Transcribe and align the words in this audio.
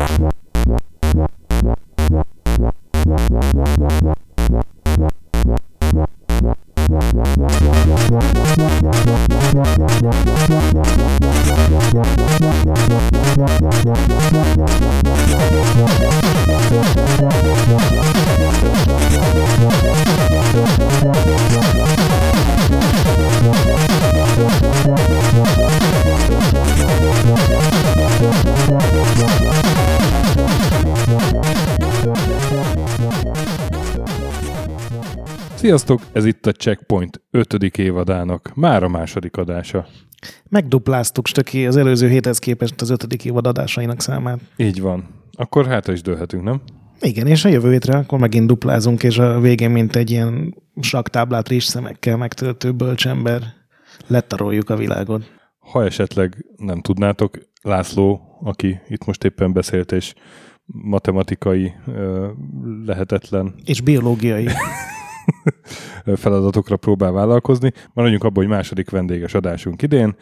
What? 0.00 0.40
Sziasztok, 35.70 36.00
ez 36.12 36.24
itt 36.24 36.46
a 36.46 36.52
Checkpoint 36.52 37.22
5. 37.30 37.52
évadának, 37.62 38.52
már 38.54 38.82
a 38.82 38.88
második 38.88 39.36
adása. 39.36 39.86
Megdupláztuk 40.48 41.26
stöki 41.26 41.66
az 41.66 41.76
előző 41.76 42.08
héthez 42.08 42.38
képest 42.38 42.80
az 42.80 42.90
ötödik 42.90 43.24
évad 43.24 43.46
adásainak 43.46 44.00
számát. 44.00 44.40
Így 44.56 44.80
van. 44.80 45.08
Akkor 45.32 45.66
hát 45.66 45.88
is 45.88 46.02
dőlhetünk, 46.02 46.42
nem? 46.42 46.60
Igen, 47.00 47.26
és 47.26 47.44
a 47.44 47.48
jövő 47.48 47.70
hétre 47.70 47.98
akkor 47.98 48.18
megint 48.18 48.46
duplázunk, 48.46 49.02
és 49.02 49.18
a 49.18 49.40
végén, 49.40 49.70
mint 49.70 49.96
egy 49.96 50.10
ilyen 50.10 50.54
saktáblát 50.80 51.48
rizszemekkel 51.48 52.16
megtöltő 52.16 52.72
bölcsember, 52.72 53.42
letaroljuk 54.06 54.70
a 54.70 54.76
világot. 54.76 55.32
Ha 55.58 55.84
esetleg 55.84 56.46
nem 56.56 56.80
tudnátok, 56.80 57.38
László, 57.62 58.20
aki 58.42 58.80
itt 58.88 59.04
most 59.04 59.24
éppen 59.24 59.52
beszélt, 59.52 59.92
és 59.92 60.14
matematikai 60.64 61.72
lehetetlen 62.84 63.54
És 63.64 63.80
biológiai. 63.80 64.48
feladatokra 66.16 66.76
próbál 66.76 67.12
vállalkozni. 67.12 67.72
Maradjunk 67.92 68.24
abban, 68.24 68.44
hogy 68.44 68.52
második 68.52 68.90
vendéges 68.90 69.34
adásunk 69.34 69.82
idén. 69.82 70.16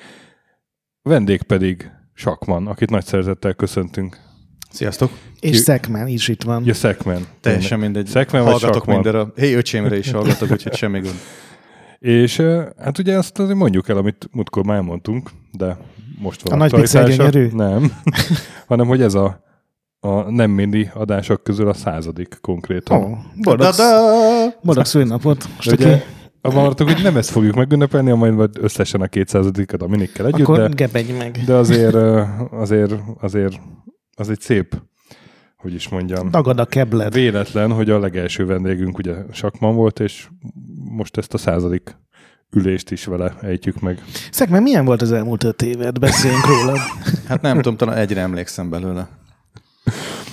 A 1.02 1.08
vendég 1.08 1.42
pedig 1.42 1.90
Sakman, 2.14 2.66
akit 2.66 2.90
nagy 2.90 3.04
szeretettel 3.04 3.54
köszöntünk. 3.54 4.16
Sziasztok! 4.70 5.10
és 5.40 5.56
Szekmen 5.56 6.06
is 6.06 6.28
itt 6.28 6.42
van. 6.42 6.62
Ja, 6.66 6.74
Szekmen. 6.74 7.26
Teljesen 7.40 7.78
mindegy. 7.78 8.06
Szekmen 8.06 8.42
vagy 8.42 8.50
Hallgatok 8.50 8.74
Sakman? 8.74 8.94
mindenre. 8.94 9.26
Hé, 9.36 9.54
öcsémre 9.54 9.98
is 9.98 10.10
hallgatok, 10.10 10.50
úgyhogy 10.50 10.74
semmi 10.74 11.00
gond. 11.00 11.14
És 11.98 12.36
hát 12.78 12.98
ugye 12.98 13.16
azt 13.16 13.38
azért 13.38 13.58
mondjuk 13.58 13.88
el, 13.88 13.96
amit 13.96 14.28
múltkor 14.32 14.64
már 14.64 14.76
elmondtunk, 14.76 15.30
de 15.52 15.76
most 16.18 16.42
van 16.42 16.52
A 16.52 16.56
nagy 16.56 16.72
pixel 16.72 17.08
gyönyörű? 17.08 17.48
Nem, 17.52 17.92
hanem 18.68 18.86
hogy 18.86 19.02
ez 19.02 19.14
a, 19.14 19.40
a 20.00 20.30
nem 20.30 20.50
mindi 20.50 20.90
adások 20.94 21.42
közül 21.42 21.68
a 21.68 21.72
századik 21.72 22.38
konkrétan. 22.40 23.02
Ó, 23.02 23.16
boldog, 23.42 23.66
boldog 24.62 24.86
Stöki. 25.58 25.82
ugye 25.84 26.02
abban 26.40 26.60
maradtunk, 26.62 26.90
hogy 26.90 27.02
nem 27.02 27.16
ezt 27.16 27.30
fogjuk 27.30 27.54
megünnepelni, 27.54 28.10
majd 28.12 28.50
összesen 28.60 29.00
a 29.00 29.06
200-at 29.06 29.82
a 29.82 29.86
minikkel 29.86 30.26
együtt, 30.26 30.40
Akkor 30.40 30.56
de, 30.58 30.68
meg. 31.18 31.42
de 31.46 31.54
azért, 31.54 31.94
azért, 32.50 32.94
azért 33.20 33.60
az 34.14 34.30
egy 34.30 34.40
szép, 34.40 34.82
hogy 35.56 35.74
is 35.74 35.88
mondjam, 35.88 36.30
Dagad 36.30 36.58
a 36.58 36.64
kebled. 36.66 37.12
véletlen, 37.12 37.72
hogy 37.72 37.90
a 37.90 37.98
legelső 37.98 38.46
vendégünk 38.46 38.98
ugye 38.98 39.14
Sakman 39.32 39.74
volt, 39.74 40.00
és 40.00 40.28
most 40.90 41.16
ezt 41.16 41.34
a 41.34 41.38
századik 41.38 41.96
ülést 42.50 42.90
is 42.90 43.04
vele 43.04 43.34
ejtjük 43.40 43.80
meg. 43.80 44.02
Szekmen, 44.30 44.62
milyen 44.62 44.84
volt 44.84 45.02
az 45.02 45.12
elmúlt 45.12 45.44
öt 45.44 45.62
évet? 45.62 46.00
Beszéljünk 46.00 46.46
róla. 46.46 46.78
Hát 47.28 47.42
nem 47.42 47.56
tudom, 47.56 47.76
talán 47.76 47.96
egyre 47.96 48.20
emlékszem 48.20 48.70
belőle. 48.70 49.08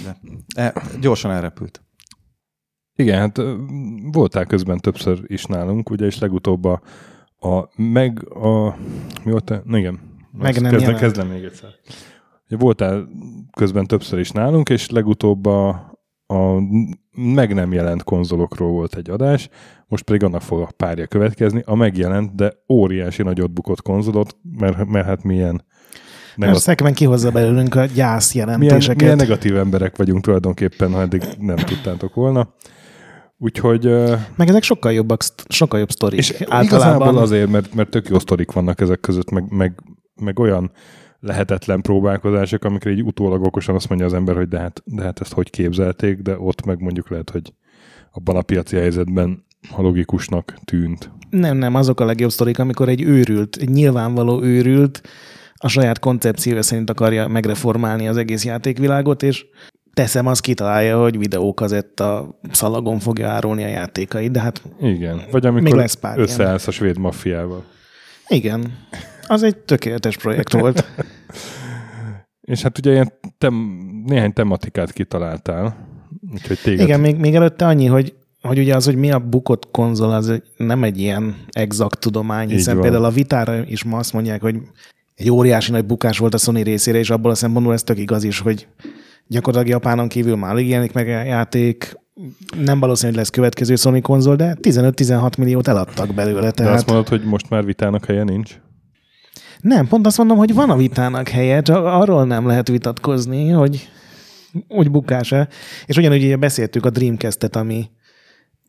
De 0.03 0.17
e, 0.55 0.73
gyorsan 1.01 1.31
elrepült. 1.31 1.83
Igen, 2.95 3.19
hát 3.19 3.41
voltál 4.11 4.45
közben 4.45 4.77
többször 4.77 5.23
is 5.25 5.45
nálunk, 5.45 5.89
ugye, 5.89 6.05
és 6.05 6.19
legutóbb 6.19 6.65
a, 6.65 6.81
a 7.39 7.69
meg 7.75 8.33
a... 8.33 8.75
Mi 9.23 9.31
volt? 9.31 9.65
Na 9.65 9.77
igen. 9.77 9.99
Meg 10.31 10.61
nem 10.61 10.71
kezdem, 10.71 10.95
kezdem 10.95 11.27
még 11.27 11.43
egyszer. 11.43 11.69
Ugye 12.47 12.57
voltál 12.57 13.07
közben 13.51 13.85
többször 13.85 14.19
is 14.19 14.31
nálunk, 14.31 14.69
és 14.69 14.89
legutóbb 14.89 15.45
a, 15.45 15.67
a 16.25 16.59
meg 17.11 17.53
nem 17.53 17.73
jelent 17.73 18.03
konzolokról 18.03 18.71
volt 18.71 18.95
egy 18.95 19.09
adás, 19.09 19.49
most 19.87 20.03
pedig 20.03 20.23
annak 20.23 20.41
fog 20.41 20.59
a 20.59 20.69
párja 20.77 21.07
következni, 21.07 21.61
a 21.65 21.75
megjelent, 21.75 22.35
de 22.35 22.53
óriási 22.69 23.23
nagyot 23.23 23.51
bukott 23.51 23.81
konzolot, 23.81 24.37
mert, 24.57 24.85
mert 24.85 25.05
hát 25.05 25.23
milyen 25.23 25.65
Mert 26.37 26.51
negatív, 26.51 26.61
Szekmen 26.61 26.93
kihozza 26.93 27.31
belőlünk 27.31 27.75
a 27.75 27.85
gyász 27.85 28.33
milyen, 28.33 28.47
jelentéseket. 28.47 29.01
milyen 29.01 29.15
negatív 29.15 29.57
emberek 29.57 29.97
vagyunk 29.97 30.23
tulajdonképpen, 30.23 30.91
ha 30.93 31.01
eddig 31.01 31.23
nem 31.39 31.55
tudtátok 31.55 32.13
volna. 32.13 32.53
Úgyhogy 33.37 33.85
Meg 34.35 34.47
ezek 34.47 34.63
sokkal 34.63 34.93
jobbak, 34.93 35.23
sokkal 35.47 35.79
jobb 35.79 35.91
sztorik. 35.91 36.19
És 36.19 36.31
Általában 36.31 36.65
igazából 36.65 37.17
azért, 37.17 37.49
mert, 37.49 37.73
mert 37.73 37.89
tök 37.89 38.09
jó 38.09 38.19
sztorik 38.19 38.51
vannak 38.51 38.81
ezek 38.81 38.99
között, 38.99 39.31
meg, 39.31 39.43
meg, 39.49 39.79
meg 40.15 40.39
olyan 40.39 40.71
lehetetlen 41.19 41.81
próbálkozások, 41.81 42.63
amikre 42.63 42.91
így 42.91 43.03
utólag 43.03 43.43
okosan 43.43 43.75
azt 43.75 43.89
mondja 43.89 44.07
az 44.07 44.13
ember, 44.13 44.35
hogy 44.35 44.47
de 44.47 44.59
hát, 44.59 44.81
de 44.85 45.03
hát 45.03 45.19
ezt 45.19 45.33
hogy 45.33 45.49
képzelték, 45.49 46.19
de 46.19 46.39
ott 46.39 46.65
meg 46.65 46.81
mondjuk 46.81 47.09
lehet, 47.09 47.29
hogy 47.29 47.53
abban 48.11 48.35
a 48.35 48.41
piaci 48.41 48.75
helyzetben 48.75 49.45
a 49.75 49.81
logikusnak 49.81 50.53
tűnt. 50.65 51.11
Nem, 51.29 51.57
nem, 51.57 51.75
azok 51.75 51.99
a 51.99 52.05
legjobb 52.05 52.29
sztorik, 52.29 52.59
amikor 52.59 52.89
egy 52.89 53.01
őrült, 53.01 53.55
egy 53.55 53.69
nyilvánvaló 53.69 54.43
őrült 54.43 55.01
a 55.65 55.67
saját 55.67 55.99
koncepciója 55.99 56.61
szerint 56.61 56.89
akarja 56.89 57.27
megreformálni 57.27 58.07
az 58.07 58.17
egész 58.17 58.45
játékvilágot, 58.45 59.23
és 59.23 59.45
teszem, 59.93 60.27
az 60.27 60.39
kitalálja, 60.39 61.01
hogy 61.01 61.17
videókazetta 61.17 62.39
szalagon 62.51 62.99
fogja 62.99 63.29
árulni 63.29 63.63
a 63.63 63.67
játékait, 63.67 64.31
de 64.31 64.39
hát 64.39 64.61
Igen. 64.79 65.21
Vagy 65.31 65.45
amikor 65.45 65.77
lesz 65.77 65.93
pár 65.93 66.15
ilyen. 66.15 66.27
összeállsz 66.27 66.67
a 66.67 66.71
svéd 66.71 66.97
maffiával. 66.97 67.63
igen, 68.27 68.77
az 69.27 69.43
egy 69.43 69.57
tökéletes 69.57 70.17
projekt 70.17 70.53
volt. 70.53 70.85
És 72.41 72.61
hát 72.61 72.77
ugye 72.77 72.91
ilyen 72.91 73.13
tem, 73.37 73.53
néhány 74.05 74.33
tematikát 74.33 74.91
kitaláltál, 74.91 75.75
úgyhogy 76.33 76.59
téged... 76.63 76.85
Igen, 76.85 76.99
még, 76.99 77.15
még 77.15 77.35
előtte 77.35 77.65
annyi, 77.65 77.85
hogy 77.85 78.13
hogy 78.41 78.59
ugye 78.59 78.75
az, 78.75 78.85
hogy 78.85 78.95
mi 78.95 79.11
a 79.11 79.19
bukott 79.19 79.71
konzol, 79.71 80.11
az 80.11 80.41
nem 80.57 80.83
egy 80.83 80.99
ilyen 80.99 81.35
exakt 81.51 81.99
tudomány, 81.99 82.49
Így 82.49 82.55
hiszen 82.55 82.73
van. 82.73 82.83
például 82.83 83.05
a 83.05 83.09
vitára 83.09 83.63
is 83.65 83.83
ma 83.83 83.97
azt 83.97 84.13
mondják, 84.13 84.41
hogy 84.41 84.55
egy 85.15 85.31
óriási 85.31 85.71
nagy 85.71 85.85
bukás 85.85 86.17
volt 86.17 86.33
a 86.33 86.37
Sony 86.37 86.63
részére, 86.63 86.97
és 86.97 87.09
abból 87.09 87.31
a 87.31 87.35
szempontból 87.35 87.73
ez 87.73 87.83
tök 87.83 87.97
igaz 87.97 88.23
is, 88.23 88.39
hogy 88.39 88.67
gyakorlatilag 89.27 89.73
Japánon 89.73 90.07
kívül 90.07 90.35
már 90.35 90.51
alig 90.51 90.67
jelenik 90.67 90.93
meg 90.93 91.07
a 91.07 91.23
játék, 91.23 91.93
nem 92.63 92.79
valószínű, 92.79 93.09
hogy 93.11 93.19
lesz 93.19 93.29
következő 93.29 93.75
Sony 93.75 94.01
konzol, 94.01 94.35
de 94.35 94.57
15-16 94.61 95.37
milliót 95.37 95.67
eladtak 95.67 96.13
belőle. 96.13 96.41
De 96.41 96.51
Tehát 96.51 96.73
azt 96.73 96.87
mondod, 96.87 97.07
hogy 97.07 97.23
most 97.23 97.49
már 97.49 97.65
vitának 97.65 98.05
helye 98.05 98.23
nincs? 98.23 98.59
nem, 99.65 99.87
pont 99.87 100.05
azt 100.05 100.17
mondom, 100.17 100.37
hogy 100.37 100.53
van 100.53 100.69
a 100.69 100.75
vitának 100.75 101.29
helye, 101.29 101.61
csak 101.61 101.85
arról 101.85 102.25
nem 102.25 102.47
lehet 102.47 102.67
vitatkozni, 102.67 103.49
hogy 103.49 103.89
úgy 104.67 104.91
bukás-e. 104.91 105.47
És 105.85 105.97
ugyanúgy 105.97 106.23
ugye 106.23 106.35
beszéltük 106.35 106.85
a 106.85 106.89
Dreamcast-et, 106.89 107.55
ami 107.55 107.89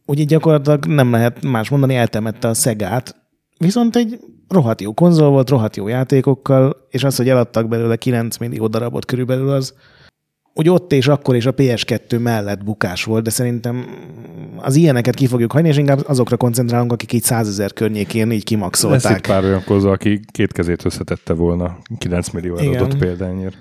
ugye 0.06 0.24
gyakorlatilag 0.24 0.86
nem 0.86 1.10
lehet 1.10 1.44
más 1.44 1.68
mondani, 1.68 1.94
eltemette 1.94 2.48
a 2.48 2.54
Szegát, 2.54 3.16
viszont 3.58 3.96
egy 3.96 4.18
rohadt 4.48 4.80
jó 4.80 4.92
konzol 4.94 5.30
volt, 5.30 5.50
rohadt 5.50 5.76
jó 5.76 5.88
játékokkal, 5.88 6.86
és 6.90 7.04
az, 7.04 7.16
hogy 7.16 7.28
eladtak 7.28 7.68
belőle 7.68 7.96
9 7.96 8.36
millió 8.36 8.66
darabot 8.66 9.04
körülbelül, 9.04 9.50
az 9.50 9.74
úgy 10.58 10.68
ott 10.68 10.92
és 10.92 11.08
akkor 11.08 11.34
és 11.34 11.46
a 11.46 11.54
PS2 11.54 12.22
mellett 12.22 12.64
bukás 12.64 13.04
volt, 13.04 13.24
de 13.24 13.30
szerintem 13.30 13.86
az 14.56 14.76
ilyeneket 14.76 15.14
ki 15.14 15.26
fogjuk 15.26 15.52
hagyni, 15.52 15.68
és 15.68 15.76
inkább 15.76 16.00
azokra 16.06 16.36
koncentrálunk, 16.36 16.92
akik 16.92 17.12
így 17.12 17.22
100 17.22 17.48
ezer 17.48 17.72
környékén 17.72 18.26
így 18.26 18.32
Lesz 18.32 18.42
kimaxolták. 18.42 19.18
itt 19.18 19.26
pár 19.26 19.44
olyan 19.44 19.64
konzol, 19.64 19.92
aki 19.92 20.20
két 20.32 20.52
kezét 20.52 20.84
összetette 20.84 21.32
volna 21.32 21.78
9 21.98 22.30
millió 22.30 22.58
Igen. 22.58 22.82
adott 22.82 22.98
példányért. 22.98 23.56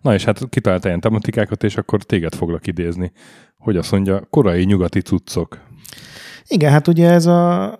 Na 0.00 0.14
és 0.14 0.24
hát 0.24 0.48
kitalálta 0.48 0.88
ilyen 0.88 1.00
tematikákat, 1.00 1.64
és 1.64 1.76
akkor 1.76 2.02
téged 2.02 2.34
foglak 2.34 2.66
idézni, 2.66 3.12
hogy 3.56 3.76
azt 3.76 3.90
mondja, 3.90 4.26
korai 4.30 4.64
nyugati 4.64 5.00
cuccok. 5.00 5.60
Igen, 6.46 6.70
hát 6.70 6.88
ugye 6.88 7.10
ez 7.10 7.26
a, 7.26 7.72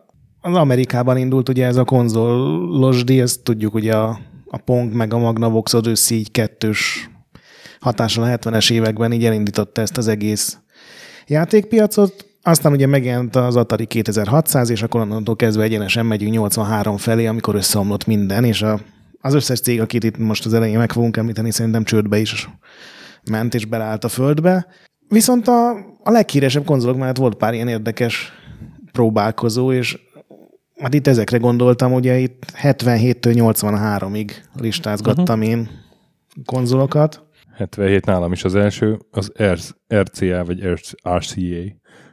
az 0.44 0.54
Amerikában 0.54 1.16
indult 1.16 1.48
ugye 1.48 1.66
ez 1.66 1.76
a 1.76 1.84
konzolos 1.84 3.04
díj, 3.04 3.20
ezt 3.20 3.42
tudjuk 3.42 3.74
ugye 3.74 3.96
a, 3.96 4.18
a 4.46 4.56
Pong 4.56 4.92
meg 4.92 5.14
a 5.14 5.18
Magnavox 5.18 5.74
Odyssey 5.74 6.18
így 6.18 6.30
kettős 6.30 7.10
hatással 7.80 8.24
a 8.24 8.36
70-es 8.36 8.72
években 8.72 9.12
így 9.12 9.24
elindította 9.24 9.80
ezt 9.80 9.96
az 9.96 10.08
egész 10.08 10.58
játékpiacot. 11.26 12.26
Aztán 12.42 12.72
ugye 12.72 12.86
megjelent 12.86 13.36
az 13.36 13.56
Atari 13.56 13.86
2600, 13.86 14.70
és 14.70 14.82
akkor 14.82 15.00
onnantól 15.00 15.36
kezdve 15.36 15.62
egyenesen 15.62 16.06
megyünk 16.06 16.32
83 16.32 16.96
felé, 16.96 17.26
amikor 17.26 17.54
összeomlott 17.54 18.06
minden, 18.06 18.44
és 18.44 18.62
a, 18.62 18.80
az 19.20 19.34
összes 19.34 19.60
cég, 19.60 19.80
akit 19.80 20.04
itt 20.04 20.18
most 20.18 20.46
az 20.46 20.54
elején 20.54 20.78
meg 20.78 20.92
fogunk 20.92 21.16
említeni, 21.16 21.50
szerintem 21.50 21.84
csődbe 21.84 22.18
is 22.18 22.48
ment 23.30 23.54
és 23.54 23.64
beleállt 23.64 24.04
a 24.04 24.08
földbe. 24.08 24.66
Viszont 25.08 25.48
a, 25.48 25.70
a 26.02 26.10
leghíresebb 26.10 26.64
konzolok 26.64 26.96
mellett 26.96 27.16
volt 27.16 27.34
pár 27.34 27.54
ilyen 27.54 27.68
érdekes 27.68 28.32
próbálkozó, 28.92 29.72
és 29.72 29.98
hát 30.80 30.94
itt 30.94 31.06
ezekre 31.06 31.38
gondoltam, 31.38 31.92
ugye 31.92 32.18
itt 32.18 32.44
77-től 32.62 33.52
83-ig 33.54 34.30
listázgattam 34.54 35.40
uh-huh. 35.40 35.54
én 35.54 35.68
konzolokat. 36.44 37.22
77 37.56 38.06
nálam 38.06 38.32
is 38.32 38.44
az 38.44 38.54
első, 38.54 38.98
az 39.10 39.32
RCA 39.88 40.44
vagy 40.44 40.62
RCA 40.62 41.20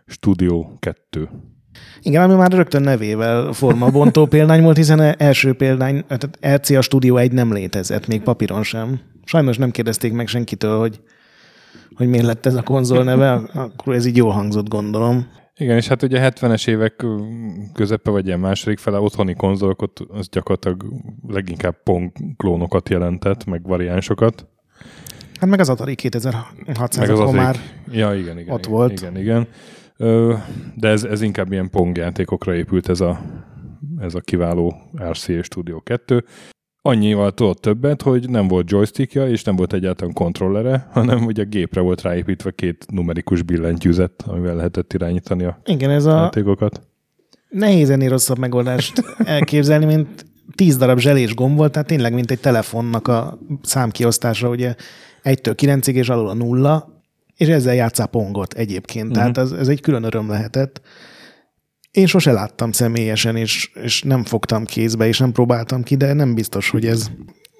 Studio 0.06 0.66
2. 0.80 1.30
Igen, 2.02 2.24
ami 2.24 2.34
már 2.34 2.52
rögtön 2.52 2.82
nevével 2.82 3.54
formabontó 3.54 4.26
példány 4.36 4.62
volt, 4.62 4.78
hiszen 4.78 5.00
első 5.00 5.54
példány, 5.54 6.06
tehát 6.08 6.62
RCA 6.62 6.82
Studio 6.82 7.18
1 7.18 7.32
nem 7.32 7.54
létezett, 7.54 8.08
még 8.08 8.22
papíron 8.22 8.64
sem. 8.64 9.00
Sajnos 9.24 9.58
nem 9.58 9.72
kérdezték 9.72 10.14
meg 10.14 10.28
senkitől, 10.28 10.80
hogy, 10.80 11.00
hogy 11.96 12.08
miért 12.08 12.26
lett 12.26 12.46
ez 12.46 12.56
a 12.56 12.62
konzol 12.62 13.04
neve, 13.04 13.32
akkor 13.54 13.94
ez 13.94 14.06
így 14.06 14.18
jól 14.18 14.32
hangzott, 14.32 14.70
gondolom. 14.70 15.28
Igen, 15.62 15.78
és 15.78 15.88
hát 15.88 16.04
ugye 16.04 16.32
70-es 16.34 16.68
évek 16.68 17.06
közepe, 17.74 18.10
vagy 18.10 18.26
ilyen 18.26 18.40
második 18.40 18.80
fele 18.80 19.00
otthoni 19.00 19.34
konzolokat, 19.34 20.00
az 20.08 20.30
gyakorlatilag 20.30 20.86
leginkább 21.28 21.84
Pong 21.84 22.12
klónokat 22.38 22.90
jelentett, 22.90 23.46
meg 23.46 23.64
variánsokat. 23.64 24.48
Hát 25.40 25.50
meg 25.50 25.60
az 25.60 25.70
Atari 25.70 25.96
2600 25.96 26.98
meg 26.98 27.10
az 27.10 27.20
Atari- 27.20 27.38
már 27.38 27.56
ja, 27.92 28.14
igen, 28.14 28.38
igen, 28.40 28.54
ott 28.54 28.60
igen, 28.60 28.72
volt. 28.72 28.92
Igen, 28.92 29.18
igen. 29.18 29.48
De 30.76 30.88
ez, 30.88 31.04
ez 31.04 31.22
inkább 31.22 31.52
ilyen 31.52 31.70
Pong 31.70 31.98
játékokra 31.98 32.56
épült 32.56 32.90
ez 32.90 33.02
a, 33.02 33.20
ez 34.00 34.16
a 34.16 34.20
kiváló 34.20 34.76
RCA 35.10 35.44
Studio 35.44 35.82
2. 35.82 36.26
Annyival 36.84 37.32
tudott 37.32 37.62
többet, 37.62 38.02
hogy 38.02 38.30
nem 38.30 38.48
volt 38.48 38.70
joystickja, 38.72 39.28
és 39.28 39.44
nem 39.44 39.56
volt 39.56 39.74
egyáltalán 39.74 40.14
kontrollere, 40.14 40.88
hanem 40.92 41.26
ugye 41.26 41.42
a 41.42 41.46
gépre 41.46 41.82
volt 41.82 42.02
ráépítve 42.02 42.52
két 42.52 42.86
numerikus 42.90 43.42
billentyűzet, 43.42 44.24
amivel 44.28 44.56
lehetett 44.56 44.94
irányítani 44.94 45.44
a 45.44 45.60
igen, 45.66 45.90
ez 45.90 46.06
a 46.06 46.16
játékokat. 46.16 46.82
nehéz 47.50 47.90
ennél 47.90 48.10
rosszabb 48.10 48.38
megoldást 48.38 49.04
elképzelni, 49.18 49.86
mint 49.86 50.26
10 50.56 50.78
darab 50.78 51.00
zselés 51.00 51.36
gomb 51.36 51.58
volt, 51.58 51.72
tehát 51.72 51.88
tényleg 51.88 52.14
mint 52.14 52.32
egy 52.32 52.40
telefonnak 52.40 53.08
a 53.08 53.40
számkiosztása, 53.62 54.50
ugye 54.50 54.76
1-től 55.24 55.54
9-ig 55.62 55.94
és 55.94 56.10
alul 56.10 56.28
a 56.28 56.34
nulla, 56.34 57.04
és 57.36 57.48
ezzel 57.48 57.74
játszál 57.74 58.08
pongot 58.08 58.54
egyébként. 58.54 59.08
Uh-huh. 59.08 59.32
Tehát 59.32 59.38
ez, 59.38 59.60
ez 59.60 59.68
egy 59.68 59.82
külön 59.82 60.04
öröm 60.04 60.30
lehetett. 60.30 60.82
Én 61.92 62.06
sose 62.06 62.32
láttam 62.32 62.72
személyesen, 62.72 63.36
és, 63.36 63.72
és 63.74 64.02
nem 64.04 64.24
fogtam 64.24 64.66
kézbe, 64.66 65.08
és 65.08 65.20
nem 65.20 65.32
próbáltam 65.32 65.84
ki, 65.84 65.96
de 65.96 66.14
nem 66.14 66.34
biztos, 66.34 66.70
hogy 66.70 66.86
ez, 66.86 67.12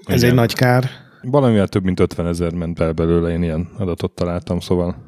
ez 0.06 0.18
Igen. 0.18 0.30
egy 0.30 0.36
nagy 0.36 0.54
kár. 0.54 0.90
Valamivel 1.22 1.68
több 1.68 1.84
mint 1.84 2.00
50 2.00 2.28
ezer 2.28 2.54
ment 2.54 2.80
el 2.80 2.92
belőle, 2.92 3.30
én 3.30 3.44
ilyen 3.44 3.70
adatot 3.78 4.12
találtam, 4.12 4.60
szóval 4.60 5.04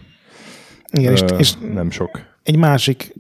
Igen, 0.91 1.11
és, 1.11 1.21
ö, 1.21 1.37
és 1.37 1.53
nem 1.73 1.91
sok. 1.91 2.19
egy 2.43 2.57
másik, 2.57 3.13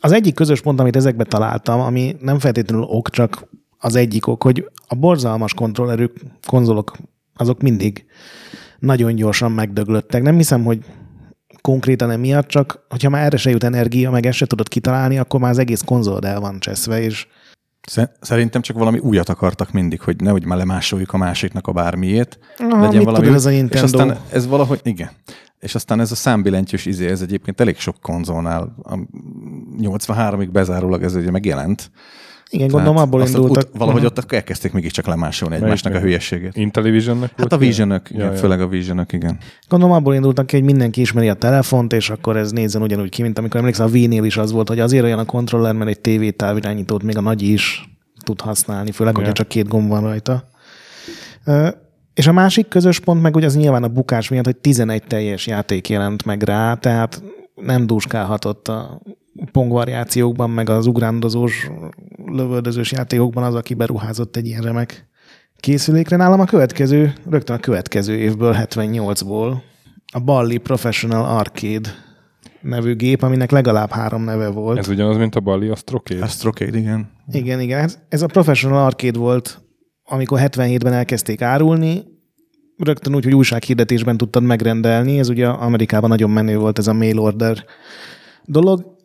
az 0.00 0.12
egyik 0.12 0.34
közös 0.34 0.60
pont, 0.60 0.80
amit 0.80 0.96
ezekbe 0.96 1.24
találtam, 1.24 1.80
ami 1.80 2.16
nem 2.20 2.38
feltétlenül 2.38 2.84
ok, 2.84 3.10
csak 3.10 3.48
az 3.78 3.94
egyik 3.94 4.26
ok, 4.26 4.42
hogy 4.42 4.70
a 4.88 4.94
borzalmas 4.94 5.54
kontrollerük, 5.54 6.16
konzolok, 6.46 6.96
azok 7.34 7.62
mindig 7.62 8.04
nagyon 8.78 9.14
gyorsan 9.14 9.52
megdöglöttek. 9.52 10.22
Nem 10.22 10.36
hiszem, 10.36 10.64
hogy 10.64 10.84
konkrétan 11.60 12.10
emiatt, 12.10 12.48
csak 12.48 12.86
hogyha 12.88 13.10
már 13.10 13.24
erre 13.24 13.36
se 13.36 13.50
jut 13.50 13.64
energia, 13.64 14.10
meg 14.10 14.26
ezt 14.26 14.36
se 14.36 14.46
tudod 14.46 14.68
kitalálni, 14.68 15.18
akkor 15.18 15.40
már 15.40 15.50
az 15.50 15.58
egész 15.58 15.82
konzolod 15.82 16.24
el 16.24 16.40
van 16.40 16.60
cseszve, 16.60 17.00
és 17.00 17.26
Sze- 17.88 18.16
Szerintem 18.20 18.62
csak 18.62 18.76
valami 18.76 18.98
újat 18.98 19.28
akartak 19.28 19.72
mindig, 19.72 20.00
hogy 20.00 20.20
nehogy 20.20 20.44
már 20.44 20.58
lemásoljuk 20.58 21.12
a 21.12 21.16
másiknak 21.16 21.66
a 21.66 21.72
bármiét. 21.72 22.38
Aha, 22.58 22.88
mit 22.88 22.98
tudod, 22.98 23.24
ez 23.24 23.44
a 23.44 23.48
új. 23.48 23.54
És 23.54 23.60
Nintendo? 23.60 23.98
aztán 23.98 24.18
ez 24.32 24.46
valahogy, 24.46 24.80
igen. 24.82 25.10
És 25.58 25.74
aztán 25.74 26.00
ez 26.00 26.10
a 26.10 26.14
számbillentyűs 26.14 26.86
izé, 26.86 27.08
ez 27.08 27.20
egyébként 27.20 27.60
elég 27.60 27.78
sok 27.78 27.96
konzolnál, 28.00 28.74
a 28.82 28.94
83-ig 29.80 30.48
bezárólag 30.52 31.02
ez 31.02 31.14
ugye 31.14 31.30
megjelent. 31.30 31.90
Igen, 32.50 32.68
gondolom 32.68 32.96
abból 32.96 33.22
indultak. 33.26 33.68
Ut, 33.68 33.78
valahogy 33.78 34.04
ott 34.04 34.32
elkezdték 34.32 34.72
mégiscsak 34.72 35.06
lemásolni 35.06 35.54
egymásnak 35.54 35.92
a 35.92 35.94
Melyik? 35.94 36.08
hülyeségét. 36.08 36.56
Intellivisionnek 36.56 37.30
Hát 37.36 37.52
a 37.52 37.56
Visionök, 37.56 38.10
igen, 38.10 38.34
főleg 38.34 38.60
a 38.60 38.68
Visionök, 38.68 39.12
igen. 39.12 39.38
Gondolom 39.68 39.94
abból 39.94 40.14
indultak 40.14 40.46
ki, 40.46 40.56
hogy 40.56 40.64
mindenki 40.64 41.00
ismeri 41.00 41.28
a 41.28 41.34
telefont, 41.34 41.92
és 41.92 42.10
akkor 42.10 42.36
ez 42.36 42.50
nézzen 42.52 42.82
ugyanúgy 42.82 43.08
ki, 43.08 43.22
mint 43.22 43.38
amikor 43.38 43.60
emlékszem, 43.60 43.86
a 43.86 43.90
Wii-nél 43.90 44.24
is 44.24 44.36
az 44.36 44.52
volt, 44.52 44.68
hogy 44.68 44.80
azért 44.80 45.04
olyan 45.04 45.18
a 45.18 45.24
kontroller, 45.24 45.74
mert 45.74 45.90
egy 45.90 46.18
TV 46.18 46.36
távirányítót 46.36 47.02
még 47.02 47.16
a 47.16 47.20
nagy 47.20 47.42
is 47.42 47.88
tud 48.24 48.40
használni, 48.40 48.90
főleg, 48.92 49.12
Ja. 49.12 49.18
hogyha 49.18 49.34
csak 49.34 49.48
két 49.48 49.68
gomb 49.68 49.88
van 49.88 50.02
rajta. 50.02 50.48
És 52.14 52.26
a 52.26 52.32
másik 52.32 52.68
közös 52.68 53.00
pont 53.00 53.22
meg 53.22 53.36
ugye 53.36 53.46
az 53.46 53.56
nyilván 53.56 53.82
a 53.82 53.88
bukás 53.88 54.28
miatt, 54.28 54.44
hogy 54.44 54.56
11 54.56 55.02
teljes 55.02 55.46
játék 55.46 55.88
jelent 55.88 56.24
meg 56.24 56.42
rá, 56.42 56.74
tehát 56.74 57.22
nem 57.54 57.86
dúskálhatott 57.86 58.68
a 58.68 59.00
pong 59.52 59.70
variációkban, 59.72 60.50
meg 60.50 60.68
az 60.68 60.86
ugrándozós, 60.86 61.70
lövöldözős 62.26 62.92
játékokban 62.92 63.42
az, 63.44 63.54
aki 63.54 63.74
beruházott 63.74 64.36
egy 64.36 64.46
ilyen 64.46 64.62
remek 64.62 65.06
készülékre. 65.56 66.16
Nálam 66.16 66.40
a 66.40 66.44
következő, 66.44 67.12
rögtön 67.30 67.56
a 67.56 67.60
következő 67.60 68.16
évből, 68.16 68.56
78-ból 68.58 69.54
a 70.12 70.18
Balli 70.20 70.56
Professional 70.58 71.24
Arcade 71.38 71.88
nevű 72.60 72.94
gép, 72.96 73.22
aminek 73.22 73.50
legalább 73.50 73.90
három 73.90 74.22
neve 74.22 74.48
volt. 74.48 74.78
Ez 74.78 74.88
ugyanaz, 74.88 75.16
mint 75.16 75.34
a 75.34 75.40
Bali 75.40 75.68
Astrocade? 75.68 76.22
Astrocade, 76.24 76.78
igen. 76.78 77.10
Igen, 77.32 77.60
igen. 77.60 77.78
Ez- 77.78 77.98
Ez 78.08 78.22
a 78.22 78.26
Professional 78.26 78.84
Arcade 78.84 79.18
volt, 79.18 79.62
amikor 80.04 80.38
77-ben 80.40 80.92
elkezdték 80.92 81.42
árulni, 81.42 82.02
rögtön 82.76 83.14
úgy, 83.14 83.24
hogy 83.24 83.34
újsághirdetésben 83.34 84.16
tudtad 84.16 84.42
megrendelni, 84.42 85.18
ez 85.18 85.28
ugye 85.28 85.46
Amerikában 85.48 86.08
nagyon 86.08 86.30
menő 86.30 86.58
volt 86.58 86.78
ez 86.78 86.86
a 86.86 86.92
mail 86.92 87.18
order 87.18 87.64
dolog. 88.44 88.96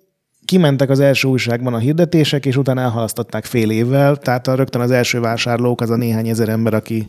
Kimentek 0.54 0.90
az 0.90 1.00
első 1.00 1.28
újságban 1.28 1.74
a 1.74 1.78
hirdetések, 1.78 2.46
és 2.46 2.58
utána 2.58 2.82
elhalasztották 2.82 3.46
fél 3.46 3.70
évvel, 3.70 4.18
tehát 4.18 4.48
a, 4.48 4.56
rögtön 4.56 4.82
az 4.82 4.92
első 4.92 5.20
vásárlók, 5.20 5.82
az 5.82 5.90
a 5.90 5.96
néhány 5.96 6.28
ezer 6.28 6.50
ember, 6.50 6.74
aki 6.74 7.08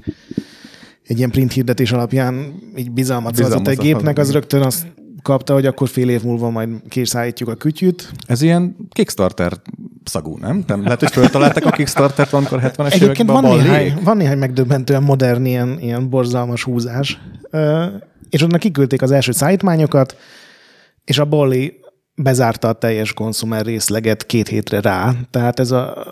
egy 1.02 1.18
ilyen 1.18 1.30
print 1.30 1.52
hirdetés 1.52 1.92
alapján 1.92 2.54
így 2.76 2.90
bizalmat 2.90 3.34
szavazott 3.34 3.68
egy 3.68 3.78
gépnek, 3.78 4.18
az 4.18 4.32
rögtön 4.32 4.62
azt 4.62 4.86
kapta, 5.22 5.52
hogy 5.52 5.66
akkor 5.66 5.88
fél 5.88 6.08
év 6.08 6.22
múlva 6.22 6.50
majd 6.50 6.68
kiszállítjuk 6.88 7.48
a 7.48 7.54
kütyüt. 7.54 8.12
Ez 8.26 8.42
ilyen 8.42 8.76
Kickstarter 8.90 9.52
szagú, 10.04 10.36
nem? 10.36 10.64
nem 10.66 10.82
lehet, 10.82 11.00
hogy 11.00 11.10
föltalálták 11.10 11.64
a 11.64 11.70
Kickstartert 11.70 12.30
valamikor 12.30 12.60
70-es 12.62 12.92
Egyébként 12.92 13.30
években 13.30 13.42
van 13.42 13.56
néhány, 13.56 13.94
van 14.04 14.16
néhány 14.16 14.38
megdöbbentően 14.38 15.02
modern 15.02 15.44
ilyen, 15.44 15.78
ilyen 15.80 16.08
borzalmas 16.08 16.62
húzás. 16.62 17.20
Ö, 17.50 17.84
és 18.30 18.42
onnan 18.42 18.58
kiküldték 18.58 19.02
az 19.02 19.10
első 19.10 19.32
szállítmányokat, 19.32 20.16
és 21.04 21.18
a 21.18 21.24
Bolli 21.24 21.82
bezárta 22.16 22.68
a 22.68 22.72
teljes 22.72 23.12
konzumer 23.12 23.64
részleget 23.64 24.26
két 24.26 24.48
hétre 24.48 24.80
rá. 24.80 25.14
Tehát 25.30 25.60
ez 25.60 25.70
a 25.70 26.06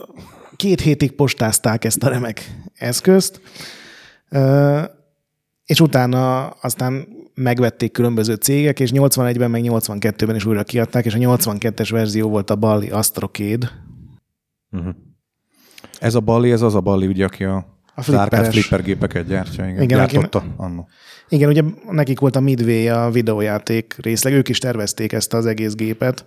két 0.56 0.81
hétig 0.81 1.12
postázták 1.12 1.84
ezt 1.84 2.02
a 2.02 2.08
remek 2.08 2.50
eszközt, 2.75 3.40
és 5.64 5.81
utána 5.81 6.46
aztán 6.49 7.06
megvették 7.34 7.93
különböző 7.93 8.34
cégek, 8.34 8.80
és 8.80 8.90
81-ben 8.94 9.50
meg 9.50 9.62
82-ben 9.64 10.35
is 10.37 10.44
újra 10.44 10.62
kiadták, 10.62 11.04
és 11.04 11.14
a 11.14 11.18
82-es 11.18 11.88
verzió 11.90 12.28
volt 12.28 12.50
a 12.50 12.56
Balli 12.56 12.90
Astrocade. 12.90 13.71
Uh-huh. 14.71 14.94
Ez 16.00 16.14
a 16.14 16.21
Balli, 16.21 16.52
ez 16.52 16.62
az 16.62 16.75
a 16.75 16.80
Balli, 16.80 17.06
ugye, 17.06 17.25
aki 17.25 17.44
a, 17.44 17.66
A 17.94 18.02
flipperes. 18.02 18.49
flipper 18.49 18.82
gépeket 18.82 19.26
gyártja. 19.26 19.64
Igen, 19.64 19.68
Igen, 19.75 19.82
igen 19.82 20.00
aki- 20.00 20.12
gyártotta 20.16 20.44
annó. 20.56 20.88
Igen, 21.32 21.48
ugye 21.48 21.62
nekik 21.90 22.20
volt 22.20 22.36
a 22.36 22.40
Midway 22.40 22.88
a 22.88 23.10
videójáték 23.10 23.96
részleg, 24.02 24.32
ők 24.32 24.48
is 24.48 24.58
tervezték 24.58 25.12
ezt 25.12 25.34
az 25.34 25.46
egész 25.46 25.74
gépet. 25.74 26.26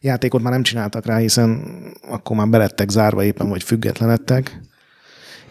Játékot 0.00 0.42
már 0.42 0.52
nem 0.52 0.62
csináltak 0.62 1.06
rá, 1.06 1.16
hiszen 1.16 1.62
akkor 2.08 2.36
már 2.36 2.48
belettek 2.48 2.90
zárva 2.90 3.24
éppen, 3.24 3.48
vagy 3.48 3.62
függetlenedtek. 3.62 4.60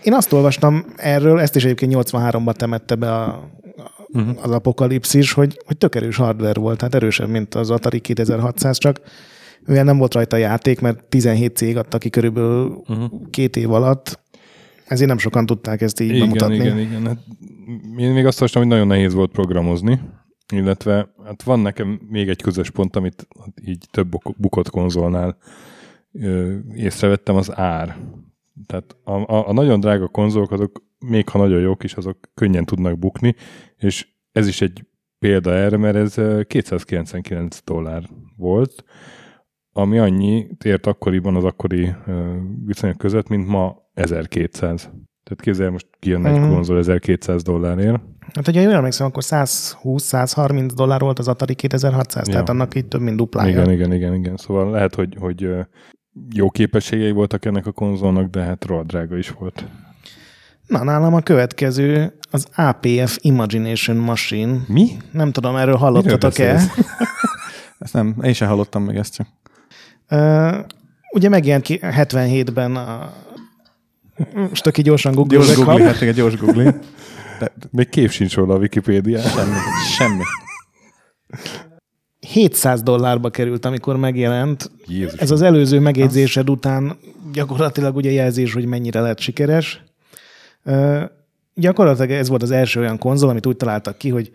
Én 0.04 0.14
azt 0.14 0.34
olvastam 0.34 0.86
erről, 0.96 1.40
ezt 1.40 1.56
is 1.56 1.64
egyébként 1.64 1.94
83-ban 1.96 2.54
temette 2.54 2.96
be 2.96 3.14
a, 3.14 3.50
uh-huh. 4.08 4.38
az 4.42 4.52
apokalipszis, 4.52 5.32
hogy, 5.32 5.62
hogy 5.66 5.78
tök 5.78 5.96
erős 5.96 6.16
hardware 6.16 6.60
volt, 6.60 6.78
tehát 6.78 6.96
erősebb, 6.96 7.30
mint 7.30 7.56
az 7.56 7.70
Atari 7.70 8.00
2600, 8.00 8.78
csak 8.78 9.00
mivel 9.66 9.84
nem 9.84 9.98
volt 9.98 10.14
rajta 10.14 10.38
játék, 10.38 10.80
mert 10.80 11.04
17 11.04 11.56
cég 11.56 11.78
adta 11.78 11.98
ki 11.98 12.10
körülbelül 12.10 12.82
uh-huh. 12.88 13.12
két 13.30 13.56
év 13.56 13.72
alatt, 13.72 14.20
ezért 14.86 15.10
nem 15.10 15.18
sokan 15.18 15.46
tudták 15.46 15.82
ezt 15.82 16.00
így 16.00 16.10
Igen, 16.10 16.20
bemutatni. 16.20 16.56
igen, 16.56 16.80
igen. 16.80 17.06
Hát, 17.06 17.18
én 17.98 18.12
még 18.12 18.26
azt 18.26 18.36
olvastam, 18.42 18.62
hogy 18.62 18.72
nagyon 18.72 18.88
nehéz 18.88 19.14
volt 19.14 19.32
programozni, 19.32 20.00
illetve 20.54 21.14
hát 21.26 21.44
van 21.44 21.60
nekem 21.60 22.00
még 22.10 22.30
egy 22.30 22.42
közös 22.42 22.70
pont, 22.70 22.96
amit 22.96 23.28
így 23.66 23.86
több 23.92 24.08
buk- 24.10 24.40
bukott 24.40 24.70
konzolnál 24.70 25.38
ö, 26.12 26.56
észrevettem, 26.76 27.36
az 27.36 27.58
ár. 27.58 27.98
Tehát 28.66 28.96
a, 29.04 29.12
a, 29.12 29.48
a 29.48 29.54
nagyon 29.54 29.80
drága 29.80 30.08
konzolok, 30.08 30.52
azok 30.52 30.84
még 31.00 31.30
ha 31.30 31.38
nagyon 31.38 31.62
jók 31.62 31.84
is, 31.84 31.94
azok 31.94 32.18
könnyen 32.34 32.66
tudnak 32.66 33.00
bukni, 33.00 33.36
és 33.78 34.08
ez 34.32 34.48
is 34.48 34.62
egy 34.62 34.86
példa 35.20 35.54
erre, 35.54 35.78
mert 35.78 35.96
ez 35.96 36.18
ö, 36.18 36.42
299 36.44 37.60
dollár 37.64 38.04
volt, 38.38 38.84
ami 39.72 39.98
annyi 39.98 40.48
ért 40.64 40.86
akkoriban 40.86 41.36
az 41.36 41.44
akkori 41.44 41.96
viszonyok 42.66 42.98
között, 42.98 43.28
mint 43.28 43.48
ma 43.48 43.85
1200. 43.96 44.82
Tehát 45.24 45.42
képzelj, 45.42 45.70
most 45.70 45.88
kijönne 46.00 46.30
egy 46.30 46.40
Mhm. 46.40 46.50
konzol 46.50 46.78
1200 46.78 47.44
dollárért. 47.44 48.00
Hát, 48.34 48.46
hogyha 48.46 48.62
jól 48.62 48.74
emlékszem, 48.74 49.08
akkor 49.08 49.24
120-130 49.24 50.72
dollár 50.76 51.00
volt 51.02 51.20
az 51.20 51.28
Atari 51.28 51.54
2600, 51.54 52.28
Ja. 52.28 52.34
tehát 52.34 52.50
annak 52.50 52.76
így 52.76 52.86
több, 52.88 53.02
mint 53.02 53.18
duplája. 53.18 53.50
Igen, 53.50 53.72
igen, 53.72 53.94
igen, 53.94 54.14
igen. 54.14 54.38
Szóval 54.38 54.72
lehet, 54.72 54.96
hogy, 54.96 55.16
hogy 55.20 55.50
jó 56.36 56.50
képességei 56.50 57.12
voltak 57.12 57.46
ennek 57.46 57.66
a 57.66 57.72
konzolnak, 57.72 58.30
de 58.30 58.42
hát 58.42 58.66
rohadt 58.66 58.88
drága 58.88 59.18
is 59.18 59.30
volt. 59.30 59.66
Na, 60.68 60.84
nálam 60.84 61.14
a 61.14 61.22
következő 61.22 62.18
az 62.32 62.48
APF 62.56 63.18
Imagination 63.22 63.98
Machine. 63.98 64.58
Mi? 64.68 64.88
Nem 65.12 65.32
tudom, 65.32 65.56
erről 65.56 65.76
hallottatok-e? 65.76 66.62
Ezt 67.80 67.94
nem, 67.94 68.16
én 68.22 68.34
sem 68.34 68.48
hallottam 68.48 68.84
meg 68.84 68.96
ezt 68.98 69.14
csak. 69.14 69.28
Uh, 70.10 70.58
ugye 71.14 71.30
megjelent 71.30 71.64
ki 71.64 71.80
77-ben 71.82 72.76
a... 72.76 73.14
Most 74.50 74.66
aki 74.66 74.82
gyorsan 74.82 75.12
Gyors 75.12 75.28
googlezek, 75.28 75.56
googli, 75.56 75.82
ha- 75.82 75.88
hát 75.88 76.02
egy 76.02 76.16
gyors 76.16 76.38
googli. 76.38 76.68
Még 77.72 77.90
kép 77.90 78.10
sincs 78.10 78.36
róla 78.36 78.54
a 78.54 78.58
Wikipédián. 78.58 79.24
Semmi. 79.24 79.56
Semmi. 79.98 80.24
700 82.20 82.82
dollárba 82.84 83.30
került, 83.30 83.66
amikor 83.66 83.98
megjelent. 83.98 84.72
Jézus. 84.88 85.20
Ez 85.20 85.32
az 85.32 85.42
előző 85.42 85.80
megjegyzésed 85.80 86.50
után 86.50 86.98
gyakorlatilag 87.34 87.96
ugye 87.96 88.12
jelzés, 88.12 88.54
hogy 88.54 88.66
mennyire 88.66 89.00
lett 89.02 89.20
sikeres. 89.20 89.84
Uh, 90.66 91.02
gyakorlatilag 91.54 92.12
ez 92.12 92.30
volt 92.30 92.44
az 92.44 92.52
első 92.52 92.80
olyan 92.80 92.98
konzol, 92.98 93.30
amit 93.30 93.46
úgy 93.46 93.58
találtak 93.58 93.98
ki, 93.98 94.10
hogy 94.10 94.32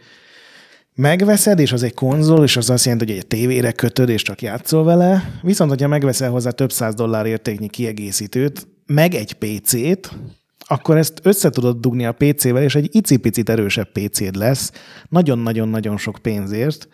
megveszed, 0.95 1.59
és 1.59 1.73
az 1.73 1.83
egy 1.83 1.95
konzol, 1.95 2.45
és 2.45 2.57
az 2.57 2.71
azt 2.71 2.85
jelenti, 2.85 3.07
hogy 3.07 3.17
egy 3.17 3.27
tévére 3.27 3.73
kötöd, 3.73 4.09
és 4.09 4.23
csak 4.23 4.43
játszol 4.43 4.85
vele. 4.85 5.39
Viszont, 5.43 5.71
hogyha 5.71 5.89
megveszel 5.89 6.31
hozzá 6.31 6.51
több 6.51 6.73
száz 6.73 6.95
dollár 6.95 7.27
értéknyi 7.27 7.69
kiegészítőt, 7.69 8.67
meg 8.95 9.15
egy 9.15 9.33
PC-t, 9.33 10.13
akkor 10.67 10.97
ezt 10.97 11.21
össze 11.23 11.51
tudod 11.51 11.81
dugni 11.81 12.05
a 12.07 12.13
PC-vel, 12.13 12.63
és 12.63 12.75
egy 12.75 12.89
icipicit 12.93 13.49
erősebb 13.49 13.89
PC-d 13.93 14.35
lesz, 14.35 14.73
nagyon-nagyon-nagyon 15.09 15.97
sok 15.97 16.19
pénzért. 16.23 16.89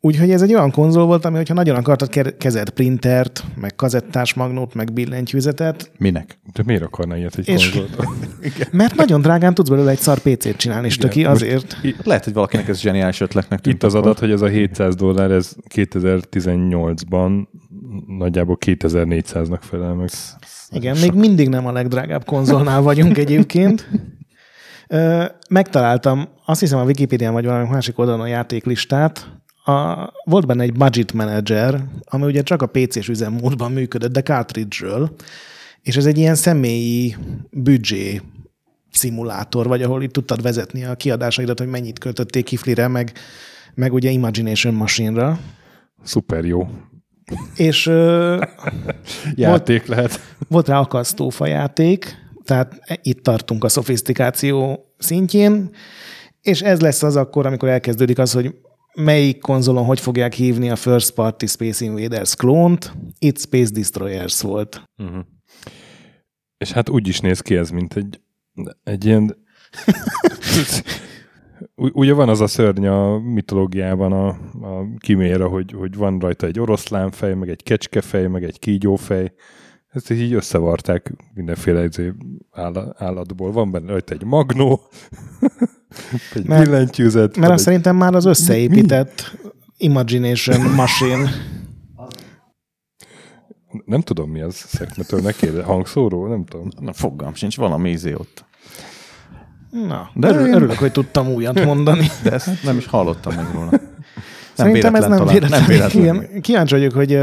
Úgyhogy 0.00 0.30
ez 0.30 0.42
egy 0.42 0.54
olyan 0.54 0.70
konzol 0.70 1.06
volt, 1.06 1.24
ami, 1.24 1.36
hogyha 1.36 1.54
nagyon 1.54 1.76
akartad, 1.76 2.08
ke- 2.08 2.36
kezed 2.36 2.70
printert, 2.70 3.44
meg 3.60 3.74
kazettás 3.74 4.34
magnót, 4.34 4.74
meg 4.74 4.92
billentyűzetet, 4.92 5.90
Minek? 5.98 6.38
De 6.52 6.62
miért 6.66 6.82
akarna 6.82 7.16
ilyet 7.16 7.36
egy 7.38 7.48
És- 7.48 7.70
konzolt? 7.70 8.08
mert 8.72 8.94
nagyon 8.94 9.20
drágán 9.20 9.54
tudsz 9.54 9.68
belőle 9.68 9.90
egy 9.90 9.98
szar 9.98 10.18
PC-t 10.18 10.56
csinálni, 10.56 10.86
és 10.86 10.96
töki 10.96 11.22
most 11.24 11.34
azért. 11.42 11.76
Lehet, 12.04 12.24
hogy 12.24 12.32
valakinek 12.32 12.68
ez 12.68 12.80
zseniális 12.80 13.20
ötletnek 13.20 13.60
tűnt 13.60 13.76
Itt 13.76 13.82
az 13.82 13.94
adat, 13.94 14.18
hogy 14.18 14.30
ez 14.30 14.40
a 14.40 14.46
700 14.46 14.94
dollár, 14.94 15.30
ez 15.30 15.52
2018-ban 15.74 17.46
nagyjából 18.06 18.58
2400-nak 18.66 19.60
felel 19.60 19.94
meg. 19.94 20.08
Igen, 20.70 20.96
még 20.96 21.12
mindig 21.12 21.48
nem 21.48 21.66
a 21.66 21.72
legdrágább 21.72 22.24
konzolnál 22.24 22.80
vagyunk 22.80 23.18
egyébként. 23.18 23.88
Ö, 24.88 25.24
Megtaláltam, 25.50 26.28
azt 26.44 26.60
hiszem 26.60 26.78
a 26.78 26.84
Wikipédián 26.84 27.32
vagy 27.32 27.44
valami 27.44 27.68
másik 27.68 27.98
oldalon 27.98 28.20
a 28.20 28.26
játéklistát. 28.26 29.26
A, 29.64 30.06
volt 30.24 30.46
benne 30.46 30.62
egy 30.62 30.72
budget 30.72 31.12
manager, 31.12 31.84
ami 32.04 32.24
ugye 32.24 32.42
csak 32.42 32.62
a 32.62 32.66
PC-s 32.66 33.08
üzemmódban 33.08 33.72
működött, 33.72 34.12
de 34.12 34.22
cartridge-ről, 34.22 35.14
és 35.82 35.96
ez 35.96 36.06
egy 36.06 36.18
ilyen 36.18 36.34
személyi 36.34 37.16
büdzsé 37.50 38.20
szimulátor, 38.90 39.66
vagy 39.66 39.82
ahol 39.82 40.02
itt 40.02 40.12
tudtad 40.12 40.42
vezetni 40.42 40.84
a 40.84 40.94
kiadásaidat, 40.94 41.58
hogy 41.58 41.68
mennyit 41.68 41.98
költötték 41.98 42.44
kiflire, 42.44 42.88
meg, 42.88 43.12
meg 43.74 43.92
ugye 43.92 44.10
Imagination 44.10 44.74
Machine-ra. 44.74 45.38
Szuper 46.02 46.44
jó. 46.44 46.68
És 47.56 47.86
ö, 47.86 48.42
Játék 49.34 49.86
lehet. 49.86 50.20
volt 50.48 50.68
rá 50.68 50.78
akasztófa 50.78 51.46
játék, 51.46 52.16
tehát 52.44 52.98
itt 53.02 53.22
tartunk 53.22 53.64
a 53.64 53.68
szofisztikáció 53.68 54.84
szintjén, 54.98 55.70
és 56.42 56.60
ez 56.60 56.80
lesz 56.80 57.02
az 57.02 57.16
akkor, 57.16 57.46
amikor 57.46 57.68
elkezdődik 57.68 58.18
az, 58.18 58.32
hogy 58.32 58.54
melyik 58.94 59.40
konzolon 59.40 59.84
hogy 59.84 60.00
fogják 60.00 60.32
hívni 60.32 60.70
a 60.70 60.76
First 60.76 61.10
Party 61.10 61.46
Space 61.46 61.84
Invaders 61.84 62.34
klónt. 62.34 62.92
Itt 63.18 63.38
Space 63.38 63.72
Destroyers 63.72 64.40
volt. 64.40 64.82
Uh-huh. 64.96 65.24
És 66.58 66.72
hát 66.72 66.88
úgy 66.88 67.08
is 67.08 67.20
néz 67.20 67.40
ki 67.40 67.56
ez, 67.56 67.70
mint 67.70 67.94
egy, 67.94 68.20
egy 68.82 69.04
ilyen... 69.04 69.36
Ugye 71.76 72.12
van 72.12 72.28
az 72.28 72.40
a 72.40 72.46
szörny 72.46 72.86
a 72.86 73.18
mitológiában 73.18 74.12
a, 74.12 74.26
a 74.66 74.86
kiméra, 74.98 75.48
hogy, 75.48 75.72
hogy 75.72 75.96
van 75.96 76.18
rajta 76.18 76.46
egy 76.46 76.60
oroszlánfej, 76.60 77.34
meg 77.34 77.48
egy 77.48 77.62
kecskefej, 77.62 78.26
meg 78.26 78.44
egy 78.44 78.58
kígyófej. 78.58 79.32
Ezt 79.88 80.10
így 80.10 80.32
összevarták 80.32 81.12
mindenféle 81.34 81.84
izé 81.84 82.12
áll- 82.50 82.94
állatból. 82.98 83.52
Van 83.52 83.70
benne 83.70 83.90
rajta 83.90 84.14
egy 84.14 84.24
magnó, 84.24 84.80
egy 86.34 86.46
Mert- 86.46 86.64
billentyűzet. 86.64 87.36
Mert 87.36 87.52
egy- 87.52 87.58
szerintem 87.58 87.96
már 87.96 88.14
az 88.14 88.24
összeépített 88.24 89.36
Imagination 89.76 90.60
Machine. 90.74 91.30
Nem 93.84 94.00
tudom 94.00 94.30
mi 94.30 94.40
az 94.40 94.54
szekmetől, 94.54 95.20
ne 95.20 95.32
kérde. 95.32 95.62
Hangszóró? 95.62 96.26
Nem 96.26 96.44
tudom. 96.44 96.68
Na, 96.80 96.92
fogalm 96.92 97.34
sincs, 97.34 97.56
valami 97.56 97.90
izé 97.90 98.14
ott. 98.14 98.44
Na, 99.70 100.10
De 100.14 100.28
örül, 100.28 100.46
én- 100.46 100.54
örülök, 100.54 100.76
hogy 100.78 100.92
tudtam 100.92 101.28
újat 101.28 101.64
mondani. 101.64 102.06
De 102.22 102.30
ezt 102.30 102.62
nem 102.62 102.76
is 102.76 102.86
hallottam 102.86 103.34
meg 103.34 103.46
róla. 103.54 103.70
Szerintem 104.52 104.94
ez 104.94 105.06
nem 105.06 105.18
talán. 105.18 105.32
véletlen. 105.34 105.58
Nem 105.60 105.68
véletlen. 105.68 106.02
Igen, 106.02 106.40
kíváncsi 106.40 106.74
vagyok, 106.74 106.92
hogy 106.92 107.18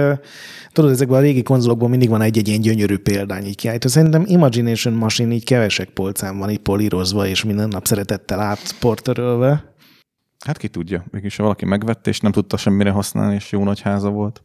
tudod, 0.72 0.92
ezekben 0.92 1.18
a 1.18 1.22
régi 1.22 1.44
konzolokban 1.44 1.90
mindig 1.90 2.10
van 2.10 2.22
egy-egy 2.22 2.48
ilyen 2.48 2.62
gyönyörű 2.62 2.98
példány 2.98 3.46
így 3.46 3.56
kiállítva. 3.56 3.90
Szerintem 3.90 4.24
Imagination 4.28 4.94
Machine 4.94 5.34
így 5.34 5.44
kevesek 5.44 5.90
polcán 5.90 6.38
van 6.38 6.50
így 6.50 6.60
polírozva, 6.60 7.28
és 7.28 7.44
minden 7.44 7.68
nap 7.68 7.86
szeretettel 7.86 8.40
átportörölve. 8.40 9.74
Hát 10.46 10.58
ki 10.58 10.68
tudja. 10.68 11.06
Mégis 11.12 11.36
valaki 11.36 11.66
megvette, 11.66 12.10
és 12.10 12.20
nem 12.20 12.32
tudta 12.32 12.58
semmire 12.58 12.90
használni, 12.90 13.36
és 13.36 13.52
jó 13.52 13.64
nagy 13.64 13.82
háza 13.82 14.10
volt. 14.10 14.44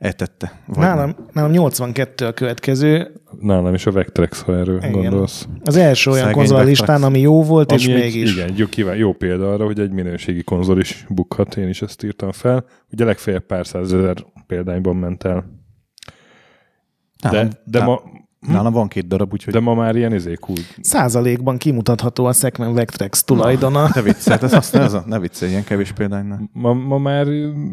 Etette. 0.00 0.60
Vagy 0.66 0.78
Nálam, 0.78 1.16
nálam 1.32 1.50
82 1.50 2.26
a 2.26 2.32
következő. 2.32 3.12
Nálam 3.40 3.74
is 3.74 3.86
a 3.86 3.90
Vectrex, 3.90 4.42
ha 4.42 4.56
erről 4.56 4.76
Igen. 4.76 4.92
gondolsz. 4.92 5.48
Az 5.64 5.76
első 5.76 6.10
olyan 6.10 6.22
Szegény 6.22 6.38
konzol 6.38 6.64
listán, 6.64 7.02
ami 7.02 7.20
jó 7.20 7.42
volt, 7.42 7.72
és 7.72 7.86
Ami 7.86 7.94
egy, 7.94 8.00
mégis. 8.02 8.32
Igen, 8.32 8.52
jó, 8.56 8.66
kíván, 8.66 8.96
jó 8.96 9.12
példa 9.12 9.52
arra, 9.52 9.64
hogy 9.64 9.80
egy 9.80 9.90
minőségi 9.90 10.42
konzol 10.42 10.80
is 10.80 11.04
bukhat, 11.08 11.56
én 11.56 11.68
is 11.68 11.82
ezt 11.82 12.02
írtam 12.02 12.32
fel. 12.32 12.64
Ugye 12.92 13.04
legfeljebb 13.04 13.42
pár 13.46 13.66
százezer 13.66 14.16
példányban 14.46 14.96
ment 14.96 15.24
el. 15.24 15.44
De, 17.22 17.30
Nálam, 17.30 17.48
de, 17.64 17.78
ná- 17.78 17.86
ma, 17.86 18.02
nálam 18.48 18.72
van 18.72 18.88
két 18.88 19.06
darab, 19.06 19.32
úgyhogy 19.32 19.52
de 19.52 19.60
ma 19.60 19.74
már 19.74 19.96
ilyen 19.96 20.14
izé 20.14 20.34
cool. 20.40 20.58
Százalékban 20.80 21.56
kimutatható 21.56 22.24
a 22.24 22.32
Szekmen 22.32 22.74
Vectrex 22.74 23.24
tulajdona. 23.24 23.88
ne 23.94 24.02
viccelj, 24.02 24.38
ez 24.42 24.52
azt 24.52 24.74
ez 24.74 24.92
a, 24.92 25.04
ne 25.06 25.18
viccelj, 25.18 25.50
ilyen 25.50 25.64
kevés 25.64 25.92
példánynál. 25.92 26.50
Ma, 26.52 26.72
ma 26.72 26.98
már 26.98 27.26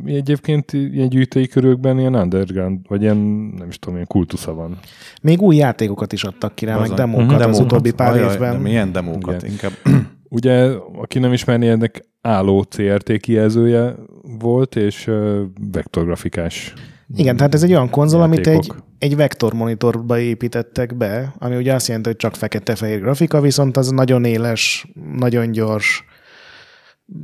egyébként 0.06 0.74
ilyen 0.74 1.10
gyűjtői 1.10 1.48
körökben 1.48 2.00
ilyen 2.00 2.16
underground, 2.16 2.80
vagy 2.88 3.02
ilyen, 3.02 3.18
nem 3.58 3.68
is 3.68 3.80
tudom, 3.80 3.96
ilyen 3.96 4.08
kultusza 4.08 4.54
van. 4.54 4.78
Még 5.22 5.42
új 5.42 5.56
játékokat 5.56 6.14
is 6.14 6.24
adtak 6.24 6.56
ki 6.56 6.66
rá, 6.66 6.78
meg 6.78 6.90
demókat 6.90 7.40
Mhm. 7.40 7.50
az 7.50 7.60
utóbbi 7.60 7.92
pár 7.92 8.12
Ajaj, 8.12 8.34
évben. 8.34 8.52
De 8.52 8.58
milyen 8.58 8.92
demókat? 8.92 9.42
Igen. 9.42 9.52
Inkább 9.52 9.72
Ugye, 10.30 10.70
aki 10.96 11.20
nem 11.20 11.34
ismerné, 11.34 11.70
ennek 11.70 12.02
álló 12.22 12.62
CRT 12.70 13.18
kijelzője 13.18 13.96
volt, 14.40 14.76
és 14.76 15.08
ö, 15.08 15.44
vektorgrafikás 15.72 16.74
Igen, 17.16 17.38
tehát 17.38 17.54
ez 17.54 17.64
egy 17.64 17.72
olyan 17.72 17.90
konzol, 17.90 18.22
amit 18.22 18.48
egy, 18.48 18.54
játékok. 18.54 18.84
egy 19.00 19.16
vektor 19.16 19.54
monitorba 19.54 20.20
építettek 20.20 20.98
be, 20.98 21.34
ami 21.38 21.56
ugye 21.56 21.74
azt 21.74 21.88
jelenti, 21.88 22.10
hogy 22.10 22.18
csak 22.18 22.36
fekete-fehér 22.36 23.00
grafika, 23.00 23.42
viszont 23.42 23.78
az 23.78 23.90
nagyon 23.90 24.24
éles, 24.24 24.88
nagyon 25.18 25.52
gyors, 25.52 26.06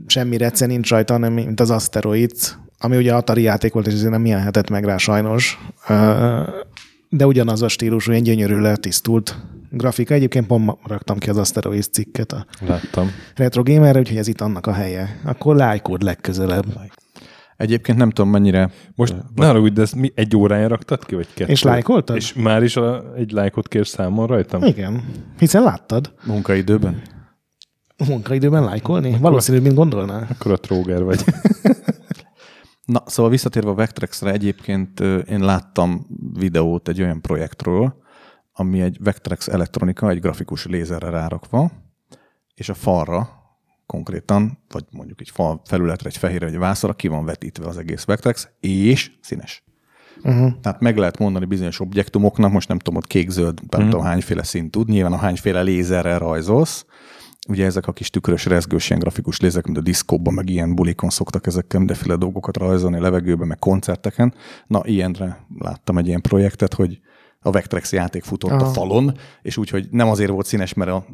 semmi 0.08 0.38
rece 0.38 0.66
nincs 0.66 0.90
rajta, 0.90 1.13
hanem 1.13 1.34
mint 1.34 1.60
az 1.60 1.72
Asteroids, 1.72 2.58
ami 2.80 2.98
ugye 2.98 3.13
Atari 3.13 3.42
játék 3.42 3.74
volt, 3.74 3.88
és 3.88 3.94
ezért 3.94 4.12
nem 4.12 4.25
jelenhetett 4.25 4.70
meg 4.70 4.84
rá 4.84 4.98
sajnos. 4.98 5.60
De 7.10 7.25
ugyanaz 7.25 7.62
a 7.62 7.68
stílusú, 7.68 8.12
ilyen 8.12 8.24
gyönyörű 8.24 8.56
letisztult 8.56 9.38
grafika. 9.70 10.13
Egyébként 10.13 10.48
pont 10.48 10.78
raktam 10.88 11.18
ki 11.18 11.30
az 11.30 11.38
Asteroids 11.38 11.88
cikket 11.88 12.32
a 12.32 12.46
Láttam. 12.68 13.12
Retro 13.36 13.63
Gamerre, 13.63 14.00
úgyhogy 14.00 14.18
ez 14.18 14.28
itt 14.28 14.42
annak 14.42 14.68
a 14.68 14.74
helye. 14.74 15.20
Akkor 15.24 15.56
lájkód 15.56 16.04
legközelebb. 16.04 16.66
Egyébként 17.63 17.98
nem 17.98 18.10
tudom 18.10 18.32
mennyire 18.32 18.72
Most 18.96 19.15
ne 19.36 19.46
haragudj, 19.46 19.74
de 19.74 19.82
ezt 19.82 19.96
mi 19.96 20.12
egy 20.15 20.36
órája 20.36 20.67
raktad 20.67 21.05
ki, 21.05 21.15
vagy 21.15 21.27
kettő? 21.34 21.51
És 21.51 21.63
lájkoltad? 21.63 22.15
És 22.15 22.34
már 22.34 22.63
is 22.63 22.75
a, 22.75 23.13
egy 23.15 23.32
lájkot 23.32 23.67
kérsz 23.67 23.89
számon 23.89 24.27
rajtam? 24.27 24.63
Igen, 24.63 25.03
hiszen 25.38 25.63
láttad. 25.63 26.13
munkaidőben. 26.25 27.01
Munkaidőben 28.08 28.63
lájkolni? 28.63 29.17
Valószínűbb, 29.20 29.62
mint 29.62 29.75
gondolná. 29.75 30.27
Akkor 30.29 30.51
a 30.51 30.58
tróger 30.58 31.03
vagy. 31.03 31.24
Na, 32.86 33.03
szóval 33.05 33.32
visszatérve 33.32 33.70
a 33.70 33.74
Vectrexre, 33.74 34.32
egyébként 34.32 35.00
én 35.29 35.39
láttam 35.39 36.05
videót 36.34 36.88
egy 36.88 37.01
olyan 37.01 37.22
projektről, 37.22 37.96
ami 38.53 38.82
egy 38.82 38.98
Vectrex 39.00 39.48
elektronika, 39.48 40.10
egy 40.10 40.20
grafikus 40.20 40.65
lézerre 40.65 41.10
rárakva, 41.10 41.72
és 42.53 42.70
a 42.70 42.74
falra 42.74 43.43
konkrétan, 43.86 44.58
vagy 44.70 44.86
mondjuk 44.92 45.22
egy 45.22 45.30
fal 45.30 45.62
felületre, 45.66 46.10
egy 46.10 46.18
fehérre, 46.18 46.46
egy 46.46 46.58
vászra 46.58 46.94
ki 46.94 47.08
van 47.08 47.25
vetítve 47.25 47.68
az 47.68 47.78
egész 47.78 48.04
Vectrex, 48.04 48.48
és 48.60 49.12
színes. 49.22 49.63
Uh-huh. 50.24 50.52
Tehát 50.62 50.80
meg 50.80 50.98
lehet 50.98 51.18
mondani 51.18 51.46
bizonyos 51.46 51.80
objektumoknak, 51.80 52.52
most 52.52 52.68
nem 52.68 52.78
tudom, 52.80 52.96
ott 52.96 53.08
kék-zöld, 53.08 53.60
nem 53.70 53.82
Mhm. 53.82 53.90
tudom 53.90 54.06
hányféle 54.06 54.44
szint 54.44 54.72
tud, 54.72 54.90
nyilván 54.90 55.13
a 55.13 55.18
hányféle 55.18 55.62
lézerrel 55.62 56.20
rajzolsz, 56.20 56.86
Ugye 57.50 57.66
ezek 57.66 57.88
a 57.88 57.92
kis 57.92 58.10
tükrös, 58.10 58.46
rezgős, 58.46 58.88
ilyen 58.90 59.02
grafikus 59.02 59.40
lézek, 59.40 59.66
mint 59.66 59.78
a 59.78 59.82
diszkóban, 59.82 60.34
meg 60.34 60.50
ilyen 60.50 60.75
bulikon 60.75 61.10
szoktak 61.10 61.48
ezekkel 61.48 61.80
mindenféle 61.80 62.16
dolgokat 62.16 62.58
rajzolni 62.58 63.00
levegőben, 63.00 63.48
meg 63.48 63.60
koncerteken. 63.60 64.34
Na, 64.68 64.82
ilyenre 64.84 65.46
láttam 65.60 65.98
egy 65.98 66.08
ilyen 66.08 66.22
projektet, 66.22 66.74
hogy 66.74 67.00
a 67.44 67.52
Vectrex 67.52 67.92
játék 67.92 68.24
futott 68.24 68.52
Aha. 68.52 68.66
a 68.66 68.74
falon, 68.74 69.18
és 69.42 69.58
úgyhogy 69.58 69.88
nem 69.92 70.10
azért 70.10 70.30
volt 70.32 70.46
színes, 70.46 70.74
mert 70.74 70.92
a 70.92 71.06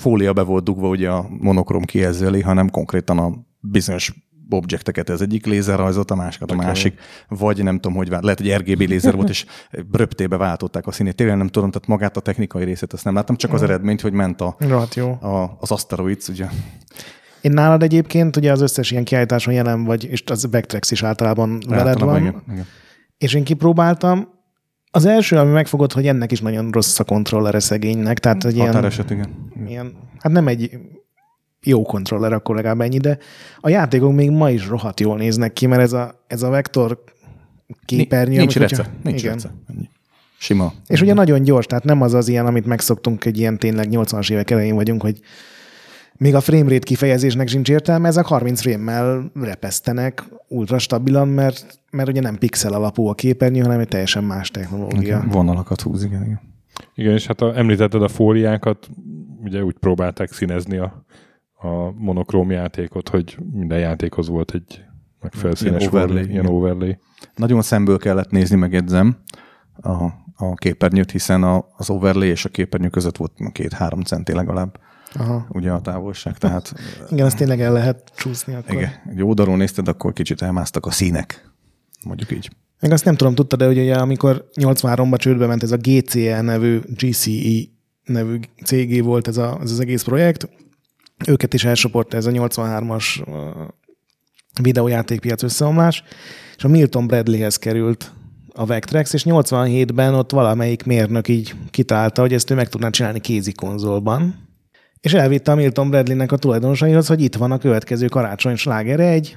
fólia 0.00 0.32
be 0.32 0.42
volt 0.42 0.64
dugva 0.64 0.88
ugye 0.88 1.10
a 1.10 1.26
monokrom 1.40 1.82
kijelző 1.82 2.40
hanem 2.40 2.70
konkrétan 2.70 3.18
a 3.18 3.32
bizonyos 3.60 4.14
objekteket 4.50 5.08
az 5.08 5.22
egyik 5.22 5.46
lézer 5.46 5.78
rajzolt, 5.78 6.10
a 6.10 6.14
másikat 6.14 6.50
a 6.50 6.54
másik, 6.54 7.00
vagy 7.28 7.62
nem 7.62 7.74
tudom, 7.74 7.96
hogy 7.96 8.08
vált, 8.08 8.22
lehet, 8.22 8.38
hogy 8.38 8.54
RGB 8.54 8.80
lézer 8.80 9.14
volt, 9.14 9.28
és 9.28 9.46
röptébe 9.92 10.36
váltották 10.36 10.86
a 10.86 10.92
színét. 10.92 11.14
Tényleg 11.14 11.36
nem 11.36 11.48
tudom, 11.48 11.70
tehát 11.70 11.88
magát 11.88 12.16
a 12.16 12.20
technikai 12.20 12.64
részét 12.64 12.92
azt 12.92 13.04
nem 13.04 13.14
láttam, 13.14 13.36
csak 13.36 13.52
az 13.52 13.62
eredményt, 13.62 14.00
hogy 14.00 14.12
ment 14.12 14.40
a, 14.40 14.56
jó. 14.94 15.08
a, 15.10 15.56
az 15.60 15.70
Asteroids, 15.70 16.28
ugye. 16.28 16.46
Én 17.40 17.52
nálad 17.52 17.82
egyébként 17.82 18.36
ugye 18.36 18.52
az 18.52 18.60
összes 18.60 18.90
ilyen 18.90 19.04
kiállításon 19.04 19.54
jelen 19.54 19.84
vagy, 19.84 20.04
és 20.04 20.22
az 20.26 20.50
Vectrex 20.50 20.90
is 20.90 21.02
általában 21.02 21.58
veled 21.68 21.86
Általában 21.86 22.12
van. 22.12 22.22
igen, 22.22 22.42
igen. 22.52 22.66
És 23.18 23.34
én 23.34 23.44
kipróbáltam. 23.44 24.33
Az 24.96 25.04
első, 25.04 25.36
ami 25.36 25.52
megfogott, 25.52 25.92
hogy 25.92 26.06
ennek 26.06 26.32
is 26.32 26.40
nagyon 26.40 26.70
rossz 26.70 26.98
a 26.98 27.04
kontrollere 27.04 27.60
szegénynek. 27.60 28.18
Tehát 28.18 28.44
egy 28.44 28.54
ilyen, 28.54 28.66
Határeset, 28.66 29.10
igen. 29.10 29.50
ilyen, 29.66 29.92
hát 30.18 30.32
nem 30.32 30.48
egy 30.48 30.78
jó 31.62 31.82
kontroller, 31.82 32.32
akkor 32.32 32.54
legalább 32.54 32.80
ennyi, 32.80 32.98
de 32.98 33.18
a 33.60 33.68
játékok 33.68 34.12
még 34.14 34.30
ma 34.30 34.50
is 34.50 34.66
rohadt 34.66 35.00
jól 35.00 35.16
néznek 35.16 35.52
ki, 35.52 35.66
mert 35.66 35.82
ez 35.82 35.92
a, 35.92 36.24
ez 36.26 36.42
a 36.42 36.48
vektor 36.48 37.04
képernyő. 37.84 38.36
Nincs 38.38 38.56
amikor- 38.56 38.76
rece. 38.76 38.90
Nincs 39.02 39.22
igen. 39.22 39.34
rece. 39.34 39.50
Ennyi. 39.68 39.88
Sima. 40.38 40.72
És 40.86 41.00
ugye 41.00 41.14
nagyon 41.14 41.42
gyors, 41.42 41.66
tehát 41.66 41.84
nem 41.84 42.02
az 42.02 42.14
az 42.14 42.28
ilyen, 42.28 42.46
amit 42.46 42.66
megszoktunk, 42.66 43.24
egy 43.24 43.38
ilyen 43.38 43.58
tényleg 43.58 43.88
80-as 43.90 44.30
évek 44.30 44.50
elején 44.50 44.74
vagyunk, 44.74 45.02
hogy 45.02 45.18
még 46.18 46.34
a 46.34 46.40
framerate 46.40 46.84
kifejezésnek 46.84 47.48
sincs 47.48 47.70
értelme, 47.70 48.08
ezek 48.08 48.24
30 48.24 48.60
frame-mel 48.60 49.30
repesztenek 49.34 50.24
ultra 50.48 50.78
stabilan, 50.78 51.28
mert, 51.28 51.80
mert 51.90 52.08
ugye 52.08 52.20
nem 52.20 52.38
pixel 52.38 52.72
alapú 52.72 53.06
a 53.06 53.14
képernyő, 53.14 53.60
hanem 53.60 53.80
egy 53.80 53.88
teljesen 53.88 54.24
más 54.24 54.50
technológia. 54.50 55.00
Igen, 55.00 55.28
vonalakat 55.28 55.80
húz, 55.80 56.04
igen, 56.04 56.22
igen. 56.22 56.40
Igen, 56.94 57.12
és 57.12 57.26
hát 57.26 57.40
a, 57.40 57.58
említetted 57.58 58.02
a 58.02 58.08
fóliákat, 58.08 58.88
ugye 59.42 59.64
úgy 59.64 59.76
próbálták 59.78 60.32
színezni 60.32 60.76
a, 60.76 61.04
a 61.54 61.90
monokróm 61.90 62.50
játékot, 62.50 63.08
hogy 63.08 63.38
minden 63.52 63.78
játékhoz 63.78 64.28
volt 64.28 64.50
egy 64.54 64.84
megfelelő 65.20 65.56
Ilyen 65.60 65.78
színes 65.78 65.86
overlay, 65.86 66.10
overlay, 66.10 66.32
ilyen 66.32 66.46
overlay. 66.46 66.98
Nagyon 67.34 67.62
szemből 67.62 67.98
kellett 67.98 68.30
nézni, 68.30 68.56
megjegyzem, 68.56 69.16
a, 69.82 70.04
a 70.36 70.54
képernyőt, 70.54 71.10
hiszen 71.10 71.42
a, 71.42 71.66
az 71.76 71.90
overlay 71.90 72.28
és 72.28 72.44
a 72.44 72.48
képernyő 72.48 72.88
között 72.88 73.16
volt 73.16 73.32
két-három 73.52 74.00
centi 74.02 74.32
legalább, 74.32 74.78
Aha. 75.18 75.46
ugye 75.48 75.70
a 75.70 75.80
távolság, 75.80 76.38
tehát 76.38 76.74
Igen, 77.10 77.26
azt 77.26 77.36
tényleg 77.36 77.60
el 77.60 77.72
lehet 77.72 78.12
csúszni 78.16 78.54
akkor. 78.54 78.74
igen, 78.74 78.90
egy 79.10 79.22
oldalról 79.22 79.56
nézted, 79.56 79.88
akkor 79.88 80.12
kicsit 80.12 80.42
elmásztak 80.42 80.86
a 80.86 80.90
színek, 80.90 81.50
mondjuk 82.04 82.30
így. 82.30 82.50
Meg 82.80 82.92
azt 82.92 83.04
nem 83.04 83.16
tudom, 83.16 83.34
tudtad 83.34 83.58
de 83.58 83.66
hogy 83.66 83.78
ugye, 83.78 83.94
amikor 83.94 84.48
83-ban 84.54 85.16
csődbe 85.16 85.46
ment 85.46 85.62
ez 85.62 85.72
a 85.72 85.76
GCE 85.76 86.40
nevű, 86.40 86.80
GCE 86.86 87.70
nevű 88.04 88.38
cégé 88.64 89.00
volt 89.00 89.28
ez, 89.28 89.36
a, 89.36 89.58
ez 89.62 89.70
az 89.70 89.80
egész 89.80 90.02
projekt, 90.02 90.48
őket 91.26 91.54
is 91.54 91.64
elsoporta 91.64 92.16
ez 92.16 92.26
a 92.26 92.30
83-as 92.30 93.28
uh, 93.28 93.68
videójátékpiac 94.62 95.42
összeomlás, 95.42 96.02
és 96.56 96.64
a 96.64 96.68
Milton 96.68 97.06
Bradleyhez 97.06 97.56
került 97.56 98.12
a 98.52 98.66
Vectrex, 98.66 99.12
és 99.12 99.24
87-ben 99.28 100.14
ott 100.14 100.30
valamelyik 100.30 100.84
mérnök 100.84 101.28
így 101.28 101.54
kitalálta, 101.70 102.20
hogy 102.20 102.32
ezt 102.32 102.50
ő 102.50 102.54
meg 102.54 102.68
tudná 102.68 102.90
csinálni 102.90 103.20
kézi 103.20 103.52
konzolban, 103.52 104.34
és 105.04 105.12
elvitte 105.12 105.52
a 105.52 105.54
Milton 105.54 105.90
Bradleynek 105.90 106.32
a 106.32 106.36
tulajdonosaihoz, 106.36 107.06
hogy 107.06 107.22
itt 107.22 107.34
van 107.34 107.52
a 107.52 107.58
következő 107.58 108.06
karácsony 108.06 108.56
slágere, 108.56 109.08
egy 109.08 109.36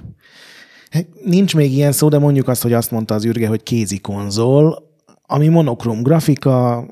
Nincs 1.24 1.56
még 1.56 1.72
ilyen 1.72 1.92
szó, 1.92 2.10
de 2.10 2.18
mondjuk 2.18 2.48
azt, 2.48 2.62
hogy 2.62 2.74
azt 2.74 2.92
mondta 2.92 3.14
az 3.14 3.26
űrge, 3.26 3.48
hogy 3.48 3.64
kézi 3.64 4.00
konzol, 4.00 4.92
ami 5.22 5.48
monokrom 5.48 6.04
grafika, 6.04 6.86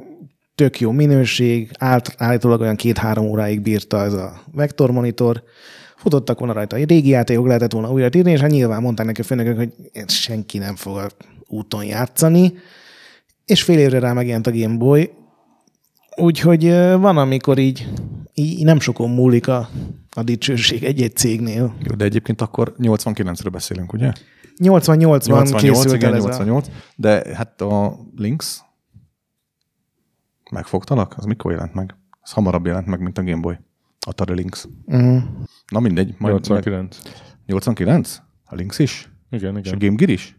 tök 0.55 0.79
jó 0.79 0.91
minőség, 0.91 1.71
állt, 1.79 2.15
állítólag 2.17 2.61
olyan 2.61 2.75
két-három 2.75 3.25
óráig 3.25 3.61
bírta 3.61 4.03
ez 4.03 4.13
a 4.13 4.41
vektormonitor, 4.53 5.43
futottak 5.95 6.39
volna 6.39 6.53
rajta 6.53 6.75
egy 6.75 6.89
régi 6.89 7.09
játékok, 7.09 7.47
lehetett 7.47 7.71
volna 7.71 7.91
újra 7.91 8.09
írni, 8.15 8.31
és 8.31 8.39
hát 8.39 8.49
nyilván 8.49 8.81
mondták 8.81 9.05
neki 9.05 9.21
a 9.21 9.23
főnökök, 9.23 9.57
hogy 9.57 9.71
senki 10.07 10.57
nem 10.57 10.75
fog 10.75 10.97
a 10.97 11.07
úton 11.47 11.85
játszani, 11.85 12.53
és 13.45 13.63
fél 13.63 13.79
évre 13.79 13.99
rá 13.99 14.13
megjelent 14.13 14.47
a 14.47 14.51
Game 14.51 14.77
Boy, 14.77 15.11
úgyhogy 16.15 16.69
van, 16.97 17.17
amikor 17.17 17.57
így, 17.57 17.87
így 18.35 18.63
nem 18.63 18.79
sokon 18.79 19.09
múlik 19.09 19.47
a, 19.47 19.69
a 20.15 20.23
dicsőség 20.23 20.83
egy-egy 20.83 21.15
cégnél. 21.15 21.75
Jó, 21.83 21.95
de 21.95 22.05
egyébként 22.05 22.41
akkor 22.41 22.75
89-ről 22.77 23.49
beszélünk, 23.51 23.93
ugye? 23.93 24.11
88-ban 24.63 25.55
készült 25.57 25.93
igen, 25.93 26.09
el 26.09 26.15
ez 26.15 26.23
a... 26.23 26.27
88, 26.27 26.67
de 26.95 27.35
hát 27.35 27.61
a 27.61 27.99
Lynx 28.15 28.61
megfogtalak? 30.51 31.13
Az 31.17 31.25
mikor 31.25 31.51
jelent 31.51 31.73
meg? 31.73 31.95
Az 32.21 32.31
hamarabb 32.31 32.65
jelent 32.65 32.87
meg, 32.87 32.99
mint 32.99 33.17
a 33.17 33.23
Game 33.23 33.41
Boy. 33.41 33.59
Atari 34.07 34.33
Lynx. 34.33 34.67
Uh-huh. 34.85 35.23
Na 35.71 35.79
mindegy. 35.79 36.15
Majd 36.17 36.33
89. 36.33 36.97
Meg 37.03 37.13
89? 37.45 38.21
A 38.45 38.55
Lynx 38.55 38.79
is? 38.79 39.11
Igen, 39.29 39.57
És 39.57 39.71
a 39.71 39.75
igen. 39.75 39.87
Game 39.87 39.95
Gear 39.95 40.09
is? 40.09 40.37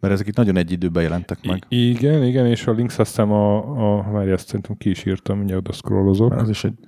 Mert 0.00 0.14
ezek 0.14 0.26
itt 0.26 0.36
nagyon 0.36 0.56
egy 0.56 0.70
időben 0.72 1.02
jelentek 1.02 1.46
meg. 1.46 1.64
I- 1.68 1.88
igen, 1.88 2.24
igen, 2.24 2.46
és 2.46 2.66
a 2.66 2.72
Lynx 2.72 2.98
azt 2.98 3.10
hiszem 3.10 3.32
a, 3.32 3.56
a 3.98 4.10
várj, 4.10 4.30
ezt 4.30 4.46
szerintem 4.46 4.76
ki 4.76 4.90
is 4.90 5.04
írtam, 5.04 5.36
mindjárt 5.36 5.60
oda 5.60 5.72
scrollozok. 5.72 6.32
Az 6.32 6.48
is 6.48 6.64
egy... 6.64 6.78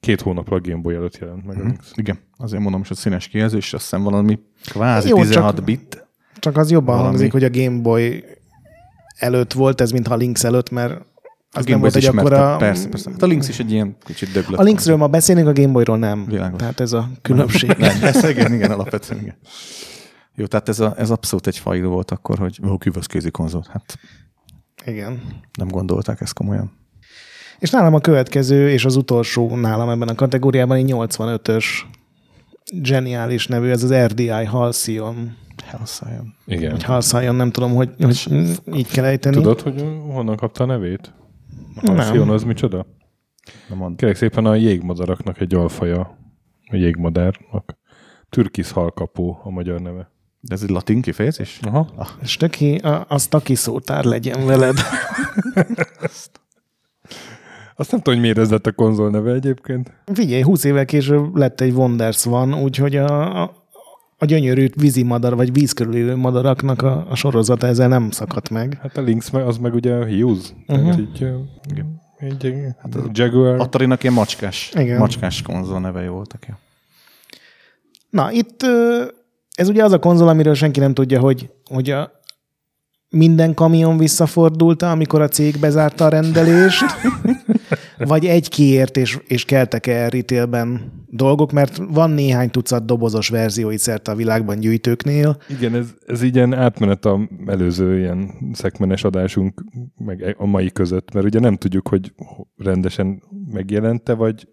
Két 0.00 0.20
hónapra 0.20 0.56
a 0.56 0.60
Game 0.60 0.80
Boy 0.80 0.94
előtt 0.94 1.16
jelent 1.18 1.46
meg 1.46 1.56
Mhm. 1.56 1.66
Lynx. 1.66 1.92
Igen, 1.94 2.18
azért 2.36 2.62
mondom, 2.62 2.80
hogy 2.80 2.90
a 2.90 2.94
színes 3.00 3.28
kijelző, 3.28 3.56
és 3.56 3.72
azt 3.72 3.82
hiszem 3.82 4.02
valami 4.02 4.38
kvázi 4.64 5.08
Jó, 5.08 5.16
csak- 5.16 5.26
16 5.26 5.64
bit. 5.64 6.06
Csak 6.38 6.56
az 6.56 6.70
jobban 6.70 6.94
Valami. 6.96 7.06
hangzik, 7.08 7.32
hogy 7.32 7.44
a 7.44 7.50
Game 7.50 7.80
Boy 7.80 8.24
előtt 9.16 9.52
volt 9.52 9.80
ez, 9.80 9.90
mintha 9.90 10.14
a 10.14 10.16
Lynx 10.16 10.44
előtt, 10.44 10.70
mert 10.70 10.92
az 10.92 11.02
A 11.52 11.58
nem 11.58 11.64
Game 11.64 11.78
Boy 11.80 11.90
volt 11.90 11.96
egy 11.96 12.06
akkora... 12.06 12.56
Persze, 12.56 12.88
persze. 12.88 13.10
Hát 13.10 13.22
a 13.22 13.26
Lynx 13.26 13.48
is 13.48 13.58
egy 13.58 13.72
ilyen 13.72 13.96
kicsit 14.04 14.32
döglött. 14.32 14.58
A 14.58 14.62
Lynxről 14.62 14.96
ma 14.96 15.06
beszélünk, 15.08 15.46
a 15.48 15.52
Game 15.52 15.72
Boyról 15.72 15.98
nem. 15.98 16.24
Világos. 16.26 16.58
Tehát 16.58 16.80
ez 16.80 16.92
a 16.92 17.08
különbség. 17.22 17.70
Nem, 17.78 18.02
ez 18.02 18.28
igen, 18.28 18.54
igen, 18.54 18.70
alapvetően 18.70 19.20
igen. 19.20 19.36
Jó, 20.34 20.46
tehát 20.46 20.68
ez, 20.68 20.80
a, 20.80 20.94
ez 20.96 21.10
abszolút 21.10 21.46
egy 21.46 21.58
fajló 21.58 21.90
volt 21.90 22.10
akkor, 22.10 22.38
hogy 22.38 22.60
ó, 22.68 22.76
kivesz 22.78 23.06
kézi 23.06 23.30
konzolt. 23.30 23.66
Hát 23.66 23.98
Igen. 24.84 25.20
nem 25.58 25.68
gondolták 25.68 26.20
ezt 26.20 26.32
komolyan. 26.32 26.72
És 27.60 27.70
nálam 27.70 27.94
a 27.94 28.00
következő, 28.00 28.70
és 28.70 28.84
az 28.84 28.96
utolsó 28.96 29.56
nálam 29.56 29.88
ebben 29.88 30.08
a 30.08 30.14
kategóriában 30.14 30.76
egy 30.76 30.92
85-ös 30.92 31.64
zseniális 32.82 33.46
nevű, 33.46 33.68
ez 33.68 33.82
az 33.82 33.94
RDI 33.94 34.28
Halcyon. 34.28 35.36
Hellszálljon. 35.64 36.34
Igen. 36.46 36.70
Vagy 36.70 36.82
Halcyon, 36.82 37.34
nem 37.34 37.50
tudom, 37.50 37.74
hogy, 37.74 37.90
hogy 37.98 38.30
így 38.74 38.86
kell 38.86 39.04
ejteni. 39.04 39.36
Tudod, 39.36 39.60
hogy 39.60 39.80
honnan 40.10 40.36
kapta 40.36 40.64
a 40.64 40.66
nevét? 40.66 41.12
A 41.74 41.80
Nem. 41.82 41.96
Halcyon 41.96 42.28
az 42.28 42.44
micsoda? 42.44 42.86
Nem. 43.68 43.94
Kérlek 43.96 44.16
szépen 44.16 44.46
a 44.46 44.54
jégmadaraknak 44.54 45.40
egy 45.40 45.54
alfaja, 45.54 46.18
a 46.70 46.76
jégmadárnak. 46.76 47.78
Türkisz 48.28 48.70
halkapó 48.70 49.40
a 49.44 49.50
magyar 49.50 49.80
neve. 49.80 50.10
De 50.40 50.54
ez 50.54 50.62
egy 50.62 50.70
latin 50.70 51.00
kifejezés? 51.00 51.60
Aha. 51.62 51.88
És 52.22 52.36
töki, 52.36 52.74
a, 52.74 53.04
az 53.08 53.26
taki 53.26 53.54
szótár 53.54 54.04
legyen 54.04 54.46
veled. 54.46 54.78
Azt 57.80 57.90
nem 57.90 58.00
tudom, 58.00 58.14
hogy 58.14 58.22
miért 58.22 58.38
ez 58.38 58.50
lett 58.50 58.66
a 58.66 58.72
konzol 58.72 59.10
neve 59.10 59.32
egyébként. 59.32 59.92
Figyelj, 60.12 60.42
20 60.42 60.64
évvel 60.64 60.84
később 60.84 61.36
lett 61.36 61.60
egy 61.60 61.72
Wonders 61.72 62.24
van, 62.24 62.54
úgyhogy 62.54 62.96
a, 62.96 63.42
a, 63.42 63.52
a 64.18 64.24
gyönyörű 64.24 64.68
vízimadar, 64.76 65.36
vagy 65.36 65.52
víz 65.52 65.72
körül 65.72 65.94
élő 65.94 66.16
madaraknak 66.16 66.82
a, 66.82 67.06
a 67.10 67.14
sorozata 67.14 67.66
ezzel 67.66 67.88
nem 67.88 68.10
szakadt 68.10 68.50
meg. 68.50 68.78
Hát 68.82 68.96
a 68.96 69.00
Lynx 69.00 69.30
meg, 69.30 69.46
az 69.46 69.58
meg 69.58 69.74
ugye 69.74 69.92
a 69.92 70.06
Hughes. 70.06 70.52
Uh-huh. 70.66 70.98
Így, 70.98 71.22
ö, 71.22 71.36
egy, 72.18 72.54
hát 72.78 72.94
a 72.94 73.02
Jaguar. 73.12 73.60
Atarinak 73.60 74.02
ilyen 74.02 74.14
macskás, 74.14 74.72
Igen. 74.74 74.98
macskás 74.98 75.42
konzol 75.42 75.80
nevei 75.80 76.08
voltak. 76.08 76.46
Ja. 76.48 76.58
Na, 78.10 78.32
itt 78.32 78.62
ez 79.54 79.68
ugye 79.68 79.84
az 79.84 79.92
a 79.92 79.98
konzol, 79.98 80.28
amiről 80.28 80.54
senki 80.54 80.80
nem 80.80 80.94
tudja, 80.94 81.20
hogy, 81.20 81.50
hogy 81.70 81.90
a 81.90 82.20
minden 83.10 83.54
kamion 83.54 83.98
visszafordulta, 83.98 84.90
amikor 84.90 85.20
a 85.20 85.28
cég 85.28 85.58
bezárta 85.60 86.04
a 86.04 86.08
rendelést, 86.08 86.84
vagy 87.98 88.26
egy 88.26 88.48
kiért 88.48 88.96
és, 88.96 89.18
és 89.26 89.44
keltek 89.44 89.86
el 89.86 90.08
retailben 90.08 90.92
dolgok, 91.06 91.52
mert 91.52 91.80
van 91.90 92.10
néhány 92.10 92.50
tucat 92.50 92.86
dobozos 92.86 93.28
verzió 93.28 93.70
itt 93.70 93.78
szerte 93.78 94.10
a 94.10 94.14
világban 94.14 94.58
gyűjtőknél. 94.58 95.36
Igen, 95.48 95.74
ez, 95.74 95.86
ez 96.06 96.22
így 96.22 96.34
ilyen 96.34 96.54
átmenet 96.54 97.04
a 97.04 97.28
előző 97.46 97.98
ilyen 97.98 98.30
szekmenes 98.52 99.04
adásunk 99.04 99.64
meg 99.96 100.34
a 100.38 100.46
mai 100.46 100.70
között, 100.70 101.12
mert 101.12 101.26
ugye 101.26 101.40
nem 101.40 101.56
tudjuk, 101.56 101.88
hogy 101.88 102.12
rendesen 102.56 103.22
megjelente, 103.52 104.12
vagy 104.12 104.48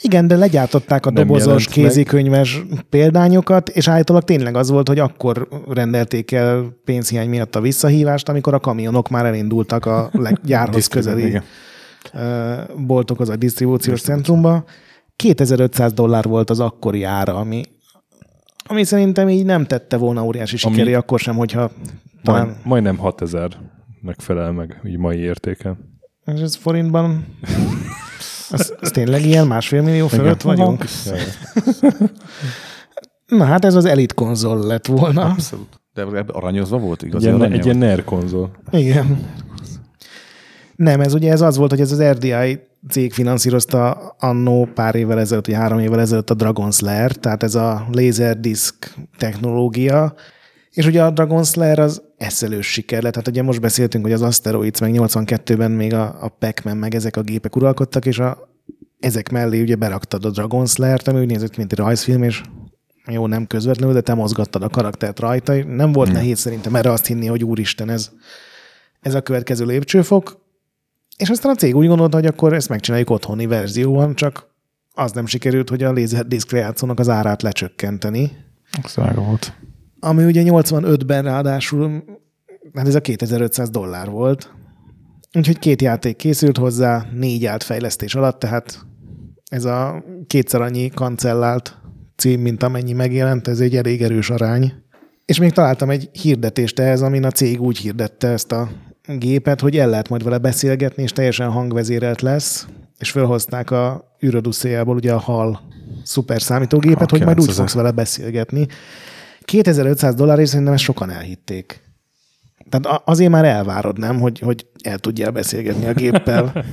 Igen, 0.00 0.26
de 0.26 0.36
legyártották 0.36 1.06
a 1.06 1.10
dobozos 1.10 1.46
jelent 1.46 1.76
meg. 1.76 1.86
kézikönyves 1.86 2.62
példányokat, 2.88 3.68
és 3.68 3.88
állítólag 3.88 4.22
tényleg 4.22 4.56
az 4.56 4.70
volt, 4.70 4.88
hogy 4.88 4.98
akkor 4.98 5.48
rendelték 5.68 6.32
el 6.32 6.80
pénzhiány 6.84 7.28
miatt 7.28 7.56
a 7.56 7.60
visszahívást, 7.60 8.28
amikor 8.28 8.54
a 8.54 8.60
kamionok 8.60 9.08
már 9.08 9.26
elindultak 9.26 9.86
a 9.86 10.10
gyárhoz 10.44 10.86
közeli 10.86 11.40
boltokhoz, 12.76 13.28
a 13.28 13.36
disztribúciós 13.36 14.00
centrumba. 14.00 14.64
2500 15.16 15.92
dollár 15.92 16.24
volt 16.24 16.50
az 16.50 16.60
akkori 16.60 17.02
ára, 17.02 17.34
ami, 17.34 17.62
ami 18.68 18.84
szerintem 18.84 19.28
így 19.28 19.44
nem 19.44 19.64
tette 19.64 19.96
volna 19.96 20.24
óriási 20.24 20.56
Ami- 20.62 20.74
sikeré, 20.74 20.94
akkor 20.94 21.18
sem, 21.18 21.36
hogyha 21.36 21.70
Talán... 22.22 22.44
talán... 22.46 22.56
majdnem 22.64 22.96
6000 22.96 23.50
felel 24.16 24.52
meg, 24.52 24.80
így 24.84 24.96
mai 24.98 25.18
értéken. 25.18 25.78
És 26.34 26.40
ez 26.40 26.54
forintban... 26.54 27.26
Az, 28.50 28.74
az 28.80 28.90
tényleg 28.90 29.24
ilyen 29.24 29.46
másfél 29.46 29.82
millió 29.82 30.06
fölött 30.06 30.42
Igen. 30.42 30.56
vagyunk? 30.56 30.84
Na 33.26 33.44
hát 33.44 33.64
ez 33.64 33.74
az 33.74 33.84
Elite 33.84 34.14
konzol 34.14 34.66
lett 34.66 34.86
volna. 34.86 35.24
Abszolút. 35.24 35.80
De 35.94 36.02
aranyozva 36.32 36.78
volt 36.78 37.02
Egy 37.02 37.22
ilyen, 37.22 37.34
aranya? 37.34 37.54
egy 37.54 37.64
ilyen 37.64 37.76
NER 37.76 38.04
konzol. 38.04 38.50
Igen. 38.70 39.26
Nem, 40.80 41.00
ez 41.00 41.14
ugye 41.14 41.30
ez 41.32 41.40
az 41.40 41.56
volt, 41.56 41.70
hogy 41.70 41.80
ez 41.80 41.92
az 41.92 42.02
RDI 42.02 42.60
cég 42.88 43.12
finanszírozta 43.12 43.90
annó 44.18 44.68
pár 44.74 44.94
évvel 44.94 45.18
ezelőtt, 45.18 45.46
vagy 45.46 45.54
három 45.54 45.78
évvel 45.78 46.00
ezelőtt 46.00 46.30
a 46.30 46.34
Dragon 46.34 46.70
Slayer, 46.70 47.12
tehát 47.12 47.42
ez 47.42 47.54
a 47.54 47.86
Laserdisc 47.92 48.74
technológia, 49.18 50.14
és 50.70 50.86
ugye 50.86 51.02
a 51.02 51.10
Dragon 51.10 51.44
Slayer 51.44 51.78
az 51.78 52.02
eszelős 52.16 52.66
siker 52.66 53.02
lett. 53.02 53.12
Tehát 53.12 53.28
ugye 53.28 53.42
most 53.42 53.60
beszéltünk, 53.60 54.04
hogy 54.04 54.12
az 54.12 54.22
Asteroids, 54.22 54.80
meg 54.80 54.92
82-ben 54.94 55.70
még 55.70 55.94
a, 55.94 56.16
a 56.20 56.28
Pac-Man, 56.28 56.76
meg 56.76 56.94
ezek 56.94 57.16
a 57.16 57.22
gépek 57.22 57.56
uralkodtak, 57.56 58.06
és 58.06 58.18
a, 58.18 58.48
ezek 59.00 59.30
mellé 59.30 59.60
ugye 59.60 59.76
beraktad 59.76 60.24
a 60.24 60.30
Dragon 60.30 60.66
Slayer-t, 60.66 61.08
ami 61.08 61.20
úgy 61.20 61.30
nézett 61.30 61.56
mint 61.56 61.72
egy 61.72 61.78
rajzfilm, 61.78 62.22
és 62.22 62.42
jó, 63.06 63.26
nem 63.26 63.46
közvetlenül, 63.46 63.94
de 63.94 64.00
te 64.00 64.14
mozgattad 64.14 64.62
a 64.62 64.68
karaktert 64.68 65.18
rajta. 65.18 65.64
Nem 65.64 65.92
volt 65.92 66.12
nehéz 66.12 66.38
szerintem 66.38 66.74
erre 66.74 66.90
azt 66.90 67.06
hinni, 67.06 67.26
hogy 67.26 67.44
úristen, 67.44 67.90
ez, 67.90 68.10
ez 69.00 69.14
a 69.14 69.20
következő 69.20 69.64
lépcsőfok. 69.64 70.48
És 71.20 71.28
aztán 71.28 71.52
a 71.52 71.54
cég 71.54 71.76
úgy 71.76 71.86
gondolta, 71.86 72.16
hogy 72.16 72.26
akkor 72.26 72.52
ezt 72.52 72.68
megcsináljuk 72.68 73.10
otthoni 73.10 73.46
verzióban, 73.46 74.14
csak 74.14 74.54
az 74.94 75.12
nem 75.12 75.26
sikerült, 75.26 75.68
hogy 75.68 75.82
a 75.82 75.92
Laserdisc 75.92 76.50
lejátszónak 76.50 76.98
az 76.98 77.08
árát 77.08 77.42
lecsökkenteni. 77.42 78.30
Az 78.82 78.96
volt. 79.14 79.52
Ami 80.00 80.24
ugye 80.24 80.42
85-ben 80.44 81.22
ráadásul, 81.22 82.04
hát 82.74 82.86
ez 82.86 82.94
a 82.94 83.00
2500 83.00 83.70
dollár 83.70 84.10
volt. 84.10 84.54
Úgyhogy 85.32 85.58
két 85.58 85.82
játék 85.82 86.16
készült 86.16 86.56
hozzá, 86.56 87.06
négy 87.12 87.44
állt 87.44 87.62
fejlesztés 87.62 88.14
alatt, 88.14 88.38
tehát 88.38 88.86
ez 89.50 89.64
a 89.64 90.04
kétszer 90.26 90.60
annyi 90.60 90.88
kancellált 90.88 91.78
cím, 92.16 92.40
mint 92.40 92.62
amennyi 92.62 92.92
megjelent, 92.92 93.48
ez 93.48 93.60
egy 93.60 93.76
elég 93.76 94.02
erős 94.02 94.30
arány. 94.30 94.72
És 95.24 95.38
még 95.38 95.52
találtam 95.52 95.90
egy 95.90 96.08
hirdetést 96.12 96.78
ehhez, 96.78 97.02
amin 97.02 97.24
a 97.24 97.30
cég 97.30 97.60
úgy 97.60 97.78
hirdette 97.78 98.28
ezt 98.28 98.52
a 98.52 98.68
gépet, 99.18 99.60
hogy 99.60 99.76
el 99.78 99.88
lehet 99.88 100.08
majd 100.08 100.22
vele 100.24 100.38
beszélgetni, 100.38 101.02
és 101.02 101.12
teljesen 101.12 101.50
hangvezérelt 101.50 102.20
lesz, 102.20 102.66
és 102.98 103.10
felhozták 103.10 103.70
a 103.70 104.14
űröduszéjából 104.24 104.94
ugye 104.96 105.12
a 105.12 105.18
HAL 105.18 105.60
szuper 106.02 106.42
számítógépet, 106.42 107.10
hogy 107.10 107.24
majd 107.24 107.38
úgy 107.38 107.46
9000. 107.46 107.56
fogsz 107.64 107.74
vele 107.74 107.90
beszélgetni. 107.90 108.66
2500 109.44 110.14
dollár, 110.14 110.38
és 110.38 110.48
szerintem 110.48 110.74
ezt 110.74 110.82
sokan 110.82 111.10
elhitték. 111.10 111.82
Tehát 112.68 113.02
azért 113.04 113.30
már 113.30 113.44
elvárod, 113.44 113.98
nem, 113.98 114.20
hogy, 114.20 114.38
hogy 114.38 114.66
el 114.82 114.98
tudjál 114.98 115.30
beszélgetni 115.30 115.86
a 115.86 115.92
géppel. 115.92 116.64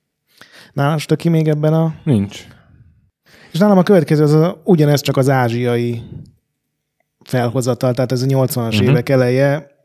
Nálam 0.72 0.98
stöki 0.98 1.28
még 1.28 1.48
ebben 1.48 1.74
a... 1.74 1.94
Nincs. 2.04 2.46
És 3.52 3.58
nálam 3.58 3.78
a 3.78 3.82
következő 3.82 4.22
az 4.22 4.32
a, 4.32 4.60
ugyanez 4.64 5.00
csak 5.00 5.16
az 5.16 5.28
ázsiai 5.28 6.02
felhozatal, 7.24 7.94
tehát 7.94 8.12
ez 8.12 8.22
a 8.22 8.26
80-as 8.26 8.54
Mhm. 8.54 8.66
uh-huh. 8.66 8.88
évek 8.88 9.08
eleje. 9.08 9.75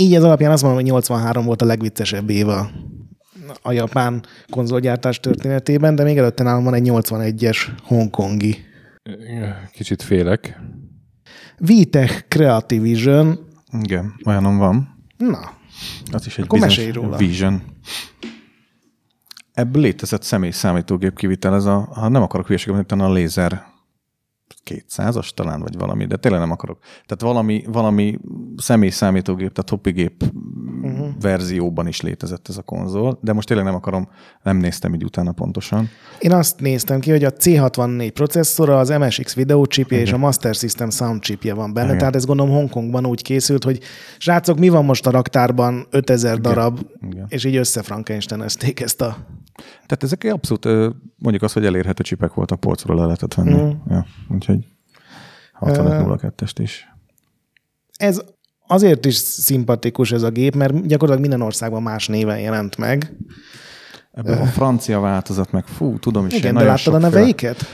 Így 0.00 0.14
ez 0.14 0.22
alapján 0.22 0.50
azt 0.50 0.62
mondom, 0.62 0.80
hogy 0.80 0.90
83 0.90 1.44
volt 1.44 1.62
a 1.62 1.64
legviccesebb 1.64 2.30
év 2.30 2.48
a, 2.48 3.72
japán 3.72 4.24
konzolgyártás 4.50 5.20
történetében, 5.20 5.94
de 5.94 6.02
még 6.02 6.18
előtte 6.18 6.42
nálam 6.42 6.64
van 6.64 6.74
egy 6.74 6.88
81-es 6.92 7.56
hongkongi. 7.82 8.56
Kicsit 9.72 10.02
félek. 10.02 10.60
VTech 11.58 12.24
Creative 12.28 12.82
Vision, 12.82 13.38
Igen, 13.82 14.14
olyanom 14.24 14.58
van. 14.58 15.04
na, 15.16 15.38
Az 16.12 16.26
is 16.26 16.38
egy 16.38 16.44
Akkor 16.44 16.58
mesélj 16.58 16.90
róla. 16.90 17.16
Vision. 17.16 17.62
Ebből 19.52 19.82
létezett 19.82 20.22
személy 20.22 20.50
számítógép 20.50 21.16
kivitel, 21.16 21.54
ez 21.54 21.64
a, 21.64 21.88
ha 21.92 22.08
nem 22.08 22.22
akarok 22.22 22.46
hülyeséget 22.46 22.86
talán 22.86 23.10
a 23.10 23.12
lézer 23.12 23.66
200-as 24.64 25.28
talán, 25.28 25.60
vagy 25.60 25.78
valami, 25.78 26.06
de 26.06 26.16
tényleg 26.16 26.40
nem 26.40 26.50
akarok. 26.50 26.78
Tehát 26.80 27.34
valami, 27.34 27.64
valami 27.66 28.18
személy 28.56 28.90
számítógép, 28.90 29.52
tehát 29.52 29.70
hopigép 29.70 30.24
uh-huh. 30.82 31.08
verzióban 31.20 31.86
is 31.86 32.00
létezett 32.00 32.48
ez 32.48 32.56
a 32.56 32.62
konzol, 32.62 33.18
de 33.22 33.32
most 33.32 33.46
tényleg 33.46 33.66
nem 33.66 33.74
akarom, 33.74 34.08
nem 34.42 34.56
néztem 34.56 34.94
így 34.94 35.04
utána 35.04 35.32
pontosan. 35.32 35.88
Én 36.18 36.32
azt 36.32 36.60
néztem 36.60 37.00
ki, 37.00 37.10
hogy 37.10 37.24
a 37.24 37.32
C64 37.32 38.10
processzora, 38.14 38.78
az 38.78 38.88
MSX 38.88 39.34
videócsipje 39.34 39.98
és 39.98 40.12
a 40.12 40.18
Master 40.18 40.54
System 40.54 40.90
sound 40.90 41.20
chipje 41.20 41.54
van 41.54 41.72
benne, 41.72 41.86
Igen. 41.86 41.98
tehát 41.98 42.16
ez 42.16 42.24
gondolom 42.24 42.52
Hongkongban 42.52 43.06
úgy 43.06 43.22
készült, 43.22 43.64
hogy 43.64 43.80
srácok, 44.18 44.58
mi 44.58 44.68
van 44.68 44.84
most 44.84 45.06
a 45.06 45.10
raktárban 45.10 45.86
5000 45.90 46.40
darab, 46.40 46.80
Igen. 47.10 47.26
és 47.28 47.44
így 47.44 47.56
összefrankensteinezték 47.56 48.80
ezt 48.80 49.00
a... 49.00 49.16
Tehát 49.86 50.02
ezek 50.02 50.24
abszolút, 50.32 50.94
mondjuk 51.16 51.42
az, 51.42 51.52
hogy 51.52 51.66
elérhető 51.66 52.02
csipek 52.02 52.34
voltak, 52.34 52.60
polcról 52.60 52.96
le 52.96 53.04
lehetett 53.04 53.34
venni. 53.34 53.52
Mhm. 53.62 53.70
Ja, 53.92 54.06
úgyhogy 54.28 54.66
6502-est 55.60 56.56
is. 56.56 56.88
Ez 57.96 58.20
azért 58.66 59.06
is 59.06 59.14
szimpatikus 59.16 60.12
ez 60.12 60.22
a 60.22 60.30
gép, 60.30 60.54
mert 60.54 60.86
gyakorlatilag 60.86 61.28
minden 61.28 61.46
országban 61.46 61.82
más 61.82 62.06
néven 62.08 62.38
jelent 62.40 62.76
meg. 62.76 63.12
Ebben 64.12 64.38
a 64.38 64.44
francia 64.46 65.00
változat, 65.00 65.52
meg 65.52 65.66
fú, 65.66 65.98
tudom 65.98 66.26
is, 66.26 66.32
Igen, 66.34 66.54
de 66.54 66.64
láttad 66.64 66.94
a 66.94 66.98
neveiket? 66.98 67.64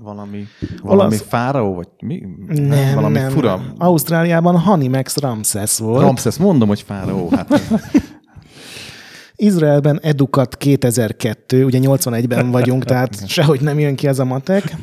Valami, 0.00 0.46
valami 0.82 1.00
Olasz- 1.00 1.26
fáraó, 1.28 1.74
vagy 1.74 1.88
mi? 2.00 2.22
Nem, 2.46 2.94
valami 2.94 3.18
nem. 3.18 3.30
fura. 3.30 3.60
Ausztráliában 3.78 4.58
Hanimex 4.58 5.16
Ramses 5.16 5.78
volt. 5.78 6.02
Ramszesz, 6.02 6.36
mondom, 6.36 6.68
hogy 6.68 6.82
fáraó. 6.82 7.28
Hát, 7.30 7.48
Izraelben 9.42 10.00
Educat 10.02 10.56
2002, 10.56 11.52
ugye 11.52 11.78
81-ben 11.82 12.50
vagyunk, 12.50 12.84
tehát 12.84 13.28
sehogy 13.28 13.60
nem 13.60 13.78
jön 13.78 13.94
ki 13.94 14.06
ez 14.06 14.18
a 14.18 14.24
matek. 14.24 14.76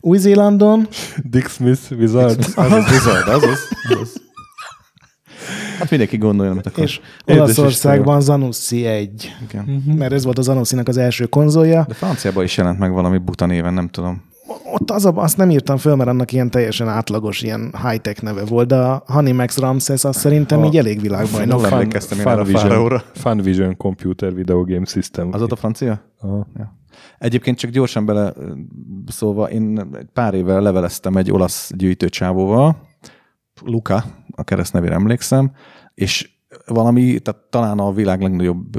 Új-Zélandon 0.00 0.88
Dick 1.22 1.48
Smith 1.48 1.92
Wizard. 1.92 2.38
az 2.54 2.72
az 2.72 2.84
bizony, 2.84 3.22
az 3.26 3.42
az. 3.42 3.58
az. 4.00 4.22
Hát 5.78 5.90
mindenki 5.90 6.16
gondolja, 6.16 6.52
amit 6.52 6.66
akar. 6.66 6.84
és 6.84 7.00
Olaszországban 7.26 8.20
Zanussi 8.20 8.86
1, 8.86 9.34
Igen. 9.48 9.64
mert 9.86 10.12
ez 10.12 10.24
volt 10.24 10.38
a 10.38 10.42
Zanussinak 10.42 10.88
az 10.88 10.96
első 10.96 11.26
konzolja. 11.26 11.84
De 11.88 11.94
franciában 11.94 12.44
is 12.44 12.56
jelent 12.56 12.78
meg 12.78 12.92
valami 12.92 13.18
buta 13.18 13.46
néven, 13.46 13.74
nem 13.74 13.88
tudom. 13.88 14.22
Ott 14.72 14.90
az 14.90 15.04
a, 15.04 15.12
azt 15.16 15.36
nem 15.36 15.50
írtam 15.50 15.76
föl, 15.76 15.94
mert 15.94 16.08
annak 16.08 16.32
ilyen 16.32 16.50
teljesen 16.50 16.88
átlagos, 16.88 17.42
ilyen 17.42 17.74
high-tech 17.82 18.22
neve 18.22 18.44
volt, 18.44 18.68
de 18.68 18.76
a 18.76 19.02
Hanimex 19.06 19.58
Ramses 19.58 20.04
az 20.04 20.16
szerintem 20.16 20.62
A- 20.62 20.66
így 20.66 20.76
elég 20.76 21.00
világbajnok. 21.00 21.60
Fun- 21.60 21.72
emlékeztem 21.72 22.18
én 22.18 22.26
erre 22.28 22.40
a 22.40 22.44
fáraóra. 22.44 23.02
Funvision 23.12 23.76
Computer 23.76 24.34
Video 24.34 24.64
Game 24.64 24.84
System. 24.84 25.28
Az 25.32 25.42
ott 25.42 25.52
a 25.52 25.56
francia? 25.56 26.00
Aha. 26.20 26.46
Ja. 26.56 26.74
Egyébként 27.18 27.58
csak 27.58 27.70
gyorsan 27.70 28.06
bele 28.06 28.32
szólva, 29.06 29.50
én 29.50 29.78
egy 29.98 30.08
pár 30.12 30.34
éve 30.34 30.60
leveleztem 30.60 31.16
egy 31.16 31.30
olasz 31.30 31.70
gyűjtőcsávóval, 31.74 32.76
Luca, 33.64 34.04
a 34.30 34.44
keresztnevére 34.44 34.94
emlékszem, 34.94 35.52
és 35.94 36.30
valami, 36.66 37.18
tehát 37.18 37.40
talán 37.50 37.78
a 37.78 37.92
világ 37.92 38.20
legnagyobb 38.22 38.78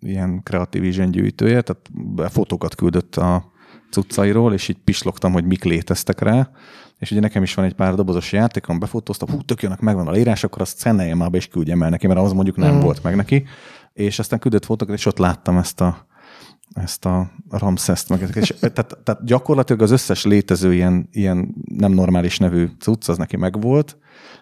ilyen 0.00 0.42
kreatív 0.42 0.82
vision 0.82 1.10
gyűjtője, 1.10 1.62
tehát 1.62 1.90
fotókat 2.32 2.74
küldött 2.74 3.16
a 3.16 3.44
cuccairól, 3.90 4.52
és 4.52 4.68
így 4.68 4.78
pislogtam, 4.84 5.32
hogy 5.32 5.44
mik 5.44 5.64
léteztek 5.64 6.20
rá, 6.20 6.50
és 6.98 7.10
ugye 7.10 7.20
nekem 7.20 7.42
is 7.42 7.54
van 7.54 7.64
egy 7.64 7.74
pár 7.74 7.94
dobozos 7.94 8.32
játékom, 8.32 8.78
befotóztam, 8.78 9.30
hú, 9.30 9.42
tök 9.42 9.62
jónak 9.62 9.80
megvan 9.80 10.06
a 10.06 10.10
leírás, 10.10 10.44
akkor 10.44 10.60
azt 10.60 10.78
szeneljem 10.78 11.18
már 11.18 11.30
be, 11.30 11.36
és 11.36 11.48
küldjem 11.48 11.82
el 11.82 11.90
neki, 11.90 12.06
mert 12.06 12.20
az 12.20 12.32
mondjuk 12.32 12.56
nem 12.56 12.74
Mm. 12.74 12.80
volt 12.80 13.02
meg 13.02 13.16
neki. 13.16 13.44
És 13.92 14.18
aztán 14.18 14.38
küldött 14.38 14.64
fotókat, 14.64 14.96
és 14.96 15.06
ott 15.06 15.18
láttam 15.18 15.56
ezt 15.56 15.80
a, 15.80 16.06
ezt 16.72 17.04
a 17.04 17.30
Ramszeszt, 17.50 18.08
meg 18.08 18.30
és, 18.34 18.54
tehát, 18.60 18.98
tehát, 19.04 19.24
gyakorlatilag 19.24 19.82
az 19.82 19.90
összes 19.90 20.24
létező 20.24 20.74
ilyen, 20.74 21.08
ilyen 21.12 21.54
nem 21.64 21.92
normális 21.92 22.38
nevű 22.38 22.68
cucc, 22.78 23.08
az 23.08 23.16
neki 23.16 23.36
megvolt, 23.36 23.98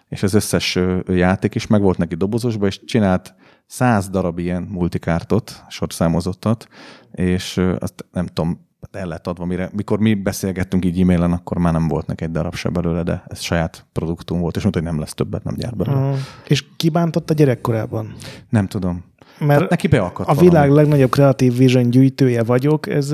és 0.09 0.23
az 0.23 0.33
összes 0.33 0.79
játék 1.07 1.55
is 1.55 1.67
megvolt 1.67 1.97
neki 1.97 2.15
dobozosba, 2.15 2.67
és 2.67 2.85
csinált 2.85 3.35
száz 3.65 4.09
darab 4.09 4.39
ilyen 4.39 4.63
multikártot, 4.63 5.63
sorszámozottat, 5.69 6.67
és 7.11 7.57
azt 7.79 8.05
nem 8.11 8.25
tudom, 8.25 8.66
el 8.91 9.07
lett 9.07 9.27
adva, 9.27 9.45
mire, 9.45 9.69
mikor 9.73 9.99
mi 9.99 10.13
beszélgettünk 10.13 10.85
így 10.85 11.01
e-mailen, 11.01 11.31
akkor 11.31 11.57
már 11.57 11.73
nem 11.73 11.87
volt 11.87 12.07
neki 12.07 12.23
egy 12.23 12.31
darab 12.31 12.55
se 12.55 12.69
belőle, 12.69 13.03
de 13.03 13.23
ez 13.27 13.39
saját 13.39 13.85
produktum 13.91 14.39
volt, 14.39 14.55
és 14.55 14.61
mondta, 14.61 14.81
hogy 14.81 14.89
nem 14.89 14.99
lesz 14.99 15.13
többet, 15.13 15.43
nem 15.43 15.55
gyár 15.55 15.75
belőle. 15.75 16.11
Mm. 16.11 16.13
És 16.47 16.65
kibántott 16.75 17.29
a 17.29 17.33
gyerekkorában? 17.33 18.13
Nem 18.49 18.67
tudom. 18.67 19.03
Mert 19.39 19.53
Tehát 19.53 19.69
neki 19.69 19.87
beakadt 19.87 20.29
a 20.29 20.33
valami. 20.33 20.47
világ 20.47 20.69
legnagyobb 20.71 21.09
kreatív 21.09 21.57
vision 21.57 21.89
gyűjtője 21.89 22.43
vagyok, 22.43 22.87
ez 22.87 23.13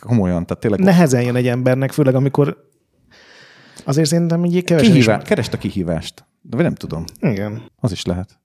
Komolyan, 0.00 0.46
tehát 0.46 0.62
tényleg 0.62 0.80
nehezen 0.80 1.22
jön 1.22 1.36
egy 1.36 1.46
embernek, 1.46 1.92
főleg 1.92 2.14
amikor 2.14 2.70
azért 3.84 4.08
szerintem 4.08 4.44
így 4.44 4.64
kevesen 4.64 4.96
is... 4.96 5.04
Kihívá... 5.04 5.22
Kerest 5.22 5.52
a 5.52 5.58
kihívást. 5.58 6.24
De 6.40 6.62
nem 6.62 6.74
tudom. 6.74 7.04
Igen. 7.20 7.62
Az 7.76 7.92
is 7.92 8.04
lehet. 8.04 8.40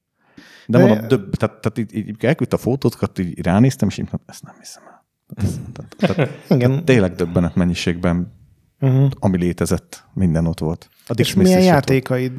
De, 0.68 0.78
De- 0.78 0.84
de... 0.84 0.90
mondom, 0.90 1.08
döbb, 1.08 1.36
tehát, 1.36 1.62
tehát 1.62 1.78
így, 1.78 2.08
így 2.08 2.26
elküldte 2.26 2.56
a 2.56 2.60
fotókat, 2.60 3.20
így 3.20 3.42
ránéztem, 3.42 3.88
és 3.88 3.98
így 3.98 4.08
mondtam, 4.10 4.22
ezt 4.26 4.44
nem 4.44 4.56
hiszem 4.60 4.84
el. 4.88 4.97
Ez- 5.36 5.60
tehát, 5.74 5.96
tehát, 6.16 6.40
Igen. 6.50 6.86
tényleg 6.86 7.16
döbbenet 7.16 7.56
mennyiségben, 7.56 8.36
Uh-huh. 8.80 9.10
ami 9.20 9.38
létezett, 9.38 10.04
minden 10.14 10.46
ott 10.46 10.60
volt. 10.60 10.90
A 11.08 11.14
És 11.16 11.34
milyen 11.34 11.62
játékaid 11.64 12.32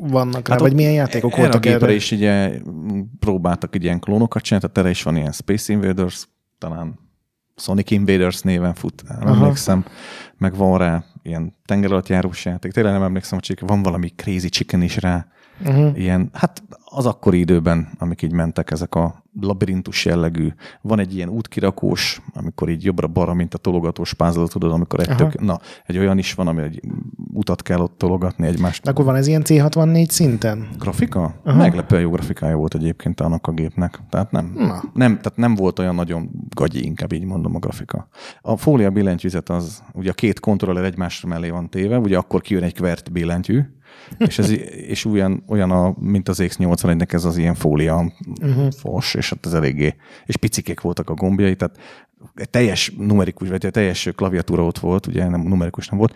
vannak 0.00 0.48
rá, 0.48 0.54
hát 0.54 0.60
vagy 0.62 0.74
milyen 0.74 0.92
játékok 0.92 1.32
erre 1.32 1.40
voltak 1.40 1.60
a 1.60 1.68
gépre 1.68 1.84
erre? 1.86 1.94
is 1.94 2.10
ugye 2.10 2.60
próbáltak 3.18 3.82
ilyen 3.82 4.00
klónokat 4.00 4.42
csinálni, 4.42 4.66
tehát 4.66 4.78
erre 4.86 4.90
is 4.98 5.02
van 5.02 5.16
ilyen 5.16 5.32
Space 5.32 5.72
Invaders, 5.72 6.28
talán 6.58 6.98
Sonic 7.56 7.90
Invaders 7.90 8.40
néven 8.40 8.74
fut, 8.74 9.02
nem 9.08 9.26
Aha. 9.26 9.34
emlékszem, 9.42 9.84
meg 10.38 10.56
van 10.56 10.78
rá 10.78 11.04
ilyen 11.22 11.56
tengeralattjárós 11.64 12.44
játék, 12.44 12.72
tényleg 12.72 12.92
nem 12.92 13.02
emlékszem, 13.02 13.38
hogy 13.46 13.58
van 13.66 13.82
valami 13.82 14.08
Crazy 14.08 14.48
Chicken 14.48 14.82
is 14.82 14.96
rá, 14.96 15.26
Uh-huh. 15.66 15.98
ilyen, 15.98 16.28
hát 16.32 16.62
az 16.90 17.06
akkori 17.06 17.38
időben, 17.38 17.88
amik 17.98 18.22
így 18.22 18.32
mentek, 18.32 18.70
ezek 18.70 18.94
a 18.94 19.24
labirintus 19.40 20.04
jellegű. 20.04 20.48
Van 20.82 20.98
egy 20.98 21.14
ilyen 21.16 21.28
útkirakós, 21.28 22.22
amikor 22.34 22.68
így 22.68 22.84
jobbra-balra, 22.84 23.34
mint 23.34 23.54
a 23.54 23.58
tologatós 23.58 24.14
puzzle, 24.14 24.46
tudod, 24.46 24.72
amikor 24.72 25.00
egy 25.00 25.16
tök, 25.16 25.40
na, 25.40 25.58
egy 25.86 25.98
olyan 25.98 26.18
is 26.18 26.34
van, 26.34 26.46
ami 26.46 26.62
egy 26.62 26.80
utat 27.32 27.62
kell 27.62 27.80
ott 27.80 27.98
tologatni 27.98 28.46
egymást. 28.46 28.82
De 28.82 28.90
akkor 28.90 29.04
van 29.04 29.16
ez 29.16 29.26
ilyen 29.26 29.42
C64 29.44 30.08
szinten? 30.08 30.68
Grafika? 30.78 31.34
Aha. 31.44 31.56
Meglepően 31.56 32.02
jó 32.02 32.10
grafikája 32.10 32.56
volt 32.56 32.74
egyébként 32.74 33.20
annak 33.20 33.46
a 33.46 33.52
gépnek. 33.52 33.98
Tehát 34.08 34.30
nem, 34.30 34.52
Na. 34.56 34.82
nem, 34.94 35.16
tehát 35.16 35.36
nem 35.36 35.54
volt 35.54 35.78
olyan 35.78 35.94
nagyon 35.94 36.30
gagyi, 36.54 36.84
inkább 36.84 37.12
így 37.12 37.24
mondom 37.24 37.54
a 37.54 37.58
grafika. 37.58 38.08
A 38.40 38.56
fólia 38.56 38.90
billentyűzet 38.90 39.48
az, 39.48 39.82
ugye 39.92 40.10
a 40.10 40.14
két 40.14 40.40
kontroller 40.40 40.84
egymás 40.84 41.24
mellé 41.24 41.50
van 41.50 41.68
téve, 41.68 41.98
ugye 41.98 42.18
akkor 42.18 42.40
kijön 42.40 42.62
egy 42.62 42.74
kvert 42.74 43.12
billentyű, 43.12 43.62
és, 44.18 44.38
ez, 44.38 44.50
és 44.88 45.04
olyan, 45.04 45.44
olyan 45.48 45.70
a, 45.70 45.94
mint 45.98 46.28
az 46.28 46.38
X81-nek 46.42 47.12
ez 47.12 47.24
az 47.24 47.36
ilyen 47.36 47.54
fólia 47.54 48.12
uh-huh. 48.42 48.72
fos, 48.72 49.14
és 49.14 49.30
hát 49.30 49.46
ez 49.46 49.52
eléggé, 49.52 49.94
és 50.26 50.36
picikék 50.36 50.80
voltak 50.80 51.10
a 51.10 51.14
gombjai, 51.14 51.56
tehát 51.56 51.78
egy 52.34 52.50
teljes 52.50 52.92
numerikus, 52.98 53.48
vagy 53.48 53.64
egy 53.64 53.70
teljes 53.70 54.10
klaviatúra 54.14 54.64
ott 54.64 54.78
volt, 54.78 55.06
ugye 55.06 55.28
nem 55.28 55.40
numerikus 55.40 55.88
nem 55.88 55.98
volt, 55.98 56.14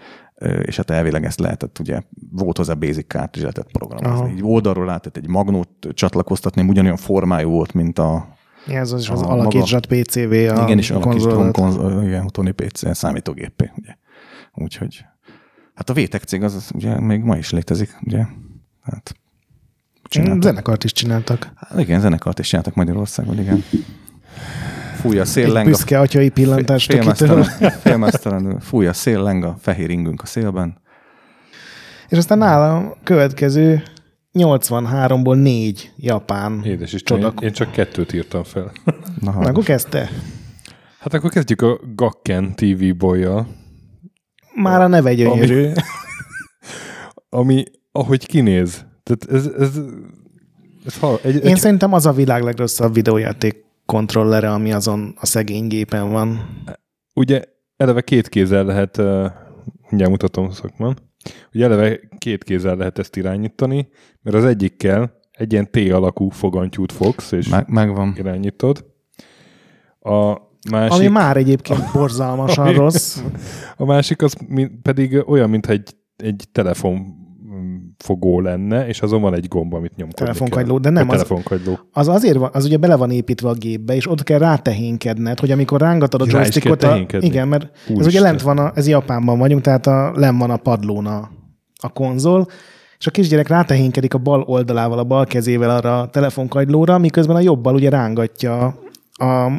és 0.62 0.76
hát 0.76 0.90
elvileg 0.90 1.24
ezt 1.24 1.40
lehetett, 1.40 1.78
ugye 1.78 2.00
volt 2.30 2.56
hozzá 2.56 2.74
basic 2.74 3.06
kártya, 3.06 3.40
lehetett 3.40 3.70
programozni. 3.72 4.24
Aha. 4.24 4.28
Így 4.28 4.42
oldalról 4.42 4.84
lehetett 4.84 5.16
egy 5.16 5.28
magnót 5.28 5.68
csatlakoztatni, 5.94 6.62
ugyanolyan 6.62 6.96
formájú 6.96 7.50
volt, 7.50 7.72
mint 7.72 7.98
a, 7.98 8.32
Ja, 8.66 8.78
Ez 8.78 8.92
az, 8.92 9.10
az 9.10 9.22
A 9.22 9.30
alakítsat 9.30 9.86
PCV 9.86 10.32
a 10.32 10.62
igen, 10.62 10.78
és 10.78 10.92
konzolat. 11.00 11.52
konzol, 11.52 12.02
igen, 12.02 12.26
Tony 12.26 12.54
PC 12.54 12.96
számítógépé, 12.96 13.70
ugye. 13.76 13.96
Úgyhogy, 14.54 15.04
hát 15.74 15.90
a 15.90 15.92
VTech 15.92 16.24
cég 16.24 16.42
az, 16.42 16.54
az 16.54 16.70
ugye 16.74 17.00
még 17.00 17.20
ma 17.20 17.36
is 17.36 17.50
létezik, 17.50 17.96
ugye. 18.02 18.24
Hát, 18.82 19.14
csináltak. 20.02 20.42
Zenekart 20.42 20.84
is 20.84 20.92
csináltak. 20.92 21.52
Hát 21.56 21.78
igen, 21.80 22.00
zenekart 22.00 22.38
is 22.38 22.48
csináltak 22.48 22.74
Magyarországon, 22.74 23.38
igen. 23.38 23.64
Fúj 24.96 25.18
a 25.18 25.24
szél, 25.24 25.44
Egy 25.44 25.52
leng 25.52 25.66
a 25.66 25.70
büszke 25.70 26.00
atyai 26.00 26.28
pillantást 26.28 26.92
akitől. 26.92 27.44
félmeztelen, 27.70 28.60
fúj 28.68 28.86
a 28.86 28.92
szél, 28.92 29.22
leng 29.22 29.44
a 29.44 29.56
fehér 29.60 29.90
ingünk 29.90 30.22
a 30.22 30.26
szélben. 30.26 30.78
És 32.08 32.18
aztán 32.18 32.38
nálam 32.38 32.92
következő 33.02 33.82
83-ból 34.32 35.42
négy 35.42 35.92
japán 35.96 36.62
Édes 36.64 36.92
Isten, 36.92 37.16
csodak. 37.16 37.40
én, 37.40 37.48
én 37.48 37.54
csak 37.54 37.72
kettőt 37.72 38.12
írtam 38.12 38.42
fel. 38.44 38.72
Na, 39.20 39.30
Na, 39.30 39.48
akkor 39.48 39.64
kezdte. 39.64 40.08
Hát 40.98 41.14
akkor 41.14 41.30
kezdjük 41.30 41.62
a 41.62 41.80
Gakken 41.94 42.54
TV 42.54 42.96
bolyjal, 42.96 43.46
Már 44.54 44.80
a 44.80 44.86
neve 44.86 45.14
gyönyörű. 45.14 45.70
ami 47.28 47.64
ahogy 47.92 48.26
kinéz. 48.26 48.86
Tehát 49.02 49.24
ez, 49.28 49.52
ez, 49.58 49.80
ez 50.86 50.98
hal, 50.98 51.18
egy, 51.22 51.34
Én 51.34 51.52
egy, 51.52 51.56
szerintem 51.56 51.92
az 51.92 52.06
a 52.06 52.12
világ 52.12 52.42
legrosszabb 52.42 52.94
videójáték 52.94 53.64
kontrollere, 53.86 54.52
ami 54.52 54.72
azon 54.72 55.14
a 55.20 55.26
szegény 55.26 55.66
gépen 55.66 56.10
van. 56.10 56.48
ugye 57.14 57.42
eleve 57.76 58.00
két 58.00 58.28
kézzel 58.28 58.64
lehet, 58.64 58.96
uh, 58.98 59.30
mindjárt 59.88 60.10
mutatom 60.10 60.50
szakman, 60.50 60.98
ugye 61.54 61.64
eleve 61.64 62.00
két 62.18 62.44
kézzel 62.44 62.76
lehet 62.76 62.98
ezt 62.98 63.16
irányítani, 63.16 63.88
mert 64.22 64.36
az 64.36 64.44
egyikkel 64.44 65.20
egy 65.30 65.52
ilyen 65.52 65.70
T 65.70 65.76
alakú 65.76 66.28
fogantyút 66.28 66.92
fogsz, 66.92 67.32
és 67.32 67.48
Meg, 67.48 67.68
megvan. 67.68 68.14
irányítod. 68.18 68.84
A 70.00 70.36
másik, 70.70 70.92
Ami 70.92 71.08
már 71.08 71.36
egyébként 71.36 71.80
borzalmasan 71.92 72.66
Ami- 72.66 72.76
rossz. 72.76 73.18
a 73.76 73.84
másik 73.84 74.22
az 74.22 74.34
pedig 74.82 75.22
olyan, 75.26 75.50
mintha 75.50 75.72
egy, 75.72 75.96
egy 76.16 76.44
telefon 76.52 76.94
mm, 77.54 77.76
fogó 77.98 78.40
lenne, 78.40 78.86
és 78.86 79.00
azon 79.00 79.20
van 79.20 79.34
egy 79.34 79.48
gomb, 79.48 79.74
amit 79.74 79.96
nyomkodni 79.96 80.24
Telefonkagyló, 80.24 80.78
de 80.78 80.90
nem 80.90 81.08
A 81.08 81.12
az-. 81.12 81.32
Az 81.92 82.08
azért 82.08 82.36
van, 82.36 82.50
az 82.52 82.64
ugye 82.64 82.76
bele 82.76 82.96
van 82.96 83.10
építve 83.10 83.48
a 83.48 83.54
gépbe, 83.54 83.94
és 83.94 84.10
ott 84.10 84.22
kell 84.22 84.38
rátehénkedned, 84.38 85.40
hogy 85.40 85.50
amikor 85.50 85.80
rángatod 85.80 86.20
a 86.20 86.24
joystickot, 86.28 86.82
a, 86.82 87.06
igen, 87.20 87.48
mert 87.48 87.62
ez 87.62 87.70
Úristen. 87.90 88.06
ugye 88.06 88.20
lent 88.20 88.42
van, 88.42 88.58
a, 88.58 88.72
ez 88.74 88.88
Japánban 88.88 89.38
vagyunk, 89.38 89.62
tehát 89.62 89.86
a, 89.86 90.12
len 90.14 90.38
van 90.38 90.50
a 90.50 90.56
padlón 90.56 91.06
a, 91.06 91.30
a 91.80 91.88
konzol, 91.88 92.46
és 92.98 93.06
a 93.06 93.10
kisgyerek 93.10 93.48
rátehénkedik 93.48 94.14
a 94.14 94.18
bal 94.18 94.42
oldalával, 94.42 94.98
a 94.98 95.04
bal 95.04 95.24
kezével 95.26 95.70
arra 95.70 96.00
a 96.00 96.08
telefonkagylóra, 96.10 96.98
miközben 96.98 97.36
a 97.36 97.40
jobbal 97.40 97.74
ugye 97.74 97.90
rángatja 97.90 98.78
a, 99.12 99.52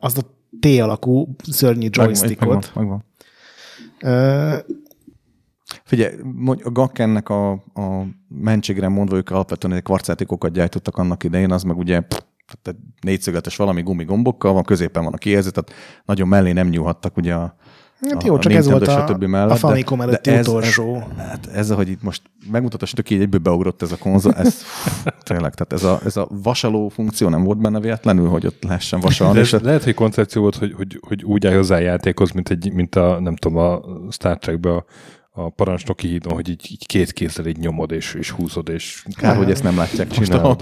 azt 0.00 0.18
a 0.18 0.22
T 0.60 0.66
alakú 0.80 1.34
szörnyű 1.50 1.86
Megvan, 1.86 2.06
joystickot. 2.06 2.74
megvan. 2.74 3.04
Ö, 4.00 4.56
Figyelj, 5.84 6.14
a 6.62 6.70
Gakkennek 6.70 7.28
a, 7.28 7.50
a 7.52 8.06
mentségre 8.28 8.88
mondva, 8.88 9.16
ők 9.16 9.30
alapvetően 9.30 9.74
egy 9.74 9.82
kvarcátékokat 9.82 10.52
gyártottak 10.52 10.96
annak 10.96 11.24
idején, 11.24 11.52
az 11.52 11.62
meg 11.62 11.76
ugye 11.76 12.02
tehát 12.62 12.80
négyszögletes 13.00 13.56
valami 13.56 13.82
gumigombokkal 13.82 14.52
van, 14.52 14.62
középen 14.62 15.04
van 15.04 15.12
a 15.12 15.16
kijelző, 15.16 15.50
tehát 15.50 16.02
nagyon 16.04 16.28
mellé 16.28 16.52
nem 16.52 16.68
nyúlhattak 16.68 17.16
ugye 17.16 17.34
a, 17.34 17.56
Hát 18.00 18.22
a- 18.22 18.26
jó, 18.26 18.34
a 18.34 18.38
csak 18.38 18.52
ez 18.52 18.66
Nintendo 18.66 18.94
volt 18.94 19.10
a, 19.10 19.24
a 19.24 19.28
mellett, 19.28 19.48
de- 19.48 19.54
Famicom 19.56 19.98
de 19.98 20.04
előtti 20.04 20.30
ez- 20.30 20.48
utolsó. 20.48 20.96
Ez, 20.96 21.26
hát 21.26 21.46
ez, 21.46 21.70
ahogy 21.70 21.88
itt 21.88 22.02
most 22.02 22.22
megmutatod, 22.50 22.88
hogy 22.94 23.10
így 23.12 23.20
egyből 23.20 23.40
beugrott 23.40 23.82
ez 23.82 23.92
a 23.92 23.96
konzol, 23.96 24.32
ez 24.34 24.62
tényleg, 25.28 25.54
tehát 25.54 25.72
ez 25.72 25.84
a, 25.84 26.00
ez 26.04 26.16
a 26.16 26.28
vasaló 26.42 26.88
funkció 26.88 27.28
nem 27.28 27.42
volt 27.44 27.58
benne 27.58 27.80
véletlenül, 27.80 28.28
hogy 28.28 28.46
ott 28.46 28.62
lehessen 28.64 29.00
vasalni. 29.00 29.34
De 29.34 29.40
és 29.40 29.52
ez 29.52 29.60
lehet, 29.60 29.84
hogy 29.84 29.94
koncepció 29.94 30.42
volt, 30.42 30.56
hogy, 30.56 30.72
hogy, 30.76 30.98
hogy 31.00 31.24
úgy 31.24 31.46
állj 31.46 31.56
hozzá 31.56 31.76
a 31.76 31.80
játékhoz, 31.80 32.30
mint, 32.30 32.48
egy, 32.48 32.72
mint 32.72 32.94
a, 32.94 33.20
nem 33.20 33.36
tudom, 33.36 33.58
a 33.58 33.80
Star 34.10 34.38
Trekbe 34.38 34.70
a, 34.70 34.84
a 35.30 35.48
parancsnoki 35.50 36.08
hídon, 36.08 36.32
hogy 36.32 36.48
így, 36.48 36.66
így 36.70 36.86
két 36.86 37.12
kézzel 37.12 37.46
így 37.46 37.58
nyomod 37.58 37.90
és, 37.90 38.14
és 38.14 38.30
húzod, 38.30 38.68
és 38.68 39.04
Kár, 39.16 39.36
hogy 39.36 39.50
ezt 39.50 39.62
nem 39.62 39.76
látják 39.76 40.10
a 40.10 40.14
csinálod. 40.14 40.60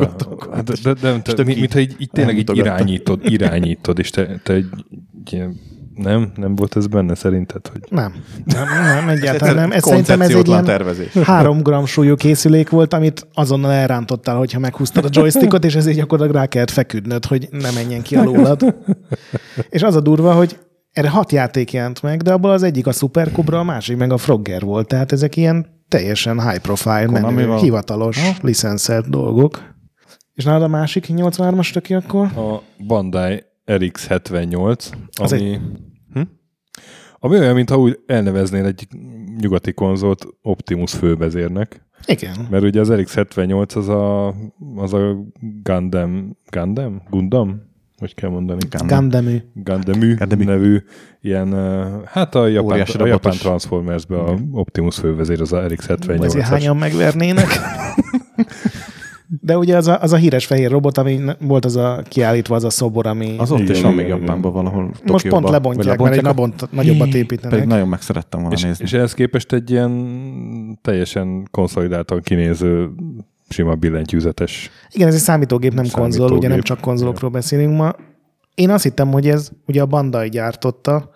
Hát, 0.53 0.65
de, 0.65 0.75
de, 0.83 0.93
de, 0.93 1.13
de, 1.13 1.33
tök 1.33 1.47
mint, 1.47 1.75
így 1.75 1.97
így, 1.99 2.11
tényleg 2.13 2.39
így 2.39 2.57
irányítod, 2.57 3.21
irányítod, 3.25 3.99
és 3.99 4.11
te, 4.11 4.41
te 4.43 4.53
egy, 4.53 4.67
egy 4.91 5.33
ilyen, 5.33 5.61
nem? 5.97 6.33
Nem 6.37 6.55
volt 6.55 6.77
ez 6.77 6.87
benne 6.87 7.15
szerinted, 7.15 7.67
hogy 7.67 7.81
Nem, 7.91 8.15
nem, 8.45 8.65
nem, 8.83 9.09
egyáltalán 9.09 9.55
nem. 9.55 9.73
Ez 9.73 9.83
szerintem 9.85 10.21
ez 10.21 10.35
egy 10.35 10.49
ilyen 10.49 10.65
tervezés. 10.65 11.13
három 11.13 11.63
gram 11.63 11.87
súlyú 11.87 12.15
készülék 12.15 12.71
volt, 12.71 12.95
amit 12.95 13.27
azonnal 13.35 13.71
elrántottál, 13.73 14.37
hogyha 14.37 14.59
meghúztad 14.59 15.05
a 15.05 15.09
joystickot, 15.13 15.65
és 15.65 15.75
ezért 15.75 15.97
gyakorlatilag 15.97 16.41
rá 16.41 16.47
kellett 16.47 16.71
feküdnöd, 16.71 17.25
hogy 17.25 17.49
ne 17.51 17.71
menjen 17.71 18.03
ki 18.03 18.17
alólad. 18.17 18.75
és 19.69 19.83
az 19.83 19.95
a 19.95 20.01
durva, 20.01 20.33
hogy 20.33 20.59
erre 20.93 21.09
hat 21.09 21.33
játék 21.33 21.73
jelent 21.73 22.03
meg, 22.03 22.23
de 22.23 22.33
abból 22.33 22.51
az 22.51 22.63
egyik 22.63 22.87
a 22.87 22.93
Super 22.93 23.33
Cobra, 23.33 23.59
a 23.59 23.65
másik 23.65 23.97
meg 23.97 24.13
a 24.13 24.17
Frogger 24.17 24.63
volt. 24.63 24.89
Tehát 24.89 25.13
ezek 25.13 25.37
ilyen 25.37 25.67
teljesen 25.89 26.49
high 26.49 26.61
profile, 26.61 27.07
menő, 27.07 27.21
Konamival? 27.21 27.59
hivatalos, 27.59 28.19
licenszert 28.41 29.11
dolgok. 29.11 29.75
És 30.33 30.45
nálad 30.45 30.63
a 30.63 30.69
másik 30.69 31.07
83-as 31.09 31.73
töki 31.73 31.95
akkor? 31.95 32.27
a 32.27 32.63
Bandai 32.87 33.45
RX78, 33.67 34.93
Az 35.21 35.33
ami, 35.33 35.59
hm? 36.13 36.21
ami 37.19 37.39
olyan, 37.39 37.55
mintha 37.55 37.79
úgy 37.79 37.99
elneveznél 38.07 38.65
egy 38.65 38.87
nyugati 39.41 39.73
konzolt 39.73 40.27
Optimus 40.43 40.93
fővezérnek. 40.95 41.85
Igen. 42.07 42.47
Mert 42.51 42.63
ugye 42.65 42.81
az 42.81 42.89
RX78 42.93 43.77
az 43.77 43.89
a, 43.89 44.29
az 44.77 44.93
a 44.93 45.17
Gundam, 45.63 46.37
Gundam? 46.51 47.03
Gundam? 47.11 47.63
Hogy 47.97 48.15
kell 48.15 48.31
mondani? 48.31 48.59
Gundam. 48.71 48.99
Gundamű. 48.99 49.39
Gundamű 49.55 50.15
Gundamű. 50.15 50.45
nevű 50.45 50.79
ilyen, 51.21 51.53
hát 52.05 52.35
a 52.35 52.47
japán, 52.47 52.73
Óriási 52.73 52.99
a 52.99 53.07
japán. 53.07 53.33
Transformers-be 53.33 54.19
a 54.19 54.39
Optimus 54.53 54.99
fővezér 54.99 55.41
az 55.41 55.53
a 55.53 55.63
Ezért 55.65 55.81
RX78-as. 55.87 56.47
hányan 56.49 56.77
megvernének. 56.77 57.47
De 59.41 59.59
ugye 59.59 59.77
az 59.77 59.87
a, 59.87 60.01
az 60.03 60.13
a 60.13 60.17
híres 60.17 60.47
fehér 60.47 60.71
robot, 60.71 60.99
ami 60.99 61.21
volt 61.41 61.65
az 61.65 61.77
a 61.77 62.03
kiállítva, 62.09 62.55
az 62.55 62.65
a 62.65 62.71
szobor, 62.71 63.07
ami 63.07 63.35
Az 63.39 63.51
ott 63.51 63.59
Igen, 63.59 63.75
is 63.75 63.81
van 63.81 63.95
még. 63.95 64.07
Japánban 64.07 64.53
valahol. 64.53 64.83
most 64.85 65.05
Tokióban. 65.05 65.41
pont 65.41 65.53
lebontják, 65.53 65.99
Vagy 65.99 66.09
mert 66.09 66.17
egy 66.19 66.23
lebontják? 66.25 66.61
nabont, 66.61 66.73
nagyobbat 66.73 67.09
Pedig 67.09 67.23
építenek. 67.23 67.67
nagyon 67.67 67.89
megszerettem 67.89 68.41
volna 68.41 68.55
És, 68.57 68.63
nézni. 68.63 68.85
és 68.85 68.93
ehhez 68.93 69.15
képest 69.15 69.53
egy 69.53 69.71
ilyen 69.71 70.09
teljesen 70.83 71.49
konszolidáltan 71.51 72.21
kinéző 72.21 72.91
sima 73.49 73.75
billentyűzetes. 73.75 74.71
Igen, 74.93 75.09
ez 75.09 75.15
egy 75.15 75.21
számítógép, 75.21 75.73
nem 75.75 75.85
konzol, 75.85 76.03
Számítógép. 76.11 76.39
ugye 76.39 76.49
nem 76.49 76.61
csak 76.61 76.81
konzolokról 76.81 77.31
beszélünk 77.31 77.77
ma. 77.77 77.95
Én 78.55 78.71
azt 78.71 78.83
hittem, 78.83 79.11
hogy 79.13 79.29
ez 79.29 79.51
ugye 79.67 79.83
a 79.83 79.87
Bandai 79.87 80.29
gyártotta, 80.29 81.11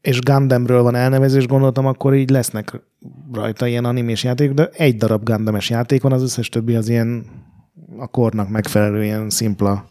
és 0.00 0.20
Gundamről 0.20 0.82
van 0.82 0.94
elnevezés, 0.94 1.38
és 1.40 1.46
gondoltam, 1.46 1.86
akkor 1.86 2.14
így 2.14 2.30
lesznek 2.30 2.80
rajta 3.32 3.66
ilyen 3.66 3.84
animés 3.84 4.24
játék, 4.24 4.50
de 4.52 4.68
egy 4.72 4.96
darab 4.96 5.24
Gundames 5.24 5.70
játék 5.70 6.02
van, 6.02 6.12
az 6.12 6.22
összes 6.22 6.48
többi 6.48 6.74
az 6.74 6.88
ilyen 6.88 7.24
a 7.96 8.06
kornak 8.06 8.48
megfelelő, 8.48 9.04
ilyen 9.04 9.30
szimpla. 9.30 9.90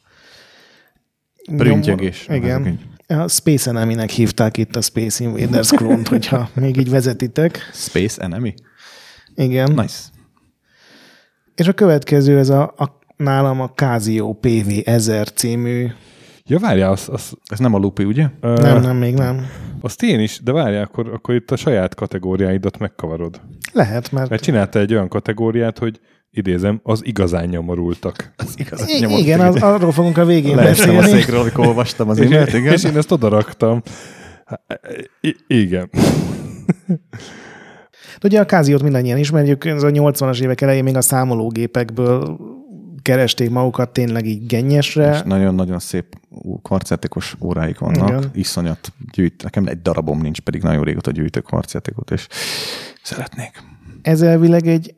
Prüntjögés. 1.57 2.27
Igen. 2.29 2.79
A 3.07 3.27
Space 3.27 3.69
Enemy-nek 3.69 4.09
hívták 4.09 4.57
itt 4.57 4.75
a 4.75 4.81
Space 4.81 5.23
Invaders 5.23 5.69
klónt, 5.69 6.07
hogyha 6.07 6.49
még 6.53 6.77
így 6.77 6.89
vezetitek. 6.89 7.69
Space 7.73 8.21
Enemy? 8.21 8.53
Igen. 9.35 9.71
Nice. 9.71 9.99
És 11.55 11.67
a 11.67 11.73
következő, 11.73 12.37
ez 12.37 12.49
a, 12.49 12.73
a 12.77 12.99
nálam 13.17 13.61
a 13.61 13.69
Casio 13.69 14.33
PV 14.33 14.69
1000 14.83 15.31
című. 15.31 15.87
Ja, 16.45 16.59
várjál, 16.59 16.91
az, 16.91 17.09
az, 17.11 17.33
Ez 17.45 17.59
nem 17.59 17.73
a 17.73 17.77
lupi, 17.77 18.03
ugye? 18.03 18.27
Nem, 18.41 18.81
nem, 18.81 18.97
még 18.97 19.13
nem. 19.13 19.45
azt 19.81 20.03
én 20.03 20.19
is, 20.19 20.39
de 20.43 20.51
várjál, 20.51 20.83
akkor, 20.83 21.09
akkor 21.13 21.35
itt 21.35 21.51
a 21.51 21.55
saját 21.55 21.95
kategóriáidat 21.95 22.77
megkavarod. 22.77 23.41
Lehet, 23.73 24.11
mert 24.11 24.29
Mert 24.29 24.43
csinálta 24.43 24.79
egy 24.79 24.93
olyan 24.93 25.07
kategóriát, 25.07 25.77
hogy 25.77 25.99
idézem, 26.37 26.79
az 26.83 27.05
igazán 27.05 27.45
nyomorultak. 27.47 28.33
Az 28.37 28.53
igaz, 28.57 28.89
I- 28.89 29.17
igen, 29.17 29.39
az, 29.39 29.55
arról 29.55 29.91
fogunk 29.91 30.17
a 30.17 30.25
végén 30.25 30.55
Leestem 30.55 30.97
a 30.97 31.03
székről, 31.03 31.39
amikor 31.39 31.67
olvastam 31.67 32.09
az 32.09 32.19
e-mailt, 32.19 32.53
igen. 32.53 32.73
és 32.73 32.83
én 32.83 32.97
ezt 32.97 33.11
odaraktam. 33.11 33.81
I- 35.21 35.35
igen. 35.47 35.89
Ugye 38.23 38.39
a 38.39 38.45
Casio-t 38.45 38.83
mindannyian 38.83 39.17
ismerjük, 39.17 39.65
ez 39.65 39.83
a 39.83 39.89
80-as 39.89 40.41
évek 40.41 40.61
elején 40.61 40.83
még 40.83 40.95
a 40.95 41.01
számológépekből 41.01 42.37
keresték 43.01 43.49
magukat 43.49 43.89
tényleg 43.89 44.25
így 44.25 44.45
gennyesre. 44.45 45.13
És 45.13 45.21
nagyon-nagyon 45.25 45.79
szép 45.79 46.05
kvarcjátékos 46.61 47.35
óráik 47.41 47.79
vannak. 47.79 48.09
Igen. 48.09 48.29
Iszonyat 48.33 48.93
gyűjt. 49.11 49.43
Nekem 49.43 49.65
egy 49.65 49.81
darabom 49.81 50.21
nincs, 50.21 50.39
pedig 50.39 50.61
nagyon 50.61 50.83
régóta 50.83 51.11
gyűjtök 51.11 51.43
kvarcjátékot, 51.43 52.11
és 52.11 52.27
szeretnék. 53.03 53.63
Ez 54.01 54.21
elvileg 54.21 54.67
egy 54.67 54.95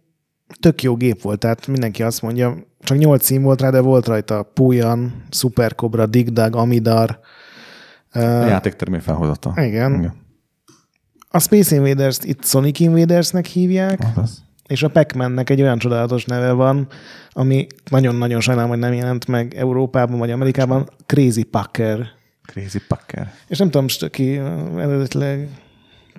tök 0.60 0.82
jó 0.84 0.96
gép 0.96 1.22
volt, 1.22 1.40
tehát 1.40 1.68
mindenki 1.68 2.04
azt 2.04 2.22
mondja, 2.22 2.56
csak 2.80 2.98
8 2.98 3.24
szín 3.26 3.42
volt 3.42 3.62
rá, 3.62 3.70
de 3.70 3.80
volt 3.80 4.08
rajta 4.08 4.44
Puyan, 4.44 5.24
Super 5.32 5.76
Cobra, 5.76 6.06
Dig 6.06 6.30
Dug, 6.34 6.56
Amidar. 6.56 7.20
A 8.12 8.20
Uh, 8.20 8.24
játéktermé 8.24 9.00
felhozata. 9.00 9.54
igen. 9.56 9.94
Igen. 9.94 10.14
A 11.30 11.40
Space 11.40 11.76
Invaders-t 11.76 12.24
itt 12.24 12.46
Sonic 12.46 12.80
Invadersnek 12.80 13.46
hívják, 13.46 14.00
Az. 14.16 14.44
és 14.68 14.84
a 14.84 14.90
Pac-Mannek 14.90 15.50
egy 15.50 15.62
olyan 15.62 15.78
csodálatos 15.78 16.26
neve 16.26 16.52
van, 16.52 16.88
ami 17.32 17.68
nagyon-nagyon 17.90 18.40
sajnálom, 18.40 18.70
hogy 18.70 18.80
nem 18.80 18.94
jelent 18.94 19.28
meg 19.28 19.54
Európában 19.54 20.18
vagy 20.18 20.32
Amerikában, 20.32 20.90
Crazy 21.06 21.44
Packer. 21.44 22.08
Crazy 22.46 22.80
Packer. 22.88 23.34
És 23.48 23.58
nem 23.58 23.70
tudom, 23.70 24.10
ki 24.12 24.36
eredetileg 24.78 25.50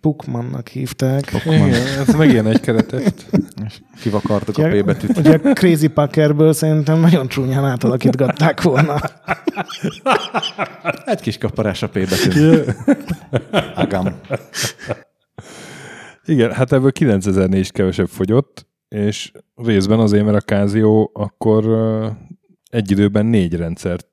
Pukmannak 0.00 0.68
hívták. 0.68 1.32
Igen, 1.44 1.72
ez 1.72 2.14
megint 2.14 2.46
egy 2.46 2.60
keretet. 2.60 3.26
És 3.66 3.80
kivakartuk 4.00 4.58
a 4.58 4.68
P 4.68 4.84
betűt. 4.84 5.18
Ugye 5.18 5.38
a 5.42 5.52
Crazy 5.52 5.86
Packerből 5.88 6.52
szerintem 6.52 7.00
nagyon 7.00 7.28
csúnyán 7.28 7.64
átalakítgatták 7.64 8.62
volna. 8.62 9.00
Egy 11.04 11.20
kis 11.20 11.38
kaparás 11.38 11.82
a 11.82 11.88
P 11.88 11.92
betűt. 11.92 12.76
Agam. 13.74 14.06
Igen, 16.24 16.52
hát 16.52 16.72
ebből 16.72 16.92
9004 16.92 17.60
is 17.60 17.70
kevesebb 17.70 18.08
fogyott, 18.08 18.66
és 18.88 19.32
részben 19.54 19.98
azért, 19.98 20.24
mert 20.24 20.36
a 20.36 20.40
Casio 20.40 21.10
akkor 21.12 21.64
egy 22.70 22.90
időben 22.90 23.26
négy 23.26 23.54
rendszert 23.54 24.06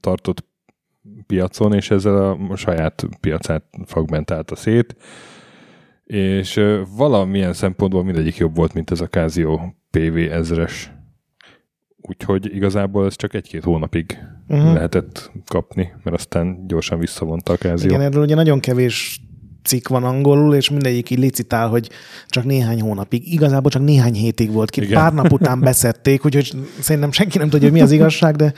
tartott 0.00 0.47
piacon, 1.28 1.74
és 1.74 1.90
ezzel 1.90 2.38
a 2.50 2.56
saját 2.56 3.06
piacát 3.20 3.64
fragmentálta 3.86 4.56
szét, 4.56 4.96
és 6.04 6.60
valamilyen 6.96 7.52
szempontból 7.52 8.04
mindegyik 8.04 8.36
jobb 8.36 8.56
volt, 8.56 8.74
mint 8.74 8.90
ez 8.90 9.00
a 9.00 9.06
Casio 9.08 9.60
PV 9.90 10.16
ezres. 10.16 10.92
Úgyhogy 11.96 12.54
igazából 12.54 13.06
ez 13.06 13.16
csak 13.16 13.34
egy-két 13.34 13.64
hónapig 13.64 14.18
uh-huh. 14.48 14.72
lehetett 14.72 15.30
kapni, 15.46 15.92
mert 16.02 16.16
aztán 16.16 16.66
gyorsan 16.66 16.98
visszavonta 16.98 17.52
a 17.52 17.56
Casio. 17.56 17.88
Igen, 17.88 18.00
erről 18.00 18.22
ugye 18.22 18.34
nagyon 18.34 18.60
kevés 18.60 19.20
cikk 19.64 19.88
van 19.88 20.04
angolul, 20.04 20.54
és 20.54 20.70
mindegyik 20.70 21.10
így 21.10 21.18
licitál, 21.18 21.68
hogy 21.68 21.90
csak 22.28 22.44
néhány 22.44 22.80
hónapig. 22.80 23.32
Igazából 23.32 23.70
csak 23.70 23.82
néhány 23.82 24.14
hétig 24.14 24.52
volt 24.52 24.70
ki. 24.70 24.82
Igen. 24.82 25.00
Pár 25.00 25.12
nap 25.12 25.32
után 25.32 25.60
beszették, 25.68 26.24
úgyhogy 26.24 26.52
szerintem 26.80 27.12
senki 27.12 27.38
nem 27.38 27.48
tudja, 27.48 27.68
hogy 27.68 27.76
mi 27.76 27.82
az 27.82 27.92
igazság, 27.92 28.36
de, 28.36 28.52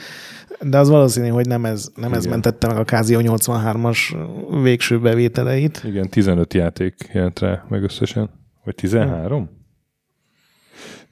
de 0.61 0.77
az 0.77 0.89
valószínű, 0.89 1.27
hogy 1.27 1.47
nem 1.47 1.65
ez, 1.65 1.91
nem 1.95 2.13
ez 2.13 2.25
mentette 2.25 2.67
meg 2.67 2.77
a 2.77 2.83
Casio 2.83 3.19
83-as 3.23 3.97
végső 4.63 4.99
bevételeit. 4.99 5.81
Igen, 5.85 6.09
15 6.09 6.53
játék 6.53 7.09
jelent 7.13 7.39
rá 7.39 7.65
meg 7.69 7.83
összesen. 7.83 8.29
Vagy 8.63 8.75
13? 8.75 9.49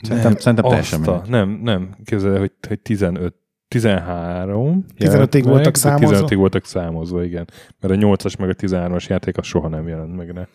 Szerintem, 0.01 0.35
szerintem 0.35 0.69
teljesen 0.69 1.03
a, 1.03 1.21
nem, 1.27 1.59
nem. 1.63 1.95
Képzeld, 2.03 2.33
el, 2.33 2.39
hogy, 2.39 2.51
hogy 2.67 2.79
15, 2.79 3.35
13 3.67 4.85
15-ig 4.97 5.03
jelent 5.03 5.33
meg, 5.33 5.43
voltak 5.43 5.75
számozva? 5.75 6.27
15-ig 6.27 6.35
voltak 6.35 6.65
számozva, 6.65 7.23
igen. 7.23 7.47
Mert 7.79 7.93
a 7.93 7.97
8-as 7.97 8.39
meg 8.39 8.49
a 8.49 8.53
13-as 8.53 9.07
játék 9.07 9.37
az 9.37 9.45
soha 9.45 9.67
nem 9.67 9.87
jelent 9.87 10.15
meg 10.15 10.29
rá. 10.29 10.47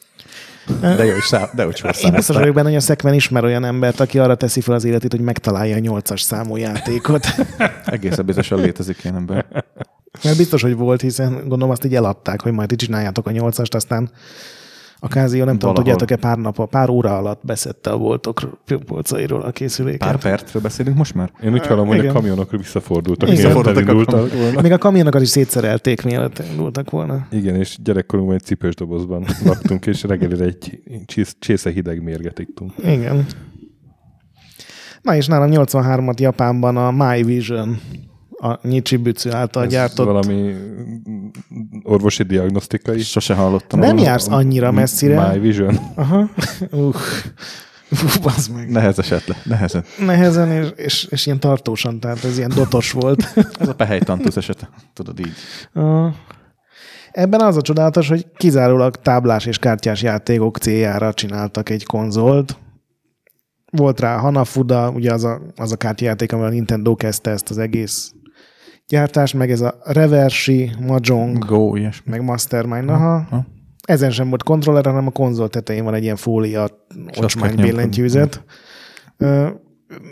De 0.81 1.05
jó, 1.05 1.17
is 1.17 1.25
szám, 1.25 1.49
de 1.55 1.67
úgy 1.67 1.83
Én 2.03 2.13
biztos 2.13 2.37
vagyok 2.37 2.55
benne, 2.55 2.69
hogy 2.69 2.77
a 2.77 2.81
Szekmen 2.81 3.15
ismer 3.15 3.45
olyan 3.45 3.65
embert, 3.65 4.01
aki 4.01 4.19
arra 4.19 4.35
teszi 4.35 4.61
fel 4.61 4.75
az 4.75 4.85
életét, 4.85 5.11
hogy 5.11 5.21
megtalálja 5.21 5.77
a 5.77 6.01
8-as 6.01 6.21
számú 6.21 6.57
játékot. 6.57 7.27
Egészen 7.85 8.27
biztosan 8.27 8.61
létezik 8.61 9.05
ilyen 9.05 9.17
ember. 9.17 9.47
Mert 10.23 10.37
biztos, 10.37 10.63
hogy 10.63 10.77
volt, 10.77 11.01
hiszen 11.01 11.33
gondolom 11.33 11.71
azt 11.71 11.85
így 11.85 11.95
eladták, 11.95 12.41
hogy 12.41 12.53
majd 12.53 12.69
ti 12.69 12.77
csináljátok 12.77 13.27
a 13.27 13.31
8-ast, 13.31 13.75
aztán 13.75 14.11
a 15.05 15.09
Casio, 15.09 15.45
nem 15.45 15.59
tudom, 15.59 15.75
tudjátok-e 15.75 16.17
pár 16.17 16.39
nap, 16.39 16.69
pár 16.71 16.89
óra 16.89 17.17
alatt 17.17 17.41
beszette 17.45 17.91
a 17.91 17.99
boltok 17.99 18.41
polcairól 18.87 19.43
a 19.43 19.51
készüléket. 19.51 19.99
Pár 19.99 20.19
percről 20.19 20.63
beszélünk 20.63 20.97
most 20.97 21.15
már? 21.15 21.33
Én 21.43 21.53
úgy 21.53 21.67
hallom, 21.67 21.87
hogy 21.87 21.97
igen. 21.97 22.11
a 22.11 22.13
kamionok 22.13 22.51
visszafordultak, 22.51 23.29
Igen. 23.29 23.41
mielőtt 23.41 23.65
Visszafordultak 23.65 23.89
a 23.89 23.91
elindultak 23.91 24.41
volna. 24.41 24.61
Még 24.61 24.73
a 24.73 24.79
kamionokat 24.79 25.21
is 25.21 25.29
szétszerelték, 25.29 26.05
mielőtt 26.05 26.43
indultak 26.51 26.91
volna. 26.91 27.27
Igen, 27.31 27.55
és 27.55 27.79
gyerekkorunkban 27.83 28.37
egy 28.37 28.43
cipős 28.43 28.75
dobozban 28.75 29.27
laktunk, 29.45 29.87
és 29.87 30.03
reggelire 30.03 30.45
egy 30.45 30.81
csész- 31.07 31.37
csésze 31.39 31.71
hideg 31.71 32.03
mérget 32.03 32.39
ittunk. 32.39 32.73
Igen. 32.85 33.27
Na 35.03 35.17
és 35.17 35.27
nálam 35.27 35.51
83-at 35.53 36.21
Japánban 36.21 36.77
a 36.77 36.91
My 36.91 37.23
Vision, 37.23 37.81
a 38.45 38.59
Nichibutsu 38.63 39.31
által 39.31 39.65
Ez 39.65 39.71
gyártott. 39.71 40.07
valami 40.07 40.55
orvosi 41.83 42.23
diagnosztikai. 42.23 42.99
Sose 42.99 43.35
hallottam. 43.35 43.81
Nem 43.81 43.99
jársz 43.99 44.29
annyira 44.29 44.71
messzire. 44.71 45.29
My 45.31 45.39
Vision. 45.39 45.79
Aha. 45.95 46.31
Uh. 46.71 46.95
Uh, 47.91 48.23
bazd 48.23 48.55
meg. 48.55 48.71
Nehezesett 48.71 49.27
le, 49.27 49.37
nehezen. 49.45 49.85
Nehezen 49.99 50.51
és, 50.51 50.69
és, 50.77 51.07
és 51.11 51.27
ilyen 51.27 51.41
tartósan, 51.41 52.01
tehát 52.01 52.25
ez 52.25 52.39
ilyen 52.39 52.53
dotos 52.55 52.93
volt. 52.93 53.33
Ez 53.61 53.69
a 53.69 53.75
pehelytantusz 53.75 54.37
esete. 54.37 54.69
Tudod 54.93 55.19
így. 55.19 55.33
Uh, 55.75 56.07
Ebben 57.13 57.41
az 57.41 57.57
a 57.57 57.63
csodálatos, 57.63 58.09
hogy 58.09 58.27
kizárólag 58.37 58.97
táblás 58.97 59.47
és 59.47 59.59
kártyás 59.59 60.03
játékok 60.03 60.57
céljára 60.59 61.13
csináltak 61.13 61.69
egy 61.69 61.85
konzolt. 61.85 62.57
Volt 63.71 64.01
rá 64.01 64.17
Hanafuda, 64.17 64.91
ugye 64.91 65.13
az 65.13 65.25
a, 65.25 65.41
az 65.57 65.73
a 65.73 65.77
kártyajáték, 65.77 66.33
amivel 66.33 66.51
a 66.51 66.55
Nintendo 66.55 66.95
kezdte 66.95 67.31
ezt 67.31 67.51
az 67.51 67.59
egész 67.59 68.13
gyártást, 68.89 69.35
meg 69.35 69.51
ez 69.51 69.61
a 69.61 69.75
Reversi, 69.85 70.71
Mahjong, 70.87 71.45
Go, 71.45 71.77
ilyesmi. 71.77 72.11
meg 72.11 72.23
Mastermind. 72.25 72.89
Aha. 72.89 73.27
Ha. 73.31 73.47
Ezen 73.87 74.11
sem 74.11 74.29
volt 74.29 74.43
kontroller, 74.43 74.85
hanem 74.85 75.07
a 75.07 75.11
konzol 75.11 75.49
tetején 75.49 75.85
van 75.85 75.95
egy 75.95 76.03
ilyen 76.03 76.17
fólia 76.17 76.69
ocsmány 77.21 77.55
billentyűzet. 77.57 78.45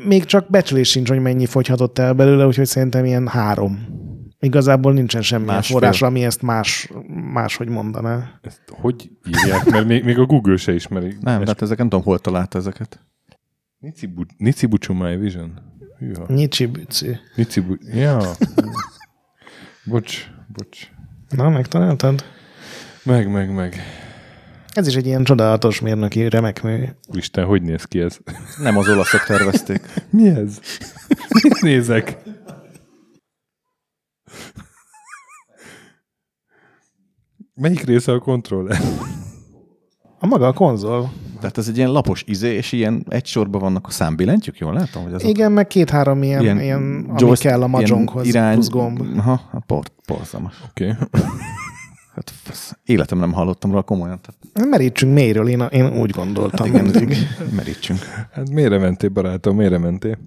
Még 0.06 0.24
csak 0.24 0.50
becslés 0.50 0.88
sincs, 0.90 1.08
hogy 1.08 1.20
mennyi 1.20 1.46
fogyhatott 1.46 1.98
el 1.98 2.12
belőle, 2.12 2.46
úgyhogy 2.46 2.66
szerintem 2.66 3.04
ilyen 3.04 3.28
három. 3.28 3.87
Igazából 4.38 4.92
nincsen 4.92 5.22
semmi 5.22 5.44
Másfél. 5.44 5.76
forrás, 5.76 6.02
ami 6.02 6.24
ezt 6.24 6.42
más, 6.42 6.90
máshogy 7.32 7.68
mondaná. 7.68 8.38
Ezt 8.42 8.62
hogy 8.70 9.11
írják? 9.28 9.70
Mert 9.70 9.87
még, 9.87 10.04
még 10.04 10.18
a 10.18 10.24
Google 10.26 10.56
se 10.56 10.74
ismeri. 10.74 11.16
Nem, 11.20 11.38
Ezt- 11.40 11.46
hát 11.48 11.62
ezek 11.62 11.78
nem 11.78 11.88
tudom, 11.88 12.04
hol 12.04 12.18
találta 12.18 12.58
ezeket. 12.58 13.00
Nichibu, 13.78 14.22
Nichibuchu 14.37 14.94
My 14.94 15.16
Vision. 15.16 15.52
Hűha. 16.02 16.24
Nyicsibücü. 16.28 17.18
Nichibu... 17.36 17.76
Ja. 17.80 18.20
bocs, 19.84 20.30
bocs. 20.46 20.90
Na, 21.28 21.48
megtaláltad? 21.48 22.24
Meg, 23.02 23.30
meg, 23.30 23.54
meg. 23.54 23.76
Ez 24.68 24.86
is 24.86 24.94
egy 24.94 25.06
ilyen 25.06 25.24
csodálatos 25.24 25.80
mérnöki 25.80 26.28
remekmű. 26.28 26.84
Isten, 27.12 27.44
hogy 27.44 27.62
néz 27.62 27.84
ki 27.84 28.00
ez? 28.00 28.18
Nem 28.58 28.76
az 28.76 28.88
olaszok 28.88 29.24
tervezték. 29.24 29.80
Mi 30.10 30.28
ez? 30.28 30.60
Mit 31.42 31.60
nézek? 31.60 32.18
Melyik 37.55 37.84
része 37.84 38.12
a 38.12 38.18
kontroller? 38.18 38.80
A 40.23 40.27
maga 40.27 40.47
a 40.47 40.53
konzol. 40.53 41.12
Tehát 41.41 41.59
ez 41.59 41.68
egy 41.68 41.77
ilyen 41.77 41.91
lapos 41.91 42.25
izé, 42.27 42.55
és 42.55 42.73
ilyen 42.73 43.05
egy 43.09 43.27
sorban 43.27 43.61
vannak 43.61 43.87
a 43.87 43.91
számbillentyűk, 43.91 44.59
jól 44.59 44.73
látom? 44.73 45.03
Hogy 45.03 45.12
azok 45.12 45.29
Igen, 45.29 45.53
meg 45.53 45.66
két-három 45.66 46.23
ilyen, 46.23 46.43
ilyen, 46.43 46.61
ilyen 46.61 47.07
ami 47.09 47.37
kell 47.37 47.62
a 47.62 47.66
mahjonghoz, 47.66 48.27
irány, 48.27 48.55
plusz 48.55 48.68
gomb. 48.68 49.01
Aha, 49.16 49.41
a 49.53 49.61
port, 49.66 49.93
porzalmas. 50.07 50.55
Oké. 50.70 50.91
Okay. 50.91 51.20
Hát 52.14 52.33
fasz, 52.43 52.77
életem 52.85 53.18
nem 53.18 53.33
hallottam 53.33 53.70
róla 53.70 53.83
komolyan. 53.83 54.20
Tehát 54.20 54.68
Merítsünk 54.70 55.14
mélyről, 55.14 55.49
én, 55.49 55.61
én 55.70 55.99
úgy 55.99 56.11
gondoltam 56.11 56.73
hát 56.73 56.83
mindig. 56.83 57.16
merítsünk. 57.57 57.99
Hát 58.33 58.51
mélyre 58.51 58.79
mentél, 58.79 59.09
barátom, 59.11 59.57
mélyre 59.57 59.79
mentél. 59.79 60.18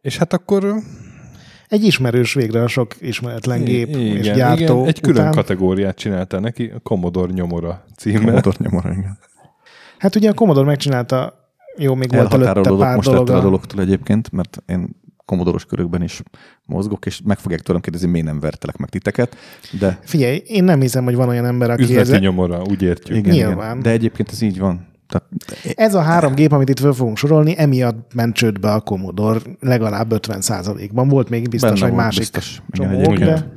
És 0.00 0.16
hát 0.16 0.32
akkor... 0.32 0.74
Egy 1.74 1.84
ismerős 1.84 2.34
végre 2.34 2.62
a 2.62 2.66
sok 2.68 2.94
ismeretlen 3.00 3.64
gép 3.64 3.88
igen, 3.88 4.00
és 4.00 4.30
gyártó 4.32 4.62
igen, 4.74 4.86
egy 4.86 5.00
külön 5.00 5.20
után. 5.20 5.32
kategóriát 5.32 5.96
csináltál 5.96 6.40
neki, 6.40 6.72
a 6.74 6.78
Commodore 6.78 7.32
nyomora 7.32 7.84
címmel. 7.96 8.20
Commodore 8.24 8.56
nyomora, 8.58 8.90
igen. 8.92 9.18
Hát 9.98 10.16
ugye 10.16 10.30
a 10.30 10.34
Commodore 10.34 10.66
megcsinálta 10.66 11.48
Jó, 11.76 11.94
még 11.94 12.12
volt 12.14 12.32
előtte 12.34 12.70
pár 12.76 12.96
most 12.96 13.08
dolog. 13.10 13.30
a- 13.30 13.40
dologtól 13.40 13.80
egyébként, 13.80 14.32
mert 14.32 14.62
én 14.66 14.88
komodoros 15.24 15.64
körökben 15.64 16.02
is 16.02 16.22
mozgok, 16.66 17.06
és 17.06 17.20
meg 17.24 17.38
fogják 17.38 17.60
tőlem 17.60 17.80
kérdezni, 17.80 18.08
miért 18.10 18.26
nem 18.26 18.40
vertelek 18.40 18.76
meg 18.76 18.88
titeket, 18.88 19.36
de 19.78 19.98
Figyelj, 20.02 20.42
én 20.46 20.64
nem 20.64 20.80
hiszem, 20.80 21.04
hogy 21.04 21.14
van 21.14 21.28
olyan 21.28 21.44
ember, 21.46 21.70
aki 21.70 21.82
Üzleti 21.82 22.12
ez, 22.12 22.20
nyomora, 22.20 22.62
úgy 22.70 22.82
értjük. 22.82 23.16
igen, 23.16 23.34
Nyilván. 23.34 23.70
igen. 23.70 23.82
De 23.82 23.90
egyébként 23.90 24.30
ez 24.30 24.40
így 24.42 24.58
van. 24.58 24.86
Tehát 25.14 25.78
ez 25.78 25.94
a 25.94 26.00
három 26.00 26.34
gép, 26.34 26.52
amit 26.52 26.68
itt 26.68 26.78
föl 26.78 26.92
fogunk 26.92 27.16
sorolni, 27.16 27.54
emiatt 27.56 28.14
ment 28.14 28.34
csődbe 28.34 28.72
a 28.72 28.80
Commodore 28.80 29.40
legalább 29.60 30.12
50 30.12 30.42
ban 30.92 31.08
Volt 31.08 31.28
még 31.28 31.48
biztos, 31.48 31.80
hogy 31.80 31.92
másik 31.92 32.20
biztos. 32.20 32.62
Igen, 32.72 32.90
csomók, 32.90 33.18
de 33.18 33.52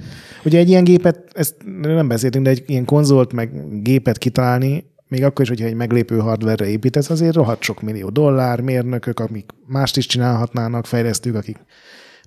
ugye 0.45 0.59
egy 0.59 0.69
ilyen 0.69 0.83
gépet, 0.83 1.23
ezt 1.33 1.55
nem 1.81 2.07
beszéltünk, 2.07 2.43
de 2.45 2.49
egy 2.49 2.63
ilyen 2.65 2.85
konzolt 2.85 3.33
meg 3.33 3.81
gépet 3.81 4.17
kitalálni, 4.17 4.85
még 5.07 5.23
akkor 5.23 5.41
is, 5.41 5.47
hogyha 5.49 5.65
egy 5.65 5.73
meglépő 5.73 6.17
hardware 6.17 6.67
építesz, 6.67 7.09
azért 7.09 7.35
rohadt 7.35 7.61
sok 7.61 7.81
millió 7.81 8.09
dollár, 8.09 8.61
mérnökök, 8.61 9.19
akik 9.19 9.51
mást 9.67 9.97
is 9.97 10.05
csinálhatnának, 10.05 10.85
fejlesztők, 10.85 11.35
akik 11.35 11.57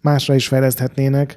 másra 0.02 0.34
is 0.34 0.48
fejleszthetnének. 0.48 1.36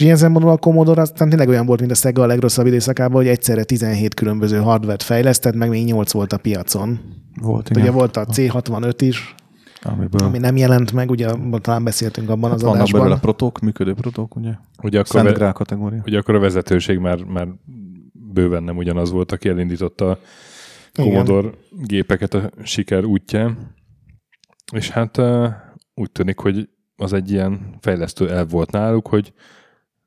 És 0.00 0.06
ilyen 0.06 0.18
szempontból 0.18 0.52
a 0.52 0.56
Commodore 0.56 1.00
aztán 1.00 1.28
tényleg 1.28 1.48
olyan 1.48 1.66
volt, 1.66 1.80
mint 1.80 1.92
a 1.92 1.94
Sega 1.94 2.22
a 2.22 2.26
legrosszabb 2.26 2.66
időszakában, 2.66 3.16
hogy 3.16 3.26
egyszerre 3.28 3.64
17 3.64 4.14
különböző 4.14 4.58
hardware 4.58 4.98
fejlesztett, 4.98 5.54
meg 5.54 5.68
még 5.68 5.84
8 5.84 6.12
volt 6.12 6.32
a 6.32 6.38
piacon. 6.38 7.00
volt, 7.40 7.70
Igen. 7.70 7.82
igen. 7.82 7.82
Ugye 7.82 7.90
volt 7.90 8.16
a 8.16 8.26
C65 8.26 8.94
is, 8.98 9.34
amiből 9.82 10.26
ami 10.26 10.38
nem 10.38 10.56
jelent 10.56 10.92
meg, 10.92 11.10
ugye 11.10 11.28
talán 11.60 11.84
beszéltünk 11.84 12.28
abban 12.30 12.50
az 12.50 12.62
vannak 12.62 12.76
belőle 12.76 13.00
adásban. 13.00 13.20
protók, 13.20 13.60
működő 13.60 13.94
protók, 13.94 14.36
ugye? 14.36 14.52
Hogy 14.76 14.94
akkor, 14.96 15.06
Szent 15.06 15.26
ve, 15.28 15.32
Grál 15.32 15.52
kategória. 15.52 16.00
hogy 16.02 16.14
akkor 16.14 16.34
a 16.34 16.38
vezetőség 16.38 16.98
már, 16.98 17.22
már 17.22 17.48
bőven 18.12 18.62
nem 18.62 18.76
ugyanaz 18.76 19.10
volt, 19.10 19.32
aki 19.32 19.48
elindította 19.48 20.10
a 20.10 20.18
Igen. 20.94 21.10
Commodore 21.10 21.48
gépeket 21.70 22.34
a 22.34 22.50
siker 22.62 23.04
útján. 23.04 23.74
És 24.72 24.90
hát 24.90 25.18
úgy 25.94 26.10
tűnik, 26.12 26.38
hogy 26.38 26.68
az 26.96 27.12
egy 27.12 27.30
ilyen 27.30 27.76
fejlesztő 27.80 28.30
elv 28.30 28.50
volt 28.50 28.70
náluk, 28.70 29.08
hogy 29.08 29.32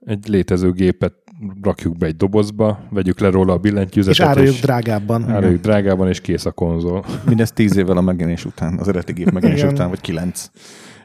egy 0.05 0.27
létező 0.27 0.71
gépet 0.71 1.13
rakjuk 1.61 1.97
be 1.97 2.05
egy 2.05 2.15
dobozba, 2.15 2.79
vegyük 2.89 3.19
le 3.19 3.29
róla 3.29 3.51
a 3.53 3.55
És 3.55 3.61
billentyűzetet, 3.61 4.27
áruljuk 4.27 4.55
drágábban. 4.55 5.29
áruljuk 5.29 5.61
drágában, 5.61 6.07
és 6.07 6.21
kész 6.21 6.45
a 6.45 6.51
konzol. 6.51 7.05
Mindez 7.25 7.51
tíz 7.51 7.77
évvel 7.77 7.97
a 7.97 8.01
megjelenés 8.01 8.45
után, 8.45 8.77
az 8.79 8.87
eredeti 8.87 9.13
gép 9.13 9.31
megjelenés 9.31 9.61
Igen. 9.63 9.73
után, 9.73 9.89
vagy 9.89 10.01
kilenc. 10.01 10.49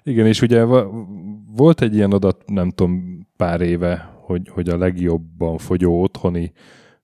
Igen, 0.03 0.27
és 0.27 0.43
ugye 0.43 0.65
volt 1.57 1.81
egy 1.83 1.95
ilyen 1.95 2.11
adat, 2.13 2.43
nem 2.47 2.71
tudom, 2.71 3.27
pár 3.37 3.61
éve, 3.61 4.17
hogy, 4.25 4.49
hogy 4.49 4.69
a 4.69 4.77
legjobban 4.79 5.59
fogyó 5.59 6.03
otthoni 6.03 6.53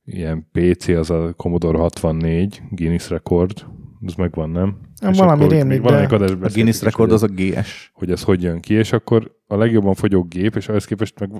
ilyen 0.04 0.46
PC 0.52 0.88
az 0.88 1.10
a 1.10 1.32
Commodore 1.36 1.78
64 1.78 2.62
Guinness 2.70 3.10
rekord, 3.10 3.64
ez 4.06 4.14
megvan, 4.14 4.50
nem? 4.50 4.76
Nem, 5.00 5.12
És 5.12 5.18
valami 5.18 5.48
rémlik, 5.48 5.80
de- 5.80 6.06
A 6.42 6.48
Guinness 6.52 6.82
rekord 6.82 7.12
az 7.12 7.22
a 7.22 7.26
GS. 7.26 7.90
hogy 7.94 8.10
ez 8.10 8.22
hogy 8.22 8.42
jön 8.42 8.60
ki, 8.60 8.74
és 8.74 8.92
akkor 8.92 9.36
a 9.46 9.56
legjobban 9.56 9.94
fogyó 9.94 10.22
gép, 10.22 10.56
és 10.56 10.68
ahhoz 10.68 10.84
képest 10.84 11.18
meg 11.20 11.30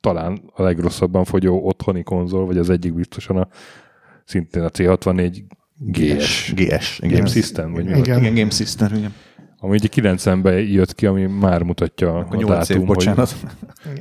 talán 0.00 0.40
a 0.54 0.62
legrosszabban 0.62 1.24
fogyó 1.24 1.66
otthoni 1.66 2.02
konzol, 2.02 2.46
vagy 2.46 2.58
az 2.58 2.70
egyik 2.70 2.94
biztosan 2.94 3.36
a 3.36 3.48
szintén 4.24 4.62
a 4.62 4.68
C64 4.70 5.42
GS. 5.78 6.52
GS. 6.54 6.98
Game 7.00 7.12
Igen. 7.12 7.26
System, 7.26 7.72
vagy 7.72 7.84
mi 7.84 7.98
Igen. 7.98 8.18
Igen, 8.18 8.34
Game 8.34 8.50
System, 8.50 8.94
igen. 8.94 9.14
Ami 9.58 9.74
ugye 9.74 9.88
90-ben 9.92 10.58
jött 10.58 10.94
ki, 10.94 11.06
ami 11.06 11.26
már 11.26 11.62
mutatja 11.62 12.14
A 12.14 12.26
a 12.30 12.34
8 12.36 12.48
dátum, 12.48 12.80
év, 12.80 12.86
bocsánat. 12.86 13.36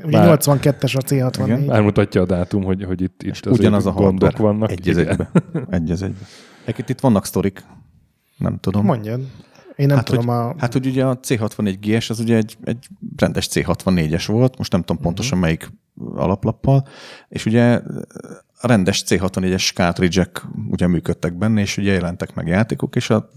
Ugye 0.05 0.17
Bár- 0.17 0.41
82-es 0.45 0.95
a 0.95 1.01
C64. 1.01 1.43
Igen. 1.43 1.61
Már 1.61 1.81
mutatja 1.81 2.21
a 2.21 2.25
dátum, 2.25 2.63
hogy, 2.63 2.83
hogy 2.83 3.01
itt, 3.01 3.23
itt 3.23 3.31
azért 3.45 3.59
Ugyanaz 3.59 3.85
a 3.85 3.91
gondok 3.91 4.37
vannak. 4.37 4.71
Egy 4.71 4.89
az 4.89 4.97
egybe. 4.97 5.31
Egy 5.69 5.91
az 5.91 6.01
egybe. 6.01 6.25
Egyébként 6.61 6.89
itt 6.89 6.99
vannak 6.99 7.25
sztorik. 7.25 7.63
Nem 8.37 8.57
tudom. 8.59 8.85
Mondjad. 8.85 9.21
Én 9.75 9.87
nem 9.87 9.95
hát, 9.95 10.05
tudom 10.05 10.27
hogy, 10.27 10.35
a... 10.35 10.55
hát, 10.57 10.73
hogy 10.73 10.85
ugye 10.85 11.05
a 11.05 11.19
C64 11.19 11.77
GS 11.79 12.09
az 12.09 12.19
ugye 12.19 12.35
egy, 12.35 12.57
egy 12.63 12.87
rendes 13.15 13.49
C64-es 13.51 14.23
volt, 14.27 14.57
most 14.57 14.71
nem 14.71 14.81
tudom 14.81 15.01
pontosan 15.01 15.37
melyik 15.37 15.71
alaplappal, 16.15 16.87
és 17.27 17.45
ugye 17.45 17.81
a 18.59 18.67
rendes 18.67 19.03
C64-es 19.07 19.73
cartridge 19.73 20.31
ugye 20.69 20.87
működtek 20.87 21.37
benne, 21.37 21.61
és 21.61 21.77
ugye 21.77 21.93
jelentek 21.93 22.33
meg 22.33 22.47
játékok, 22.47 22.95
és 22.95 23.09
a 23.09 23.29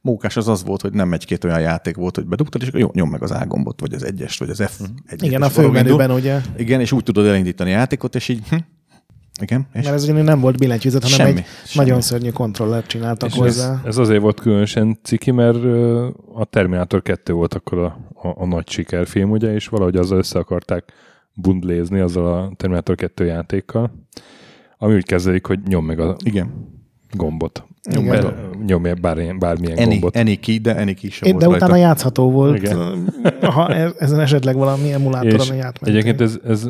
mókás 0.00 0.36
az 0.36 0.48
az 0.48 0.64
volt, 0.64 0.80
hogy 0.80 0.92
nem 0.92 1.12
egy-két 1.12 1.44
olyan 1.44 1.60
játék 1.60 1.96
volt, 1.96 2.14
hogy 2.16 2.26
bedugtad, 2.26 2.62
és 2.62 2.68
akkor 2.68 2.80
jó, 2.80 2.90
nyom 2.92 3.10
meg 3.10 3.22
az 3.22 3.30
A 3.30 3.46
gombot, 3.46 3.80
vagy 3.80 3.94
az 3.94 4.04
egyest, 4.04 4.38
vagy 4.38 4.50
az 4.50 4.62
f 4.66 4.80
1 5.06 5.22
Igen, 5.22 5.42
a 5.42 5.48
főmenüben 5.48 6.10
ugye. 6.10 6.40
Igen, 6.56 6.80
és 6.80 6.92
úgy 6.92 7.02
tudod 7.02 7.26
elindítani 7.26 7.72
a 7.72 7.76
játékot, 7.76 8.14
és 8.14 8.28
így 8.28 8.48
hm, 8.48 8.56
igen, 9.40 9.66
és 9.72 9.84
Mert 9.84 9.94
ez 9.96 10.08
ugye 10.08 10.22
nem 10.22 10.40
volt 10.40 10.58
billentyűzet, 10.58 11.02
hanem 11.02 11.16
Semmi, 11.18 11.38
egy 11.38 11.44
semmi. 11.64 11.84
nagyon 11.86 12.00
szörnyű 12.00 12.30
kontrollert 12.30 12.86
csináltak 12.86 13.28
És 13.28 13.34
ez, 13.34 13.40
hozzá. 13.40 13.80
ez 13.84 13.96
azért 13.96 14.20
volt 14.20 14.40
különösen 14.40 14.98
ciki, 15.02 15.30
mert 15.30 15.64
a 16.34 16.44
Terminator 16.50 17.02
2 17.02 17.32
volt 17.32 17.54
akkor 17.54 17.78
a, 17.78 17.84
a, 18.14 18.28
a 18.42 18.46
nagy 18.46 18.68
sikerfilm, 18.68 19.30
ugye, 19.30 19.54
és 19.54 19.68
valahogy 19.68 19.96
azzal 19.96 20.18
össze 20.18 20.38
akarták 20.38 20.92
bundlézni 21.32 22.00
azzal 22.00 22.26
a 22.38 22.52
Terminator 22.56 22.94
2 22.94 23.24
játékkal, 23.24 23.90
ami 24.78 24.94
úgy 24.94 25.04
kezdődik, 25.06 25.46
hogy 25.46 25.58
nyom 25.66 25.84
meg 25.84 26.00
a 26.00 26.16
igen. 26.24 26.72
gombot. 27.12 27.64
Igen. 27.90 28.04
Nyom, 28.04 28.64
nyomja 28.66 28.94
bármilyen, 28.94 29.38
bármilyen 29.38 29.78
Any, 29.78 29.88
gombot. 29.88 30.16
any 30.16 30.40
key, 30.40 30.58
de 30.58 30.70
any 30.72 30.94
key 30.94 31.10
sem 31.10 31.28
É, 31.28 31.30
volt 31.30 31.42
De 31.42 31.48
rajta. 31.50 31.64
utána 31.64 31.78
játszható 31.80 32.30
volt, 32.30 32.56
Igen. 32.56 33.08
ha 33.40 33.68
e- 33.74 33.92
ezen 33.98 34.20
esetleg 34.20 34.56
valami 34.56 34.92
emulátoron 34.92 35.40
és 35.40 35.50
átmentünk. 35.50 35.86
egyébként 35.86 36.20
ez, 36.20 36.38
ez 36.44 36.68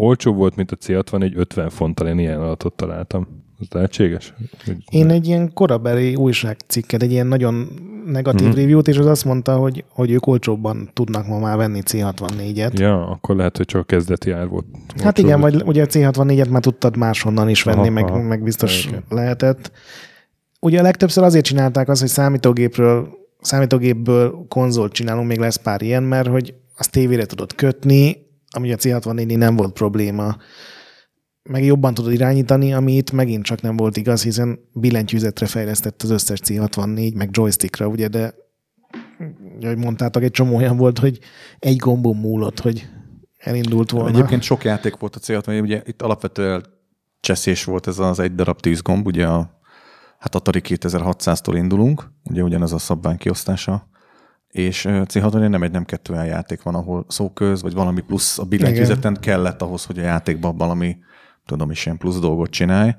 olcsó 0.00 0.32
volt, 0.32 0.56
mint 0.56 0.70
a 0.72 0.76
C64, 0.76 1.36
50 1.36 1.70
fonttal 1.70 2.06
én 2.08 2.18
ilyen 2.18 2.40
adatot 2.40 2.74
találtam. 2.74 3.26
Ez 3.60 3.66
lehetséges? 3.70 4.34
Hogy- 4.64 4.76
Én 4.90 5.10
egy 5.10 5.26
ilyen 5.26 5.52
korabeli 5.52 6.14
újságcikket, 6.14 7.02
egy 7.02 7.10
ilyen 7.12 7.26
nagyon 7.26 7.68
negatív 8.06 8.40
Mhm. 8.40 8.50
mm-hmm. 8.50 8.60
review-t, 8.60 8.88
és 8.88 8.96
az 8.98 9.06
azt 9.06 9.24
mondta, 9.24 9.56
hogy, 9.56 9.84
hogy 9.88 10.10
ők 10.10 10.26
olcsóbban 10.26 10.90
tudnak 10.92 11.26
ma 11.26 11.38
már 11.38 11.56
venni 11.56 11.80
C64-et. 11.84 12.78
Ja, 12.78 13.06
akkor 13.10 13.36
lehet, 13.36 13.56
hogy 13.56 13.66
csak 13.66 13.80
a 13.80 13.84
kezdeti 13.84 14.30
ár 14.30 14.48
volt. 14.48 14.64
Hát 14.96 15.04
olcsó 15.06 15.22
igen, 15.22 15.40
volt. 15.40 15.52
vagy 15.52 15.62
ugye 15.66 15.82
a 15.82 15.86
C64-et 15.86 16.50
már 16.50 16.60
tudtad 16.60 16.96
máshonnan 16.96 17.48
is 17.48 17.62
venni, 17.62 17.78
Aha, 17.80 17.90
meg, 17.90 18.04
aha. 18.04 18.22
meg 18.22 18.42
biztos 18.42 18.86
Igen. 18.86 19.04
lehetett. 19.08 19.70
Ugye 20.60 20.78
a 20.78 20.82
legtöbbször 20.82 21.24
azért 21.24 21.44
csinálták 21.44 21.88
azt, 21.88 22.00
hogy 22.00 22.10
számítógépről, 22.10 23.08
számítógépből 23.40 24.44
konzolt 24.48 24.92
csinálunk, 24.92 25.28
még 25.28 25.38
lesz 25.38 25.56
pár 25.56 25.82
ilyen, 25.82 26.02
mert 26.02 26.28
hogy 26.28 26.54
azt 26.76 26.90
tévére 26.90 27.24
tudod 27.24 27.54
kötni, 27.54 28.16
ami 28.50 28.72
a 28.72 28.76
C64 28.76 29.36
nem 29.36 29.56
volt 29.56 29.72
probléma. 29.72 30.36
Meg 31.42 31.64
jobban 31.64 31.94
tudod 31.94 32.12
irányítani, 32.12 32.72
ami 32.72 32.92
itt 32.92 33.10
megint 33.10 33.44
csak 33.44 33.60
nem 33.60 33.76
volt 33.76 33.96
igaz, 33.96 34.22
hiszen 34.22 34.58
billentyűzetre 34.72 35.46
fejlesztett 35.46 36.02
az 36.02 36.10
összes 36.10 36.40
C64, 36.44 37.14
meg 37.14 37.28
joystickra, 37.32 37.86
ugye, 37.86 38.08
de 38.08 38.34
ahogy 39.62 39.76
mondtátok, 39.76 40.22
egy 40.22 40.30
csomó 40.30 40.56
olyan 40.56 40.76
volt, 40.76 40.98
hogy 40.98 41.18
egy 41.58 41.76
gombon 41.76 42.16
múlott, 42.16 42.60
hogy 42.60 42.88
elindult 43.38 43.90
volna. 43.90 44.08
Egyébként 44.08 44.42
sok 44.42 44.64
játék 44.64 44.96
volt 44.96 45.16
a 45.16 45.18
c 45.18 45.46
ugye 45.46 45.82
itt 45.84 46.02
alapvetően 46.02 46.64
cseszés 47.20 47.64
volt 47.64 47.86
ez 47.86 47.98
az 47.98 48.18
egy 48.18 48.34
darab 48.34 48.60
tűzgomb, 48.60 49.06
ugye 49.06 49.26
a 49.26 49.60
hát 50.18 50.34
Atari 50.34 50.60
2600-tól 50.64 51.54
indulunk, 51.54 52.10
ugye 52.30 52.42
ugyanez 52.42 52.72
a 52.72 52.78
szabvány 52.78 53.16
kiosztása, 53.16 53.88
és 54.50 54.84
ö, 54.84 55.02
C64 55.04 55.48
nem 55.48 55.62
egy, 55.62 55.70
nem 55.70 55.84
kettő 55.84 56.12
olyan 56.12 56.26
játék 56.26 56.62
van, 56.62 56.74
ahol 56.74 57.04
szóköz, 57.08 57.62
vagy 57.62 57.74
valami 57.74 58.00
plusz 58.00 58.38
a 58.38 58.44
billentyűzeten 58.44 59.16
kellett 59.20 59.62
ahhoz, 59.62 59.84
hogy 59.84 59.98
a 59.98 60.02
játékban 60.02 60.56
valami, 60.56 60.96
tudom 61.46 61.70
is, 61.70 61.86
ilyen 61.86 61.98
plusz 61.98 62.18
dolgot 62.18 62.50
csinálj. 62.50 62.94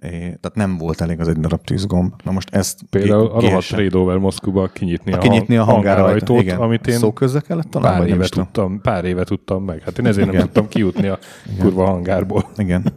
É, 0.00 0.08
tehát 0.18 0.52
nem 0.54 0.78
volt 0.78 1.00
elég 1.00 1.20
az 1.20 1.28
egy 1.28 1.36
darab 1.36 1.64
tűzgomb. 1.64 2.12
Na 2.24 2.30
most 2.30 2.54
ezt 2.54 2.80
Például 2.90 3.26
a 3.26 3.40
rohadt 3.40 3.66
Trade 3.66 3.98
Over 3.98 4.16
Moszkóba 4.16 4.66
kinyitni 4.66 5.12
a, 5.12 5.18
kinyitni 5.18 5.56
a 5.56 5.64
hangárajtót, 5.64 6.40
igen. 6.40 6.58
amit 6.58 6.86
én 6.86 6.98
Szóközzel 6.98 7.42
kellett 7.42 7.70
talán, 7.70 7.92
pár 7.92 8.00
nem 8.00 8.16
éve, 8.16 8.28
tudtam, 8.28 8.80
pár 8.80 9.04
éve 9.04 9.24
tudtam 9.24 9.64
meg. 9.64 9.82
Hát 9.82 9.98
én 9.98 10.06
ezért 10.06 10.26
nem 10.26 10.34
Igen. 10.34 10.46
tudtam 10.46 10.68
kijutni 10.68 11.06
a 11.06 11.18
kurva 11.58 11.86
hangárból. 11.86 12.50
Igen. 12.56 12.92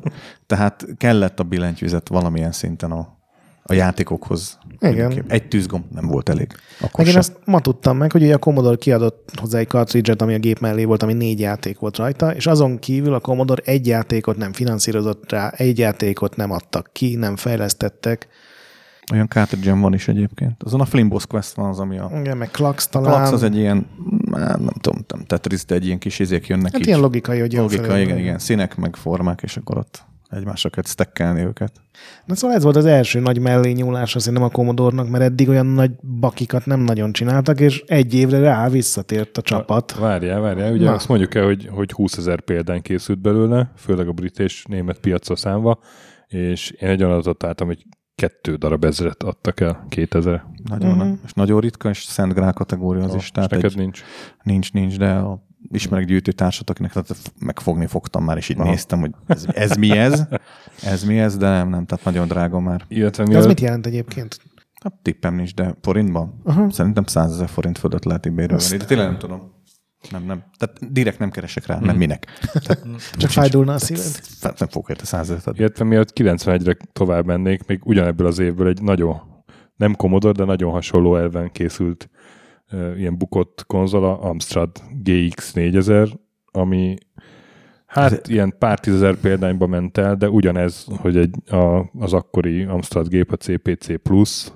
Tehát 0.47 0.85
kellett 0.97 1.39
a 1.39 1.43
billentyűzet 1.43 2.07
valamilyen 2.07 2.51
szinten 2.51 2.91
a, 2.91 3.17
a 3.65 3.73
játékokhoz. 3.73 4.57
Igen. 4.79 5.23
Egy 5.27 5.47
tűzgomb 5.47 5.83
nem 5.93 6.07
volt 6.07 6.29
elég. 6.29 6.47
Akkor 6.79 6.97
Meg 6.97 7.05
én 7.05 7.11
sem. 7.11 7.19
azt 7.21 7.37
ma 7.45 7.59
tudtam 7.59 7.97
meg, 7.97 8.11
hogy 8.11 8.23
ugye 8.23 8.33
a 8.33 8.37
Commodore 8.37 8.75
kiadott 8.75 9.31
hozzá 9.39 9.59
egy 9.59 9.67
cartridge 9.67 10.15
ami 10.17 10.33
a 10.33 10.37
gép 10.37 10.59
mellé 10.59 10.83
volt, 10.83 11.03
ami 11.03 11.13
négy 11.13 11.39
játék 11.39 11.79
volt 11.79 11.97
rajta, 11.97 12.35
és 12.35 12.47
azon 12.47 12.79
kívül 12.79 13.13
a 13.13 13.19
Commodore 13.19 13.61
egy 13.65 13.87
játékot 13.87 14.37
nem 14.37 14.53
finanszírozott 14.53 15.31
rá, 15.31 15.49
egy 15.49 15.77
játékot 15.77 16.35
nem 16.35 16.51
adtak 16.51 16.89
ki, 16.91 17.15
nem 17.15 17.35
fejlesztettek. 17.35 18.27
Olyan 19.11 19.27
cartridge 19.27 19.73
van 19.73 19.93
is 19.93 20.07
egyébként. 20.07 20.63
Azon 20.63 20.81
a 20.81 20.85
Flimbos 20.85 21.25
Quest 21.25 21.53
van 21.55 21.69
az, 21.69 21.79
ami 21.79 21.97
a... 21.97 22.11
Igen, 22.19 22.37
meg 22.37 22.51
Klax 22.51 22.87
talán. 22.87 23.11
Klax 23.11 23.31
az 23.31 23.43
egy 23.43 23.57
ilyen, 23.57 23.87
nem 24.31 24.73
tudom, 24.81 25.05
nem 25.07 25.23
Tetris, 25.25 25.65
de 25.65 25.75
egy 25.75 25.85
ilyen 25.85 25.99
kis 25.99 26.19
izék 26.19 26.47
jönnek 26.47 26.71
hát 26.71 26.81
így. 26.81 26.87
ilyen 26.87 26.99
logikai, 26.99 27.39
hogy 27.39 27.53
jön 27.53 27.61
Logika, 27.61 27.83
felül. 27.83 28.01
igen, 28.01 28.17
igen. 28.17 28.39
Színek, 28.39 28.75
meg 28.75 28.95
formák, 28.95 29.41
és 29.43 29.57
akkor 29.57 29.77
ott 29.77 30.03
egymásra 30.35 30.69
kell 30.69 30.83
stackelni 30.85 31.41
őket. 31.41 31.71
Na 32.25 32.35
szóval 32.35 32.55
ez 32.55 32.63
volt 32.63 32.75
az 32.75 32.85
első 32.85 33.19
nagy 33.19 33.39
mellé 33.39 33.71
nyúlása 33.71 34.19
szerintem 34.19 34.43
a 34.43 34.49
Commodore-nak, 34.49 35.09
mert 35.09 35.23
eddig 35.23 35.49
olyan 35.49 35.65
nagy 35.65 35.91
bakikat 36.19 36.65
nem 36.65 36.79
nagyon 36.79 37.11
csináltak, 37.11 37.59
és 37.59 37.83
egy 37.87 38.13
évre 38.13 38.39
rá 38.39 38.69
visszatért 38.69 39.37
a 39.37 39.41
csapat. 39.41 39.95
Várjál, 39.95 40.39
várjál. 40.39 40.73
Ugye 40.73 40.85
Na. 40.85 40.93
azt 40.93 41.07
mondjuk 41.07 41.35
el, 41.35 41.45
hogy, 41.45 41.67
hogy 41.71 41.91
20 41.91 42.17
ezer 42.17 42.41
példány 42.41 42.81
készült 42.81 43.21
belőle, 43.21 43.71
főleg 43.75 44.07
a 44.07 44.11
brit 44.11 44.39
és 44.39 44.65
német 44.67 44.99
piacra 44.99 45.35
számva, 45.35 45.79
és 46.27 46.71
én 46.71 46.89
egy 46.89 47.03
olyan 47.03 47.13
adatot 47.13 47.37
találtam, 47.37 47.67
hogy 47.67 47.85
kettő 48.15 48.55
darab 48.55 48.83
ezret 48.83 49.23
adtak 49.23 49.59
el 49.59 49.85
2000 49.89 50.43
Nagyon, 50.69 50.97
uh-huh. 50.97 51.17
és 51.25 51.33
nagyon 51.33 51.59
ritka, 51.59 51.89
és 51.89 52.03
Szent 52.03 52.33
Grál 52.33 52.53
kategória 52.53 53.03
az 53.03 53.11
Ah, 53.11 53.17
is. 53.17 53.31
Tehát 53.31 53.49
neked 53.49 53.69
egy, 53.69 53.77
nincs. 53.77 54.01
nincs, 54.43 54.73
nincs, 54.73 54.97
de 54.97 55.13
a 55.13 55.43
ismerek 55.71 56.05
gyűjtőtársat, 56.05 56.69
akinek 56.69 56.91
tehát 56.91 57.33
megfogni 57.39 57.85
fogtam 57.85 58.23
már, 58.23 58.37
és 58.37 58.49
így 58.49 58.59
Aha. 58.59 58.69
néztem, 58.69 58.99
hogy 58.99 59.11
ez, 59.27 59.45
ez 59.53 59.75
mi 59.75 59.91
ez, 59.97 60.23
ez 60.83 61.03
mi 61.03 61.19
ez, 61.19 61.37
de 61.37 61.49
nem, 61.49 61.69
nem, 61.69 61.85
tehát 61.85 62.05
nagyon 62.05 62.27
drága 62.27 62.59
már. 62.59 62.85
Illetve 62.87 63.25
mielőtt, 63.25 63.47
mit 63.47 63.59
jelent 63.59 63.85
egyébként? 63.85 64.37
Hát 64.83 64.93
tippem 65.01 65.35
nincs, 65.35 65.53
de 65.53 65.75
forintban? 65.81 66.41
Aha. 66.43 66.71
Szerintem 66.71 67.03
100 67.05 67.31
ezer 67.31 67.49
forint 67.49 67.77
fölött 67.77 68.03
lehet 68.03 68.25
venni, 68.25 68.77
de 68.77 68.85
tényleg 68.85 69.07
nem 69.07 69.17
tudom. 69.17 69.51
Nem, 70.11 70.23
nem. 70.23 70.43
Tehát 70.57 70.93
direkt 70.93 71.19
nem 71.19 71.31
keresek 71.31 71.65
rá, 71.65 71.79
nem 71.79 71.97
minek. 71.97 72.25
Tehát, 72.53 72.85
Csak 73.17 73.29
fájdulna 73.29 73.73
a 73.73 73.77
szíved? 73.79 74.19
nem, 74.41 74.69
fogok 74.69 74.89
érte 74.89 75.05
100 75.05 75.21
ezeret 75.21 75.47
adni. 75.47 75.59
illetve 75.59 75.85
mielőtt 75.85 76.13
91-re 76.19 76.77
tovább 76.93 77.25
mennék, 77.25 77.65
még 77.65 77.79
ugyanebből 77.83 78.27
az 78.27 78.39
évből 78.39 78.67
egy 78.67 78.81
nagyon, 78.81 79.21
nem 79.75 79.95
Commodore, 79.95 80.33
de 80.37 80.43
nagyon 80.43 80.71
hasonló 80.71 81.15
elven 81.15 81.51
készült 81.51 82.09
uh, 82.11 82.22
ilyen 82.71 83.17
bukott 83.17 83.63
konzola, 83.67 84.19
Amstrad 84.19 84.71
GX 85.03 85.53
4000, 85.53 86.07
ami 86.51 86.95
hát 87.85 88.11
Ez- 88.11 88.29
ilyen 88.29 88.55
pár 88.59 88.79
tízezer 88.79 89.15
példányba 89.15 89.67
ment 89.67 89.97
el, 89.97 90.15
de 90.15 90.29
ugyanez, 90.29 90.85
hogy 90.97 91.17
egy, 91.17 91.53
a, 91.53 91.89
az 91.99 92.13
akkori 92.13 92.63
Amstrad 92.63 93.07
gép, 93.07 93.31
a 93.31 93.35
CPC 93.37 94.01
Plus, 94.01 94.47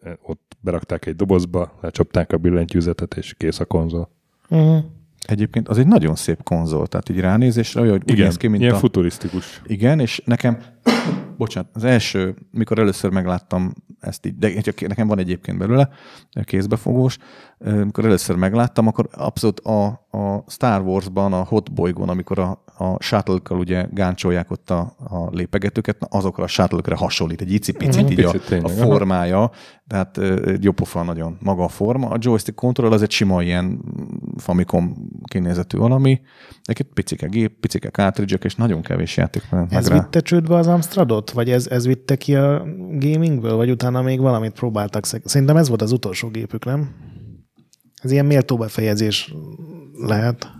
eh, 0.00 0.12
ott 0.22 0.56
berakták 0.60 1.06
egy 1.06 1.16
dobozba, 1.16 1.78
lecsapták 1.80 2.32
a 2.32 2.36
billentyűzetet, 2.36 3.14
és 3.16 3.34
kész 3.34 3.60
a 3.60 3.64
konzol. 3.64 4.10
Uh-huh. 4.48 4.84
Egyébként 5.26 5.68
az 5.68 5.78
egy 5.78 5.86
nagyon 5.86 6.14
szép 6.14 6.42
konzol, 6.42 6.86
tehát 6.86 7.08
így 7.08 7.20
ránézésre 7.20 7.80
olyan, 7.80 7.92
hogy 7.92 8.02
úgy 8.02 8.10
Igen, 8.10 8.26
néz 8.26 8.36
ki, 8.36 8.46
mint 8.46 8.62
ilyen 8.62 8.74
a... 8.74 8.78
futurisztikus. 8.78 9.62
Igen, 9.66 10.00
és 10.00 10.22
nekem, 10.24 10.58
bocsánat, 11.36 11.70
az 11.72 11.84
első, 11.84 12.34
mikor 12.50 12.78
először 12.78 13.10
megláttam 13.10 13.72
ezt 14.00 14.26
így, 14.26 14.38
de 14.38 14.50
nekem 14.86 15.06
van 15.06 15.18
egyébként 15.18 15.58
belőle, 15.58 15.88
kézbefogós, 16.44 17.18
mikor 17.84 18.04
először 18.04 18.36
megláttam, 18.36 18.86
akkor 18.86 19.08
abszolút 19.12 19.60
a, 19.60 19.84
a 20.10 20.44
Star 20.46 20.80
Wars-ban, 20.80 21.32
a 21.32 21.44
Hot 21.44 21.72
bolygón, 21.72 22.08
amikor 22.08 22.38
a, 22.38 22.62
a 22.78 23.02
shuttle 23.02 23.56
ugye 23.56 23.86
gáncsolják 23.90 24.50
ott 24.50 24.70
a, 24.70 24.96
a 24.98 25.28
lépegetőket, 25.30 26.00
na, 26.00 26.06
azokra 26.10 26.44
a 26.44 26.46
shuttle 26.46 26.96
hasonlít, 26.96 27.40
egy 27.40 27.52
icipicit 27.52 28.10
így 28.10 28.20
a, 28.20 28.30
Picit 28.30 28.46
a 28.46 28.48
tényleg, 28.48 28.70
aha. 28.70 28.84
formája, 28.84 29.50
tehát 29.86 30.16
ö, 30.16 30.48
egy 30.50 30.64
jó 30.64 30.72
pofa 30.72 31.02
nagyon 31.02 31.36
maga 31.40 31.64
a 31.64 31.68
forma. 31.68 32.08
A 32.08 32.16
joystick 32.20 32.56
control 32.56 32.92
az 32.92 33.02
egy 33.02 33.10
sima 33.10 33.42
ilyen 33.42 33.80
Famicom 34.36 34.94
kinézetű 35.24 35.78
valami, 35.78 36.20
egy 36.62 36.82
picike 36.82 37.26
gép, 37.26 37.60
picike 37.60 37.90
cartridge 37.90 38.36
és 38.42 38.54
nagyon 38.54 38.82
kevés 38.82 39.16
játék 39.16 39.42
Ez 39.68 39.88
rá. 39.88 39.94
vitte 40.00 40.20
csődbe 40.20 40.56
az 40.56 40.66
Amstradot? 40.66 41.31
Vagy 41.32 41.50
ez, 41.50 41.66
ez 41.66 41.86
vitte 41.86 42.16
ki 42.16 42.34
a 42.36 42.64
gamingből? 42.98 43.56
Vagy 43.56 43.70
utána 43.70 44.02
még 44.02 44.20
valamit 44.20 44.52
próbáltak? 44.52 45.04
Szerintem 45.06 45.56
ez 45.56 45.68
volt 45.68 45.82
az 45.82 45.92
utolsó 45.92 46.28
gépük, 46.28 46.64
nem? 46.64 46.94
Ez 48.02 48.10
ilyen 48.10 48.26
méltó 48.26 48.56
befejezés 48.56 49.34
lehet. 49.92 50.50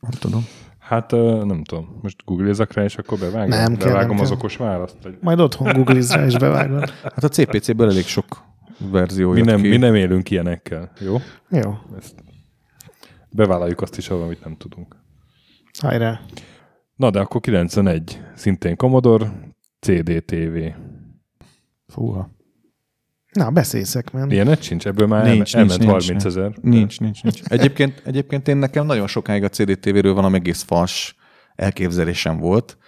Nem 0.00 0.10
tudom. 0.10 0.46
Hát 0.78 1.10
nem 1.44 1.62
tudom, 1.64 1.98
most 2.02 2.16
googlézek 2.24 2.72
rá, 2.72 2.84
és 2.84 2.96
akkor 2.96 3.18
bevágom, 3.18 3.48
Nem 3.48 3.76
kell, 3.76 3.88
bevágom 3.88 4.14
nem 4.16 4.24
az 4.24 4.30
okos 4.30 4.56
választ. 4.56 4.96
Vagy... 5.02 5.18
Majd 5.20 5.40
otthon 5.40 5.72
googlizz 5.72 6.12
rá 6.12 6.24
és 6.26 6.36
bevágod. 6.36 6.90
Hát 6.90 7.24
a 7.24 7.28
CPC-ből 7.28 7.90
elég 7.90 8.04
sok 8.04 8.42
verzió 8.90 9.30
Mi 9.30 9.40
nem, 9.40 9.60
ki. 9.62 9.68
mi 9.68 9.76
nem 9.76 9.94
élünk 9.94 10.30
ilyenekkel, 10.30 10.92
jó? 11.00 11.16
Jó, 11.48 11.74
Ezt 11.98 12.14
bevállaljuk 13.30 13.80
azt 13.80 13.96
is, 13.96 14.08
amit 14.10 14.44
nem 14.44 14.56
tudunk. 14.56 14.96
hajrá. 15.78 16.20
Na, 16.96 17.10
de 17.10 17.20
akkor 17.20 17.40
91, 17.40 18.20
szintén 18.34 18.76
Commodore, 18.76 19.51
CDTV. 19.86 20.58
Fúha. 21.86 22.30
Na, 23.32 23.50
beszéljszek, 23.50 24.10
men. 24.12 24.30
Ilyenet 24.30 24.62
sincs? 24.62 24.86
Ebből 24.86 25.06
már 25.06 25.24
Nincs, 25.24 25.54
elme- 25.54 25.68
nincs, 25.68 25.80
elment 25.88 26.02
nincs. 26.02 26.06
30 26.06 26.24
ezer. 26.24 26.58
Nincs, 26.62 27.00
nincs, 27.00 27.22
nincs. 27.22 27.42
Egyébként, 27.44 28.02
egyébként 28.04 28.48
én 28.48 28.56
nekem 28.56 28.86
nagyon 28.86 29.06
sokáig 29.06 29.42
a 29.44 29.48
CDTV-ről 29.48 30.14
valami 30.14 30.36
egész 30.36 30.62
fals 30.62 31.16
elképzelésem 31.54 32.38
volt. 32.38 32.78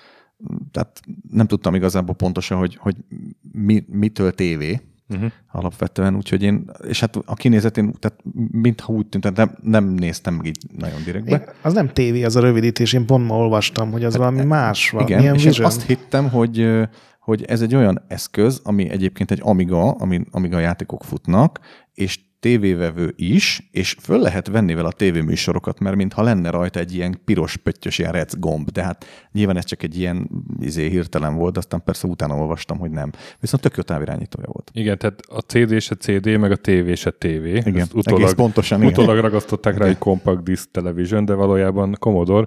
Tehát 0.70 1.00
nem 1.30 1.46
tudtam 1.46 1.74
igazából 1.74 2.14
pontosan, 2.14 2.58
hogy, 2.58 2.76
hogy 2.76 2.96
mi, 3.52 3.84
mitől 3.88 4.32
tévé 4.32 4.80
Uh-huh. 5.08 5.30
alapvetően, 5.52 6.16
úgyhogy 6.16 6.42
én, 6.42 6.70
és 6.88 7.00
hát 7.00 7.16
a 7.24 7.34
kinézetén, 7.34 7.92
tehát 7.98 8.18
mintha 8.50 8.92
úgy 8.92 9.06
tűnt, 9.06 9.32
tehát 9.32 9.36
nem, 9.36 9.82
nem 9.82 9.94
néztem 9.94 10.40
így 10.44 10.58
nagyon 10.76 11.02
direktbe. 11.04 11.54
Az 11.62 11.72
nem 11.72 11.88
tévé, 11.92 12.22
az 12.22 12.36
a 12.36 12.40
rövidítés. 12.40 12.92
Én 12.92 13.06
pont 13.06 13.26
ma 13.26 13.36
olvastam, 13.36 13.90
hogy 13.90 14.04
az 14.04 14.16
valami 14.16 14.44
más 14.44 14.90
van. 14.90 15.00
Hát, 15.00 15.08
Igen, 15.08 15.20
Milyen 15.20 15.34
és 15.34 15.42
én 15.42 15.48
vision? 15.48 15.66
azt 15.66 15.82
hittem, 15.82 16.30
hogy, 16.30 16.68
hogy 17.20 17.44
ez 17.44 17.60
egy 17.60 17.74
olyan 17.74 18.02
eszköz, 18.08 18.60
ami 18.64 18.90
egyébként 18.90 19.30
egy 19.30 19.40
Amiga, 19.42 19.90
ami 19.90 20.20
Amiga 20.30 20.58
játékok 20.58 21.04
futnak, 21.04 21.60
és 21.94 22.20
tévévevő 22.44 23.12
is, 23.16 23.68
és 23.70 23.96
föl 24.00 24.18
lehet 24.18 24.46
venni 24.48 24.74
vele 24.74 24.88
a 24.88 24.92
tévéműsorokat, 24.92 25.78
mert 25.78 25.96
mintha 25.96 26.22
lenne 26.22 26.50
rajta 26.50 26.78
egy 26.78 26.94
ilyen 26.94 27.20
piros 27.24 27.56
pöttyös 27.56 27.98
ilyen 27.98 28.12
rec 28.12 28.38
gomb, 28.38 28.70
de 28.70 28.82
hát 28.82 29.04
nyilván 29.32 29.56
ez 29.56 29.64
csak 29.64 29.82
egy 29.82 29.98
ilyen 29.98 30.28
izé, 30.60 30.88
hirtelen 30.88 31.34
volt, 31.34 31.56
aztán 31.56 31.82
persze 31.84 32.06
utána 32.06 32.36
olvastam, 32.36 32.78
hogy 32.78 32.90
nem. 32.90 33.10
Viszont 33.40 33.62
tök 33.62 33.76
jó 33.76 33.82
távirányítója 33.82 34.46
volt. 34.46 34.70
Igen, 34.72 34.98
tehát 34.98 35.20
a 35.26 35.38
CD 35.38 35.80
se 35.80 35.94
CD, 35.94 36.38
meg 36.38 36.50
a 36.50 36.56
TV 36.56 36.92
se 36.92 37.10
TV. 37.10 37.44
Igen, 37.44 37.76
Ezt 37.76 38.08
egész 38.08 38.32
pontosan, 38.32 38.82
igen. 38.82 38.92
utólag 38.92 39.18
ragasztották 39.18 39.78
rá 39.78 39.86
egy 39.86 39.98
Compact 39.98 40.42
Disc 40.42 40.68
Television, 40.70 41.24
de 41.24 41.34
valójában 41.34 41.96
Commodore 41.98 42.46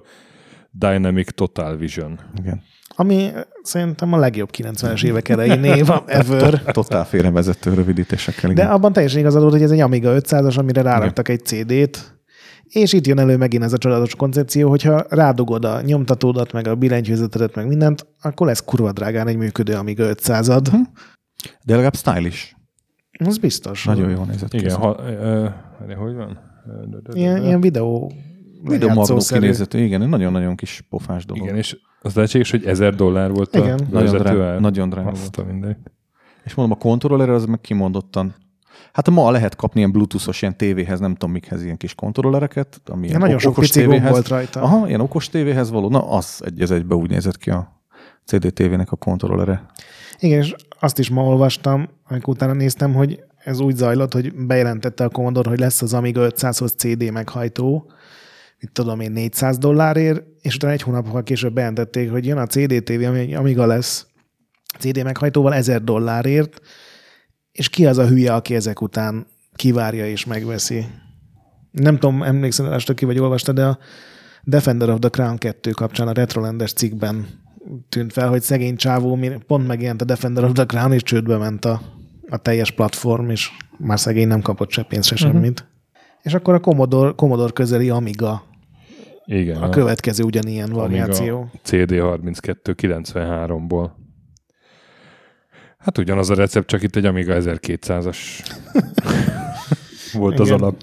Dynamic 0.70 1.34
Total 1.34 1.76
Vision. 1.76 2.18
Igen. 2.40 2.62
Ami 3.00 3.30
szerintem 3.62 4.12
a 4.12 4.18
legjobb 4.18 4.48
90-es 4.52 5.04
évek 5.04 5.28
elején 5.28 5.60
név 5.60 5.88
ever. 6.06 6.62
Totál 6.62 7.04
félrevezető 7.04 7.74
rövidítésekkel. 7.74 8.52
De 8.52 8.62
Igen. 8.62 8.70
abban 8.72 8.92
teljesen 8.92 9.18
igazad 9.20 9.40
volt, 9.40 9.52
hogy 9.52 9.62
ez 9.62 9.70
egy 9.70 9.80
Amiga 9.80 10.14
500-as, 10.16 10.58
amire 10.58 10.82
ráraktak 10.82 11.28
egy 11.28 11.44
CD-t, 11.44 12.20
és 12.64 12.92
itt 12.92 13.06
jön 13.06 13.18
elő 13.18 13.36
megint 13.36 13.62
ez 13.62 13.72
a 13.72 13.78
csodálatos 13.78 14.14
koncepció, 14.14 14.68
hogyha 14.68 15.04
rádugod 15.08 15.64
a 15.64 15.80
nyomtatódat, 15.80 16.52
meg 16.52 16.66
a 16.66 16.74
billentyűzetedet, 16.74 17.54
meg 17.54 17.66
mindent, 17.66 18.06
akkor 18.20 18.46
lesz 18.46 18.64
kurva 18.64 18.92
drágán 18.92 19.28
egy 19.28 19.36
működő 19.36 19.74
Amiga 19.74 20.04
500-ad. 20.14 20.68
De 21.64 21.72
legalább 21.72 21.96
stylish. 21.96 22.54
Az 23.24 23.38
biztos. 23.38 23.84
Nagyon 23.84 24.10
jól 24.10 24.24
nézett 24.24 24.50
ki. 24.50 24.56
Igen, 24.56 24.76
ha, 24.76 24.96
ö, 25.00 25.48
ö, 25.88 25.92
hogy 25.92 26.14
van? 26.14 26.38
Ilyen, 27.12 27.44
ilyen 27.44 27.60
videó 27.60 28.12
Videomagnó 28.62 29.16
kinézetű, 29.16 29.78
igen, 29.78 30.02
egy 30.02 30.08
nagyon-nagyon 30.08 30.56
kis 30.56 30.84
pofás 30.88 31.24
dolog. 31.24 31.44
Igen, 31.44 31.56
és 31.56 31.76
az 32.00 32.14
lehetséges, 32.14 32.50
hogy 32.50 32.64
1000 32.64 32.94
dollár 32.94 33.30
volt 33.30 33.54
a 33.54 33.58
Igen. 33.58 33.80
Nagyon 33.90 34.12
vezető 34.12 34.22
drága, 34.22 34.60
nagyon 34.60 34.88
drága 34.88 35.08
Azt 35.08 35.38
a 35.38 35.44
mindegy. 35.44 35.76
És 36.44 36.54
mondom, 36.54 36.76
a 36.80 36.82
kontroller 36.82 37.28
az 37.30 37.44
meg 37.44 37.60
kimondottan. 37.60 38.34
Hát 38.92 39.10
ma 39.10 39.30
lehet 39.30 39.56
kapni 39.56 39.78
ilyen 39.78 39.92
bluetoothos 39.92 40.42
ilyen 40.42 40.56
tévéhez, 40.56 41.00
nem 41.00 41.12
tudom 41.12 41.30
mikhez 41.30 41.64
ilyen 41.64 41.76
kis 41.76 41.94
kontrollereket. 41.94 42.80
Ami 42.86 43.06
ilyen 43.06 43.18
nagyon 43.20 43.34
ok- 43.34 43.42
sok 43.42 43.50
okos 43.50 43.66
pici 43.66 43.80
tévéhez. 43.80 44.10
volt 44.10 44.28
rajta. 44.28 44.60
Aha, 44.60 44.88
ilyen 44.88 45.00
okos 45.00 45.28
tévéhez 45.28 45.70
való. 45.70 45.88
Na, 45.88 46.10
az 46.10 46.42
egy 46.44 46.60
az 46.60 46.70
egybe 46.70 46.94
úgy 46.94 47.10
nézett 47.10 47.36
ki 47.38 47.50
a 47.50 47.82
CDTV-nek 48.24 48.92
a 48.92 48.96
kontrollere. 48.96 49.66
Igen, 50.18 50.38
és 50.38 50.54
azt 50.80 50.98
is 50.98 51.10
ma 51.10 51.24
olvastam, 51.24 51.88
amikor 52.08 52.34
utána 52.34 52.52
néztem, 52.52 52.94
hogy 52.94 53.24
ez 53.44 53.60
úgy 53.60 53.76
zajlott, 53.76 54.12
hogy 54.12 54.34
bejelentette 54.46 55.04
a 55.04 55.08
Commodore, 55.08 55.48
hogy 55.48 55.58
lesz 55.58 55.82
az 55.82 55.94
Amiga 55.94 56.28
500-hoz 56.28 56.72
CD 56.72 57.12
meghajtó, 57.12 57.90
mit 58.60 58.72
tudom 58.72 59.00
én, 59.00 59.12
400 59.12 59.58
dollárért, 59.58 60.22
és 60.40 60.54
utána 60.54 60.72
egy 60.72 60.82
hónappal 60.82 61.22
később 61.22 61.52
bejelentették, 61.52 62.10
hogy 62.10 62.26
jön 62.26 62.38
a 62.38 62.46
CDTV, 62.46 63.02
ami 63.02 63.34
Amiga 63.34 63.66
lesz 63.66 64.06
CD 64.78 65.02
meghajtóval 65.04 65.54
1000 65.54 65.82
dollárért, 65.84 66.60
és 67.52 67.68
ki 67.68 67.86
az 67.86 67.98
a 67.98 68.06
hülye, 68.06 68.34
aki 68.34 68.54
ezek 68.54 68.80
után 68.80 69.26
kivárja 69.54 70.06
és 70.06 70.24
megveszi. 70.24 70.86
Nem 71.70 71.98
tudom, 71.98 72.22
emlékszel, 72.22 72.72
este 72.72 72.94
ki 72.94 73.04
vagy 73.04 73.18
olvastad, 73.18 73.54
de 73.54 73.64
a 73.64 73.78
Defender 74.42 74.88
of 74.88 74.98
the 74.98 75.08
Crown 75.08 75.38
2 75.38 75.70
kapcsán 75.70 76.08
a 76.08 76.12
Retrolandes 76.12 76.72
cikkben 76.72 77.26
tűnt 77.88 78.12
fel, 78.12 78.28
hogy 78.28 78.42
szegény 78.42 78.76
csávó, 78.76 79.18
pont 79.46 79.66
megjelent 79.66 80.02
a 80.02 80.04
Defender 80.04 80.44
of 80.44 80.52
the 80.52 80.64
Crown, 80.64 80.92
és 80.92 81.02
csődbe 81.02 81.36
ment 81.36 81.64
a, 81.64 81.80
a 82.28 82.36
teljes 82.36 82.70
platform, 82.70 83.30
és 83.30 83.50
már 83.78 84.00
szegény 84.00 84.28
nem 84.28 84.40
kapott 84.40 84.70
se 84.70 84.82
pénzt, 84.82 85.08
se 85.08 85.16
semmit. 85.16 85.66
És 86.22 86.34
akkor 86.34 86.54
a 86.54 86.60
Commodore, 86.60 87.12
Commodore 87.16 87.52
közeli 87.52 87.90
Amiga, 87.90 88.47
Igen, 89.30 89.62
a 89.62 89.68
következő 89.68 90.24
ugyanilyen 90.24 90.70
variáció. 90.70 91.36
Amiga 91.36 91.50
CD32 91.66 92.74
93-ból. 92.82 93.90
Hát 95.78 95.98
ugyanaz 95.98 96.30
a 96.30 96.34
recept, 96.34 96.66
csak 96.66 96.82
itt 96.82 96.96
egy 96.96 97.04
Amiga 97.06 97.34
1200-as 97.38 98.16
volt 100.12 100.40
az 100.40 100.46
Igen. 100.46 100.60
alap. 100.60 100.82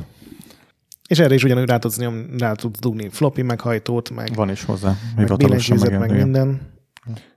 És 1.08 1.20
erre 1.20 1.34
is 1.34 1.44
ugyanúgy 1.44 1.68
rá 1.68 1.78
tudsz, 1.78 1.98
nyom, 1.98 2.26
rá 2.38 2.52
tudsz 2.52 2.80
dugni 2.80 3.10
floppy 3.10 3.42
meghajtót, 3.42 4.10
meg, 4.10 4.30
Van 4.36 4.50
is 4.50 4.64
hozzá. 4.64 4.88
meg 5.16 5.26
Hivatalosan 5.26 5.78
meg 5.78 6.10
igen. 6.10 6.24
minden. 6.24 6.62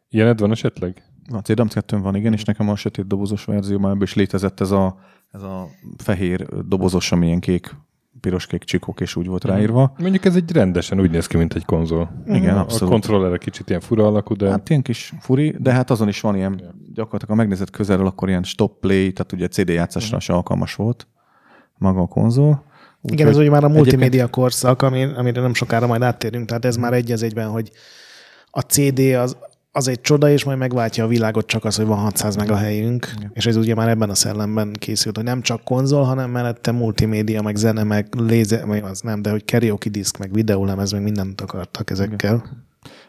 Ilyened 0.08 0.40
van 0.40 0.50
esetleg? 0.50 1.02
A 1.32 1.38
CDM 1.38 1.66
2 1.66 1.98
van, 1.98 2.14
igen, 2.14 2.32
és 2.32 2.44
nekem 2.44 2.68
a 2.68 2.76
sötét 2.76 3.06
dobozos 3.06 3.44
verzióban 3.44 3.90
ebből 3.90 4.02
is 4.02 4.14
létezett 4.14 4.60
ez 4.60 4.70
a, 4.70 4.98
ez 5.30 5.42
a 5.42 5.68
fehér 5.96 6.46
dobozos, 6.66 7.12
ami 7.12 7.26
ilyen 7.26 7.40
kék 7.40 7.74
piros-kék 8.20 8.64
csikok, 8.64 9.00
és 9.00 9.16
úgy 9.16 9.26
volt 9.26 9.44
ráírva. 9.44 9.92
Mondjuk 9.98 10.24
ez 10.24 10.36
egy 10.36 10.52
rendesen 10.52 11.00
úgy 11.00 11.10
néz 11.10 11.26
ki, 11.26 11.36
mint 11.36 11.54
egy 11.54 11.64
konzol. 11.64 12.10
Igen, 12.26 12.56
A 12.56 12.60
abszolút. 12.60 12.92
kontroller 12.92 13.38
kicsit 13.38 13.68
ilyen 13.68 13.80
fura 13.80 14.06
alakú, 14.06 14.34
de 14.36 14.50
Hát 14.50 14.68
ilyen 14.70 14.82
kis 14.82 15.12
furi, 15.20 15.54
de 15.58 15.72
hát 15.72 15.90
azon 15.90 16.08
is 16.08 16.20
van 16.20 16.36
ilyen, 16.36 16.52
gyakorlatilag 16.94 17.28
ha 17.28 17.34
megnézed 17.34 17.70
közelről, 17.70 18.06
akkor 18.06 18.28
ilyen 18.28 18.42
stop 18.42 18.80
play, 18.80 19.12
tehát 19.12 19.32
ugye 19.32 19.48
CD 19.48 19.68
játszásra 19.68 20.20
se 20.20 20.32
alkalmas 20.32 20.74
volt 20.74 21.06
maga 21.78 22.00
a 22.00 22.06
konzol. 22.06 22.64
Igen, 23.02 23.28
ez 23.28 23.36
ugye 23.36 23.50
már 23.50 23.62
a 23.64 23.66
egyébként- 23.66 23.84
multimédia 23.84 24.28
korszak, 24.28 24.82
ami, 24.82 25.02
amire 25.04 25.40
nem 25.40 25.54
sokára 25.54 25.86
majd 25.86 26.02
áttérünk, 26.02 26.46
tehát 26.46 26.64
ez 26.64 26.76
már 26.76 26.92
egy 26.92 27.12
az 27.12 27.22
egyben, 27.22 27.48
hogy 27.48 27.70
a 28.50 28.60
CD 28.60 28.98
az, 28.98 29.36
az 29.72 29.88
egy 29.88 30.00
csoda, 30.00 30.30
és 30.30 30.44
majd 30.44 30.58
megváltja 30.58 31.04
a 31.04 31.08
világot 31.08 31.46
csak 31.46 31.64
az, 31.64 31.76
hogy 31.76 31.86
van 31.86 31.98
600 31.98 32.36
meg 32.36 32.50
a 32.50 32.56
helyünk, 32.56 33.10
és 33.32 33.46
ez 33.46 33.56
ugye 33.56 33.74
már 33.74 33.88
ebben 33.88 34.10
a 34.10 34.14
szellemben 34.14 34.72
készült, 34.72 35.16
hogy 35.16 35.24
nem 35.24 35.40
csak 35.42 35.64
konzol, 35.64 36.04
hanem 36.04 36.30
mellette 36.30 36.72
multimédia, 36.72 37.42
meg 37.42 37.56
zene, 37.56 37.82
meg 37.82 38.14
léze, 38.14 38.64
meg 38.66 38.84
az 38.84 39.00
nem, 39.00 39.22
de 39.22 39.30
hogy 39.30 39.44
karaoke 39.44 39.90
disk, 39.90 40.18
meg 40.18 40.32
videólemez, 40.32 40.92
meg 40.92 41.02
mindent 41.02 41.40
akartak 41.40 41.90
ezekkel. 41.90 42.66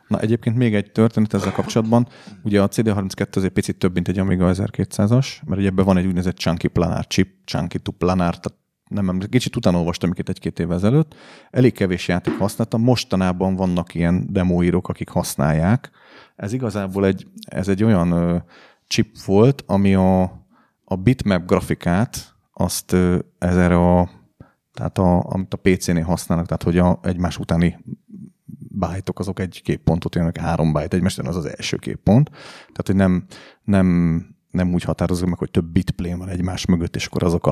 Na 0.08 0.20
egyébként 0.20 0.58
még 0.58 0.76
egy 0.76 0.92
történet 0.92 1.34
ezzel 1.34 1.52
kapcsolatban. 1.52 2.08
Ugye 2.44 2.62
a 2.62 2.68
CD32 2.68 3.36
azért 3.36 3.54
picit 3.54 3.78
több, 3.78 3.94
mint 3.94 4.08
egy 4.08 4.20
Amiga 4.20 4.52
1200-as, 4.54 5.28
mert 5.46 5.60
ugye 5.60 5.68
ebben 5.68 5.86
van 5.86 5.98
egy 5.98 6.06
úgynevezett 6.06 6.38
chunky 6.38 6.68
planár 6.68 7.08
chip, 7.08 7.30
chunky 7.46 7.80
to 7.80 7.92
planár, 7.92 8.40
tehát 8.40 8.60
nem 8.90 9.08
emlékszem, 9.08 9.30
kicsit 9.30 9.56
utána 9.56 9.78
olvastam 9.78 10.12
itt 10.16 10.30
egy-két 10.30 10.60
évvel 10.60 10.78
ezelőtt. 10.78 11.16
Elég 11.52 11.74
kevés 11.74 12.08
játék 12.08 12.38
használtam, 12.38 12.82
mostanában 12.82 13.56
vannak 13.56 13.96
ilyen 13.96 14.28
demóírók, 14.30 14.90
akik 14.90 15.10
használják. 15.10 15.92
Ez 16.36 16.54
igazából 16.54 17.06
egy, 17.06 17.28
ez 17.46 17.68
egy 17.68 17.84
olyan 17.84 18.12
ö, 18.12 18.38
chip 18.88 19.18
volt, 19.26 19.64
ami 19.66 19.96
a, 19.96 20.22
a 20.84 20.96
bitmap 20.96 21.46
grafikát, 21.46 22.36
azt 22.54 22.92
ö, 22.92 23.20
ez 23.38 23.56
a, 23.56 24.10
tehát 24.74 24.98
a, 24.98 25.24
amit 25.30 25.54
a 25.54 25.58
PC-nél 25.58 26.04
használnak, 26.04 26.48
tehát 26.48 26.64
hogy 26.64 26.78
a 26.78 27.00
egymás 27.02 27.38
utáni 27.38 27.80
bájtok 28.72 29.20
azok 29.20 29.40
egy 29.40 29.62
képpontot 29.64 30.16
jelennek, 30.16 30.38
három 30.38 30.74
bájt 30.74 30.94
egymást, 30.94 31.20
az 31.20 31.36
az 31.36 31.46
első 31.46 31.78
képpont. 31.78 32.30
Tehát, 32.60 32.84
hogy 32.86 32.96
nem, 32.96 33.26
nem, 33.64 34.39
nem 34.60 34.74
úgy 34.74 34.84
határozok 34.84 35.30
meg, 35.30 35.38
hogy 35.38 35.52
több 35.52 35.66
bitplane 35.66 36.16
van 36.16 36.30
egymás 36.30 36.66
mögött, 36.66 36.96
és 36.96 37.06
akkor 37.06 37.24
azok 37.24 37.48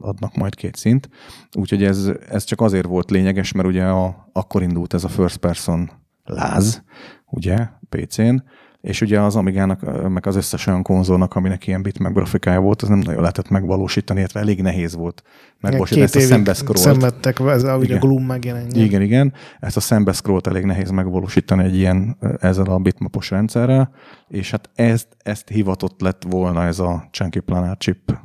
adnak 0.00 0.34
majd 0.34 0.54
két 0.54 0.76
szint. 0.76 1.08
Úgyhogy 1.52 1.84
ez, 1.84 2.10
ez 2.28 2.44
csak 2.44 2.60
azért 2.60 2.86
volt 2.86 3.10
lényeges, 3.10 3.52
mert 3.52 3.68
ugye 3.68 3.84
a, 3.84 4.28
akkor 4.32 4.62
indult 4.62 4.94
ez 4.94 5.04
a 5.04 5.08
first 5.08 5.36
person 5.36 5.90
láz, 6.24 6.82
ugye, 7.26 7.68
PC-n, 7.88 8.36
és 8.80 9.00
ugye 9.00 9.20
az 9.20 9.36
Amigának, 9.36 10.08
meg 10.08 10.26
az 10.26 10.36
összes 10.36 10.66
olyan 10.66 10.82
konzolnak, 10.82 11.34
aminek 11.34 11.66
ilyen 11.66 11.82
bitmap 11.82 12.12
grafikája 12.12 12.60
volt, 12.60 12.82
az 12.82 12.88
nem 12.88 12.98
nagyon 12.98 13.20
lehetett 13.20 13.48
megvalósítani, 13.48 14.18
illetve 14.18 14.40
elég 14.40 14.62
nehéz 14.62 14.94
volt 14.94 15.22
megvalósítani 15.60 16.04
ezt 16.04 16.16
a 16.16 16.20
szembeszkrolt. 16.20 16.78
szenvedtek, 16.78 17.38
ez 17.40 17.62
a, 17.62 17.76
ugye 17.76 17.96
a. 17.96 17.98
Gloom 17.98 18.24
megjelenjen. 18.24 18.84
Igen, 18.84 19.02
igen. 19.02 19.32
Ezt 19.60 19.76
a 19.76 19.80
szembeszkrólt 19.80 20.46
elég 20.46 20.64
nehéz 20.64 20.90
megvalósítani 20.90 21.64
egy 21.64 21.76
ilyen 21.76 22.16
ezzel 22.40 22.66
a 22.66 22.78
bitmapos 22.78 23.30
rendszerrel, 23.30 23.90
és 24.28 24.50
hát 24.50 24.70
ezt, 24.74 25.08
ezt 25.18 25.48
hivatott 25.48 26.00
lett 26.00 26.22
volna 26.28 26.64
ez 26.64 26.78
a 26.78 27.08
Chunky 27.10 27.40
Planar 27.40 27.76
chip 27.76 28.18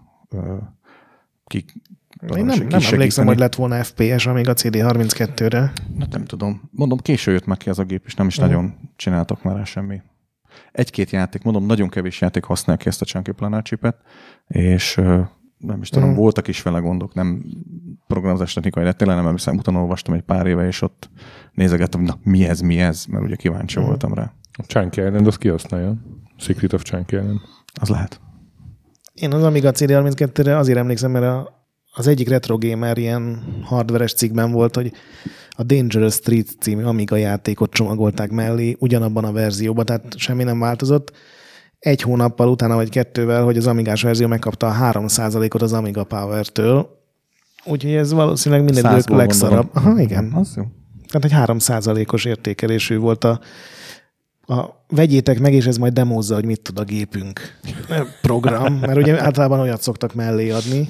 ki, 1.45 1.65
Én 2.35 2.45
nem, 2.45 2.67
nem 2.69 2.79
emlékszem, 2.91 3.25
hogy 3.25 3.39
lett 3.39 3.55
volna 3.55 3.83
FPS, 3.83 4.25
amíg 4.25 4.49
a 4.49 4.53
CD32-re. 4.53 5.71
Hát 5.99 6.11
nem 6.11 6.25
tudom. 6.25 6.69
Mondom, 6.71 6.97
késő 6.97 7.31
jött 7.31 7.45
meg 7.45 7.57
ki 7.57 7.69
ez 7.69 7.79
a 7.79 7.83
gép, 7.83 8.03
és 8.05 8.13
nem 8.13 8.27
is 8.27 8.37
nagyon 8.37 8.75
csináltak 8.95 9.43
már 9.43 9.65
semmi. 9.65 10.01
Egy-két 10.71 11.09
játék, 11.09 11.43
mondom, 11.43 11.65
nagyon 11.65 11.89
kevés 11.89 12.21
játék 12.21 12.43
használja 12.43 12.81
ki 12.81 12.87
ezt 12.87 13.01
a 13.01 13.05
Chunky 13.05 13.31
Planar 13.31 13.61
chipet, 13.61 13.95
és 14.47 14.95
nem 15.57 15.81
is 15.81 15.89
tudom, 15.89 16.09
Mhm. 16.09 16.17
voltak 16.17 16.47
is 16.47 16.61
vele 16.61 16.79
gondok, 16.79 17.13
nem 17.13 17.43
programozás 18.07 18.53
technikai 18.53 18.83
lett, 18.83 18.97
tényleg 18.97 19.15
nem 19.17 19.25
emlékszem, 19.25 19.57
utána 19.57 19.79
olvastam 19.79 20.13
egy 20.13 20.21
pár 20.21 20.45
éve, 20.47 20.67
és 20.67 20.81
ott 20.81 21.09
nézegettem, 21.53 21.99
hogy 21.99 22.09
na 22.09 22.31
mi 22.31 22.45
ez, 22.47 22.59
mi 22.59 22.79
ez, 22.79 23.05
mert 23.05 23.23
ugye 23.23 23.35
kíváncsi 23.35 23.79
Mhm. 23.79 23.87
voltam 23.87 24.13
rá. 24.13 24.33
a 24.57 24.63
Chunky 24.67 25.01
Island 25.01 25.27
az 25.27 25.37
kihasználja. 25.37 25.93
Secret 26.37 26.73
of 26.73 26.81
Chunky 26.83 27.15
Island. 27.15 27.39
Az 27.81 27.89
lehet. 27.89 28.19
Én 29.13 29.33
az 29.33 29.43
Amiga 29.43 29.71
CD32-re 29.71 30.57
azért 30.57 30.77
emlékszem, 30.77 31.11
mert 31.11 31.25
a, 31.25 31.54
az 31.97 32.07
egyik 32.07 32.29
retro 32.29 32.57
gamer 32.57 32.97
ilyen 32.97 33.43
hardveres 33.63 34.13
cikkben 34.13 34.51
volt, 34.51 34.75
hogy 34.75 34.91
a 35.49 35.63
Dangerous 35.63 36.13
Street 36.13 36.47
című 36.59 36.83
Amiga 36.83 37.15
játékot 37.15 37.71
csomagolták 37.71 38.31
mellé 38.31 38.75
ugyanabban 38.79 39.23
a 39.23 39.31
verzióban, 39.31 39.85
tehát 39.85 40.17
semmi 40.17 40.43
nem 40.43 40.59
változott. 40.59 41.11
Egy 41.79 42.01
hónappal 42.01 42.49
utána 42.49 42.75
vagy 42.75 42.89
kettővel, 42.89 43.43
hogy 43.43 43.57
az 43.57 43.67
Amigás 43.67 44.01
verzió 44.01 44.27
megkapta 44.27 44.67
a 44.67 44.91
3%-ot 44.91 45.61
az 45.61 45.73
Amiga 45.73 46.03
Power-től, 46.03 46.89
úgyhogy 47.65 47.93
ez 47.93 48.13
valószínűleg 48.13 48.63
minden 48.63 48.91
idők 48.91 49.09
legszarabb. 49.09 49.69
gondolom. 49.73 49.93
Aha, 49.93 50.01
igen. 50.01 50.31
Az 50.33 50.53
jó. 50.55 50.63
Tehát 51.11 51.49
egy 51.49 51.57
3%-os 51.57 52.25
értékelésű 52.25 52.97
volt 52.97 53.23
a, 53.23 53.39
a 54.45 54.85
vegyétek 54.87 55.39
meg, 55.39 55.53
és 55.53 55.65
ez 55.65 55.77
majd 55.77 55.93
demózza, 55.93 56.35
hogy 56.35 56.45
mit 56.45 56.61
tud 56.61 56.79
a 56.79 56.83
gépünk 56.83 57.39
program, 58.21 58.73
mert 58.73 58.97
ugye 58.97 59.21
általában 59.21 59.59
olyat 59.59 59.81
szoktak 59.81 60.13
mellé 60.13 60.49
adni. 60.49 60.89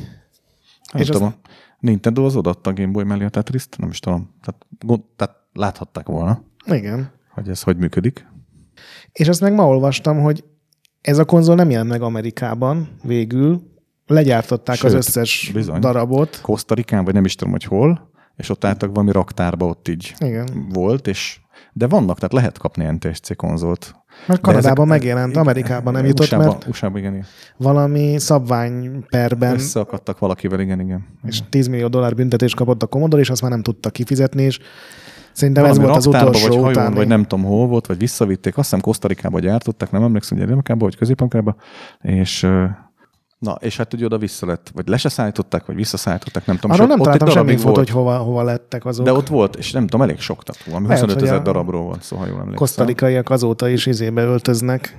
Nem 0.95 1.03
És 1.03 1.09
tudom, 1.09 1.27
a 1.43 1.49
Nintendo 1.79 2.25
az 2.25 2.35
odaadta 2.35 2.69
a 2.69 2.73
Game 2.73 2.91
Boy 2.91 3.03
mellé 3.03 3.25
a 3.25 3.29
Tetris-t, 3.29 3.77
nem 3.77 3.89
is 3.89 3.99
tudom. 3.99 4.29
Tehát, 4.41 4.65
gond, 4.79 5.01
tehát 5.15 5.35
láthatták 5.53 6.07
volna, 6.07 6.41
Igen. 6.65 7.11
hogy 7.29 7.49
ez 7.49 7.61
hogy 7.61 7.77
működik. 7.77 8.25
És 9.11 9.27
azt 9.27 9.41
meg 9.41 9.53
ma 9.53 9.67
olvastam, 9.67 10.21
hogy 10.21 10.43
ez 11.01 11.17
a 11.17 11.25
konzol 11.25 11.55
nem 11.55 11.69
jelent 11.69 11.89
meg 11.89 12.01
Amerikában 12.01 12.89
végül, 13.03 13.73
legyártották 14.07 14.75
Sőt, 14.75 14.85
az 14.85 14.93
összes 14.93 15.51
bizony. 15.53 15.79
darabot. 15.79 16.39
Kosztarikán, 16.41 17.03
vagy 17.03 17.13
nem 17.13 17.25
is 17.25 17.35
tudom, 17.35 17.53
hogy 17.53 17.63
hol, 17.63 18.09
és 18.35 18.49
ott 18.49 18.63
álltak 18.65 18.89
valami 18.89 19.11
raktárba, 19.11 19.65
ott 19.65 19.87
így 19.87 20.15
Igen. 20.19 20.67
volt, 20.73 21.07
és 21.07 21.39
de 21.73 21.87
vannak, 21.87 22.15
tehát 22.15 22.33
lehet 22.33 22.57
kapni 22.57 22.85
NTSC 22.85 23.35
konzolt. 23.35 23.95
Mert 24.28 24.41
Kanadában 24.41 24.86
ezek- 24.86 24.99
megjelent, 24.99 25.30
igen, 25.30 25.41
Amerikában 25.41 25.93
nem 25.93 26.05
jutott, 26.05 26.26
USA-ba, 26.26 26.43
mert 26.43 26.68
USA-ba, 26.68 26.97
igen, 26.97 27.11
igen. 27.13 27.26
valami 27.57 28.20
szabványperben 28.20 29.53
Összeakadtak 29.53 30.20
valakivel, 30.20 30.59
igen, 30.59 30.80
igen. 30.80 31.05
és 31.28 31.39
10 31.49 31.68
millió 31.68 31.88
dollár 31.88 32.16
büntetést 32.16 32.55
kapott 32.55 32.84
a 32.84 32.86
Commodore, 32.88 33.22
és 33.22 33.30
azt 33.30 33.41
már 33.41 33.51
nem 33.51 33.61
tudta 33.61 33.89
kifizetni, 33.89 34.43
és 34.43 34.59
szerintem 35.32 35.63
Valami 35.63 35.80
ez 35.82 35.86
volt 35.86 35.97
az 35.97 36.05
utolsó 36.05 36.47
vagy 36.47 36.55
hajón, 36.55 36.70
utáni. 36.70 36.95
vagy 36.95 37.07
nem 37.07 37.24
tudom 37.24 37.45
hol 37.45 37.68
volt, 37.68 37.88
vagy 37.88 37.97
visszavitték, 37.97 38.57
azt 38.57 38.63
hiszem 38.70 38.82
Kosztarikába 38.82 39.39
gyártották, 39.39 39.91
nem 39.91 40.03
emlékszem, 40.03 40.38
hogy 40.38 40.47
Amerikába, 40.49 40.86
vagy 40.86 40.95
Közép-Amerikába, 40.95 41.55
és 42.01 42.47
Na, 43.45 43.57
és 43.59 43.77
hát 43.77 43.93
ugye 43.93 44.05
oda 44.05 44.17
vissza 44.17 44.45
lett, 44.45 44.71
vagy 44.73 44.87
le 44.87 44.97
se 44.97 45.09
szállították, 45.09 45.65
vagy 45.65 45.75
visszaszállították, 45.75 46.45
nem 46.45 46.55
tudom. 46.55 46.71
Arról 46.71 46.87
nem 46.87 46.99
ott 46.99 47.03
találtam 47.03 47.29
semmi 47.29 47.51
infót, 47.51 47.75
hogy 47.75 47.89
hova, 47.89 48.17
hova 48.17 48.43
lettek 48.43 48.85
azok. 48.85 49.05
De 49.05 49.13
ott 49.13 49.27
volt, 49.27 49.55
és 49.55 49.71
nem 49.71 49.83
tudom, 49.83 50.01
elég 50.01 50.19
sok, 50.19 50.43
tehát 50.43 50.63
valami 50.63 50.87
Lehet, 50.87 51.01
25 51.01 51.23
ezer 51.23 51.41
darabról 51.41 51.81
volt, 51.81 52.01
szóval 52.01 52.25
jól 52.25 52.35
emlékszem. 52.35 52.59
Kosztarikaiak 52.59 53.29
azóta 53.29 53.67
is 53.67 53.85
izébe 53.85 54.23
öltöznek, 54.23 54.97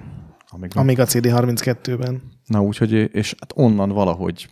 Amíg 0.48 0.70
amíg 0.74 1.00
a 1.00 1.04
CD32-ben. 1.04 2.22
Na 2.46 2.62
úgyhogy, 2.62 2.92
és 2.92 3.34
hát 3.38 3.52
onnan 3.54 3.88
valahogy, 3.88 4.48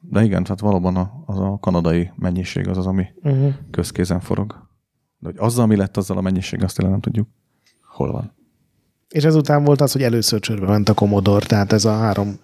de 0.00 0.22
igen, 0.22 0.42
tehát 0.42 0.60
valóban 0.60 0.96
a, 0.96 1.22
az 1.26 1.38
a 1.38 1.58
kanadai 1.60 2.10
mennyiség 2.16 2.68
az 2.68 2.78
az, 2.78 2.86
ami 2.86 3.06
Uh-huh. 3.22 3.52
közkézen 3.70 4.20
forog. 4.20 4.68
De 5.18 5.28
hogy 5.28 5.36
azzal 5.38 5.66
mi 5.66 5.76
lett 5.76 5.96
azzal 5.96 6.16
a 6.16 6.20
mennyiség, 6.20 6.62
azt 6.62 6.76
tényleg 6.76 6.92
nem 6.92 7.02
tudjuk. 7.02 7.28
Hol 7.86 8.12
van. 8.12 8.34
És 9.08 9.24
ezután 9.24 9.64
volt 9.64 9.80
az, 9.80 9.92
hogy 9.92 10.02
először 10.02 10.40
csörbe 10.40 10.66
ment 10.66 10.88
a 10.88 10.94
Commodore, 10.94 11.46
tehát 11.46 11.72
ez 11.72 11.84
a 11.84 11.96
három 11.96 12.38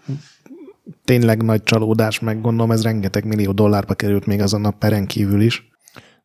tényleg 1.05 1.43
nagy 1.43 1.63
csalódás, 1.63 2.21
meg 2.21 2.41
gondolom 2.41 2.71
ez 2.71 2.83
rengeteg 2.83 3.25
millió 3.25 3.53
dollárba 3.53 3.95
került 3.95 4.27
még 4.27 4.41
azon 4.41 4.65
a 4.65 4.71
peren 4.71 5.07
kívül 5.07 5.41
is. 5.41 5.69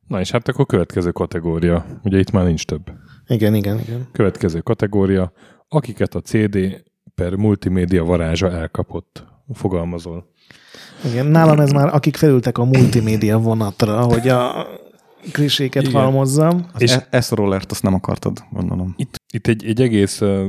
Na 0.08 0.20
és 0.20 0.32
hát 0.32 0.48
akkor 0.48 0.66
következő 0.66 1.12
kategória. 1.12 1.86
Ugye 2.04 2.20
itt 2.20 2.32
már 2.32 2.46
nincs 2.46 2.66
több. 2.66 2.92
Igen, 3.28 3.56
igen, 3.56 3.80
igen. 3.80 4.08
Következő 4.12 4.60
kategória, 4.60 5.32
akiket 5.68 6.16
a 6.16 6.22
CD 6.22 6.58
per 7.16 7.36
multimédia 7.36 8.04
varázsa 8.04 8.52
elkapott. 8.52 9.26
Fogalmazol. 9.54 10.32
Igen, 11.12 11.26
nálam 11.26 11.60
ez 11.60 11.72
már, 11.72 11.94
akik 11.94 12.16
felültek 12.16 12.58
a 12.58 12.64
multimédia 12.64 13.38
vonatra, 13.40 14.02
hogy 14.02 14.28
a 14.28 14.68
kliséket 15.32 15.84
Igen. 15.84 16.02
halmozzam. 16.02 16.66
Az 16.74 16.82
És- 16.82 16.98
e- 17.10 17.22
S-rollert 17.22 17.72
azt 17.72 17.84
nem 17.84 17.94
akartad, 17.94 18.38
gondolom. 18.52 18.94
Itt, 18.98 19.16
itt 19.34 19.48
egy, 19.48 19.66
egy 19.66 19.82
egész 19.82 20.22
uh, 20.22 20.46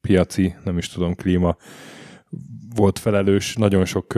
piaci, 0.00 0.54
nem 0.64 0.78
is 0.78 0.88
tudom, 0.88 1.14
klíma 1.14 1.56
volt 2.74 2.98
felelős 2.98 3.56
nagyon 3.56 3.84
sok 3.84 4.14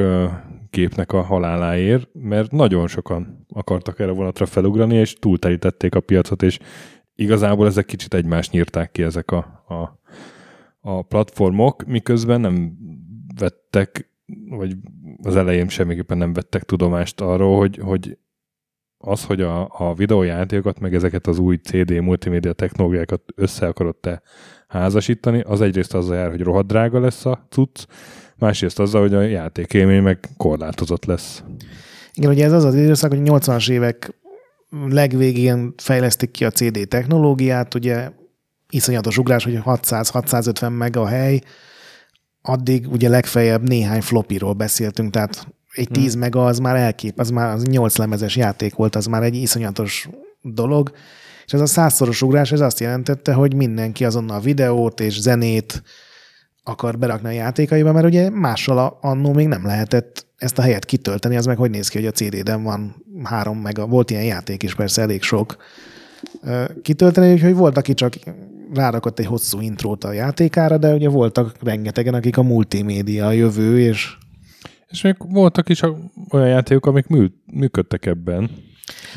gépnek 0.71 1.13
a 1.13 1.23
haláláért, 1.23 2.09
mert 2.13 2.51
nagyon 2.51 2.87
sokan 2.87 3.47
akartak 3.49 4.01
erre 4.01 4.13
vonatra 4.13 4.47
felugrani, 4.47 4.95
és 4.95 5.15
túlterítették 5.15 5.95
a 5.95 6.01
piacot, 6.01 6.43
és 6.43 6.59
igazából 7.15 7.67
ezek 7.67 7.85
kicsit 7.85 8.15
egymást 8.15 8.53
nyírták 8.53 8.91
ki 8.91 9.03
ezek 9.03 9.31
a, 9.31 9.65
a, 9.69 10.01
a 10.81 11.03
platformok, 11.03 11.85
miközben 11.85 12.41
nem 12.41 12.77
vettek, 13.39 14.13
vagy 14.49 14.77
az 15.23 15.37
elején 15.37 15.69
semmiképpen 15.69 16.19
nem 16.19 16.33
vettek 16.33 16.63
tudomást 16.63 17.21
arról, 17.21 17.59
hogy, 17.59 17.79
hogy 17.79 18.19
az, 18.99 19.25
hogy 19.25 19.41
a, 19.41 19.69
a 19.71 19.95
videójátékokat, 19.95 20.81
meg 20.81 20.95
ezeket 20.95 21.27
az 21.27 21.39
új 21.39 21.57
CD 21.57 22.01
multimédia 22.01 22.53
technológiákat 22.53 23.23
össze 23.35 23.67
akarod 23.67 23.97
te 23.97 24.23
házasítani, 24.69 25.41
az 25.41 25.61
egyrészt 25.61 25.95
azzal 25.95 26.17
jár, 26.17 26.31
hogy 26.31 26.41
rohadt 26.41 26.67
drága 26.67 27.01
lesz 27.01 27.27
a 27.27 27.47
cucc, 27.49 27.87
másrészt 28.37 28.79
azzal, 28.79 29.01
hogy 29.01 29.15
a 29.15 29.21
játékélmény 29.21 30.03
meg 30.03 30.19
korlátozott 30.37 31.05
lesz. 31.05 31.43
Igen, 32.15 32.31
ugye 32.31 32.45
ez 32.45 32.53
az 32.53 32.65
az 32.65 32.75
időszak, 32.75 33.11
hogy 33.11 33.21
80-as 33.23 33.71
évek 33.71 34.15
legvégén 34.89 35.75
fejlesztik 35.77 36.31
ki 36.31 36.45
a 36.45 36.51
CD 36.51 36.89
technológiát, 36.89 37.75
ugye 37.75 38.11
iszonyatos 38.71 39.19
ugrás, 39.19 39.45
hogy 39.45 39.59
600-650 39.65 40.77
meg 40.77 40.97
a 40.97 41.07
hely, 41.07 41.41
addig 42.43 42.93
ugye 42.93 43.09
legfeljebb 43.09 43.69
néhány 43.69 44.01
flopiról 44.01 44.53
beszéltünk, 44.53 45.11
tehát 45.11 45.47
egy 45.73 45.89
10 45.89 46.11
hmm. 46.11 46.21
mega 46.21 46.45
az 46.45 46.59
már 46.59 46.77
elkép, 46.77 47.19
az 47.19 47.31
már 47.31 47.55
az 47.55 47.63
8 47.63 47.97
lemezes 47.97 48.37
játék 48.37 48.75
volt, 48.75 48.97
az 48.97 49.07
már 49.07 49.23
egy 49.23 49.35
iszonyatos 49.35 50.09
dolog, 50.43 50.93
és 51.47 51.53
ez 51.53 51.61
a 51.61 51.67
százszoros 51.67 52.23
ugrás, 52.23 52.53
ez 52.53 52.61
azt 52.61 52.81
jelentette, 52.81 53.33
hogy 53.33 53.55
mindenki 53.55 54.05
azonnal 54.05 54.41
videót 54.41 55.01
és 55.01 55.21
zenét 55.21 55.83
akar 56.65 56.99
berakni 56.99 57.29
a 57.29 57.31
játékaiba, 57.31 57.93
mert 57.93 58.07
ugye 58.07 58.31
mással 58.31 58.99
annó 59.01 59.33
még 59.33 59.47
nem 59.49 59.67
lehetett 59.67 60.27
ezt 60.37 60.59
a 60.59 60.63
helyet 60.63 60.85
kitölteni, 60.85 61.37
az 61.37 61.47
meg 61.47 61.57
hogy 61.57 61.71
néz 61.71 61.89
ki, 61.89 61.99
hogy 61.99 62.07
a 62.07 62.11
CD-den 62.11 62.63
van 62.63 63.05
három 63.23 63.59
mega, 63.59 63.87
volt 63.87 64.11
ilyen 64.11 64.25
játék 64.25 64.63
is 64.63 64.75
persze 64.75 65.03
elég 65.03 65.23
sok 65.23 65.57
kitölteni, 66.83 67.33
úgyhogy 67.33 67.55
volt, 67.55 67.77
aki 67.77 67.95
csak 67.95 68.15
rárakott 68.75 69.19
egy 69.19 69.27
hosszú 69.27 69.61
intrót 69.61 70.05
a 70.05 70.13
játékára, 70.13 70.79
de 70.79 70.95
ugye 70.95 71.09
voltak 71.09 71.57
rengetegen, 71.63 72.15
akik 72.15 72.37
a 72.37 72.43
multimédia 72.43 73.27
a 73.27 73.33
jövő, 73.33 73.81
és... 73.81 74.17
És 74.89 75.03
még 75.03 75.17
voltak 75.19 75.69
is 75.69 75.81
olyan 76.31 76.49
játékok, 76.49 76.87
amik 76.87 77.07
mű, 77.07 77.27
működtek 77.53 78.07
ebben. 78.07 78.51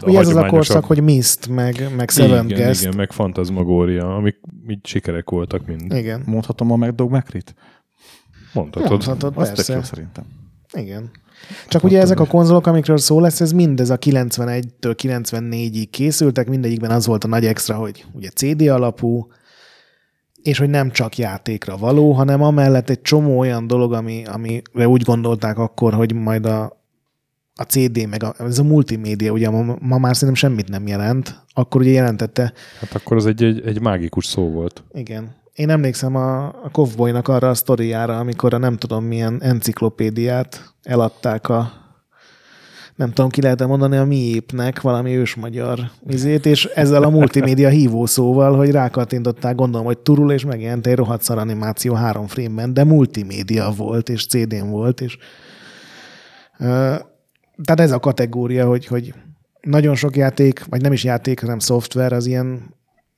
Ugye 0.01 0.19
ez 0.19 0.27
az 0.27 0.35
a 0.35 0.45
korszak, 0.45 0.85
hogy 0.85 1.01
Mist, 1.01 1.47
meg, 1.47 1.89
meg 1.95 2.09
Seven 2.09 2.45
igen, 2.45 2.57
Guest. 2.57 2.81
Igen, 2.81 2.95
meg 2.95 3.11
Fantasmagoria, 3.11 4.15
amik 4.15 4.35
így 4.69 4.85
sikerek 4.85 5.29
voltak 5.29 5.65
mind. 5.65 5.93
Igen. 5.93 6.23
Mondhatom 6.25 6.71
a 6.71 6.75
McDog 6.75 7.11
Macrit? 7.11 7.55
Mondhatod. 8.53 8.89
Mondhatod, 8.89 9.33
Az 9.35 9.47
tök 9.47 9.55
persze. 9.55 9.73
jó 9.73 9.81
szerintem. 9.81 10.23
Igen. 10.73 11.09
Csak 11.67 11.83
ugye 11.83 11.99
ezek 11.99 12.19
a 12.19 12.25
konzolok, 12.25 12.67
amikről 12.67 12.97
szó 12.97 13.19
lesz, 13.19 13.41
ez 13.41 13.51
mindez 13.51 13.89
a 13.89 13.97
91-től 13.97 14.95
94-ig 15.03 15.87
készültek, 15.91 16.47
mindegyikben 16.47 16.91
az 16.91 17.05
volt 17.05 17.23
a 17.23 17.27
nagy 17.27 17.45
extra, 17.45 17.75
hogy 17.75 18.05
ugye 18.13 18.29
CD 18.29 18.61
alapú, 18.61 19.27
és 20.41 20.57
hogy 20.57 20.69
nem 20.69 20.91
csak 20.91 21.17
játékra 21.17 21.77
való, 21.77 22.11
hanem 22.11 22.41
amellett 22.41 22.89
egy 22.89 23.01
csomó 23.01 23.37
olyan 23.37 23.67
dolog, 23.67 23.93
ami, 23.93 24.23
amire 24.25 24.87
úgy 24.87 25.01
gondolták 25.01 25.57
akkor, 25.57 25.93
hogy 25.93 26.13
majd 26.13 26.45
a, 26.45 26.76
a 27.57 27.63
CD, 27.63 28.07
meg 28.09 28.23
a, 28.23 28.33
ez 28.39 28.59
a 28.59 28.63
multimédia, 28.63 29.31
ugye 29.31 29.49
ma, 29.49 29.75
ma 29.79 29.97
már 29.97 30.15
szerintem 30.15 30.49
semmit 30.49 30.69
nem 30.69 30.87
jelent, 30.87 31.43
akkor 31.53 31.81
ugye 31.81 31.91
jelentette. 31.91 32.53
Hát 32.79 32.93
akkor 32.93 33.17
az 33.17 33.25
egy, 33.25 33.43
egy, 33.43 33.61
egy 33.65 33.81
mágikus 33.81 34.25
szó 34.25 34.49
volt. 34.49 34.83
Igen. 34.93 35.35
Én 35.53 35.69
emlékszem 35.69 36.15
a, 36.15 36.45
a 36.45 36.69
Kovboynak 36.71 37.27
arra 37.27 37.49
a 37.49 37.53
sztoriára, 37.53 38.17
amikor 38.17 38.53
a 38.53 38.57
nem 38.57 38.77
tudom 38.77 39.03
milyen 39.03 39.41
enciklopédiát 39.41 40.73
eladták 40.83 41.49
a 41.49 41.85
nem 42.97 43.11
tudom, 43.11 43.29
ki 43.29 43.41
lehet 43.41 43.67
mondani 43.67 43.97
a 43.97 44.05
miépnek 44.05 44.81
valami 44.81 45.15
ősmagyar 45.15 45.79
izét, 46.07 46.45
és 46.45 46.65
ezzel 46.65 47.03
a 47.03 47.09
multimédia 47.09 47.69
hívószóval, 47.69 48.55
hogy 48.55 48.71
rákattintották, 48.71 49.55
gondolom, 49.55 49.85
hogy 49.85 49.97
turul, 49.97 50.31
és 50.31 50.45
megjelent 50.45 50.87
egy 50.87 50.95
rohadt 50.95 51.21
szar 51.21 51.37
animáció 51.37 51.93
három 51.93 52.27
frame-ben, 52.27 52.73
de 52.73 52.83
multimédia 52.83 53.73
volt, 53.77 54.09
és 54.09 54.25
CD-n 54.25 54.69
volt, 54.69 55.01
és 55.01 55.17
tehát 57.63 57.79
ez 57.79 57.91
a 57.91 57.99
kategória, 57.99 58.67
hogy, 58.67 58.85
hogy 58.85 59.13
nagyon 59.61 59.95
sok 59.95 60.15
játék, 60.15 60.65
vagy 60.65 60.81
nem 60.81 60.91
is 60.91 61.03
játék, 61.03 61.39
hanem 61.39 61.59
szoftver, 61.59 62.13
az 62.13 62.25
ilyen 62.25 62.75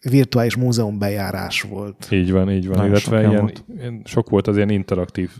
virtuális 0.09 0.55
múzeum 0.55 0.99
bejárás 0.99 1.61
volt. 1.61 2.07
Így 2.11 2.31
van, 2.31 2.51
így 2.51 2.67
van. 2.67 2.75
Nagyon 2.75 2.91
Illetve 2.91 3.09
sok 3.09 3.19
ilyen 3.19 3.29
ilyen, 3.31 3.41
volt. 3.41 3.63
ilyen, 3.77 4.01
sok 4.05 4.29
volt 4.29 4.47
az 4.47 4.55
ilyen 4.55 4.69
interaktív 4.69 5.31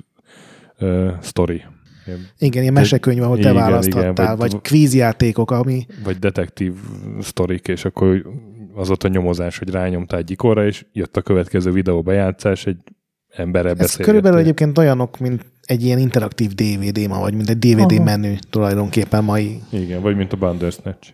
uh, 0.80 1.10
sztori. 1.22 1.64
Ilyen, 2.06 2.20
Igen, 2.38 2.62
ilyen 2.62 2.74
mesekönyv, 2.74 3.22
ahol 3.24 3.36
te 3.36 3.42
Igen, 3.42 3.54
választhattál, 3.56 4.12
igen, 4.12 4.38
vagy- 4.38 4.52
vagy 4.52 4.62
kvízjátékok, 4.62 5.52
ami 5.52 5.86
vagy 6.04 6.18
detektív 6.20 6.74
sztorik, 7.22 7.68
és 7.68 7.86
akkor 7.86 8.30
az 8.76 8.88
volt 8.88 9.04
a 9.04 9.08
nyomozás, 9.08 9.58
hogy 9.58 9.70
rányomtál 9.70 10.20
egy 10.20 10.32
ikonra, 10.32 10.66
és 10.66 10.86
jött 10.94 11.18
a 11.18 11.22
következő 11.22 11.72
videó 11.72 12.02
bejátszás, 12.02 12.66
egy 12.66 12.82
emberrel 13.30 13.76
Ez 13.78 13.96
körülbelül 13.96 14.40
egyébként 14.40 14.78
olyanok, 14.78 15.18
mint 15.20 15.46
egy 15.62 15.84
ilyen 15.84 16.00
interaktív 16.00 16.52
DVD 16.54 17.08
ma, 17.08 17.20
vagy 17.20 17.34
mint 17.34 17.50
egy 17.50 17.58
DVD 17.60 17.92
Aha. 17.92 18.04
menü 18.04 18.34
tulajdonképpen 18.50 19.24
mai. 19.24 19.60
Igen, 19.72 20.02
vagy 20.02 20.16
mint 20.16 20.34
a 20.34 20.38
Bandersnatch. 20.38 21.10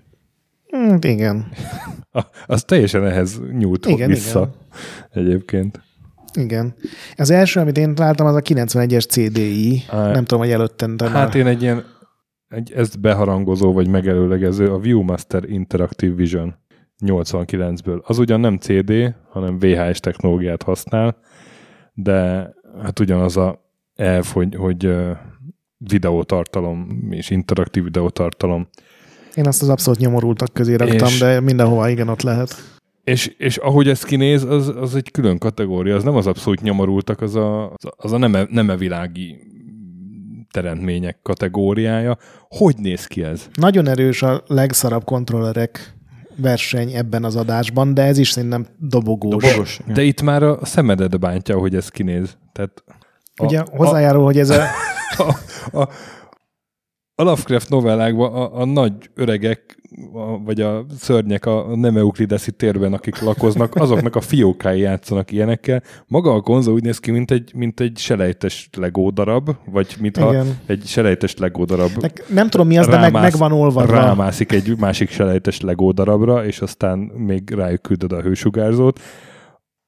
Hmm, 0.67 0.97
igen, 1.01 1.45
Ah, 2.11 2.23
Az 2.45 2.63
teljesen 2.63 3.05
ehhez 3.05 3.41
nyúlt 3.57 3.85
Igen, 3.85 4.09
vissza 4.09 4.55
egyébként. 5.11 5.81
igen. 6.33 6.73
Az 7.15 7.29
első, 7.29 7.59
amit 7.59 7.77
én 7.77 7.95
találtam, 7.95 8.25
az 8.27 8.35
a 8.35 8.41
91-es 8.41 9.07
CDI. 9.07 9.81
Á, 9.89 10.11
Nem 10.11 10.25
tudom, 10.25 10.39
hogy 10.43 10.51
előttem, 10.53 10.97
de 10.97 11.05
Hát 11.09 11.13
már... 11.13 11.35
én 11.35 11.45
egy 11.47 11.61
ilyen, 11.61 11.83
egy 12.47 12.71
ezt 12.71 12.99
beharangozó 12.99 13.73
vagy 13.73 13.87
megelőlegező, 13.87 14.71
a 14.71 14.79
Viewmaster 14.79 15.43
Interactive 15.49 16.15
Vision 16.15 16.55
89-ből. 17.05 18.01
Az 18.01 18.17
ugyan 18.17 18.39
nem 18.39 18.57
CD, 18.57 19.15
hanem 19.29 19.59
VHS 19.59 19.99
technológiát 19.99 20.63
használ, 20.63 21.17
de 21.95 22.49
hát 22.83 22.99
ugyanaz 22.99 23.37
a 23.37 23.63
elv, 23.95 24.25
hogy, 24.25 24.55
hogy 24.55 24.95
videótartalom 25.77 27.07
és 27.09 27.29
interaktív 27.29 27.83
videótartalom. 27.83 28.67
Én 29.35 29.47
azt 29.47 29.61
az 29.61 29.69
abszolút 29.69 29.99
nyomorultak 29.99 30.53
közé 30.53 30.75
raktam, 30.75 31.07
És- 31.07 31.19
de 31.19 31.39
mindenhova 31.39 31.89
igen 31.89 32.07
ott 32.07 32.21
lehet. 32.21 32.55
És, 33.03 33.27
és 33.37 33.57
ahogy 33.57 33.87
ez 33.87 34.03
kinéz, 34.03 34.43
az, 34.43 34.67
az 34.67 34.95
egy 34.95 35.11
külön 35.11 35.37
kategória, 35.37 35.95
az 35.95 36.03
nem 36.03 36.15
az 36.15 36.27
abszolút 36.27 36.61
nyomorultak, 36.61 37.21
az 37.21 37.35
a, 37.35 37.73
az 37.97 38.11
a 38.11 38.17
neme, 38.17 38.47
nemevilági 38.49 39.37
teremtmények 40.51 41.19
kategóriája. 41.21 42.17
Hogy 42.49 42.75
néz 42.77 43.05
ki 43.05 43.23
ez? 43.23 43.49
Nagyon 43.53 43.87
erős 43.87 44.21
a 44.21 44.43
legszarabb 44.47 45.03
kontrollerek 45.03 45.94
verseny 46.35 46.91
ebben 46.91 47.23
az 47.23 47.35
adásban, 47.35 47.93
de 47.93 48.01
ez 48.03 48.17
is 48.17 48.29
szerintem 48.29 48.65
dobogós. 48.79 49.43
Dobogos. 49.43 49.79
De 49.93 50.01
itt 50.01 50.21
már 50.21 50.43
a 50.43 50.59
szemedet 50.65 51.19
bántja, 51.19 51.57
hogy 51.57 51.75
ez 51.75 51.89
kinéz. 51.89 52.37
Tehát 52.51 52.83
a, 53.35 53.45
Ugye 53.45 53.63
hozzájárul, 53.71 54.23
hogy 54.23 54.39
ez 54.39 54.49
a... 54.49 54.63
a, 55.17 55.35
a, 55.71 55.81
a 55.81 55.89
Lovecraft 57.23 57.69
novellákban 57.69 58.33
a, 58.33 58.61
a 58.61 58.65
nagy 58.65 58.93
öregek, 59.13 59.77
a, 60.13 60.43
vagy 60.43 60.61
a 60.61 60.85
szörnyek 60.97 61.45
a 61.45 61.75
nem 61.75 61.97
euklideszi 61.97 62.51
térben, 62.51 62.93
akik 62.93 63.21
lakoznak, 63.21 63.75
azoknak 63.75 64.15
a 64.15 64.21
fiókái 64.21 64.79
játszanak 64.79 65.31
ilyenekkel. 65.31 65.83
Maga 66.07 66.33
a 66.33 66.41
konzol 66.41 66.73
úgy 66.73 66.83
néz 66.83 66.99
ki, 66.99 67.11
mint 67.11 67.31
egy, 67.31 67.51
mint 67.55 67.79
egy 67.79 67.97
selejtes 67.97 68.69
Lego 68.77 69.09
darab, 69.11 69.49
vagy 69.71 69.95
mintha 69.99 70.29
Igen. 70.29 70.57
egy 70.65 70.85
selejtes 70.85 71.35
Lego 71.35 71.65
darab 71.65 71.91
Meg 72.01 72.23
nem 72.27 72.49
tudom 72.49 72.67
mi 72.67 72.77
az, 72.77 72.87
de 72.87 72.99
meg, 72.99 73.13
meg 73.13 73.37
van 73.37 73.51
olvadva. 73.51 73.93
rámászik 73.93 74.51
egy 74.51 74.77
másik 74.79 75.09
selejtes 75.09 75.61
Lego 75.61 75.91
darabra, 75.91 76.45
és 76.45 76.59
aztán 76.59 76.99
még 76.99 77.49
rájuk 77.49 77.81
küldöd 77.81 78.11
a 78.11 78.21
hősugárzót. 78.21 78.99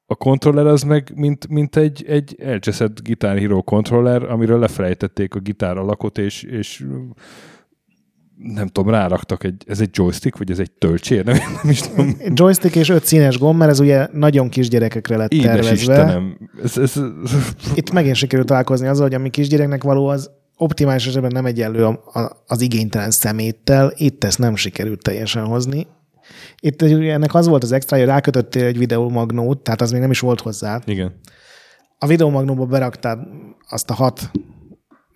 A 0.10 0.16
kontroller 0.16 0.66
az 0.66 0.82
meg, 0.82 1.12
mint, 1.16 1.48
mint 1.48 1.76
egy, 1.76 2.06
egy 2.08 2.36
elcseszett 2.40 3.04
Guitar 3.04 3.38
Hero 3.38 3.64
kontroller, 3.64 4.24
amiről 4.24 4.60
lefelejtették 4.60 5.36
a 5.36 5.40
gitár 5.40 5.78
alakot, 5.78 6.18
és, 6.18 6.44
és 6.44 6.86
nem 8.38 8.68
tudom, 8.68 8.92
ráraktak 8.92 9.44
egy, 9.44 9.64
ez 9.68 9.80
egy 9.80 9.90
joystick, 9.92 10.38
vagy 10.38 10.52
ez 10.52 10.60
egy 10.60 10.72
tölcsér, 10.72 11.26
nem, 11.26 11.38
nem 11.62 11.72
is 11.72 11.82
tudom. 11.82 12.18
Joystick 12.34 12.76
és 12.76 12.90
öt 12.90 13.06
színes 13.06 13.38
gomb, 13.38 13.58
mert 13.58 13.72
ez 13.72 13.80
ugye 13.80 14.08
nagyon 14.12 14.50
kis 14.50 14.70
gyerekekre 14.70 15.18
lett 15.18 15.32
Édes 15.32 15.46
tervezve. 15.46 15.74
Istenem. 15.74 16.50
Ez, 16.64 16.78
ez, 16.78 17.00
Itt 17.76 17.92
megint 17.92 18.16
sikerült 18.16 18.48
találkozni 18.48 18.88
azzal, 18.88 19.04
hogy 19.04 19.16
ami 19.16 19.30
kisgyereknek 19.30 19.84
való, 19.84 20.08
az 20.08 20.32
optimális 20.58 21.08
esetben 21.08 21.32
nem 21.34 21.46
egyenlő 21.46 22.00
az 22.48 22.62
igénytelen 22.62 23.12
szeméttel. 23.12 23.94
Itt 23.96 24.24
ezt 24.24 24.40
nem 24.40 24.56
sikerült 24.56 25.02
teljesen 25.02 25.46
hozni. 25.46 25.88
Itt 26.60 26.82
ennek 26.82 27.34
az 27.34 27.48
volt 27.48 27.64
az 27.64 27.72
extra, 27.72 27.98
hogy 27.98 28.06
rákötöttél 28.06 28.66
egy 28.66 28.78
videómagnót, 28.78 29.64
tehát 29.64 29.82
az 29.82 29.92
még 29.92 30.02
nem 30.02 30.12
is 30.12 30.20
volt 30.20 30.42
hozzá. 30.42 30.82
igen. 30.86 31.20
A 32.00 32.08
videomagnóba 32.08 32.66
beraktad 32.66 33.20
azt 33.70 33.90
a 33.90 33.94
hat 33.94 34.32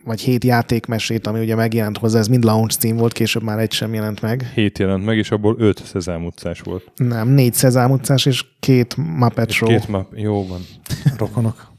vagy 0.03 0.21
hét 0.21 0.43
játékmesét, 0.43 1.27
ami 1.27 1.39
ugye 1.39 1.55
megjelent 1.55 1.97
hozzá, 1.97 2.19
ez 2.19 2.27
mind 2.27 2.43
launch 2.43 2.77
cím 2.77 2.97
volt, 2.97 3.13
később 3.13 3.43
már 3.43 3.59
egy 3.59 3.71
sem 3.71 3.93
jelent 3.93 4.21
meg. 4.21 4.51
Hét 4.53 4.77
jelent 4.77 5.05
meg, 5.05 5.17
és 5.17 5.31
abból 5.31 5.55
öt 5.59 5.85
Szezám 5.85 6.25
utcás 6.25 6.59
volt. 6.59 6.91
Nem, 6.95 7.27
négy 7.27 7.53
Szezám 7.53 7.91
utcás 7.91 8.25
és 8.25 8.45
két 8.59 8.95
Muppet 8.97 9.49
És 9.49 9.55
Show. 9.55 9.69
két 9.69 9.87
map, 9.87 10.13
jó 10.15 10.47
van. 10.47 10.61
Rokonok. 11.17 11.71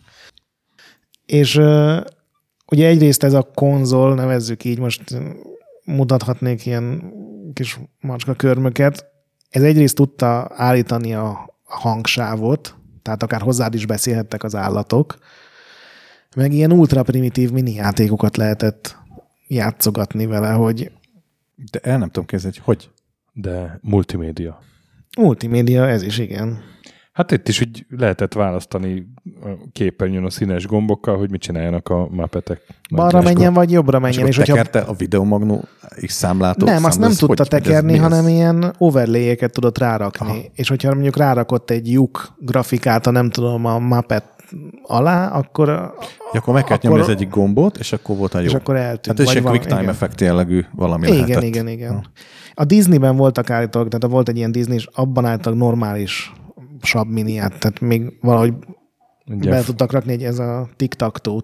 És 1.27 1.57
ugye 2.67 2.87
egyrészt 2.87 3.23
ez 3.23 3.33
a 3.33 3.51
konzol, 3.55 4.15
nevezzük 4.15 4.65
így, 4.65 4.79
most 4.79 5.03
mutathatnék 5.85 6.67
ilyen 6.67 7.13
kis 7.53 7.79
macska 8.01 8.35
körmöket, 8.35 9.12
ez 9.53 9.63
egyrészt 9.63 9.95
tudta 9.95 10.51
állítani 10.55 11.15
a 11.15 11.55
hangsávot, 11.65 12.75
tehát 13.03 13.23
akár 13.23 13.41
hozzád 13.41 13.75
is 13.75 13.87
beszélhettek 13.87 14.43
az 14.43 14.55
állatok, 14.55 15.19
meg 16.37 16.53
ilyen 16.53 16.73
ultra 16.73 17.03
primitív 17.03 17.51
mini 17.51 17.73
játékokat 17.75 18.37
lehetett 18.37 18.97
játszogatni 19.47 20.27
vele, 20.27 20.51
hogy 20.51 20.93
De 21.71 21.79
el 21.79 21.99
nem 21.99 22.11
tudom 22.11 22.25
kezdeni, 22.25 22.55
hogy 22.55 22.65
hogy. 22.65 22.91
De 23.33 23.79
multimédia. 23.83 24.63
multimédia 25.17 25.89
ez 25.89 26.03
is, 26.03 26.19
igen. 26.19 26.63
Hát 27.13 27.31
itt 27.33 27.49
is 27.49 27.61
úgy 27.61 27.87
lehetett 27.89 28.33
választani 28.33 29.07
a 29.43 29.49
képernyőn 29.73 30.25
a 30.25 30.31
színes 30.31 30.67
gombokkal, 30.67 31.17
hogy 31.17 31.31
mit 31.31 31.41
csináljanak 31.41 31.89
a 31.89 32.09
mapetek. 32.11 32.61
Balra 32.95 33.21
menjen, 33.23 33.53
vagy 33.53 33.71
jobbra 33.71 33.97
És 33.97 34.03
menjen. 34.03 34.27
És 34.27 34.37
hogyha... 34.37 34.55
tekerte 34.55 34.81
a 34.81 34.93
videomagnó 34.93 35.65
is 35.97 36.13
számlátó? 36.13 36.67
Nem, 36.67 36.85
azt 36.85 36.99
nem 36.99 37.11
ez 37.11 37.17
tudta 37.17 37.43
ez 37.43 37.49
tekerni, 37.49 37.93
ez? 37.93 38.01
hanem 38.01 38.29
ilyen 38.29 38.75
overlay-eket 38.79 39.53
tudott 39.53 39.79
rárakni. 39.79 40.27
Aha. 40.29 40.39
És 40.55 40.69
hogyha 40.69 40.93
mondjuk 40.93 41.17
rárakott 41.17 41.71
egy 41.71 41.93
lyuk 41.93 42.35
grafikát, 42.39 43.07
a 43.07 43.11
nem 43.11 43.31
tudom, 43.31 43.65
a 43.65 43.79
Muppet 43.79 44.25
alá, 44.83 45.29
akkor, 45.29 45.69
Ja, 45.69 45.93
akkor 46.33 46.55
meg 46.55 46.65
kellett 46.65 46.85
akkor- 46.85 46.97
nyomni 46.97 47.13
az 47.13 47.19
egyik 47.19 47.29
gombot, 47.31 47.77
és 47.79 47.93
akkor 47.93 48.17
volt 48.17 48.35
a 48.35 48.39
jó. 48.39 48.45
és 48.45 48.55
akkor 48.55 48.77
eltűnt. 48.77 49.07
Hát 49.07 49.19
ez 49.21 49.27
vagy 49.27 49.37
egy 49.37 49.43
quick 49.43 49.67
time 49.67 49.81
igen. 49.81 49.93
effekt 49.93 50.21
jellegű 50.21 50.65
valami 50.75 51.07
Igen, 51.07 51.19
lehetett. 51.19 51.43
igen, 51.43 51.69
igen. 51.69 52.07
A 52.55 52.65
Disneyben 52.65 53.17
voltak 53.17 53.51
állítólag, 53.51 53.89
tehát 53.89 54.15
volt 54.15 54.29
egy 54.29 54.37
ilyen 54.37 54.53
Disney, 54.53 54.77
és 54.77 54.89
abban 54.93 55.25
állítólag 55.25 55.59
normális 55.59 56.33
sab 56.83 57.09
miniát, 57.09 57.59
tehát 57.59 57.81
még 57.81 58.19
valahogy 58.21 58.55
Ugye, 59.27 59.51
be 59.51 59.63
tudtak 59.63 59.93
rakni 59.93 60.13
egy, 60.13 60.25
ez 60.25 60.39
a 60.39 60.69
tic 60.77 60.95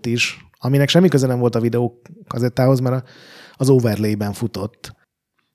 is, 0.07 0.47
aminek 0.59 0.89
semmi 0.89 1.09
köze 1.09 1.27
nem 1.27 1.39
volt 1.39 1.55
a 1.55 1.61
videó 1.61 2.03
kazettához, 2.27 2.81
mert 2.81 3.09
az 3.57 3.69
overlay-ben 3.69 4.33
futott. 4.33 4.97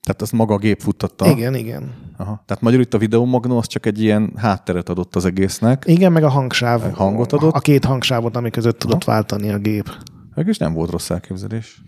Tehát 0.02 0.22
azt 0.22 0.32
maga 0.32 0.54
a 0.54 0.58
gép 0.58 0.80
futtatta. 0.80 1.30
Igen, 1.30 1.54
igen. 1.54 1.94
Aha. 2.16 2.42
Tehát 2.46 2.62
magyarul 2.62 2.84
itt 2.84 2.94
a 2.94 2.98
videomagnó 2.98 3.58
az 3.58 3.66
csak 3.66 3.86
egy 3.86 4.00
ilyen 4.00 4.32
hátteret 4.36 4.88
adott 4.88 5.16
az 5.16 5.24
egésznek. 5.24 5.84
Igen, 5.86 6.12
meg 6.12 6.24
a 6.24 6.28
hangsáv. 6.28 6.92
Hangot 6.92 7.32
adott? 7.32 7.54
A 7.54 7.58
két 7.58 7.84
hangsávot, 7.84 8.36
ami 8.36 8.50
között 8.50 8.78
tudott 8.78 9.04
váltani 9.04 9.50
a 9.50 9.58
gép. 9.58 9.88
Mégis 10.34 10.58
nem 10.58 10.72
volt 10.72 10.90
rossz 10.90 11.10
elképzelés. 11.10 11.82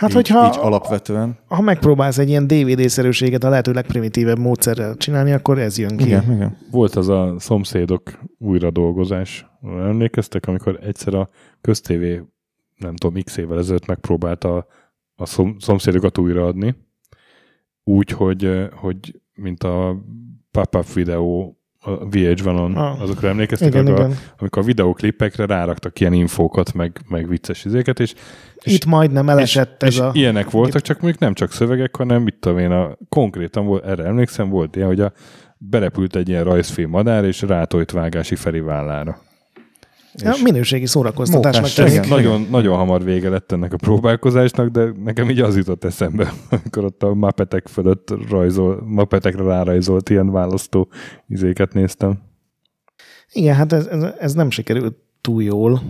Hát, 0.00 0.08
így, 0.08 0.14
hogyha 0.14 0.46
így 0.46 0.58
alapvetően. 0.60 1.38
ha 1.46 1.60
megpróbálsz 1.60 2.18
egy 2.18 2.28
ilyen 2.28 2.46
DVD-szerűséget 2.46 3.44
a 3.44 3.48
lehető 3.48 3.72
legprimitívebb 3.72 4.38
módszerrel 4.38 4.96
csinálni, 4.96 5.32
akkor 5.32 5.58
ez 5.58 5.78
jön 5.78 5.96
ki. 5.96 6.04
Igen, 6.04 6.32
igen. 6.32 6.56
Volt 6.70 6.94
az 6.94 7.08
a 7.08 7.34
szomszédok 7.38 8.18
újradolgozás. 8.38 9.46
Emlékeztek, 9.62 10.46
amikor 10.46 10.78
egyszer 10.82 11.14
a 11.14 11.28
köztévé, 11.60 12.22
nem 12.76 12.96
tudom, 12.96 13.22
x 13.22 13.36
évvel 13.36 13.58
ezelőtt 13.58 13.86
megpróbálta 13.86 14.66
a 15.16 15.26
szom, 15.26 15.56
szomszédokat 15.58 16.18
újraadni, 16.18 16.76
úgy, 17.84 18.10
hogy, 18.10 18.68
hogy 18.72 19.20
mint 19.34 19.62
a 19.62 19.96
pop-up 20.50 20.92
videó 20.92 21.59
a 21.82 21.90
VH1-on, 21.90 22.76
Ah. 22.76 23.00
azokra 23.02 23.28
emlékeztek, 23.28 23.68
Igen, 23.68 23.86
amikor, 23.86 24.04
igen. 24.04 24.18
amikor 24.38 24.62
a 24.62 24.66
videóklipekre 24.66 25.46
ráraktak 25.46 26.00
ilyen 26.00 26.12
infókat, 26.12 26.72
meg, 26.72 27.00
meg 27.08 27.28
vicces 27.28 27.64
izéket, 27.64 28.00
és, 28.00 28.14
és 28.62 28.72
Itt 28.72 28.84
majdnem 28.84 29.28
elesett 29.28 29.82
és, 29.82 29.88
ez 29.88 29.94
és 29.94 30.00
a... 30.00 30.10
ilyenek 30.12 30.50
voltak, 30.50 30.82
csak 30.82 31.00
mondjuk 31.00 31.22
nem 31.22 31.34
csak 31.34 31.52
szövegek, 31.52 31.96
hanem 31.96 32.22
mit 32.22 32.36
tudom 32.40 32.58
én, 32.58 32.70
a, 32.70 32.96
konkrétan 33.08 33.66
volt, 33.66 33.84
erre 33.84 34.04
emlékszem, 34.04 34.48
volt 34.48 34.76
ilyen, 34.76 34.88
hogy 34.88 35.00
a, 35.00 35.12
berepült 35.58 36.16
egy 36.16 36.28
ilyen 36.28 36.44
rajzfilm 36.44 36.90
madár, 36.90 37.24
és 37.24 37.42
rátojt 37.42 37.90
vágási 37.90 38.34
Feri 38.36 38.60
vállára. 38.60 39.18
Ja, 40.14 40.32
minőségi 40.42 40.86
szórakoztatásnak 40.86 41.70
tűnik. 41.70 42.08
Nagyon, 42.08 42.46
nagyon 42.50 42.76
hamar 42.76 43.04
vége 43.04 43.28
lett 43.28 43.52
ennek 43.52 43.72
a 43.72 43.76
próbálkozásnak, 43.76 44.68
de 44.68 44.92
nekem 45.04 45.30
így 45.30 45.40
az 45.40 45.56
jutott 45.56 45.84
eszembe, 45.84 46.32
amikor 46.50 46.84
ott 46.84 47.02
a 47.02 47.14
mapetek 47.14 47.68
fölött 47.68 48.14
rajzol, 48.28 48.82
mapetekre 48.86 49.42
rárajzolt 49.42 50.10
ilyen 50.10 50.30
választó 50.30 50.88
izéket 51.28 51.72
néztem. 51.72 52.18
Igen, 53.32 53.54
hát 53.54 53.72
ez, 53.72 53.86
ez, 53.86 54.02
ez 54.18 54.32
nem 54.32 54.50
sikerült 54.50 54.96
túl 55.20 55.42
jól. 55.42 55.82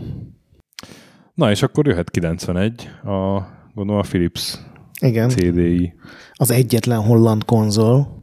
Na 1.34 1.50
és 1.50 1.62
akkor 1.62 1.86
jöhet 1.86 2.10
91, 2.10 2.88
a, 3.04 3.40
gondolom 3.74 4.00
a 4.00 4.06
Philips 4.08 4.58
Igen, 5.00 5.28
CDI. 5.28 5.94
az 6.32 6.50
egyetlen 6.50 7.00
holland 7.00 7.44
konzol. 7.44 8.22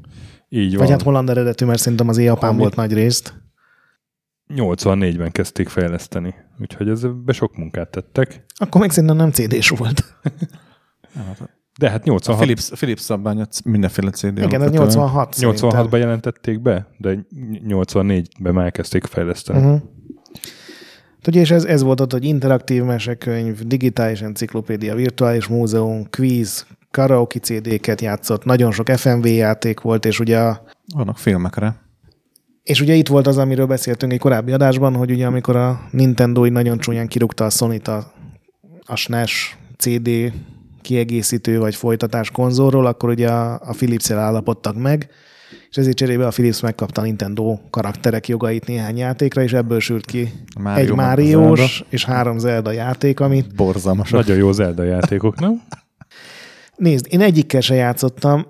Így 0.50 0.70
van. 0.70 0.80
Vagy 0.80 0.90
hát 0.90 1.02
holland 1.02 1.30
eredetű, 1.30 1.66
mert 1.66 1.80
szerintem 1.80 2.08
az 2.08 2.20
Japán 2.20 2.50
Ami- 2.50 2.60
volt 2.60 2.76
nagy 2.76 2.94
részt. 2.94 3.34
84-ben 4.56 5.32
kezdték 5.32 5.70
fejleszteni, 5.70 6.36
úgyhogy 6.62 6.90
ezbe 6.90 7.32
sok 7.32 7.58
munkát 7.58 7.90
tettek. 7.90 8.46
Akkor 8.56 8.82
még 8.82 8.90
szerintem 8.92 9.18
nem 9.18 9.32
CD-s 9.32 9.70
volt. 9.70 10.04
De 11.80 11.90
hát 11.90 12.02
A 12.02 12.04
86, 12.06 12.38
Philips, 12.38 12.70
Philips 12.70 13.02
szabvány 13.02 13.40
a 13.42 13.46
c- 13.46 13.64
mindenféle 13.66 14.10
CD. 14.10 14.38
Igen, 14.38 14.44
ez 14.48 14.52
alapvetően. 14.54 14.88
86 14.88 15.34
szerintem. 15.34 15.70
86-ban 15.88 15.98
jelentették 16.00 16.62
be, 16.62 16.88
de 16.98 17.26
84-ben 17.68 18.54
már 18.54 18.64
elkezdték 18.66 19.04
fejleszteni. 19.06 19.60
Uh-huh. 19.60 19.74
Uh-huh. 19.74 19.90
Ugye, 21.28 21.40
és 21.40 21.52
ez, 21.52 21.64
ez 21.64 21.82
volt 21.82 22.00
ott, 22.02 22.12
hogy 22.12 22.26
interaktív 22.26 22.84
mesekönyv, 22.84 23.62
digitális 23.62 24.22
enciklopédia, 24.22 24.96
virtuális 24.96 25.48
múzeum, 25.48 26.10
quiz, 26.10 26.66
karaoke 26.92 27.40
CD-ket 27.40 28.02
játszott, 28.02 28.44
nagyon 28.46 28.72
sok 28.72 28.90
FMV 28.90 29.26
játék 29.26 29.80
volt, 29.80 30.06
és 30.06 30.20
ugye, 30.20 30.40
a- 30.40 30.64
Vannak 30.96 31.18
filmekre. 31.18 31.76
És 32.68 32.82
ugye 32.82 32.94
itt 32.94 33.08
volt 33.08 33.28
az, 33.28 33.38
amiről 33.38 33.66
beszéltünk 33.66 34.12
egy 34.12 34.20
korábbi 34.20 34.52
adásban, 34.52 34.96
hogy 34.96 35.12
ugye 35.12 35.26
amikor 35.26 35.56
a 35.56 35.82
Nintendo 35.92 36.46
így 36.46 36.52
nagyon 36.52 36.78
csúnyán 36.78 37.08
kirúgta 37.08 37.46
a 37.46 37.50
Sony-t 37.50 37.88
a, 37.88 38.14
a 38.86 38.96
SNES 38.96 39.58
CD 39.78 40.10
kiegészítő 40.82 41.60
vagy 41.60 41.76
folytatás 41.76 42.32
konzolról, 42.32 42.86
akkor 42.86 43.10
ugye 43.10 43.30
a, 43.30 43.54
a 43.54 43.74
Philips-el 43.78 44.20
állapodtak 44.20 44.76
meg, 44.76 45.10
és 45.70 45.78
ezért 45.78 45.98
cserébe 45.98 46.26
a 46.26 46.30
Philips 46.30 46.62
megkapta 46.62 47.02
a 47.02 47.04
Nintendo 47.04 47.58
karakterek 47.70 48.28
jogait 48.28 48.68
néhány 48.68 48.98
játékra, 48.98 49.42
és 49.42 49.54
ebből 49.54 49.80
sült 49.80 50.06
ki 50.06 50.32
Mario 50.60 50.84
egy 50.84 50.92
Máriós 50.92 51.84
és 51.90 52.06
három 52.06 52.38
Zelda 52.38 52.72
játék, 52.72 53.20
amit 53.20 53.56
Borzalmas. 53.56 54.10
Nagyon 54.10 54.38
jó 54.38 54.52
Zelda 54.52 54.84
játékok, 54.84 55.40
nem? 55.40 55.62
nézd, 56.76 57.06
én 57.10 57.22
egyikkel 57.22 57.62
se 57.62 57.76
játszottam, 57.76 58.46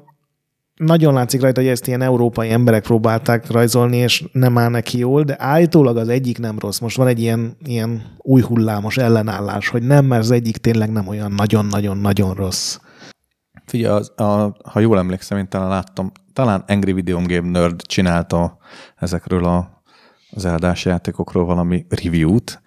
nagyon 0.77 1.13
látszik 1.13 1.41
rajta, 1.41 1.61
hogy 1.61 1.69
ezt 1.69 1.87
ilyen 1.87 2.01
európai 2.01 2.51
emberek 2.51 2.83
próbálták 2.83 3.51
rajzolni, 3.51 3.97
és 3.97 4.23
nem 4.31 4.57
áll 4.57 4.69
neki 4.69 4.97
jól, 4.97 5.23
de 5.23 5.35
állítólag 5.39 5.97
az 5.97 6.09
egyik 6.09 6.39
nem 6.39 6.59
rossz. 6.59 6.79
Most 6.79 6.97
van 6.97 7.07
egy 7.07 7.19
ilyen, 7.19 7.57
ilyen 7.65 8.01
új 8.17 8.41
hullámos 8.41 8.97
ellenállás, 8.97 9.67
hogy 9.67 9.83
nem, 9.83 10.05
mert 10.05 10.21
az 10.21 10.31
egyik 10.31 10.57
tényleg 10.57 10.91
nem 10.91 11.07
olyan 11.07 11.31
nagyon-nagyon-nagyon 11.31 12.33
rossz. 12.33 12.77
Figyelj, 13.65 13.95
az, 13.95 14.11
a, 14.15 14.57
ha 14.63 14.79
jól 14.79 14.97
emlékszem, 14.97 15.37
én 15.37 15.49
talán 15.49 15.69
láttam, 15.69 16.11
talán 16.33 16.63
Angry 16.67 16.91
Video 16.91 17.21
Game 17.25 17.49
Nerd 17.49 17.81
csinálta 17.81 18.57
ezekről 18.95 19.45
a, 19.45 19.81
az 20.29 20.45
eldás 20.45 20.85
játékokról 20.85 21.45
valami 21.45 21.85
review-t, 21.89 22.61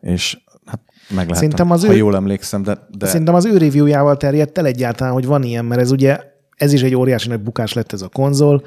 és 0.00 0.38
hát 0.66 0.80
meg 1.08 1.30
lehet, 1.30 1.58
ha 1.60 1.92
ő- 1.92 1.96
jól 1.96 2.16
emlékszem, 2.16 2.62
De... 2.62 2.78
de 2.98 3.06
Szerintem 3.06 3.34
az 3.34 3.44
ő 3.44 3.56
reviewjával 3.56 4.16
terjedt 4.16 4.58
el 4.58 4.66
egyáltalán, 4.66 5.12
hogy 5.12 5.26
van 5.26 5.42
ilyen, 5.42 5.64
mert 5.64 5.80
ez 5.80 5.90
ugye, 5.90 6.31
ez 6.62 6.72
is 6.72 6.82
egy 6.82 6.94
óriási 6.94 7.28
nagy 7.28 7.40
bukás 7.40 7.72
lett 7.72 7.92
ez 7.92 8.02
a 8.02 8.08
konzol. 8.08 8.64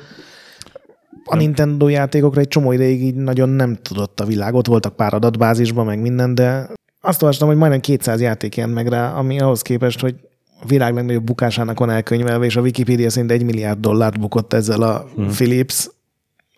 A 1.26 1.36
Nintendo 1.36 1.88
játékokra 1.88 2.42
egy 2.42 2.48
csomó 2.48 2.72
ideig 2.72 3.04
így 3.04 3.16
nagyon 3.16 3.50
nem 3.50 3.76
tudott 3.76 4.20
a 4.20 4.26
világ. 4.26 4.54
Ott 4.54 4.68
voltak 4.68 4.96
pár 4.96 5.14
adatbázisban, 5.14 5.86
meg 5.86 6.02
minden, 6.02 6.36
de 6.36 6.70
azt 7.02 7.22
olvastam, 7.22 7.48
hogy 7.48 7.58
majdnem 7.58 7.80
200 7.80 8.22
játék 8.22 8.56
jelent 8.56 8.76
meg 8.76 8.88
rá, 8.88 9.14
ami 9.14 9.40
ahhoz 9.40 9.62
képest, 9.62 10.00
hogy 10.00 10.16
a 10.62 10.66
világ 10.66 10.94
legnagyobb 10.94 11.24
bukásának 11.24 11.80
van 11.80 11.90
elkönyvelve, 11.90 12.46
és 12.46 12.56
a 12.56 12.62
Wikipedia 12.62 13.10
szerint 13.10 13.32
egy 13.32 13.44
milliárd 13.44 13.80
dollárt 13.80 14.20
bukott 14.20 14.54
ezzel 14.54 14.82
a 14.82 15.06
hmm. 15.16 15.28
Philips. 15.28 15.90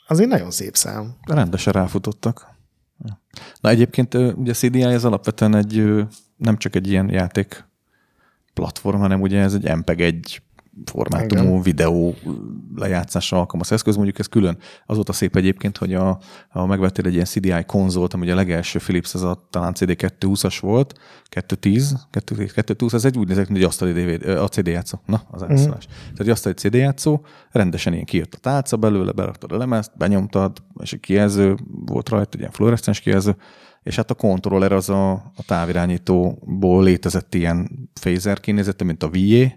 Azért 0.07 0.29
nagyon 0.29 0.51
szép 0.51 0.75
szám. 0.75 1.15
rendesen 1.27 1.73
ráfutottak. 1.73 2.55
Na 3.61 3.69
egyébként 3.69 4.13
ugye 4.13 4.51
a 4.51 4.53
CDI 4.53 4.83
ez 4.83 5.03
alapvetően 5.03 5.55
egy, 5.55 5.83
nem 6.37 6.57
csak 6.57 6.75
egy 6.75 6.87
ilyen 6.87 7.09
játék 7.09 7.65
platform, 8.53 8.97
hanem 8.97 9.21
ugye 9.21 9.39
ez 9.39 9.53
egy 9.53 9.75
MPEG 9.75 10.01
egy 10.01 10.41
formátumú 10.85 11.49
Igen. 11.49 11.61
videó 11.61 12.15
lejátszásra 12.75 13.37
alkalmas 13.37 13.71
eszköz. 13.71 13.95
Mondjuk 13.95 14.19
ez 14.19 14.25
külön. 14.25 14.57
Az 14.85 14.95
volt 14.95 15.09
a 15.09 15.13
szép 15.13 15.35
egyébként, 15.35 15.77
hogy 15.77 15.93
a, 15.93 16.19
a 16.49 16.65
megvettél 16.65 17.05
egy 17.05 17.13
ilyen 17.13 17.25
CDI 17.25 17.63
konzolt, 17.65 18.13
ami 18.13 18.29
a 18.29 18.35
legelső 18.35 18.79
Philips, 18.79 19.13
ez 19.13 19.21
a 19.21 19.47
talán 19.49 19.73
CD220-as 19.79 20.57
volt, 20.61 20.99
210, 21.23 21.95
220, 22.11 22.93
ez 22.93 23.05
egy 23.05 23.17
úgy 23.17 23.27
nézett, 23.27 23.47
mint 23.47 23.59
egy 23.59 23.65
asztali 23.65 23.91
DVD, 23.91 24.27
a 24.27 24.47
CD 24.47 24.67
játszó. 24.67 24.97
Na, 25.05 25.21
az 25.31 25.41
elszólás. 25.41 25.85
Tehát 25.85 26.19
egy 26.19 26.29
asztali 26.29 26.55
CD 26.55 26.73
játszó, 26.73 27.21
rendesen 27.51 27.93
ilyen 27.93 28.05
kijött 28.05 28.33
a 28.33 28.37
tálca 28.37 28.77
belőle, 28.77 29.11
beraktad 29.11 29.51
a 29.51 29.57
lemezt, 29.57 29.91
benyomtad, 29.97 30.57
és 30.79 30.93
egy 30.93 30.99
kijelző 30.99 31.57
volt 31.85 32.09
rajta, 32.09 32.29
egy 32.31 32.39
ilyen 32.39 32.51
fluoreszcens 32.51 32.99
kijelző, 32.99 33.35
és 33.87 33.95
hát 33.95 34.11
a 34.11 34.13
kontroller 34.13 34.71
az 34.71 34.89
a, 34.89 35.11
a 35.11 35.43
távirányítóból 35.45 36.83
létezett 36.83 37.35
ilyen 37.35 37.89
phaser 38.01 38.39
kinézete, 38.39 38.83
mint 38.83 39.03
a 39.03 39.09
VA, 39.09 39.51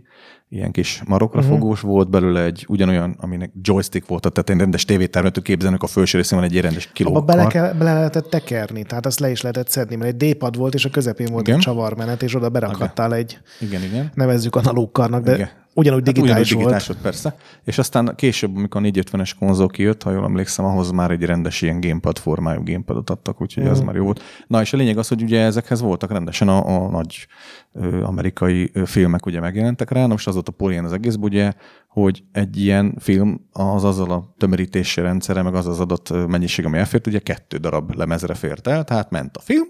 ilyen 0.49 0.71
kis 0.71 1.03
marokra 1.07 1.39
uh-huh. 1.39 1.55
fogós 1.55 1.81
volt, 1.81 2.11
belőle 2.11 2.45
egy 2.45 2.65
ugyanolyan, 2.69 3.17
aminek 3.21 3.53
joystick 3.63 4.07
volt, 4.07 4.33
tehát 4.33 4.51
egy 4.51 4.59
rendes 4.59 4.85
tévétermet 4.85 5.33
tud 5.33 5.43
képzelni, 5.43 5.77
a 5.81 5.87
felső 5.87 6.19
részén 6.19 6.39
van 6.39 6.47
egy 6.47 6.53
ilyen 6.53 6.65
rendes 6.65 6.85
Abba 6.85 6.95
kilókkal. 6.95 7.23
bele, 7.23 7.47
kell, 7.47 7.73
bele 7.73 7.95
lehetett 7.95 8.31
tekerni, 8.31 8.83
tehát 8.83 9.07
azt 9.07 9.21
le 9.21 9.31
is 9.31 9.41
lehetett 9.41 9.69
szedni, 9.69 9.97
mert 9.97 10.23
egy 10.23 10.35
D-pad 10.35 10.57
volt, 10.57 10.75
és 10.75 10.85
a 10.85 10.91
közepén 10.91 11.27
volt 11.31 11.47
Igen. 11.47 11.59
egy 11.59 11.65
csavarmenet, 11.65 12.23
és 12.23 12.35
oda 12.35 12.49
berakhattál 12.49 13.15
egy, 13.15 13.39
Igen, 13.61 13.83
igen. 13.83 14.11
nevezzük 14.15 14.57
analóg 14.57 14.93
karnak, 14.93 15.23
de 15.23 15.35
Igen. 15.35 15.49
Ugyanúgy 15.75 16.03
Hát 16.05 16.15
digitális 16.15 16.47
ugyanúgy 16.53 16.65
volt. 16.65 16.77
digitális 16.85 16.87
volt. 16.87 17.01
persze. 17.01 17.37
És 17.65 17.79
aztán 17.79 18.13
később, 18.17 18.57
amikor 18.57 18.81
a 18.81 18.85
450-es 18.85 19.31
konzol 19.39 19.69
kijött, 19.69 20.03
ha 20.03 20.11
jól 20.13 20.25
emlékszem, 20.25 20.65
ahhoz 20.65 20.91
már 20.91 21.11
egy 21.11 21.23
rendes 21.25 21.63
ilyen 21.63 21.81
gamepad 21.81 22.19
formájú 22.19 22.63
gamepadot 22.65 23.11
adtak, 23.11 23.41
úgyhogy 23.41 23.63
Mhm. 23.63 23.73
az 23.73 23.81
már 23.81 23.95
jó 23.95 24.05
volt. 24.05 24.23
Na 24.47 24.61
és 24.61 24.73
a 24.73 24.77
lényeg 24.77 24.99
az, 24.99 25.09
hogy 25.09 25.23
ugye 25.23 25.41
ezekhez 25.41 25.81
voltak 25.81 26.11
rendesen 26.13 26.49
a, 26.49 26.85
a 26.85 26.91
nagy 26.91 27.27
ö, 27.73 28.03
amerikai 28.03 28.71
ö, 28.73 28.85
filmek 28.85 29.27
ugye 29.27 29.41
megjelentek 29.41 29.91
rá, 29.91 30.07
most 30.07 30.27
az 30.27 30.35
volt 30.35 30.49
a 30.49 30.53
poén 30.53 30.85
az 30.85 30.93
egész, 30.93 31.15
ugye, 31.21 31.53
hogy 31.89 32.23
egy 32.33 32.61
ilyen 32.61 32.95
film 32.99 33.41
az 33.53 33.85
azzal 33.85 34.11
a 34.11 34.35
tömörítési 34.39 35.01
rendszere, 35.01 35.43
meg 35.43 35.55
az 35.55 35.67
az 35.67 35.81
adott 35.81 36.27
mennyiség, 36.29 36.65
ami 36.65 36.79
elfért, 36.79 37.07
ugye 37.07 37.19
kettő 37.19 37.57
darab 37.57 37.95
lemezre 37.95 38.35
fért 38.35 38.67
el, 38.67 38.85
tehát 38.85 39.11
ment 39.11 39.37
a 39.37 39.41
film, 39.41 39.65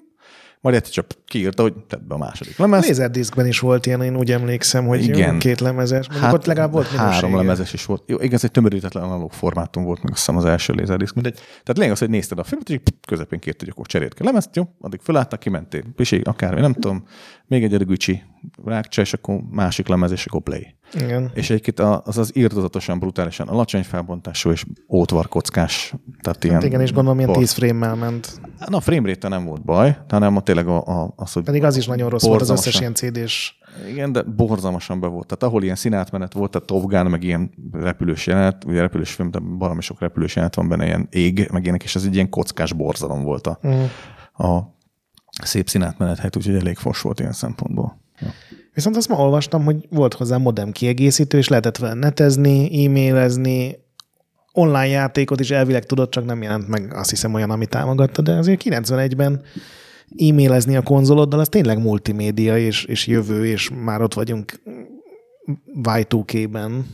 majd 0.61 0.75
egyszer 0.75 0.93
csak 0.93 1.07
kiírta, 1.27 1.63
hogy 1.63 1.75
tedd 1.89 2.09
be 2.09 2.15
a 2.15 2.19
második 2.19 2.59
lemez. 2.59 2.87
Laserdiscben 2.87 3.47
is 3.47 3.59
volt 3.59 3.87
ilyen, 3.87 4.03
én 4.03 4.17
úgy 4.17 4.31
emlékszem, 4.31 4.87
hogy 4.87 5.03
Igen. 5.05 5.39
Két 5.39 5.61
lemezes. 5.61 6.07
Mondjuk 6.07 6.25
hát, 6.25 6.35
ott 6.35 6.47
legalább 6.47 6.73
volt 6.73 6.87
három 6.87 7.07
minősége. 7.07 7.37
lemezes 7.37 7.73
is 7.73 7.85
volt. 7.85 8.03
Jó, 8.07 8.17
igaz, 8.21 8.45
egy 8.45 8.51
tömörítetlen 8.51 9.03
analóg 9.03 9.33
formátum 9.33 9.85
volt, 9.85 10.03
meg 10.03 10.13
azt 10.13 10.19
hiszem 10.19 10.37
az 10.37 10.45
első 10.45 10.73
lézerdiszk, 10.73 11.15
mindegy. 11.15 11.35
Tehát 11.35 11.77
lényeg 11.77 11.93
az, 11.93 11.99
hogy 11.99 12.11
nézted 12.11 12.39
a 12.39 12.45
filmet, 12.45 12.69
és 12.69 12.79
közepén 13.07 13.39
kért, 13.39 13.61
hogy 13.61 13.69
akkor 13.69 13.87
cserélt 13.87 14.15
ki 14.15 14.25
lemezt, 14.25 14.57
jó, 14.57 14.69
addig 14.81 15.01
fölálltak, 15.03 15.41
kimentél, 15.41 15.83
pisi, 15.97 16.21
akármi, 16.25 16.61
nem 16.61 16.73
tudom, 16.73 17.05
még 17.47 17.65
egy 17.65 17.75
Ergücsi 17.75 18.23
rákcsa, 18.65 19.01
és 19.01 19.13
akkor 19.13 19.41
másik 19.51 19.89
lemez, 19.89 20.11
és 20.11 20.27
akkor 20.27 20.43
play. 20.43 20.75
Igen. 20.95 21.31
És 21.35 21.51
egyébként 21.51 21.81
az 21.81 22.19
az 22.19 22.37
írtozatosan, 22.37 22.99
brutálisan 22.99 23.49
alacsony 23.49 23.83
felbontású 23.83 24.51
és 24.51 24.65
ótvarkockás. 24.89 25.95
Tehát 26.21 26.45
ilyen 26.45 26.57
Hát 26.57 26.65
igen, 26.65 26.81
és 26.81 26.93
gondolom 26.93 27.19
ilyen 27.19 27.31
bor- 27.31 27.41
10 27.41 27.53
frame-mel 27.53 27.95
ment. 27.95 28.41
Na, 28.69 28.77
a 28.77 28.81
frame 28.81 29.09
rate 29.09 29.29
nem 29.29 29.45
volt 29.45 29.65
baj, 29.65 29.99
hanem 30.09 30.37
a 30.37 30.41
tényleg 30.41 30.67
a, 30.67 30.87
a, 30.87 31.13
az, 31.17 31.33
hogy 31.33 31.43
Pedig 31.43 31.65
az 31.65 31.77
is 31.77 31.87
nagyon 31.87 32.09
rossz 32.09 32.25
volt 32.25 32.41
az 32.41 32.51
összes 32.51 32.81
ilyen 32.81 32.95
CD-s. 32.95 33.55
igen, 33.91 34.13
de 34.13 34.23
borzalmasan 34.23 35.01
be 35.01 35.07
volt. 35.07 35.27
Tehát 35.27 35.43
ahol 35.43 35.63
ilyen 35.63 35.77
színátmenet 35.77 36.33
volt, 36.33 36.51
tehát 36.51 36.67
Top 36.67 36.85
Gun, 36.87 37.07
meg 37.07 37.23
ilyen 37.23 37.51
repülős 37.73 38.27
jelenet, 38.27 38.65
ugye 38.65 38.81
repülős 38.81 39.13
film, 39.13 39.31
de 39.31 39.39
baromi 39.39 39.81
sok 39.83 40.01
repülős 40.01 40.35
jelenet 40.35 40.55
van 40.55 40.69
benne, 40.69 40.85
ilyen 40.87 41.09
ég, 41.11 41.49
meg 41.53 41.63
ilyenek, 41.63 41.83
és 41.83 41.95
ez 41.95 42.05
egy 42.05 42.15
ilyen 42.15 42.29
kockás 42.29 42.73
borzalom 42.73 43.23
volt 43.23 43.47
a, 43.47 43.59
Mm. 43.67 43.83
a 44.47 44.59
szép 45.43 45.69
színátmenet 45.69 46.17
helyett, 46.17 46.37
úgyhogy 46.37 46.55
elég 46.55 46.77
fos 46.77 47.01
volt 47.01 47.21
ilyen 47.21 47.33
szempontból. 47.33 48.01
Ja. 48.21 48.29
Viszont 48.75 48.97
azt 48.97 49.09
ma 49.09 49.17
olvastam, 49.17 49.65
hogy 49.65 49.87
volt 49.91 50.15
hozzá 50.15 50.37
modem 50.37 50.73
kiegészítő, 50.73 51.39
és 51.39 51.49
lehetett 51.49 51.77
vele 51.77 51.95
netezni, 51.95 52.85
e-mailezni, 52.85 53.79
online 54.53 54.87
játékot 54.87 55.41
is 55.41 55.51
elvileg 55.51 55.85
tudott, 55.85 56.11
csak 56.11 56.25
nem 56.25 56.43
jelent 56.43 56.69
meg 56.69 56.95
azt 56.95 57.11
hiszem 57.11 57.35
olyan, 57.35 57.51
ami 57.51 57.67
támogatta, 57.67 58.23
de 58.23 58.33
azért 58.33 58.63
91-ben 58.65 59.43
e-mailezni 60.17 60.77
a 60.77 60.83
konzoloddal, 60.83 61.41
az 61.41 61.49
tényleg 61.49 61.79
multimédia 61.79 62.59
és, 62.59 62.85
és 62.85 63.07
jövő, 63.07 63.47
és 63.47 63.71
már 63.85 64.03
ott 64.03 64.15
vagyunk 64.15 64.63
Y2K-ben. 65.83 66.87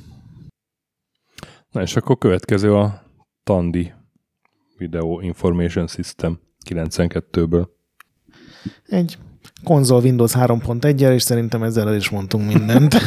Na 1.71 1.83
és 1.83 1.97
akkor 1.97 2.19
következő 2.19 2.75
a 2.75 3.03
Tandy 3.45 3.93
Video 4.77 5.21
Information 5.21 5.87
System 5.87 6.41
92-ből. 6.71 7.67
Egy 8.87 9.19
konzol 9.67 10.03
Windows 10.03 10.33
3.1-el, 10.35 11.13
és 11.13 11.23
szerintem 11.23 11.63
ezzel 11.63 11.89
el 11.89 11.97
is 11.97 12.11
mondtunk 12.11 12.53
mindent. 12.53 12.95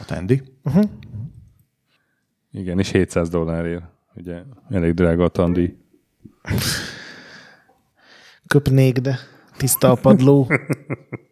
A 0.00 0.04
Tandy. 0.06 0.42
uh-huh. 0.64 0.84
Igen, 2.52 2.78
és 2.78 2.90
700 2.90 3.28
dollárért. 3.28 3.82
Ugye 4.14 4.42
elég 4.70 4.94
drága 4.94 5.24
a 5.24 5.28
Tandy. 5.28 5.78
Köpnék, 8.46 8.98
de 8.98 9.18
tiszta 9.56 9.90
a 9.90 9.94
padló. 9.94 10.50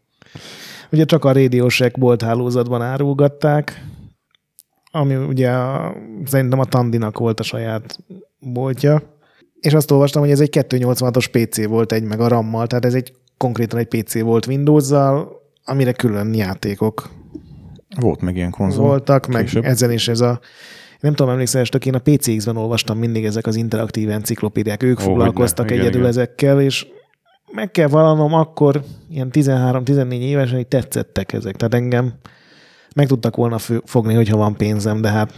ugye 0.92 1.04
csak 1.04 1.24
a 1.24 1.32
Radio 1.32 1.68
Shack 1.68 1.98
bolt 1.98 2.22
hálózatban 2.22 2.82
árulgatták, 2.82 3.84
ami 4.90 5.14
ugye 5.14 5.50
a, 5.50 5.96
szerintem 6.24 6.58
a 6.58 6.64
Tandinak 6.64 7.18
volt 7.18 7.40
a 7.40 7.42
saját 7.42 7.98
boltja. 8.38 9.15
És 9.66 9.74
azt 9.74 9.90
olvastam, 9.90 10.22
hogy 10.22 10.30
ez 10.30 10.40
egy 10.40 10.58
286-os 10.68 11.26
PC 11.32 11.66
volt 11.66 11.92
egy 11.92 12.02
meg 12.02 12.20
a 12.20 12.28
RAM-mal, 12.28 12.66
tehát 12.66 12.84
ez 12.84 12.94
egy 12.94 13.12
konkrétan 13.36 13.78
egy 13.78 13.86
PC 13.86 14.20
volt 14.20 14.46
Windows-zal, 14.46 15.42
amire 15.64 15.92
külön 15.92 16.34
játékok 16.34 17.10
Volt 18.00 18.20
meg 18.20 18.36
ilyen 18.36 18.50
konzol. 18.50 18.86
voltak, 18.86 19.26
meg 19.26 19.42
Később. 19.42 19.64
ezen 19.64 19.90
is 19.90 20.08
ez 20.08 20.20
a 20.20 20.40
nem 21.00 21.14
tudom, 21.14 21.32
emlékszel, 21.32 21.64
csak 21.64 21.86
én 21.86 21.94
a 21.94 21.98
PCX-ben 21.98 22.56
olvastam 22.56 22.98
mindig 22.98 23.24
ezek 23.24 23.46
az 23.46 23.56
interaktív 23.56 24.10
enciklopédiák, 24.10 24.82
ők 24.82 25.00
Ó, 25.00 25.02
foglalkoztak. 25.02 25.66
Igen, 25.66 25.78
egyedül 25.80 25.98
igen. 25.98 26.10
ezekkel, 26.10 26.60
és 26.60 26.86
meg 27.52 27.70
kell 27.70 27.88
vallanom, 27.88 28.34
akkor 28.34 28.82
ilyen 29.10 29.28
13-14 29.32 30.12
évesen, 30.12 30.56
hogy 30.56 30.66
tetszettek 30.66 31.32
ezek. 31.32 31.56
Tehát 31.56 31.74
engem 31.74 32.14
meg 32.94 33.06
tudtak 33.06 33.36
volna 33.36 33.58
fogni, 33.84 34.14
hogyha 34.14 34.36
van 34.36 34.56
pénzem, 34.56 35.00
de 35.00 35.08
hát 35.08 35.32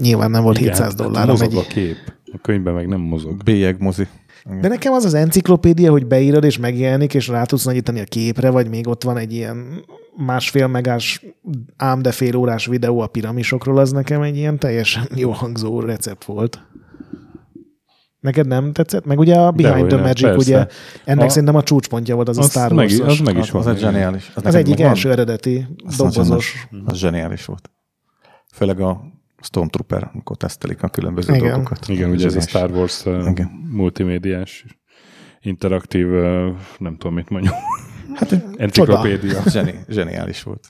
nyilván 0.00 0.30
nem 0.30 0.42
volt 0.42 0.58
Igen, 0.58 0.68
700 0.68 0.86
hát 0.88 0.96
dollárom 0.96 1.30
mozog 1.30 1.52
egy. 1.52 1.58
a 1.58 1.62
kép. 1.62 1.96
A 2.32 2.38
könyvben 2.42 2.74
meg 2.74 2.86
nem 2.88 3.00
mozog. 3.00 3.42
Bélyeg 3.44 3.80
mozi. 3.80 4.06
De 4.60 4.68
nekem 4.68 4.92
az 4.92 5.04
az 5.04 5.14
enciklopédia, 5.14 5.90
hogy 5.90 6.06
beírod 6.06 6.44
és 6.44 6.58
megjelenik, 6.58 7.14
és 7.14 7.28
rá 7.28 7.44
tudsz 7.44 7.64
nagyítani 7.64 8.00
a 8.00 8.04
képre, 8.04 8.50
vagy 8.50 8.68
még 8.68 8.88
ott 8.88 9.02
van 9.02 9.16
egy 9.16 9.32
ilyen 9.32 9.84
másfél 10.16 10.66
megás, 10.66 11.24
ám 11.76 12.02
de 12.02 12.12
fél 12.12 12.36
órás 12.36 12.66
videó 12.66 13.00
a 13.00 13.06
piramisokról, 13.06 13.78
az 13.78 13.90
nekem 13.90 14.22
egy 14.22 14.36
ilyen 14.36 14.58
teljesen 14.58 15.08
jó 15.14 15.30
hangzó 15.30 15.80
recept 15.80 16.24
volt. 16.24 16.62
Neked 18.20 18.46
nem 18.46 18.72
tetszett? 18.72 19.04
Meg 19.04 19.18
ugye 19.18 19.34
a 19.36 19.50
Behind 19.50 19.74
Dehogy 19.74 19.88
the 19.88 19.96
nem, 19.96 20.06
Magic, 20.06 20.22
persze. 20.22 20.38
ugye 20.50 20.66
ennek 21.04 21.24
A- 21.24 21.28
szerintem 21.28 21.56
a 21.56 21.62
csúcspontja 21.62 22.14
volt 22.14 22.28
az, 22.28 22.38
a 22.38 22.40
Az 22.40 22.50
Star 22.50 22.72
meg, 22.72 22.88
Wars. 22.88 22.98
az 23.00 23.18
meg 23.18 23.36
is 23.36 23.42
Az, 23.42 23.50
van. 23.50 23.60
az 23.62 23.66
egy 23.68 23.78
zseniális. 23.78 24.30
Az, 24.34 24.44
Az 24.44 24.54
egyik 24.54 24.80
első 24.80 25.10
eredeti 25.10 25.66
Az 25.86 25.96
dobozos. 25.96 26.66
Az, 26.70 26.78
az 26.84 26.98
zseniális 26.98 27.44
volt. 27.44 27.70
Főleg 28.52 28.80
a 28.80 29.02
Stormtrooper, 29.40 30.10
amikor 30.12 30.36
tesztelik 30.36 30.82
a 30.82 30.88
különböző 30.88 31.34
Igen. 31.34 31.48
dolgokat. 31.50 31.88
Igen, 31.88 32.10
ugye 32.10 32.26
ez 32.26 32.36
a. 32.36 32.40
Star 32.40 32.70
Wars 32.70 33.04
uh, 33.06 33.26
Igen. 33.30 33.46
multimédiás, 33.72 34.64
interaktív, 35.40 36.08
uh, 36.12 36.56
nem 36.78 36.96
tudom, 36.96 37.14
mit 37.14 37.28
mondjuk, 37.28 37.54
Hát 38.14 38.32
egy 38.32 38.42
enciklopédia. 38.56 39.42
zseni, 39.46 39.74
zseniális 39.88 40.42
volt. 40.42 40.68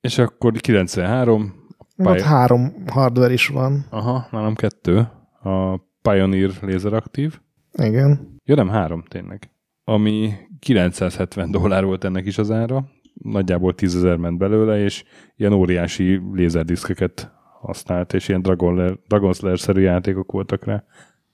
És 0.00 0.18
akkor 0.18 0.52
93, 0.52 1.54
Ott 1.78 2.06
Pálya- 2.06 2.24
három 2.24 2.84
hardware 2.86 3.32
is 3.32 3.46
van. 3.46 3.86
aha, 3.90 4.28
nálam 4.30 4.54
kettő, 4.54 4.98
a 5.42 5.76
Pioneer 6.02 6.50
Laser 6.60 6.92
Active, 6.92 7.32
Igen. 7.72 8.38
nem, 8.44 8.68
három 8.68 9.04
tényleg, 9.08 9.50
ami 9.84 10.32
970 10.58 11.50
dollár 11.50 11.84
volt 11.84 12.04
ennek 12.04 12.26
is 12.26 12.38
az 12.38 12.50
ára, 12.50 12.88
nagyjából 13.24 13.74
10 13.74 13.96
ezer 13.96 14.16
ment 14.16 14.38
belőle, 14.38 14.82
és 14.82 15.04
ilyen 15.36 15.52
óriási 15.52 16.20
lézerdiszkeket 16.32 17.32
használt, 17.60 18.12
és 18.12 18.28
ilyen 18.28 18.42
Dragon, 18.42 19.00
Dragon 19.08 19.32
Slayer-szerű 19.32 19.80
játékok 19.80 20.32
voltak 20.32 20.64
rá. 20.64 20.84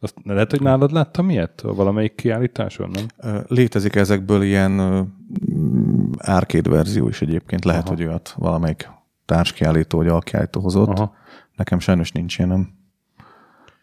Azt 0.01 0.15
lehet, 0.23 0.51
hogy 0.51 0.63
nálad 0.63 0.93
láttam 0.93 1.31
ilyet? 1.31 1.61
Valamelyik 1.61 2.15
kiállításon, 2.15 2.91
nem? 2.91 3.43
Létezik 3.47 3.95
ezekből 3.95 4.43
ilyen 4.43 4.71
mm, 4.71 6.11
arcade 6.19 6.71
verzió 6.71 7.09
is 7.09 7.23
egyébként. 7.23 7.65
Lehet, 7.65 7.87
Aha. 7.87 7.95
hogy 7.95 8.05
olyat 8.05 8.35
valamelyik 8.39 8.89
társkiállító 9.25 9.99
vagy 9.99 10.09
alkiállító 10.09 10.61
hozott. 10.61 10.89
Aha. 10.89 11.15
Nekem 11.57 11.79
sajnos 11.79 12.13
nincs 12.13 12.39
ilyenem. 12.39 12.79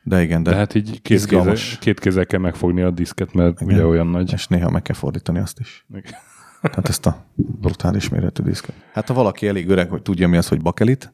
De 0.04 0.22
igen, 0.22 0.44
de, 0.44 0.52
De 0.52 0.58
hát 0.58 0.76
így 0.76 1.02
két, 1.02 1.26
kézzel, 1.26 1.56
két 1.80 2.00
kézzel 2.00 2.26
kell 2.26 2.40
megfogni 2.40 2.82
a 2.82 2.92
diszket, 2.92 3.34
mert 3.34 3.62
Igen. 3.62 3.74
ugye 3.74 3.86
olyan 3.86 4.08
nagy. 4.08 4.34
és 4.34 4.48
néha 4.48 4.70
meg 4.70 4.82
kell 4.82 4.96
fordítani 4.96 5.40
azt 5.40 5.60
is. 5.60 5.86
Tehát 6.62 6.90
ezt 6.90 7.06
a 7.06 7.26
brutális 7.36 8.10
méretű 8.10 8.44
diszket. 8.44 8.76
Hát 8.94 9.08
ha 9.08 9.14
valaki 9.14 9.48
elég 9.48 9.70
öreg, 9.70 9.90
hogy 9.90 10.02
tudja 10.02 10.28
mi 10.28 10.38
az, 10.38 10.48
hogy 10.48 10.62
bakelit, 10.62 11.14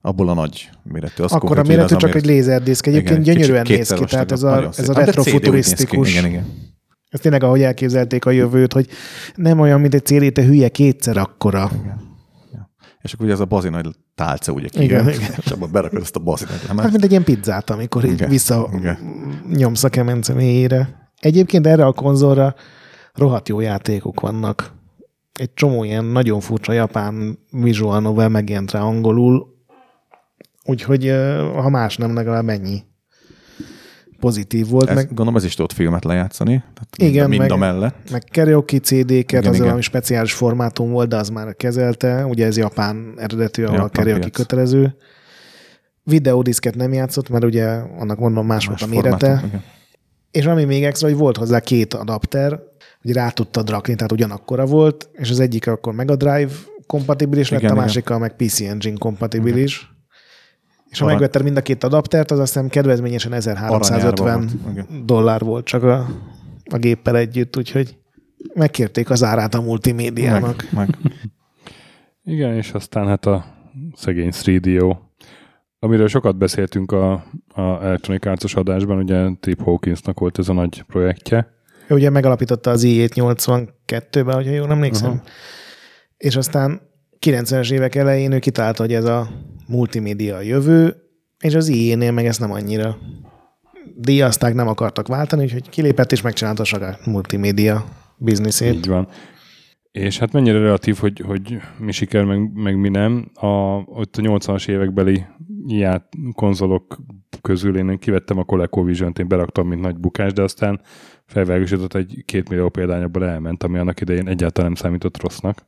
abból 0.00 0.28
a 0.28 0.34
nagy 0.34 0.70
méretű. 0.82 1.22
Az 1.22 1.32
Akkor 1.32 1.58
a 1.58 1.62
méretű 1.62 1.94
az, 1.94 2.00
csak 2.00 2.14
egy 2.14 2.24
lézerdiszk. 2.26 2.86
Egyébként 2.86 3.18
Igen, 3.18 3.34
gyönyörűen 3.34 3.66
néz 3.68 3.92
ki, 3.92 4.04
tehát 4.04 4.32
ez 4.32 4.42
a, 4.42 4.68
ez 4.76 4.88
a 4.88 4.94
Hát 4.94 5.04
retrofuturisztikus. 5.04 6.10
Igen, 6.10 6.26
igen. 6.26 6.44
Ez 7.08 7.20
tényleg, 7.20 7.42
ahogy 7.42 7.62
elképzelték 7.62 8.24
a 8.24 8.30
jövőt, 8.30 8.72
hogy 8.72 8.88
nem 9.34 9.60
olyan, 9.60 9.80
mint 9.80 9.94
egy 9.94 10.04
CD, 10.04 10.32
te 10.32 10.44
hülye 10.44 10.68
kétszer 10.68 11.16
akkora. 11.16 11.70
És 13.00 13.12
akkor 13.12 13.24
ugye 13.24 13.34
ez 13.34 13.40
a 13.40 13.44
bazi 13.44 13.68
nagy 13.68 13.88
tálca 14.14 14.52
ugye 14.52 14.66
Igen, 14.72 15.04
kijön, 15.04 15.08
igen. 15.20 15.34
és 15.44 15.50
abban 15.50 15.72
berakod 15.72 16.00
ezt 16.00 16.16
a 16.16 16.20
bazi 16.20 16.44
nagy 16.44 16.58
Hát, 16.58 16.66
lemezt. 16.68 16.90
mint 16.90 17.04
egy 17.04 17.10
ilyen 17.10 17.24
pizzát, 17.24 17.70
amikor 17.70 18.04
így 18.04 18.12
Igen, 18.12 18.28
vissza 18.28 18.68
igen. 18.78 18.98
nyomsz 19.48 19.84
a 19.84 19.88
kemence 19.88 20.32
mélyére. 20.34 21.10
Egyébként 21.20 21.66
erre 21.66 21.84
a 21.86 21.92
konzolra 21.92 22.54
rohadt 23.14 23.48
jó 23.48 23.60
játékok 23.60 24.20
vannak. 24.20 24.72
Egy 25.32 25.54
csomó 25.54 25.84
ilyen 25.84 26.04
nagyon 26.04 26.40
furcsa 26.40 26.72
japán 26.72 27.38
visual 27.50 28.00
novel 28.00 28.28
megjelent 28.28 28.70
rá 28.70 28.80
angolul, 28.80 29.56
úgyhogy 30.64 31.08
ha 31.54 31.68
más 31.68 31.96
nem, 31.96 32.14
legalább 32.14 32.48
ennyi 32.48 32.82
pozitív 34.20 34.68
volt. 34.68 34.88
Ez, 34.88 34.94
meg, 34.94 35.06
gondolom 35.06 35.36
ez 35.36 35.44
is 35.44 35.54
tudott 35.54 35.72
filmet 35.72 36.04
lejátszani. 36.04 36.58
Tehát 36.58 36.96
Igen, 36.96 37.28
mind, 37.28 37.40
meg- 37.40 37.50
mind 37.50 37.50
a 37.50 37.56
mellett. 37.72 38.10
meg 38.10 38.22
karaoke 38.32 38.78
CD-ket, 38.78 39.08
Igen, 39.30 39.44
az 39.44 39.50
igen. 39.54 39.60
valami 39.62 39.82
speciális 39.82 40.32
formátum 40.32 40.90
volt, 40.90 41.08
de 41.08 41.16
az 41.16 41.28
már 41.28 41.56
kezelte. 41.56 42.26
Ugye 42.26 42.46
ez 42.46 42.56
japán 42.56 43.14
eredetű, 43.16 43.64
ahol 43.64 43.80
a 43.80 43.88
karaoke 43.88 44.18
piac. 44.20 44.36
kötelező. 44.36 44.96
Videodiszket 46.04 46.74
nem 46.74 46.92
játszott, 46.92 47.28
mert 47.28 47.44
ugye 47.44 47.64
annak 47.98 48.18
mondom 48.18 48.46
más, 48.46 48.66
volt 48.66 48.82
a 48.82 48.86
mérete. 48.86 49.16
formátum, 49.18 49.48
igen. 49.48 49.62
És 50.30 50.46
ami 50.46 50.64
még 50.64 50.84
extra, 50.84 51.08
hogy 51.08 51.16
volt 51.16 51.36
hozzá 51.36 51.60
két 51.60 51.94
adapter, 51.94 52.60
hogy 53.02 53.12
rá 53.12 53.30
tudtad 53.30 53.70
rakni, 53.70 53.94
tehát 53.94 54.12
ugyanakkora 54.12 54.66
volt, 54.66 55.08
és 55.12 55.30
az 55.30 55.40
egyik 55.40 55.66
akkor 55.66 55.92
Mega 55.94 56.16
Drive 56.16 56.52
kompatibilis 56.86 57.50
lett, 57.50 57.60
Igen, 57.60 57.70
a 57.70 57.74
igen. 57.74 57.86
másikkal 57.86 58.18
meg 58.18 58.36
PC 58.36 58.60
Engine 58.60 58.98
kompatibilis. 58.98 59.90
És 60.88 60.98
ha 60.98 61.04
Arany- 61.04 61.20
megvetted 61.20 61.42
mind 61.42 61.56
a 61.56 61.62
két 61.62 61.84
adaptert, 61.84 62.30
az 62.30 62.38
azt 62.38 62.52
hiszem 62.52 62.68
kedvezményesen 62.68 63.32
1350 63.32 64.28
Aranyárban 64.28 64.60
volt, 64.62 64.72
igen. 64.72 65.06
dollár 65.06 65.40
volt 65.40 65.64
csak 65.64 65.82
a, 65.82 66.06
a 66.70 66.76
géppel 66.76 67.16
együtt, 67.16 67.56
úgyhogy 67.56 67.96
megkérték 68.54 69.10
az 69.10 69.22
árát 69.22 69.54
a 69.54 69.60
multimédiának. 69.60 70.66
Meg, 70.70 70.88
meg. 70.88 70.98
Igen, 72.24 72.54
és 72.54 72.72
aztán 72.72 73.06
hát 73.06 73.26
a 73.26 73.44
szegény 73.94 74.30
3DO, 74.32 74.96
amiről 75.78 76.08
sokat 76.08 76.36
beszéltünk 76.36 76.92
a, 76.92 77.12
a 77.54 77.60
Electronic 77.60 78.26
Arts-os 78.26 78.54
adásban, 78.54 78.98
ugye 78.98 79.28
Trip 79.40 79.62
Hawkinsnak 79.62 80.18
volt 80.18 80.38
ez 80.38 80.48
a 80.48 80.52
nagy 80.52 80.82
projektje. 80.82 81.61
Ő 81.88 81.94
ugye 81.94 82.10
megalapította 82.10 82.70
az 82.70 82.82
i7 82.86 83.10
82-ben, 83.14 84.34
hogyha 84.34 84.52
jól 84.52 84.70
emlékszem. 84.70 85.10
Uh-huh. 85.10 85.24
És 86.16 86.36
aztán 86.36 86.80
90-es 87.20 87.72
évek 87.72 87.94
elején 87.94 88.32
ő 88.32 88.38
kitalálta, 88.38 88.82
hogy 88.82 88.92
ez 88.92 89.04
a 89.04 89.28
multimédia 89.66 90.36
a 90.36 90.40
jövő, 90.40 90.96
és 91.38 91.54
az 91.54 91.68
i-nél 91.68 92.12
meg 92.12 92.26
ezt 92.26 92.40
nem 92.40 92.52
annyira 92.52 92.98
díjazták, 93.96 94.54
nem 94.54 94.68
akartak 94.68 95.06
váltani, 95.06 95.42
úgyhogy 95.42 95.68
kilépett 95.68 96.12
és 96.12 96.20
megcsinálta 96.20 96.62
a 96.76 97.10
multimédia 97.10 97.84
bizniszét. 98.16 98.74
Így 98.74 98.86
van. 98.86 99.08
És 99.92 100.18
hát 100.18 100.32
mennyire 100.32 100.58
relatív, 100.58 100.96
hogy, 100.96 101.22
hogy 101.26 101.60
mi 101.78 101.92
siker, 101.92 102.24
meg, 102.24 102.52
meg 102.54 102.76
mi 102.76 102.88
nem. 102.88 103.30
A, 103.34 103.46
ott 103.86 104.16
a 104.16 104.22
80-as 104.22 104.68
évekbeli 104.68 105.24
ját 105.66 106.08
konzolok 106.32 106.98
közül 107.40 107.76
én 107.76 107.98
kivettem 107.98 108.38
a 108.38 108.44
ColecoVision-t, 108.44 109.18
én 109.18 109.28
beraktam, 109.28 109.68
mint 109.68 109.80
nagy 109.80 109.98
bukás, 109.98 110.32
de 110.32 110.42
aztán 110.42 110.80
felvágosított 111.26 111.94
egy 111.94 112.22
két 112.26 112.48
millió 112.48 112.68
példányokból 112.68 113.24
elment, 113.24 113.62
ami 113.62 113.78
annak 113.78 114.00
idején 114.00 114.28
egyáltalán 114.28 114.70
nem 114.70 114.82
számított 114.82 115.22
rossznak. 115.22 115.66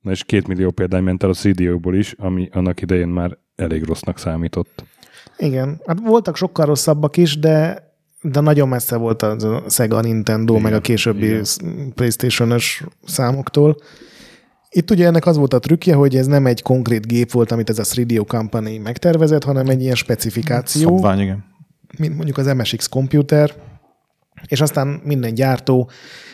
Na 0.00 0.10
és 0.10 0.24
két 0.24 0.46
millió 0.46 0.70
példány 0.70 1.02
ment 1.02 1.22
el 1.22 1.30
a 1.30 1.34
CD-ból 1.34 1.94
is, 1.94 2.14
ami 2.18 2.48
annak 2.52 2.82
idején 2.82 3.08
már 3.08 3.38
elég 3.56 3.84
rossznak 3.84 4.18
számított. 4.18 4.84
Igen, 5.38 5.80
hát 5.86 6.00
voltak 6.00 6.36
sokkal 6.36 6.66
rosszabbak 6.66 7.16
is, 7.16 7.38
de 7.38 7.88
de 8.22 8.40
nagyon 8.40 8.68
messze 8.68 8.96
volt 8.96 9.22
a 9.22 9.62
Sega, 9.68 10.00
Nintendo, 10.00 10.52
igen, 10.52 10.64
meg 10.64 10.72
a 10.72 10.80
későbbi 10.80 11.26
igen. 11.26 11.44
PlayStation-ös 11.94 12.84
számoktól. 13.04 13.76
Itt 14.70 14.90
ugye 14.90 15.06
ennek 15.06 15.26
az 15.26 15.36
volt 15.36 15.54
a 15.54 15.58
trükkje, 15.58 15.94
hogy 15.94 16.16
ez 16.16 16.26
nem 16.26 16.46
egy 16.46 16.62
konkrét 16.62 17.06
gép 17.06 17.30
volt, 17.30 17.52
amit 17.52 17.70
ez 17.70 17.78
a 17.78 17.82
3DO 17.82 18.24
Company 18.26 18.80
megtervezett, 18.80 19.44
hanem 19.44 19.68
egy 19.68 19.82
ilyen 19.82 19.94
specifikáció, 19.94 20.96
Szabvány, 20.96 21.20
igen. 21.20 21.44
mint 21.98 22.14
mondjuk 22.14 22.38
az 22.38 22.46
MSX 22.46 22.88
komputer, 22.88 23.54
és 24.46 24.60
aztán 24.60 25.00
minden 25.04 25.34
gyártó 25.34 25.90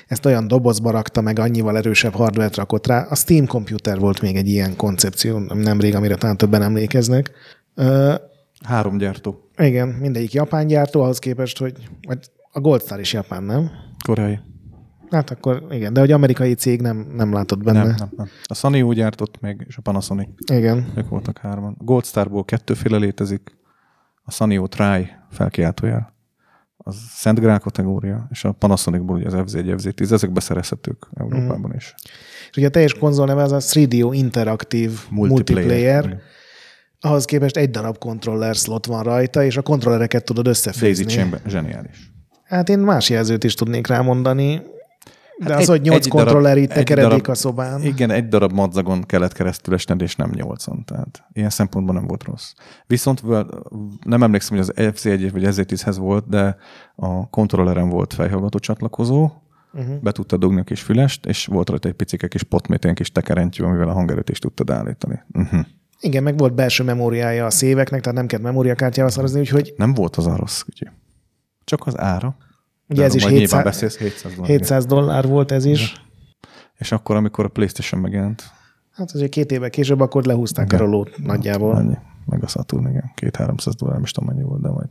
ezt 0.06 0.26
olyan 0.26 0.48
dobozba 0.48 0.90
rakta, 0.90 1.20
meg 1.20 1.38
annyival 1.38 1.76
erősebb 1.76 2.12
hardware 2.12 2.50
rakott 2.54 2.86
rá. 2.86 3.06
A 3.10 3.14
Steam 3.14 3.46
Computer 3.46 3.98
volt 3.98 4.20
még 4.20 4.36
egy 4.36 4.48
ilyen 4.48 4.76
koncepció, 4.76 5.38
nemrég, 5.38 5.94
amire 5.94 6.16
talán 6.16 6.36
többen 6.36 6.62
emlékeznek. 6.62 7.30
Három 8.64 8.98
gyártó. 8.98 9.50
igen, 9.58 9.88
mindegyik 9.88 10.32
japán 10.32 10.66
gyártó, 10.66 11.02
ahhoz 11.02 11.18
képest, 11.18 11.58
hogy 11.58 11.72
a 12.52 12.60
Goldstar 12.60 13.00
is 13.00 13.12
japán, 13.12 13.42
nem? 13.42 13.70
Koreai. 14.04 14.38
Hát 15.16 15.30
akkor 15.30 15.66
igen, 15.70 15.92
de 15.92 16.00
hogy 16.00 16.12
amerikai 16.12 16.54
cég 16.54 16.80
nem, 16.80 17.06
nem 17.14 17.32
látott 17.32 17.62
benne. 17.62 17.82
Nem, 17.82 17.94
nem, 17.98 18.08
nem. 18.16 18.28
A 18.44 18.54
Sony 18.54 18.82
úgy 18.82 18.96
gyártott 18.96 19.40
még, 19.40 19.64
és 19.68 19.76
a 19.76 19.82
Panasonic. 19.82 20.28
Igen. 20.52 20.92
Ők 20.96 21.08
voltak 21.08 21.38
hárman. 21.38 21.76
A 21.78 21.84
Goldstarból 21.84 22.44
kettőféle 22.44 22.96
létezik. 22.96 23.56
A 24.22 24.30
Sanyo 24.30 24.66
Try 24.66 25.08
felkiáltójel. 25.30 26.14
Az 26.76 26.96
Szent 27.08 27.40
Grál 27.40 27.58
kategória, 27.58 28.26
és 28.30 28.44
a 28.44 28.52
Panasonicból 28.52 29.16
ugye 29.16 29.26
az 29.26 29.34
FZ1, 29.34 29.74
FZ10, 29.76 30.12
ezek 30.12 30.32
beszerezhetők 30.32 31.08
Európában 31.14 31.74
is. 31.74 31.94
És 32.50 32.56
ugye 32.56 32.66
a 32.66 32.70
teljes 32.70 32.94
konzol 32.94 33.26
neve 33.26 33.42
az 33.42 33.52
a 33.52 33.58
3DO 33.58 34.10
Interactive 34.12 34.94
Multiplayer. 35.10 35.68
Multiplayer. 35.68 36.20
Ahhoz 37.00 37.24
képest 37.24 37.56
egy 37.56 37.70
darab 37.70 37.98
kontroller 37.98 38.54
slot 38.54 38.86
van 38.86 39.02
rajta, 39.02 39.44
és 39.44 39.56
a 39.56 39.62
kontrollereket 39.62 40.24
tudod 40.24 40.44
Daisy 40.44 40.68
összefűzni. 40.68 41.04
Chain 41.04 41.34
zseniális. 41.46 42.10
Hát 42.44 42.68
én 42.68 42.78
más 42.78 43.10
jelzőt 43.10 43.44
is 43.44 43.54
tudnék 43.54 43.86
rámondani, 43.86 44.62
de 45.38 45.52
Hát 45.52 45.54
az, 45.56 45.60
egy- 45.60 45.68
hogy 45.68 45.80
nyolc 45.80 46.04
egy 46.04 46.12
darab- 46.12 46.26
kontroller 46.28 46.56
itt 46.56 46.70
egy 46.70 46.84
tekeredik 46.84 47.28
a 47.28 47.34
szobán. 47.34 47.82
Igen, 47.82 48.10
egy 48.10 48.28
darab 48.28 48.52
madzagon 48.52 49.02
kellett 49.02 49.32
keresztül 49.32 49.74
esned, 49.74 50.00
és 50.00 50.16
nem 50.16 50.30
nyolcon. 50.34 50.84
Tehát 50.84 51.24
ilyen 51.32 51.50
szempontból 51.50 51.94
nem 51.94 52.06
volt 52.06 52.24
rossz. 52.24 52.52
Viszont 52.86 53.22
nem 54.04 54.22
emlékszem, 54.22 54.56
hogy 54.56 54.66
az 54.68 54.72
FC1 54.92 55.28
vagy 55.32 55.42
FZ10-hez 55.46 55.96
volt, 55.98 56.28
de 56.28 56.56
a 56.94 57.30
kontrolleren 57.30 57.88
volt 57.88 58.12
fejhallgató 58.14 58.58
csatlakozó, 58.58 59.30
uh-huh. 59.72 60.00
be 60.00 60.12
tudta 60.12 60.36
dugni 60.36 60.60
a 60.60 60.64
kis 60.64 60.82
fülest, 60.82 61.26
és 61.26 61.46
volt 61.46 61.68
rajta 61.68 61.88
egy 61.88 61.94
picike 61.94 62.28
kis 62.28 62.42
potmét, 62.42 62.82
ilyen 62.82 62.96
kis 62.96 63.12
tekerentyű, 63.12 63.64
amivel 63.64 63.88
a 63.88 63.92
hangerőt 63.92 64.30
is 64.30 64.38
tudtad 64.38 64.70
állítani. 64.70 65.22
Uh-huh. 65.32 65.60
Igen, 66.00 66.22
meg 66.22 66.38
volt 66.38 66.54
belső 66.54 66.84
memóriája 66.84 67.46
a 67.46 67.50
széveknek, 67.50 68.00
tehát 68.00 68.18
nem 68.18 68.26
kellett 68.26 68.44
memóriakártyával 68.44 69.12
szorozni, 69.12 69.40
úgyhogy 69.40 69.74
Nem 69.76 69.94
volt 69.94 70.16
az 70.16 70.26
a 70.26 70.36
rossz, 70.36 70.62
ugye. 70.68 70.90
Csak 71.64 71.86
az 71.86 71.98
ára. 71.98 72.36
Ugye 72.88 73.04
ez 73.04 73.14
is 73.14 73.22
majd 73.22 73.34
nyilván 73.36 73.62
700, 73.62 73.64
beszélsz 73.64 73.96
700 73.98 74.34
dollár. 74.34 74.50
700 74.50 74.86
dollár 74.86 75.26
volt 75.26 75.52
ez 75.52 75.64
is. 75.64 76.02
És 76.78 76.92
akkor, 76.92 77.16
amikor 77.16 77.44
a 77.44 77.48
Playstation 77.48 78.00
megjelent, 78.00 78.42
Hát 78.92 79.10
azért 79.10 79.30
két 79.30 79.52
évvel 79.52 79.70
később 79.70 80.00
akkor 80.00 80.24
lehúzták 80.24 80.72
a 80.72 80.76
rolót 80.76 81.18
nagyjából. 81.18 81.74
annyi. 81.74 81.94
Meg 82.24 82.42
a 82.42 82.46
Saturn, 82.46 82.88
igen. 82.88 83.10
Két-háromszáz 83.14 83.74
dollár, 83.74 83.94
nem 83.94 84.04
is 84.04 84.10
tudom 84.10 84.28
mennyi 84.34 84.42
volt, 84.48 84.62
de 84.62 84.68
majd. 84.68 84.88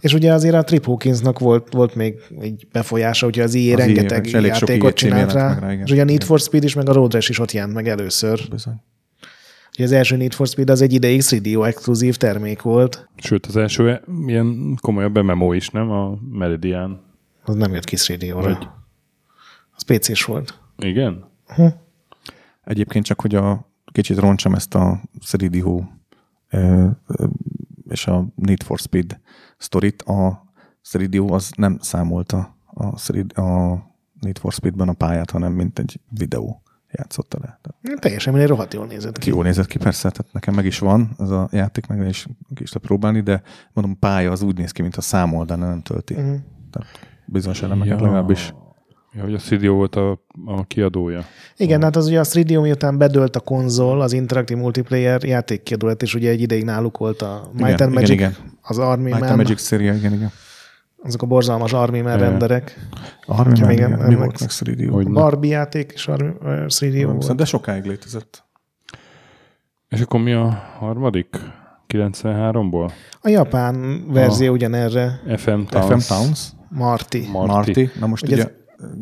És 0.00 0.14
ugye 0.14 0.32
azért 0.32 0.54
a 0.54 0.62
Trip 0.62 0.84
Hawkinsnak 0.84 1.38
volt, 1.38 1.72
volt 1.72 1.94
még 1.94 2.14
egy 2.40 2.66
befolyása, 2.72 3.24
hogy 3.24 3.38
az 3.40 3.54
IE 3.54 3.76
rengeteg 3.76 4.26
elég 4.26 4.52
sok 4.52 4.68
játékot 4.68 4.94
csinált 4.94 5.32
rá. 5.32 5.58
rá, 5.58 5.72
igen. 5.72 5.84
és 5.84 5.90
ugye 5.92 6.02
a 6.02 6.04
Need 6.04 6.22
for 6.22 6.40
Speed 6.40 6.64
is, 6.64 6.74
meg 6.74 6.88
a 6.88 6.92
Road 6.92 7.12
Rash 7.12 7.30
is 7.30 7.38
ott 7.38 7.52
jelent 7.52 7.72
meg 7.74 7.88
először. 7.88 8.40
Bizony. 8.50 8.80
Ugye 9.74 9.84
az 9.84 9.92
első 9.92 10.16
Need 10.16 10.32
for 10.34 10.46
Speed 10.46 10.70
az 10.70 10.80
egy 10.82 10.92
ideig 10.92 11.20
3DO 11.22 11.66
exkluzív 11.66 12.16
termék 12.16 12.62
volt. 12.62 13.08
Sőt, 13.16 13.46
az 13.46 13.56
első 13.56 14.00
ilyen 14.26 14.78
komolyabb 14.80 15.22
MMO 15.22 15.52
is, 15.52 15.68
nem? 15.68 15.90
A 15.90 16.18
Meridian. 16.30 17.04
Az 17.46 17.54
nem 17.54 17.72
jött 17.72 17.84
ki 17.84 17.96
3DO-ra. 17.98 18.40
Vagy- 18.42 18.68
Az 19.76 19.82
PC-s 19.82 20.24
volt. 20.24 20.60
Igen? 20.78 21.24
Egyébként 22.64 23.04
csak, 23.04 23.20
hogy 23.20 23.34
a 23.34 23.70
kicsit 23.92 24.18
roncsam 24.18 24.54
ezt 24.54 24.74
a 24.74 25.00
3DO 25.32 25.82
ö, 26.50 26.86
ö, 27.06 27.26
és 27.88 28.06
a 28.06 28.26
Need 28.34 28.62
for 28.62 28.78
Speed 28.78 29.20
sztorit, 29.58 30.02
a 30.02 30.44
3DO 30.92 31.32
az 31.32 31.50
nem 31.56 31.78
számolta 31.80 32.56
a, 32.66 32.94
3D, 32.98 33.34
a 33.34 33.74
Need 34.20 34.38
for 34.38 34.52
Speedben 34.52 34.88
a 34.88 34.92
pályát, 34.92 35.30
hanem 35.30 35.52
mint 35.52 35.78
egy 35.78 36.00
videó 36.10 36.62
játszotta 36.90 37.38
le. 37.40 37.58
Tehát 37.62 38.00
Teljesen 38.00 38.32
mindegy, 38.32 38.50
rohadt 38.50 38.74
jól 38.74 38.86
nézett 38.86 39.18
ki. 39.18 39.28
jól 39.30 39.44
nézett 39.44 39.66
ki, 39.66 39.78
persze, 39.78 40.10
tehát 40.10 40.32
nekem 40.32 40.54
meg 40.54 40.64
is 40.64 40.78
van 40.78 41.10
ez 41.18 41.30
a 41.30 41.48
játék, 41.52 41.86
meg 41.86 42.08
is 42.08 42.26
ki 42.54 42.62
is 42.62 42.72
próbálni, 42.80 43.20
de 43.20 43.42
mondom, 43.72 43.98
pálya 43.98 44.30
az 44.30 44.42
úgy 44.42 44.56
néz 44.56 44.70
ki, 44.72 44.82
mint 44.82 44.96
a 44.96 45.00
számol, 45.00 45.44
de 45.44 45.54
nem 45.54 45.82
tölti. 45.82 46.14
Mhm. 46.14 46.34
Tehát 46.70 46.88
bizonyos 47.26 47.62
elemeket 47.62 48.00
legalábbis. 48.00 48.54
Ja, 49.12 49.22
hogy 49.22 49.34
a 49.34 49.38
CD 49.38 49.66
volt 49.66 49.96
a, 49.96 50.10
a 50.46 50.64
kiadója. 50.66 51.24
Igen, 51.56 51.82
hát 51.82 51.96
az 51.96 52.06
ugye 52.06 52.20
a 52.20 52.24
3DO 52.24 52.60
miután 52.62 52.98
bedölt 52.98 53.36
a 53.36 53.40
konzol, 53.40 54.00
az 54.00 54.12
Interactive 54.12 54.60
Multiplayer 54.60 55.22
játékkiadó 55.22 55.86
lett, 55.86 56.02
és 56.02 56.14
ugye 56.14 56.30
egy 56.30 56.40
ideig 56.40 56.64
náluk 56.64 56.98
volt 56.98 57.22
a 57.22 57.50
Might 57.52 57.68
Igen, 57.68 57.86
and 57.86 57.94
Magic, 57.94 58.10
igen, 58.10 58.30
igen. 58.30 58.42
az 58.62 58.78
Army 58.78 59.02
Might 59.02 59.18
Man, 59.18 59.28
and 59.28 59.36
Magic 59.36 59.60
széria, 59.60 59.94
igen, 59.94 60.12
igen. 60.12 60.30
azok 61.02 61.22
a 61.22 61.26
borzalmas 61.26 61.72
Army 61.72 62.00
Man 62.00 62.18
renderek. 62.18 62.88
A 63.26 63.34
Ha 63.34 63.44
Man, 63.44 63.70
igen. 63.70 63.90
Mi 63.90 64.14
volt 64.14 64.40
meg 64.40 64.48
3DO? 64.50 64.88
Hogy 64.90 65.06
A 65.06 65.08
ne. 65.08 65.14
Barbie 65.20 65.50
játék 65.50 65.92
is 65.94 66.08
Army, 66.08 66.32
ö, 66.42 66.64
3DO 66.68 67.08
volt. 67.12 67.34
De 67.34 67.44
sokáig 67.44 67.84
létezett. 67.84 68.44
És 69.88 70.00
akkor 70.00 70.20
mi 70.20 70.32
a 70.32 70.62
harmadik? 70.78 71.36
93-ból? 71.94 72.90
A 73.20 73.28
japán 73.28 74.04
verzió 74.12 74.52
ugyanerre, 74.52 75.20
FM 75.36 75.60
Towns. 75.68 76.04
FM 76.04 76.14
Towns, 76.14 76.48
Marty. 76.68 77.28
Marty. 77.32 77.52
Marty. 77.52 77.90
Na 78.00 78.06
most 78.06 78.22
Ugye 78.24 78.34
ugye, 78.34 78.44
ez- 78.44 78.50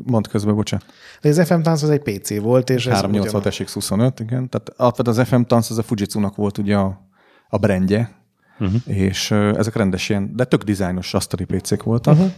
mondd 0.07 0.29
közben, 0.31 0.55
bocsánat. 0.55 0.87
De 1.21 1.29
az 1.29 1.47
FM 1.47 1.61
Towns 1.61 1.83
az 1.83 1.91
egy 1.91 2.01
PC 2.03 2.39
volt, 2.41 2.71
és 2.71 2.87
ez 2.87 2.93
386 2.95 3.61
ugyanaz. 3.61 4.11
SX25, 4.17 4.21
igen. 4.21 4.49
Tehát 4.49 4.73
alapvetően 4.77 5.19
az 5.19 5.29
FM 5.29 5.41
Towns 5.41 5.71
az 5.71 5.79
a 5.79 5.83
Fujitsu-nak 5.83 6.37
volt 6.37 6.59
ugye 6.59 6.77
a, 6.77 7.01
a 7.49 7.59
brandje, 7.59 8.23
Uh-huh. 8.61 8.81
és 8.97 9.31
ezek 9.31 9.77
rendes 9.77 10.09
ilyen, 10.09 10.37
de 10.37 10.45
tök 10.45 10.63
dizájnos 10.63 11.15
asztali 11.15 11.45
PC-k 11.45 11.83
voltak, 11.83 12.15
uh-huh. 12.15 12.31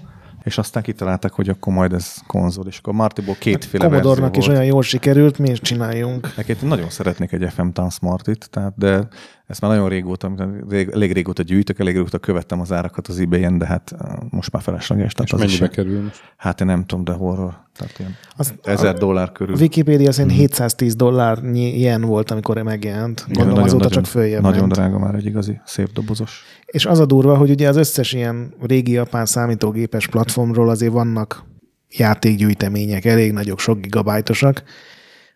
És 0.46 0.58
aztán 0.58 0.82
kitalálták, 0.82 1.32
hogy 1.32 1.48
akkor 1.48 1.72
majd 1.72 1.92
ez 1.92 2.14
konzol, 2.26 2.66
és 2.66 2.78
akkor 2.78 2.92
Martiból 2.94 3.34
kétféle 3.38 3.84
verzió 3.88 4.00
Commodore-nak 4.00 4.36
is 4.36 4.46
volt. 4.46 4.58
olyan 4.58 4.70
jól 4.70 4.82
sikerült, 4.82 5.38
mi 5.38 5.50
is 5.50 5.60
csináljunk. 5.60 6.36
Neked 6.36 6.56
nagyon 6.62 6.90
szeretnék 6.90 7.32
egy 7.32 7.52
FM 7.52 7.68
Town 7.68 7.90
Smartit, 7.90 8.48
tehát, 8.50 8.72
de 8.76 9.08
ezt 9.46 9.60
már 9.60 9.70
nagyon 9.70 9.88
régóta, 9.88 10.32
rég, 10.68 10.88
elég 10.92 11.12
régóta 11.12 11.42
gyűjtök, 11.42 11.78
elég 11.78 11.94
régóta 11.94 12.18
követtem 12.18 12.60
az 12.60 12.72
árakat 12.72 13.08
az 13.08 13.18
ebay-en, 13.18 13.58
de 13.58 13.66
hát 13.66 13.94
most 14.30 14.52
már 14.52 14.62
felesleges. 14.62 15.12
Tehát 15.12 15.32
És 15.32 15.38
az 15.38 15.42
is, 15.42 15.58
mennyibe 15.58 15.76
kerül 15.76 16.02
most? 16.02 16.20
Hát 16.36 16.60
én 16.60 16.66
nem 16.66 16.84
tudom, 16.84 17.04
de 17.04 17.12
horror. 17.12 17.64
Tehát 17.76 17.98
ilyen 17.98 18.14
Az, 18.36 18.54
ezer 18.62 18.94
a, 18.94 18.98
dollár 18.98 19.28
a 19.28 19.32
körül. 19.32 19.56
Wikipédia 19.56 20.12
szerint 20.12 20.36
710 20.36 20.94
dollárnyi 20.94 21.76
ilyen 21.76 22.00
volt, 22.00 22.30
amikor 22.30 22.62
megjelent. 22.62 23.24
Gondolom 23.28 23.62
azóta 23.62 23.76
nagyon, 23.84 23.90
csak 24.02 24.06
följebb 24.06 24.42
Nagyon 24.42 24.60
ment. 24.60 24.72
drága 24.72 24.98
már 24.98 25.14
egy 25.14 25.26
igazi 25.26 25.60
szép 25.64 25.92
dobozos. 25.92 26.42
És 26.76 26.86
az 26.86 26.98
a 26.98 27.06
durva, 27.06 27.36
hogy 27.36 27.50
ugye 27.50 27.68
az 27.68 27.76
összes 27.76 28.12
ilyen 28.12 28.54
régi 28.60 28.92
japán 28.92 29.26
számítógépes 29.26 30.08
platformról 30.08 30.68
azért 30.68 30.92
vannak 30.92 31.44
játékgyűjtemények, 31.88 33.04
elég 33.04 33.32
nagyok, 33.32 33.58
sok 33.58 33.80
gigabájtosak. 33.80 34.62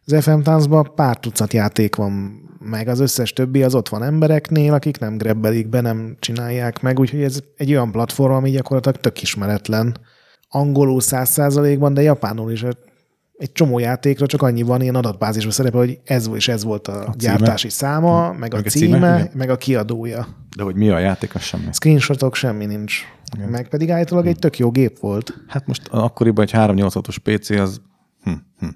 Az 0.05 0.25
FM 0.25 0.41
táncban 0.41 0.93
pár 0.95 1.17
tucat 1.17 1.53
játék 1.53 1.97
van 1.97 2.13
meg, 2.59 2.89
az 2.89 3.01
összes 3.01 3.33
többi 3.33 3.63
az 3.63 3.75
ott 3.75 3.89
van 3.89 4.03
embereknél, 4.03 4.73
akik 4.73 4.99
nem 4.99 5.17
grebbelik 5.17 5.69
be, 5.69 5.81
nem 5.81 6.17
csinálják 6.19 6.81
meg, 6.81 6.99
úgyhogy 6.99 7.23
ez 7.23 7.41
egy 7.57 7.71
olyan 7.71 7.93
platform, 7.93 8.33
ami 8.33 8.51
gyakorlatilag 8.51 8.97
tök 8.97 9.23
ismeretlen. 9.23 9.97
Angolul 10.49 11.01
száz 11.01 11.31
százalékban, 11.31 11.95
de 11.95 12.03
japánul 12.03 12.53
is 12.53 12.65
egy 13.41 13.53
csomó 13.53 13.79
játékra 13.79 14.27
csak 14.27 14.43
annyi 14.43 14.63
van 14.63 14.83
ilyen 14.83 14.95
adatbázisban 14.95 15.53
szerepel, 15.53 15.79
hogy 15.79 16.01
ez 16.05 16.31
és 16.35 16.49
ez 16.49 16.65
volt 16.65 16.89
a, 16.89 17.07
a 17.07 17.15
gyártási 17.19 17.69
száma, 17.69 18.29
meg, 18.29 18.39
meg 18.39 18.55
a 18.55 18.61
címe, 18.69 18.97
címe 18.97 19.31
meg 19.35 19.51
a 19.51 19.57
kiadója. 19.57 20.27
De 20.57 20.63
hogy 20.63 20.75
mi 20.75 20.89
a 20.89 20.99
játék, 20.99 21.35
az 21.35 21.43
semmi. 21.43 21.65
Screenshotok, 21.73 22.35
semmi 22.35 22.67
nincs. 22.67 22.95
Igen. 23.37 23.49
Meg 23.49 23.69
pedig 23.69 23.91
állítólag 23.91 24.27
egy 24.27 24.39
tök 24.39 24.59
jó 24.59 24.71
gép 24.71 24.99
volt. 24.99 25.35
Hát 25.47 25.67
most 25.67 25.89
akkoriban 25.91 26.45
egy 26.45 26.51
386-os 26.55 27.17
PC 27.23 27.51
az 27.51 27.81
hm, 28.23 28.33
hm. 28.59 28.67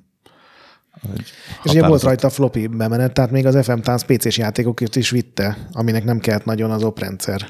És 1.65 1.71
ugye 1.71 1.87
volt 1.87 2.03
rajta 2.03 2.31
floppy 2.31 2.67
bemenet, 2.67 3.13
tehát 3.13 3.31
még 3.31 3.47
az 3.47 3.65
FM 3.65 3.79
Tánc 3.79 4.03
PC-s 4.03 4.39
játékokért 4.39 4.97
is 4.97 5.11
vitte, 5.11 5.69
aminek 5.73 6.05
nem 6.05 6.19
kellett 6.19 6.45
nagyon 6.45 6.71
az 6.71 6.83
oprendszer. 6.83 7.49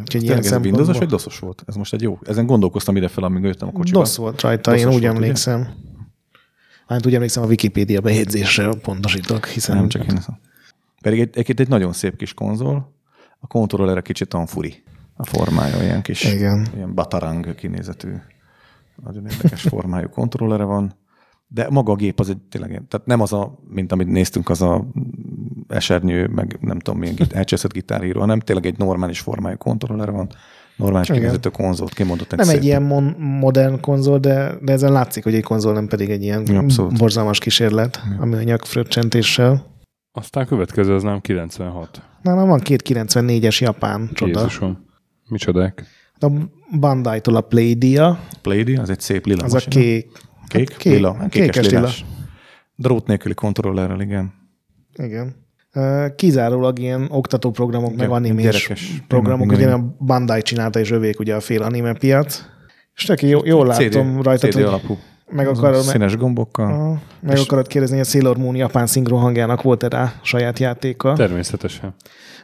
Úgyhogy 0.00 0.22
ilyen 0.22 0.38
ez 0.38 0.52
Windowsos 0.52 0.98
vagy 0.98 1.08
DOS-os 1.08 1.38
volt? 1.38 1.62
Ez 1.66 1.74
most 1.74 1.92
egy 1.92 2.02
jó. 2.02 2.18
Ezen 2.22 2.46
gondolkoztam 2.46 2.96
ide 2.96 3.08
fel, 3.08 3.24
amíg 3.24 3.42
jöttem 3.42 3.68
a 3.68 3.72
kocsiba. 3.72 3.98
DOS 3.98 4.16
volt 4.16 4.40
rajta, 4.40 4.76
én 4.76 4.88
úgy 4.88 5.04
emlékszem. 5.04 5.60
Ugye? 5.60 5.90
Hát 6.86 7.06
úgy 7.06 7.14
emlékszem, 7.14 7.42
a 7.42 7.46
Wikipédia 7.46 8.00
bejegyzésre 8.00 8.74
pontosítok, 8.82 9.46
hiszen... 9.46 9.76
Nem 9.76 9.88
csak 9.88 10.04
én. 10.04 10.18
Pedig 11.00 11.20
egy, 11.20 11.30
egy, 11.36 11.60
egy 11.60 11.68
nagyon 11.68 11.92
szép 11.92 12.16
kis 12.16 12.34
konzol, 12.34 12.92
a 13.40 13.46
kontrollerre 13.46 14.00
kicsit 14.00 14.34
olyan 14.34 14.46
furi 14.46 14.82
a 15.16 15.24
formája, 15.24 15.82
ilyen 15.82 16.02
kis, 16.02 16.24
Igen. 16.24 16.66
ilyen 16.74 16.94
batarang 16.94 17.54
kinézetű, 17.54 18.12
nagyon 19.04 19.26
érdekes 19.26 19.62
formájú 19.62 20.08
kontrollere 20.08 20.64
van, 20.64 20.94
de 21.48 21.66
maga 21.70 21.92
a 21.92 21.96
gép 21.96 22.20
az 22.20 22.28
egy 22.28 22.38
tényleg, 22.38 22.70
tehát 22.70 23.06
nem 23.06 23.20
az 23.20 23.32
a, 23.32 23.58
mint 23.68 23.92
amit 23.92 24.06
néztünk, 24.06 24.48
az 24.48 24.62
a 24.62 24.86
esernyő, 25.68 26.26
meg 26.26 26.58
nem 26.60 26.78
tudom 26.78 27.00
milyen 27.00 27.16
elcseszett 27.30 27.72
gitárhíró, 27.72 28.20
hanem 28.20 28.38
tényleg 28.38 28.66
egy 28.66 28.78
normális 28.78 29.20
formájú 29.20 29.56
kontroller 29.56 30.10
van, 30.10 30.28
normális 30.76 31.08
kinézetű 31.10 31.48
konzolt, 31.48 31.94
kimondott 31.94 32.32
egy 32.32 32.38
Nem 32.38 32.46
szép. 32.46 32.56
egy 32.56 32.64
ilyen 32.64 32.82
mon- 32.82 33.18
modern 33.18 33.80
konzol, 33.80 34.18
de, 34.18 34.54
de 34.62 34.72
ezen 34.72 34.92
látszik, 34.92 35.24
hogy 35.24 35.34
egy 35.34 35.42
konzol 35.42 35.72
nem 35.72 35.86
pedig 35.88 36.10
egy 36.10 36.22
ilyen 36.22 36.46
Abszolút. 36.56 36.98
borzalmas 36.98 37.38
kísérlet, 37.38 38.00
ja. 38.10 38.20
ami 38.20 38.34
a 38.34 38.42
nyakfröccsentéssel. 38.42 39.70
Aztán 40.12 40.46
következő 40.46 40.94
az 40.94 41.02
nem 41.02 41.20
96. 41.20 42.02
Nálam 42.22 42.48
van 42.48 42.60
két 42.60 42.82
94-es 42.88 43.58
japán 43.60 44.10
csoda. 44.12 44.40
Jézusom. 44.40 44.84
Micsodák? 45.28 45.84
A 46.18 46.30
Bandai-tól 46.80 47.36
a 47.36 47.40
Playdia. 47.40 48.18
Playdia, 48.42 48.80
az 48.80 48.90
egy 48.90 49.00
szép 49.00 49.26
lila 49.26 49.44
Az 49.44 49.54
a 49.54 49.58
kék. 49.58 50.10
Kék? 50.46 50.70
Hát 50.70 50.78
kék 50.78 50.92
lila. 50.92 51.16
Kékes, 51.28 51.56
kékes 51.56 51.70
lila. 51.70 51.88
Drót 52.76 53.06
nélküli 53.06 53.34
kontrollerrel, 53.34 54.00
igen. 54.00 54.32
Igen. 54.96 55.34
Kizárólag 56.16 56.78
ilyen 56.78 57.06
oktatóprogramok, 57.10 57.92
Igen, 57.92 58.08
meg 58.08 58.16
animés 58.16 58.70
programok, 59.08 59.52
ugye 59.52 59.70
a 59.70 59.94
Bandai 59.98 60.42
csinálta, 60.42 60.78
és 60.78 60.90
övék 60.90 61.18
ugye 61.20 61.34
a 61.34 61.40
fél 61.40 61.62
anime 61.62 61.92
piac. 61.92 62.44
És 62.94 63.04
tök 63.04 63.22
jó, 63.22 63.40
jól 63.44 63.66
látom 63.66 64.16
CD, 64.16 64.22
rajta, 64.22 64.46
CD 64.46 64.54
hogy 64.54 64.62
alapú. 64.62 64.98
Meg 65.30 65.48
akarod, 65.48 65.82
színes 65.82 66.16
gombokkal. 66.16 67.02
Meg 67.20 67.38
akarod 67.38 67.66
kérdezni, 67.66 67.96
hogy 67.96 68.06
a 68.06 68.08
Sailor 68.08 68.36
Moon 68.36 68.56
japán 68.56 68.86
szinkron 68.86 69.20
hangjának 69.20 69.62
volt-e 69.62 69.88
rá 69.88 70.12
saját 70.22 70.58
játéka? 70.58 71.12
Természetesen. 71.12 71.94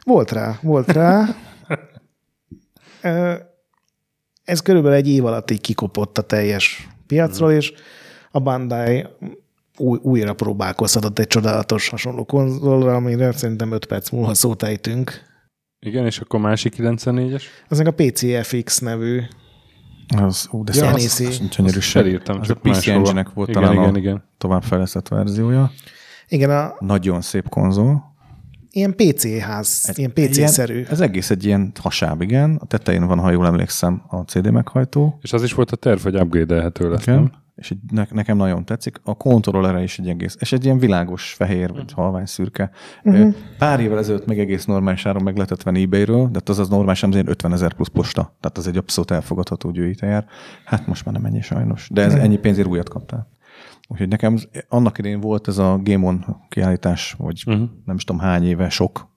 Volt 0.03 0.31
rá, 0.31 0.59
volt 0.61 0.91
rá. 0.91 1.25
Ez 4.43 4.59
körülbelül 4.59 4.97
egy 4.97 5.09
év 5.09 5.25
alatt 5.25 5.51
így 5.51 5.61
kikopott 5.61 6.17
a 6.17 6.21
teljes 6.21 6.87
piacról, 7.07 7.51
és 7.51 7.73
a 8.31 8.39
Bandai 8.39 9.07
új, 9.79 9.99
újra 10.01 10.33
próbálkozhatott 10.33 11.19
egy 11.19 11.27
csodálatos 11.27 11.89
hasonló 11.89 12.25
konzolra, 12.25 12.95
amire 12.95 13.31
szerintem 13.31 13.71
5 13.71 13.85
perc 13.85 14.09
múlva 14.09 14.33
szót 14.33 14.63
ejtünk. 14.63 15.27
Igen, 15.79 16.05
és 16.05 16.19
akkor 16.19 16.39
másik 16.39 16.75
94-es? 16.77 17.43
Az 17.67 17.79
a 17.79 17.91
PCFX 17.91 18.79
nevű 18.79 19.21
az, 20.17 20.47
ú, 20.51 20.63
de 20.63 20.73
ja, 20.75 20.87
az, 20.87 21.03
az, 21.03 21.41
gyönyörűség. 21.55 22.21
Az 22.25 22.49
a 22.49 22.55
PC 22.55 22.87
engine 22.87 23.27
volt 23.33 23.49
igen, 23.49 23.61
talán 23.61 23.77
igen, 23.77 23.93
a 23.93 23.97
igen. 23.97 24.23
továbbfejlesztett 24.37 25.07
verziója. 25.07 25.71
Igen. 26.27 26.49
A... 26.49 26.75
Nagyon 26.79 27.21
szép 27.21 27.49
konzol. 27.49 28.07
Ilyen 28.71 28.95
PC 28.95 29.39
ház, 29.39 29.85
egy, 29.87 29.97
ilyen 29.97 30.13
PC-szerű. 30.13 30.73
Ilyen, 30.73 30.87
ez 30.89 30.99
egész 30.99 31.29
egy 31.29 31.45
ilyen 31.45 31.71
hasáb, 31.81 32.21
igen. 32.21 32.55
A 32.61 32.65
tetején 32.65 33.07
van, 33.07 33.19
ha 33.19 33.31
jól 33.31 33.45
emlékszem, 33.45 34.03
a 34.07 34.15
CD 34.15 34.51
meghajtó. 34.51 35.19
És 35.21 35.33
az 35.33 35.43
is 35.43 35.53
volt 35.53 35.71
a 35.71 35.75
terv, 35.75 36.01
hogy 36.01 36.15
upgrade-elhető 36.15 36.89
lesz, 36.89 37.05
nem? 37.05 37.31
És 37.59 37.71
így 37.71 37.79
ne, 37.91 38.05
nekem 38.09 38.37
nagyon 38.37 38.65
tetszik. 38.65 38.99
A 39.03 39.15
kontrollere 39.15 39.83
is 39.83 39.99
egy 39.99 40.09
egész, 40.09 40.37
és 40.39 40.51
egy 40.51 40.65
ilyen 40.65 40.79
világos 40.79 41.33
fehér, 41.33 41.73
vagy 41.73 41.91
halvány 41.91 42.25
szürke. 42.25 42.71
Uh-huh. 43.03 43.35
Pár 43.57 43.79
évvel 43.79 43.97
ezelőtt 43.97 44.25
még 44.25 44.39
egész 44.39 44.65
normális 44.65 45.05
áron 45.05 45.23
meg 45.23 45.35
lehetett 45.35 45.63
venni 45.63 45.81
eBay-ről, 45.81 46.29
de 46.31 46.39
az 46.45 46.59
az 46.59 46.69
normális, 46.69 47.03
az 47.03 47.15
50 47.15 47.53
ezer 47.53 47.73
plusz 47.73 47.87
posta. 47.87 48.37
Tehát 48.39 48.57
az 48.57 48.67
egy 48.67 48.77
abszolút 48.77 49.11
elfogadható 49.11 49.71
gyűjtejár. 49.71 50.25
Hát 50.65 50.87
most 50.87 51.05
már 51.05 51.13
nem 51.13 51.25
ennyi 51.25 51.41
sajnos. 51.41 51.89
De 51.91 52.01
ez 52.01 52.13
ennyi 52.13 52.37
pénzért 52.37 52.67
újat 52.67 52.89
kaptál. 52.89 53.27
Úgyhogy 53.87 54.07
nekem 54.07 54.37
annak 54.67 54.97
idén 54.97 55.19
volt 55.19 55.47
ez 55.47 55.57
a 55.57 55.79
Game 55.83 56.07
On 56.07 56.25
kiállítás, 56.49 57.15
vagy 57.17 57.43
uh-huh. 57.47 57.69
nem 57.85 57.95
is 57.95 58.03
tudom 58.03 58.21
hány 58.21 58.43
éve, 58.43 58.69
sok, 58.69 59.07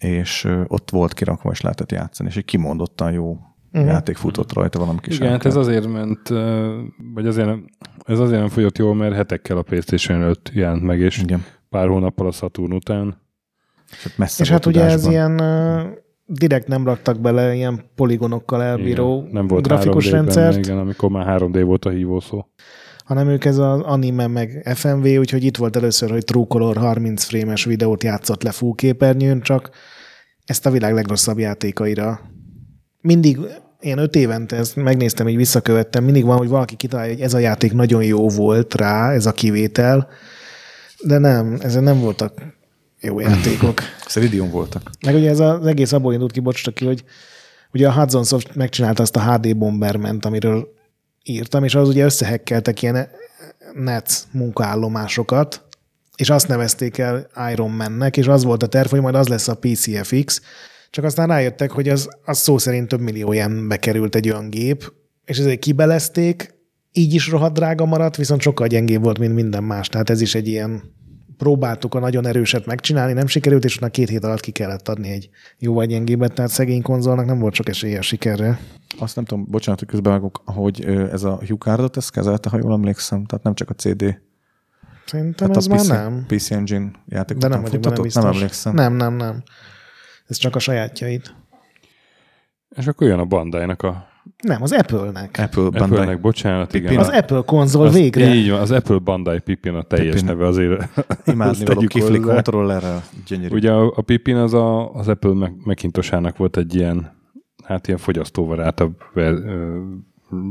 és 0.00 0.48
ott 0.66 0.90
volt 0.90 1.14
kirakva, 1.14 1.50
és 1.50 1.60
lehetett 1.60 1.92
játszani, 1.92 2.28
és 2.28 2.36
egy 2.36 2.44
kimondottan 2.44 3.12
jó 3.12 3.38
uh-huh. 3.72 3.90
játék 3.90 4.16
futott 4.16 4.52
rajta 4.52 4.78
valami 4.78 4.98
kis 5.00 5.16
Igen, 5.16 5.30
hát 5.30 5.44
ez 5.44 5.56
azért 5.56 5.86
ment, 5.86 6.28
vagy 7.14 7.26
azért 7.26 7.46
nem, 7.46 7.64
ez 8.04 8.18
azért 8.18 8.40
nem 8.40 8.48
folyott 8.48 8.78
jól, 8.78 8.94
mert 8.94 9.14
hetekkel 9.14 9.56
a 9.56 9.62
PlayStation 9.62 10.22
5 10.22 10.50
jelent 10.52 10.82
meg, 10.82 11.00
és 11.00 11.18
Igen. 11.18 11.44
pár 11.68 11.88
hónappal 11.88 12.26
a 12.26 12.30
Saturn 12.30 12.72
után. 12.72 13.16
És, 13.90 14.02
hát 14.02 14.18
messze 14.18 14.42
és 14.42 14.50
hát 14.50 14.66
ugye 14.66 14.84
ez 14.84 15.06
ilyen 15.06 15.40
direkt 16.26 16.68
nem 16.68 16.84
raktak 16.84 17.20
bele 17.20 17.54
ilyen 17.54 17.84
poligonokkal 17.94 18.62
elbíró 18.62 19.18
igen, 19.18 19.32
nem 19.32 19.46
volt 19.46 19.66
grafikus 19.66 20.10
rendszert. 20.10 20.56
igen, 20.56 20.78
amikor 20.78 21.10
már 21.10 21.40
3D 21.40 21.62
volt 21.64 21.84
a 21.84 21.90
hívószó. 21.90 22.46
Hanem 23.04 23.28
ők 23.28 23.44
ez 23.44 23.58
az 23.58 23.80
anime 23.80 24.26
meg 24.26 24.72
FMV, 24.74 25.04
úgyhogy 25.04 25.44
itt 25.44 25.56
volt 25.56 25.76
először, 25.76 26.10
hogy 26.10 26.24
True 26.24 26.46
Color 26.48 26.76
30 26.76 27.24
frémes 27.24 27.64
videót 27.64 28.02
játszott 28.02 28.42
le 28.42 28.50
full 28.50 28.74
képernyőn, 28.74 29.40
csak 29.40 29.70
ezt 30.44 30.66
a 30.66 30.70
világ 30.70 30.94
legrosszabb 30.94 31.38
játékaira 31.38 32.20
mindig 33.00 33.38
én 33.80 33.98
öt 33.98 34.16
évente 34.16 34.56
ezt 34.56 34.76
megnéztem, 34.76 35.28
így 35.28 35.36
visszakövettem, 35.36 36.04
mindig 36.04 36.24
van, 36.24 36.36
hogy 36.36 36.48
valaki 36.48 36.76
kitalálja, 36.76 37.12
hogy 37.12 37.22
ez 37.22 37.34
a 37.34 37.38
játék 37.38 37.72
nagyon 37.72 38.04
jó 38.04 38.28
volt 38.28 38.74
rá, 38.74 39.12
ez 39.12 39.26
a 39.26 39.32
kivétel, 39.32 40.08
de 41.04 41.18
nem, 41.18 41.56
ezek 41.60 41.82
nem 41.82 42.00
voltak 42.00 42.42
jó 43.00 43.20
játékok. 43.20 43.80
Szeridium 44.06 44.50
voltak. 44.50 44.90
Meg 45.04 45.14
ugye 45.14 45.28
ez 45.30 45.40
az 45.40 45.66
egész 45.66 45.92
abból 45.92 46.12
indult 46.12 46.32
ki, 46.32 46.40
bocs, 46.40 46.70
ki, 46.70 46.84
hogy 46.84 47.04
ugye 47.72 47.88
a 47.88 47.92
Hudson 47.92 48.24
Soft 48.24 48.54
megcsinálta 48.54 49.02
azt 49.02 49.16
a 49.16 49.32
HD 49.32 49.56
Bomberment, 49.56 50.24
amiről 50.24 50.68
írtam, 51.22 51.64
és 51.64 51.74
az 51.74 51.88
ugye 51.88 52.04
összehekkeltek 52.04 52.82
ilyen 52.82 53.08
NETS 53.74 54.22
munkaállomásokat, 54.30 55.62
és 56.16 56.30
azt 56.30 56.48
nevezték 56.48 56.98
el 56.98 57.26
Iron 57.52 57.70
Man-nek, 57.70 58.16
és 58.16 58.26
az 58.26 58.44
volt 58.44 58.62
a 58.62 58.66
terv, 58.66 58.90
hogy 58.90 59.00
majd 59.00 59.14
az 59.14 59.28
lesz 59.28 59.48
a 59.48 59.58
PCFX, 59.60 60.40
csak 60.90 61.04
aztán 61.04 61.28
rájöttek, 61.28 61.70
hogy 61.70 61.88
az, 61.88 62.08
az 62.24 62.38
szó 62.38 62.58
szerint 62.58 62.88
több 62.88 63.00
millió 63.00 63.32
ilyenbe 63.32 63.76
került 63.76 64.14
egy 64.14 64.30
olyan 64.30 64.50
gép, 64.50 64.92
és 65.24 65.38
ezért 65.38 65.58
kibelezték, 65.58 66.58
így 66.92 67.14
is 67.14 67.28
rohadt 67.28 67.54
drága 67.54 67.84
maradt, 67.84 68.16
viszont 68.16 68.40
sokkal 68.40 68.66
gyengébb 68.66 69.02
volt, 69.02 69.18
mint 69.18 69.34
minden 69.34 69.64
más. 69.64 69.88
Tehát 69.88 70.10
ez 70.10 70.20
is 70.20 70.34
egy 70.34 70.48
ilyen 70.48 70.82
próbáltuk 71.36 71.94
a 71.94 71.98
nagyon 71.98 72.26
erőset 72.26 72.66
megcsinálni, 72.66 73.12
nem 73.12 73.26
sikerült, 73.26 73.64
és 73.64 73.76
utána 73.76 73.90
két 73.90 74.08
hét 74.08 74.24
alatt 74.24 74.40
ki 74.40 74.50
kellett 74.50 74.88
adni 74.88 75.10
egy 75.10 75.28
jóval 75.58 75.84
gyengébbet, 75.84 76.32
tehát 76.32 76.50
szegény 76.50 76.82
konzolnak 76.82 77.26
nem 77.26 77.38
volt 77.38 77.54
sok 77.54 77.68
esélye 77.68 77.98
a 77.98 78.02
sikerre. 78.02 78.60
Azt 78.98 79.16
nem 79.16 79.24
tudom, 79.24 79.46
bocsánat, 79.48 79.80
hogy 79.80 79.88
közbevágok, 79.88 80.42
hogy 80.44 80.84
ez 80.84 81.22
a 81.22 81.40
Hugh 81.46 81.60
Cardot 81.60 81.96
ezt 81.96 82.10
kezelte, 82.10 82.48
ha 82.48 82.58
jól 82.62 82.72
emlékszem, 82.72 83.24
tehát 83.24 83.44
nem 83.44 83.54
csak 83.54 83.70
a 83.70 83.74
CD. 83.74 84.20
Szerintem 85.06 85.46
hát 85.46 85.56
ez 85.56 85.66
PC, 85.66 85.88
már 85.88 86.02
nem. 86.02 86.24
PC 86.26 86.50
Engine 86.50 86.90
játékot 87.06 87.42
De 87.42 87.48
nem 87.48 87.62
vagyok 87.62 87.80
benne 87.80 88.00
biztos. 88.00 88.22
Nem 88.22 88.32
emlékszem. 88.32 88.74
Nem, 88.74 88.94
nem, 88.94 89.14
nem. 89.14 89.42
Ez 90.30 90.36
csak 90.36 90.56
a 90.56 90.58
sajátjait. 90.58 91.34
És 92.76 92.86
akkor 92.86 93.06
jön 93.06 93.18
a 93.18 93.24
Bandai-nak 93.24 93.82
a... 93.82 94.08
Nem, 94.42 94.62
az 94.62 94.72
Apple-nek. 94.72 95.38
Apple 95.38 95.62
Bandai. 95.62 95.82
Apple-nek, 95.82 96.20
bocsánat, 96.20 96.74
igen. 96.74 96.96
Az 96.96 97.08
Apple 97.08 97.42
konzol 97.46 97.86
az, 97.86 97.94
végre. 97.94 98.34
Így 98.34 98.50
van, 98.50 98.60
az 98.60 98.70
Apple 98.70 98.98
Bandai 98.98 99.38
Pippin 99.38 99.74
a 99.74 99.82
teljes 99.82 100.14
Pippin. 100.14 100.28
neve 100.28 100.46
azért. 100.46 100.88
Imádni 101.32 101.64
való 101.64 101.80
kifli 101.86 102.20
kontrollerrel. 102.20 103.02
Gyönyörű. 103.26 103.54
Ugye 103.54 103.72
a, 103.72 103.92
a 103.96 104.02
Pippin 104.02 104.36
az 104.36 104.54
a, 104.54 104.94
az 104.94 105.08
Apple 105.08 105.52
Macintosának 105.64 106.36
volt 106.36 106.56
egy 106.56 106.74
ilyen, 106.74 107.12
hát 107.64 107.86
ilyen 107.86 107.98
fogyasztóvarátabb 107.98 108.96
ver, 109.12 109.34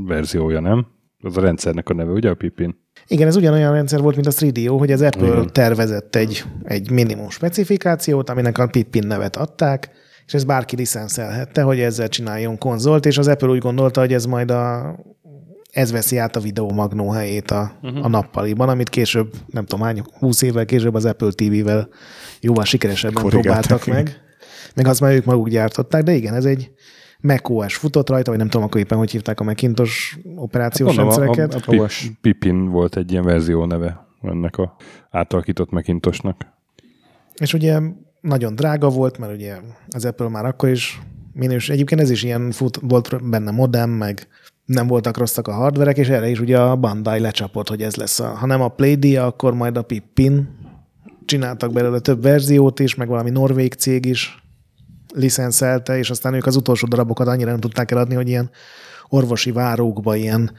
verziója, 0.06 0.60
nem? 0.60 0.88
Az 1.22 1.38
a 1.38 1.42
rendszernek 1.42 1.90
a 1.90 1.94
neve, 1.94 2.12
ugye 2.12 2.30
a 2.30 2.34
Pippin? 2.34 2.76
Igen, 3.08 3.28
ez 3.28 3.36
ugyanolyan 3.36 3.74
rendszer 3.74 4.02
volt, 4.02 4.16
mint 4.16 4.28
a 4.28 4.32
3DO, 4.32 4.76
hogy 4.78 4.92
az 4.92 5.02
Apple 5.02 5.28
Igen. 5.28 5.50
tervezett 5.54 6.16
egy, 6.16 6.44
egy 6.64 6.92
minimum 6.92 7.30
specifikációt, 7.30 8.30
aminek 8.30 8.58
a 8.58 8.68
Pippin 8.68 9.08
nevet 9.08 9.36
adták, 9.36 9.90
és 10.26 10.34
ez 10.34 10.44
bárki 10.44 10.76
licenszelhette, 10.76 11.62
hogy 11.62 11.80
ezzel 11.80 12.08
csináljon 12.08 12.58
konzolt, 12.58 13.06
és 13.06 13.18
az 13.18 13.28
Apple 13.28 13.48
úgy 13.48 13.60
gondolta, 13.60 14.00
hogy 14.00 14.14
ez 14.14 14.26
majd 14.26 14.52
a 14.52 14.96
ez 15.72 15.92
veszi 15.92 16.18
át 16.18 16.36
a 16.36 16.40
videomagnó 16.40 17.10
helyét 17.10 17.52
a, 17.52 17.72
uh-huh. 17.82 18.06
a 18.06 18.08
nappaliban, 18.08 18.70
amit 18.70 18.90
később, 18.90 19.34
nem 19.48 19.66
tudom 19.66 19.86
hány, 19.86 20.04
20 20.20 20.42
évvel 20.42 20.66
később 20.66 20.94
az 20.94 21.06
Apple 21.06 21.32
TV-vel 21.32 21.90
jóval 22.40 22.64
sikeresebben 22.64 23.26
próbáltak 23.26 23.86
meg. 23.86 24.22
Meg 24.76 24.88
azt 24.88 25.02
már 25.02 25.14
ők 25.14 25.26
maguk 25.26 25.50
gyártották, 25.50 26.04
de 26.04 26.12
igen, 26.12 26.34
ez 26.34 26.46
egy 26.46 26.72
macOS 27.22 27.76
futott 27.76 28.10
rajta, 28.10 28.30
vagy 28.30 28.40
nem 28.40 28.50
tudom 28.50 28.66
akkor 28.66 28.82
éppen, 28.82 28.98
hogy 28.98 29.12
hívták 29.12 29.40
a 29.40 29.44
Macintosh 29.44 30.18
operációs 30.36 30.96
Mondom, 30.96 31.14
a, 31.14 31.18
rendszereket. 31.18 31.54
a, 31.54 31.72
a 31.72 31.86
Pip- 31.86 32.20
Pipin 32.22 32.70
volt 32.70 32.98
egy 32.98 33.12
ilyen 33.12 33.24
verzió 33.24 33.66
neve 33.66 34.08
ennek 34.22 34.58
a 34.58 34.76
átalakított 35.10 35.72
Macintosnak. 35.72 36.46
És 37.36 37.54
ugye 37.54 37.80
nagyon 38.22 38.56
drága 38.56 38.90
volt, 38.90 39.18
mert 39.18 39.34
ugye 39.34 39.58
az 39.90 40.06
Apple 40.06 40.30
már 40.30 40.46
akkor 40.46 40.70
is 40.70 41.02
minős. 41.34 41.70
Egyébként 41.70 42.02
ez 42.02 42.10
is 42.10 42.24
ilyen 42.24 42.52
fut, 42.52 42.80
volt 42.82 43.30
benne 43.30 43.52
modem, 43.52 43.90
meg 43.90 44.28
nem 44.66 44.88
voltak 44.88 45.18
rosszak 45.18 45.48
a 45.48 45.52
hardverek, 45.52 45.98
és 45.98 46.08
erre 46.10 46.30
is 46.30 46.40
ugye 46.40 46.60
a 46.60 46.76
Bandai 46.76 47.20
lecsapott, 47.20 47.70
hogy 47.70 47.82
ez 47.82 47.96
lesz 47.96 48.20
a, 48.20 48.28
ha 48.28 48.46
nem 48.46 48.62
a 48.62 48.68
Playdia, 48.68 49.26
akkor 49.26 49.54
majd 49.54 49.78
a 49.78 49.82
Pippin. 49.82 50.58
Csináltak 51.26 51.74
belőle 51.74 52.00
több 52.00 52.22
verziót 52.22 52.80
is, 52.80 52.96
meg 52.96 53.08
valami 53.08 53.30
norvég 53.30 53.74
cég 53.74 54.06
is 54.06 54.44
licenszelte, 55.14 55.98
és 55.98 56.10
aztán 56.10 56.34
ők 56.34 56.46
az 56.46 56.56
utolsó 56.56 56.88
darabokat 56.88 57.28
annyira 57.28 57.52
nem 57.52 57.60
tudták 57.60 57.92
eladni, 57.92 58.16
hogy 58.16 58.28
ilyen 58.28 58.50
orvosi 59.08 59.52
várókba 59.52 60.16
ilyen 60.16 60.52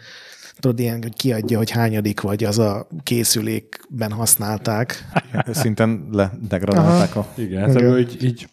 tudod, 0.60 0.78
ilyen, 0.78 1.02
hogy 1.02 1.16
kiadja, 1.16 1.59
hogy 1.59 1.70
hányadik 1.70 2.20
vagy, 2.20 2.44
az 2.44 2.59
a 2.59 2.86
készülékben 3.02 4.12
használták. 4.12 5.05
Szinten 5.52 6.09
ledegradálták 6.12 7.16
a... 7.16 7.27
Igen, 7.36 7.60
hát 7.60 7.74
Igen. 7.74 7.98
így, 7.98 8.24
így 8.24 8.48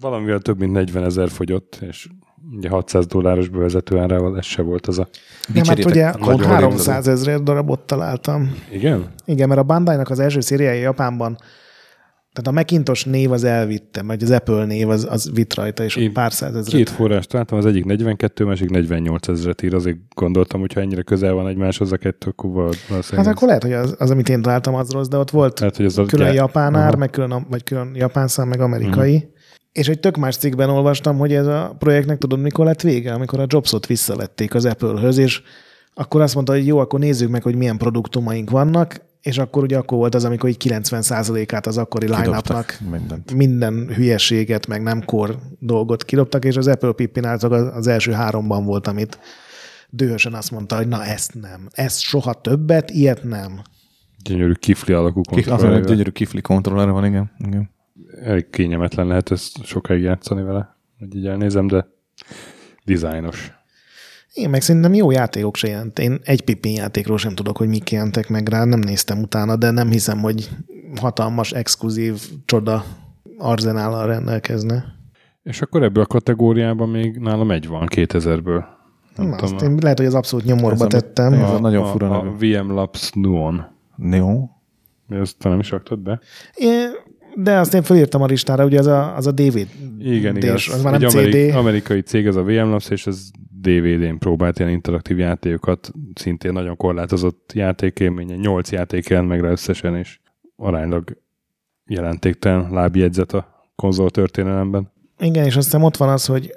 valamivel 0.00 0.38
több 0.38 0.58
mint 0.58 0.72
40 0.72 1.04
ezer 1.04 1.30
fogyott, 1.30 1.78
és 1.80 2.08
ugye 2.56 2.68
600 2.68 3.06
dolláros 3.06 3.48
bevezető 3.48 3.98
árával 3.98 4.38
ez 4.38 4.44
se 4.44 4.62
volt 4.62 4.86
az 4.86 4.98
a... 4.98 5.08
Nem, 5.54 5.64
hát 5.64 5.84
ugye 5.84 6.12
nagyon 6.18 6.48
300 6.48 7.08
ezer 7.08 7.42
darabot 7.42 7.80
találtam. 7.80 8.56
Igen? 8.70 9.12
Igen, 9.24 9.48
mert 9.48 9.60
a 9.60 9.64
Bandai-nak 9.64 10.10
az 10.10 10.18
első 10.18 10.40
szériája 10.40 10.80
Japánban, 10.80 11.38
tehát 12.32 12.48
a 12.48 12.52
Macintosh 12.52 13.06
név 13.06 13.32
az 13.32 13.44
elvitte, 13.44 14.02
vagy 14.02 14.22
az 14.22 14.30
Apple 14.30 14.64
név 14.64 14.88
az, 14.88 15.06
az 15.10 15.30
vitt 15.34 15.54
rajta, 15.54 15.84
és 15.84 15.96
Én 15.96 16.12
pár 16.12 16.32
százezret. 16.32 16.74
Két 16.74 16.90
forrást 16.90 17.28
találtam, 17.28 17.58
az 17.58 17.66
egyik 17.66 17.84
42, 17.84 18.44
a 18.44 18.46
másik 18.46 18.70
48 18.70 19.28
ezeret 19.28 19.62
ír, 19.62 19.74
azért 19.74 19.96
gondoltam, 20.14 20.60
hogy 20.60 20.72
ha 20.72 20.80
ennyire 20.80 21.02
közel 21.02 21.32
van 21.32 21.48
egymáshoz 21.48 21.92
a 21.92 21.96
kettő, 21.96 22.28
akkor 22.30 22.50
valószínűleg... 22.50 23.26
Hát 23.26 23.26
akkor 23.26 23.46
lehet, 23.48 23.62
hogy 23.62 23.72
az, 23.72 23.94
az, 23.98 24.10
amit 24.10 24.28
én 24.28 24.42
találtam, 24.42 24.74
az 24.74 24.90
rossz, 24.90 25.08
de 25.08 25.16
ott 25.16 25.30
volt 25.30 25.60
lehet, 25.60 25.76
hogy 25.76 25.84
ez 25.84 25.94
külön 25.94 26.26
gyár- 26.26 26.34
japán 26.34 26.74
ár, 26.74 26.94
meg 26.94 27.10
külön, 27.10 27.46
vagy 27.50 27.64
külön 27.64 27.90
japán 27.94 28.28
szám, 28.28 28.48
meg 28.48 28.60
amerikai. 28.60 29.16
Mhm. 29.16 29.24
És 29.72 29.88
egy 29.88 30.00
tök 30.00 30.16
más 30.16 30.36
cikkben 30.36 30.70
olvastam, 30.70 31.18
hogy 31.18 31.32
ez 31.34 31.46
a 31.46 31.76
projektnek 31.78 32.18
tudod, 32.18 32.40
mikor 32.40 32.64
lett 32.64 32.80
vége, 32.80 33.12
amikor 33.12 33.40
a 33.40 33.46
Jobsot 33.48 33.86
visszavették 33.86 34.54
az 34.54 34.64
Apple-höz, 34.64 35.18
és 35.18 35.42
akkor 35.94 36.20
azt 36.20 36.34
mondta, 36.34 36.52
hogy 36.52 36.66
jó, 36.66 36.78
akkor 36.78 36.98
nézzük 36.98 37.30
meg, 37.30 37.42
hogy 37.42 37.56
milyen 37.56 37.78
produktumaink 37.78 38.50
vannak, 38.50 39.00
és 39.22 39.38
akkor 39.38 39.62
ugye 39.62 39.78
akkor 39.78 39.98
volt 39.98 40.14
az, 40.14 40.24
amikor 40.24 40.48
így 40.48 40.68
90%-át 40.68 41.66
az 41.66 41.78
akkori 41.78 42.06
mindent. 42.90 43.34
minden 43.34 43.88
hülyeséget, 43.94 44.66
meg 44.66 44.82
nem 44.82 45.04
kor 45.04 45.38
dolgot 45.58 46.04
kidobtak, 46.04 46.44
és 46.44 46.56
az 46.56 46.66
Apple 46.66 46.92
Pippin 46.92 47.24
által 47.24 47.52
az 47.52 47.86
első 47.86 48.12
háromban 48.12 48.64
volt, 48.64 48.86
amit 48.86 49.18
dühösen 49.90 50.34
azt 50.34 50.50
mondta, 50.50 50.76
hogy 50.76 50.88
na 50.88 51.04
ezt 51.04 51.34
nem, 51.40 51.68
ezt 51.70 52.00
soha 52.00 52.32
többet, 52.34 52.90
ilyet 52.90 53.22
nem. 53.22 53.62
Gyönyörű 54.24 54.52
kifli 54.52 54.94
alakú 54.94 55.20
Kif, 55.20 55.48
az, 55.48 55.62
gyönyörű 55.62 56.10
kifli 56.10 56.40
kontroller 56.40 56.90
van, 56.90 57.04
igen. 57.04 57.30
igen. 57.38 57.70
Elég 58.22 58.50
kényelmetlen 58.50 59.06
lehet 59.06 59.30
ezt 59.30 59.64
sokáig 59.64 60.02
játszani 60.02 60.42
vele, 60.42 60.76
hogy 60.98 61.16
így 61.16 61.26
elnézem, 61.26 61.66
de 61.66 61.86
dizájnos. 62.84 63.52
Én 64.32 64.50
meg 64.50 64.60
szerintem 64.62 64.94
jó 64.94 65.10
játékok 65.10 65.56
se 65.56 65.68
jelent. 65.68 65.98
Én 65.98 66.18
egy 66.22 66.42
Pippin 66.42 66.72
játékról 66.74 67.18
sem 67.18 67.34
tudok, 67.34 67.56
hogy 67.56 67.68
mik 67.68 67.90
jelentek 67.90 68.28
meg 68.28 68.48
rá, 68.48 68.64
nem 68.64 68.78
néztem 68.78 69.18
utána, 69.18 69.56
de 69.56 69.70
nem 69.70 69.90
hiszem, 69.90 70.18
hogy 70.18 70.48
hatalmas, 71.00 71.52
exkluzív 71.52 72.20
csoda 72.44 72.84
arzenállal 73.38 74.06
rendelkezne. 74.06 74.84
És 75.42 75.60
akkor 75.62 75.82
ebből 75.82 76.02
a 76.02 76.06
kategóriában 76.06 76.88
még 76.88 77.16
nálam 77.18 77.50
egy 77.50 77.68
van 77.68 77.88
2000-ből. 77.94 78.64
Nem 79.16 79.26
Na, 79.28 79.36
tudom, 79.36 79.54
azt 79.54 79.64
én 79.64 79.78
lehet, 79.80 79.98
hogy 79.98 80.06
az 80.06 80.14
abszolút 80.14 80.44
nyomorba 80.44 80.74
Ez 80.74 80.94
a- 80.94 81.00
tettem. 81.00 81.32
Ez 81.32 81.50
a 81.50 81.60
nagyon 81.60 81.86
fura 81.86 82.10
a, 82.10 82.26
a 82.26 82.34
VM 82.38 82.70
Labs 82.72 83.10
Nuon. 83.14 83.64
Jó. 84.10 84.48
Ezt 85.08 85.38
te 85.38 85.48
nem 85.48 85.58
is 85.58 85.70
raktad 85.70 85.98
be? 85.98 86.20
É, 86.54 86.66
De 87.36 87.58
azt 87.58 87.74
én 87.74 87.82
felírtam 87.82 88.22
a 88.22 88.26
listára, 88.26 88.64
ugye 88.64 88.78
az 88.78 88.86
a, 88.86 89.16
az 89.16 89.26
a 89.26 89.30
DVD. 89.32 89.66
Igen, 89.98 90.36
igen. 90.36 90.54
Az 90.54 90.82
már 90.82 90.94
egy 90.94 91.00
nem 91.00 91.08
CD. 91.08 91.16
amerik- 91.18 91.54
amerikai 91.54 92.00
cég, 92.00 92.26
ez 92.26 92.36
a 92.36 92.42
VM 92.42 92.68
Labs, 92.70 92.88
és 92.90 93.06
ez 93.06 93.30
DVD-n 93.62 94.18
próbált 94.18 94.58
ilyen 94.58 94.70
interaktív 94.70 95.18
játékokat, 95.18 95.92
szintén 96.14 96.52
nagyon 96.52 96.76
korlátozott 96.76 97.52
játékélménye. 97.54 98.36
Nyolc 98.36 98.72
játék 98.72 99.08
jelent 99.08 99.28
meg 99.28 99.40
rá 99.40 99.50
összesen, 99.50 99.96
és 99.96 100.18
aránylag 100.56 101.16
jelentéktelen 101.86 102.70
lábjegyzet 102.70 103.32
a 103.32 103.68
konzol 103.74 104.10
történelemben. 104.10 104.92
Igen, 105.18 105.44
és 105.44 105.56
aztán 105.56 105.82
ott 105.82 105.96
van 105.96 106.08
az, 106.08 106.26
hogy 106.26 106.52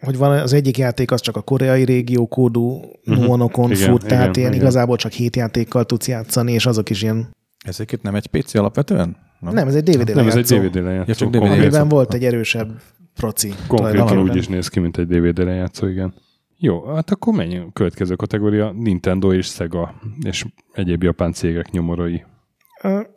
hogy 0.00 0.16
van 0.16 0.38
az 0.38 0.52
egyik 0.52 0.78
játék, 0.78 1.10
az 1.10 1.20
csak 1.20 1.36
a 1.36 1.40
koreai 1.40 1.84
régió 1.84 2.26
kódú 2.26 2.80
nuonokon 3.02 3.70
Igen, 3.70 3.90
fut, 3.90 4.06
tehát 4.06 4.22
igen, 4.22 4.38
ilyen 4.38 4.52
igen. 4.52 4.62
igazából 4.62 4.96
csak 4.96 5.12
hét 5.12 5.36
játékkal 5.36 5.84
tudsz 5.84 6.08
játszani, 6.08 6.52
és 6.52 6.66
azok 6.66 6.90
is 6.90 7.02
ilyen... 7.02 7.28
Ez 7.64 7.74
egyébként 7.74 8.02
nem 8.02 8.14
egy 8.14 8.26
PC 8.26 8.54
alapvetően? 8.54 9.16
Nem, 9.40 9.68
ez 9.68 9.74
egy 9.74 9.82
DVD 9.82 10.14
Nem, 10.14 10.26
ez 10.26 10.36
egy 10.36 10.50
lejátszó, 10.50 10.68
DVD 10.68 10.84
lejátszó. 10.84 11.08
Ja, 11.08 11.14
csak 11.14 11.30
DVD. 11.30 11.58
Amiben 11.58 11.88
volt 11.88 12.14
egy 12.14 12.24
erősebb 12.24 12.70
proci. 13.18 13.54
Konkrétan 13.66 14.18
úgy 14.18 14.36
is 14.36 14.48
néz 14.48 14.68
ki, 14.68 14.80
mint 14.80 14.98
egy 14.98 15.06
DVD 15.06 15.38
lejátszó, 15.38 15.86
igen. 15.86 16.14
Jó, 16.58 16.84
hát 16.84 17.10
akkor 17.10 17.34
menjünk. 17.34 17.74
Következő 17.74 18.14
kategória 18.14 18.72
Nintendo 18.72 19.32
és 19.32 19.46
Sega, 19.46 19.94
és 20.24 20.44
egyéb 20.72 21.02
japán 21.02 21.32
cégek 21.32 21.70
nyomorai. 21.70 22.24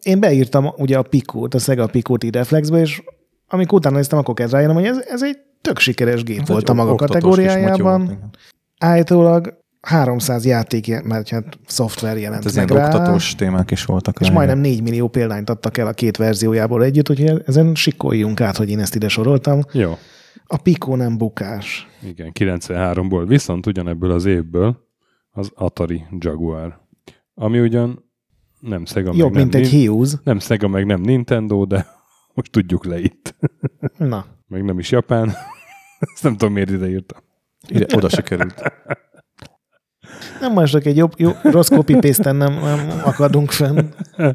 Én 0.02 0.20
beírtam 0.20 0.68
ugye 0.78 0.98
a 0.98 1.02
Pikót, 1.02 1.54
a 1.54 1.60
Sega 1.60 1.88
Pikót 1.88 2.24
így 2.24 2.34
Reflexbe, 2.34 2.80
és 2.80 3.04
amikor 3.48 3.78
utána 3.78 3.96
néztem, 3.96 4.20
akkor 4.20 4.34
kellett 4.34 4.52
rájönnöm, 4.52 4.76
hogy 4.76 4.86
ez, 4.86 4.98
ez 4.98 5.24
egy 5.24 5.38
tök 5.62 5.80
sikeres 5.80 6.24
gép 6.24 6.48
volt 6.48 6.70
a 6.70 6.74
maga 6.74 6.96
kategóriájában. 6.96 8.32
Állítólag 8.78 9.61
300 9.82 10.46
játék, 10.46 11.04
mert 11.04 11.30
hát 11.30 11.60
szoftver 11.68 12.18
jelent 12.18 12.36
Hát 12.36 12.46
ez 12.46 12.56
meg 12.56 12.70
rá, 12.70 12.86
oktatós 12.86 13.36
témák 13.36 13.72
is 13.72 13.86
voltak. 13.86 14.20
és 14.20 14.28
rá, 14.28 14.34
majdnem 14.34 14.60
4 14.60 14.82
millió 14.82 15.08
példányt 15.08 15.50
adtak 15.50 15.78
el 15.78 15.88
a 15.88 15.92
két 15.94 16.18
verziójából 16.18 16.84
együtt, 16.84 17.10
úgyhogy 17.10 17.42
ezen 17.46 17.76
sikoljunk 17.76 18.42
át, 18.42 18.58
hogy 18.58 18.70
én 18.70 18.80
ezt 18.80 18.96
ide 18.96 19.08
soroltam. 19.08 19.60
Jó, 19.72 19.98
A 20.46 20.58
Pico 20.58 20.96
nem 20.96 21.18
bukás. 21.18 21.88
igen, 22.04 22.32
93-ból. 22.40 23.24
Viszont 23.28 23.66
ugyanebből 23.66 24.12
az 24.12 24.26
évből 24.26 24.88
az 25.32 25.52
Atari 25.56 26.04
Jaguar. 26.18 26.80
Ami 27.34 27.60
ugyan 27.60 28.10
nem 28.60 28.86
Sega, 28.86 29.12
Jobb, 29.16 29.32
meg 29.34 29.42
mint 29.42 29.54
nem, 29.54 29.62
egy 29.62 29.72
Nin- 29.72 29.88
Hughes. 29.88 30.10
nem 30.24 30.40
Sega, 30.40 30.68
meg 30.68 30.86
nem 30.86 31.02
Nintendo, 31.02 31.66
de 31.66 31.88
most 32.36 32.52
tudjuk 32.52 32.86
le 32.86 33.00
itt. 33.00 33.36
Na, 33.98 34.26
Meg 34.48 34.64
nem 34.64 34.80
is 34.80 34.92
Japán. 34.92 35.28
Ezt 36.14 36.24
nem 36.24 36.32
tudom, 36.38 36.54
miért 36.54 36.70
ide 36.70 36.90
írtam. 36.90 37.20
Ide, 37.68 37.86
oda 37.96 38.10
se 38.10 38.22
került. 38.22 38.62
Nem 40.40 40.54
most 40.54 40.76
egy 40.76 40.98
jobb, 40.98 41.14
jó, 41.18 41.32
rossz 41.44 41.68
copy 41.70 41.96
paste 41.96 42.32
nem, 42.32 42.54
nem 42.54 43.02
akadunk 43.04 43.52
fenn. 43.52 43.80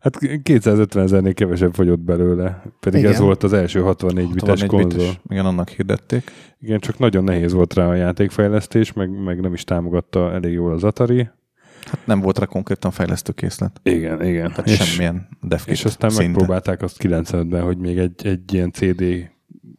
Hát 0.00 0.18
250 0.42 1.04
ezernél 1.04 1.34
kevesebb 1.34 1.74
fogyott 1.74 1.98
belőle, 1.98 2.62
pedig 2.80 3.00
Igen. 3.00 3.12
ez 3.12 3.18
volt 3.18 3.42
az 3.42 3.52
első 3.52 3.80
64 3.80 4.28
bites 4.32 4.48
64 4.48 4.68
konzol. 4.70 4.98
bites. 4.98 5.20
Igen, 5.28 5.46
annak 5.46 5.68
hirdették. 5.68 6.30
Igen, 6.60 6.78
csak 6.80 6.98
nagyon 6.98 7.24
nehéz 7.24 7.52
volt 7.52 7.74
rá 7.74 7.88
a 7.88 7.94
játékfejlesztés, 7.94 8.92
meg, 8.92 9.22
meg 9.24 9.40
nem 9.40 9.52
is 9.52 9.64
támogatta 9.64 10.32
elég 10.32 10.52
jól 10.52 10.72
az 10.72 10.84
Atari. 10.84 11.28
Hát 11.84 12.06
nem 12.06 12.20
volt 12.20 12.38
rá 12.38 12.44
konkrétan 12.44 12.90
fejlesztőkészlet. 12.90 13.80
Igen, 13.82 14.24
igen. 14.24 14.48
Tehát 14.48 14.66
és, 14.68 14.76
semmilyen 14.76 15.28
devkit 15.42 15.72
és 15.72 15.84
aztán 15.84 16.10
szinte. 16.10 16.26
megpróbálták 16.26 16.82
azt 16.82 16.96
95-ben, 17.02 17.62
hogy 17.62 17.78
még 17.78 17.98
egy, 17.98 18.26
egy 18.26 18.54
ilyen 18.54 18.72
CD 18.72 19.02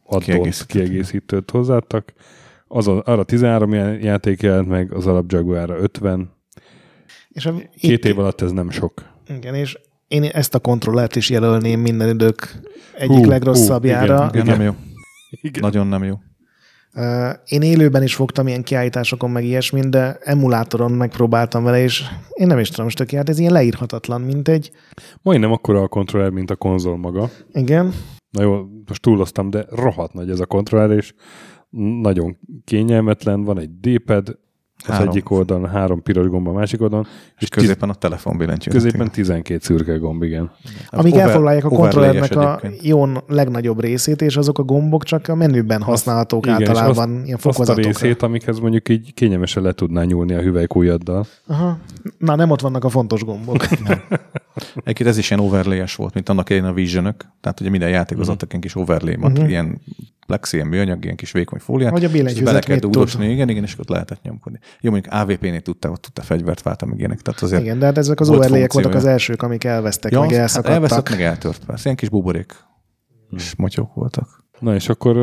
addon 0.04 0.20
Kiegészítőt. 0.20 0.66
kiegészítőt 0.66 1.50
hozzáadtak. 1.50 2.12
Az 2.68 2.88
a, 2.88 3.02
arra 3.06 3.24
13 3.24 3.72
já- 3.72 4.02
játék 4.02 4.42
jelent 4.42 4.68
meg, 4.68 4.92
az 4.92 5.06
alap 5.06 5.32
Jaguarra 5.32 5.76
50. 5.78 6.30
És 7.28 7.46
a, 7.46 7.52
Két 7.80 7.90
itt- 7.90 8.04
év 8.04 8.18
alatt 8.18 8.40
ez 8.40 8.52
nem 8.52 8.70
sok. 8.70 8.92
Igen, 9.36 9.54
és 9.54 9.78
én 10.08 10.22
ezt 10.22 10.54
a 10.54 10.58
kontrollert 10.58 11.16
is 11.16 11.30
jelölném 11.30 11.80
minden 11.80 12.08
idők 12.08 12.60
egyik 12.98 13.16
Hú, 13.16 13.24
legrosszabbjára. 13.24 14.20
hú, 14.22 14.28
Igen, 14.28 14.44
Igen. 14.44 14.56
nem 14.56 14.66
jó. 14.66 14.72
Igen. 15.40 15.62
Nagyon 15.62 15.86
nem 15.86 16.04
jó. 16.04 16.14
Én 17.44 17.62
élőben 17.62 18.02
is 18.02 18.14
fogtam 18.14 18.46
ilyen 18.46 18.62
kiállításokon, 18.62 19.30
meg 19.30 19.44
ilyesmint, 19.44 19.90
de 19.90 20.16
emulátoron 20.20 20.92
megpróbáltam 20.92 21.64
vele, 21.64 21.80
és 21.82 22.04
én 22.34 22.46
nem 22.46 22.58
is 22.58 22.68
tudom, 22.68 22.84
most 22.84 22.96
tök 22.96 23.12
járt, 23.12 23.28
ez 23.28 23.38
ilyen 23.38 23.52
leírhatatlan, 23.52 24.20
mint 24.20 24.48
egy, 24.48 24.70
Majdnem 25.22 25.52
akkora 25.52 25.82
a 25.82 25.88
kontroller, 25.88 26.30
mint 26.30 26.50
a 26.50 26.56
konzol 26.56 26.96
maga. 26.96 27.30
igen, 27.52 27.92
Na 28.30 28.42
jó, 28.42 28.64
most 28.86 29.02
túloztam, 29.02 29.50
de 29.50 29.66
rohadt 29.70 30.12
nagy 30.12 30.30
ez 30.30 30.40
a 30.40 30.46
kontroller, 30.46 30.90
és 30.96 31.14
nagyon 32.00 32.36
kényelmetlen, 32.64 33.44
van 33.44 33.58
egy 33.58 33.70
D-pad, 33.80 34.38
az 34.82 34.94
Három. 34.94 35.08
egyik 35.08 35.30
oldalon, 35.30 35.68
három 35.68 36.02
piros 36.02 36.26
gomb 36.28 36.48
a 36.48 36.52
másik 36.52 36.80
oldalon, 36.80 37.06
És 37.38 37.48
középen 37.48 37.88
a 37.88 37.94
telefonbillentyű. 37.94 38.70
középen 38.70 39.10
12 39.10 39.58
szürke 39.62 39.96
gomb, 39.96 40.22
igen. 40.22 40.50
Amik 40.90 41.12
over- 41.12 41.26
elfoglalják 41.26 41.64
a 41.64 41.68
kontrollernek 41.68 42.36
a 42.36 42.60
jó 42.82 43.06
legnagyobb 43.26 43.80
részét, 43.80 44.22
és 44.22 44.36
azok 44.36 44.58
a 44.58 44.62
gombok 44.62 45.04
csak 45.04 45.28
a 45.28 45.34
menüben 45.34 45.82
használhatók 45.82 46.46
Igen, 46.46 46.60
és 46.60 46.68
általában 46.68 47.14
azt, 47.14 47.24
ilyen 47.24 47.36
azt 47.36 47.46
a 47.46 47.50
fokozatokra. 47.50 47.90
részét, 47.90 48.22
amikhez 48.22 48.58
mondjuk 48.58 48.88
így 48.88 49.14
kényelmesen 49.14 49.62
le 49.62 49.72
tudnál 49.72 50.04
nyúlni 50.04 50.34
a 50.34 50.40
hüvelykújaddal. 50.40 51.26
Aha. 51.46 51.78
Na, 52.18 52.36
nem 52.36 52.50
ott 52.50 52.60
vannak 52.60 52.84
a 52.84 52.88
fontos 52.88 53.24
gombok. 53.24 53.56
Egyébként 54.74 55.08
ez 55.08 55.18
is 55.18 55.30
ilyen 55.30 55.42
overlay-es 55.42 55.94
volt, 55.94 56.14
mint 56.14 56.28
annak 56.28 56.50
idején 56.50 56.64
a 56.64 56.72
vision 56.72 57.16
Tehát 57.40 57.60
ugye 57.60 57.70
minden 57.70 57.88
játék 57.88 58.18
az 58.18 58.28
adtak 58.28 58.48
ilyen 58.48 58.60
kis 58.60 58.76
overlay 58.76 59.14
uh-huh. 59.14 59.48
ilyen 59.48 59.80
plexi, 60.28 60.56
ilyen 60.56 60.68
műanyag, 60.68 61.04
ilyen 61.04 61.16
kis 61.16 61.32
vékony 61.32 61.58
fóliát. 61.58 61.92
Vagy 61.92 62.04
a 62.04 62.06
és 62.06 62.12
bele 62.12 62.24
billentyűzet 62.24 62.64
kell 62.64 62.78
tud. 62.78 62.90
dugdosni, 62.90 63.30
igen, 63.30 63.48
igen, 63.48 63.62
és 63.62 63.78
ott 63.78 63.88
lehetett 63.88 64.22
nyomkodni. 64.22 64.58
Jó, 64.80 64.90
mondjuk 64.90 65.14
AVP-nél 65.14 65.60
tudta, 65.60 65.90
ott 65.90 66.02
tudta 66.02 66.22
fegyvert 66.22 66.62
váltani, 66.62 66.90
meg 66.90 67.00
ilyenek. 67.00 67.20
Tehát 67.20 67.40
azért 67.42 67.62
Igen, 67.62 67.78
de 67.78 67.84
hát 67.84 67.98
ezek 67.98 68.20
az 68.20 68.28
Volt 68.28 68.40
overlayek 68.40 68.72
voltak 68.72 68.94
az 68.94 69.04
elsők, 69.04 69.42
amik 69.42 69.64
elvesztek, 69.64 70.12
ja, 70.12 70.20
meg 70.20 70.30
hát 70.30 70.38
elszakadtak. 70.38 70.74
elveszett, 70.74 71.10
meg 71.10 71.22
eltört. 71.22 71.64
Persze, 71.64 71.82
ilyen 71.84 71.96
kis 71.96 72.08
buborék 72.08 72.54
és 73.30 73.54
motyók 73.56 73.94
voltak. 73.94 74.44
Na 74.58 74.74
és 74.74 74.88
akkor 74.88 75.16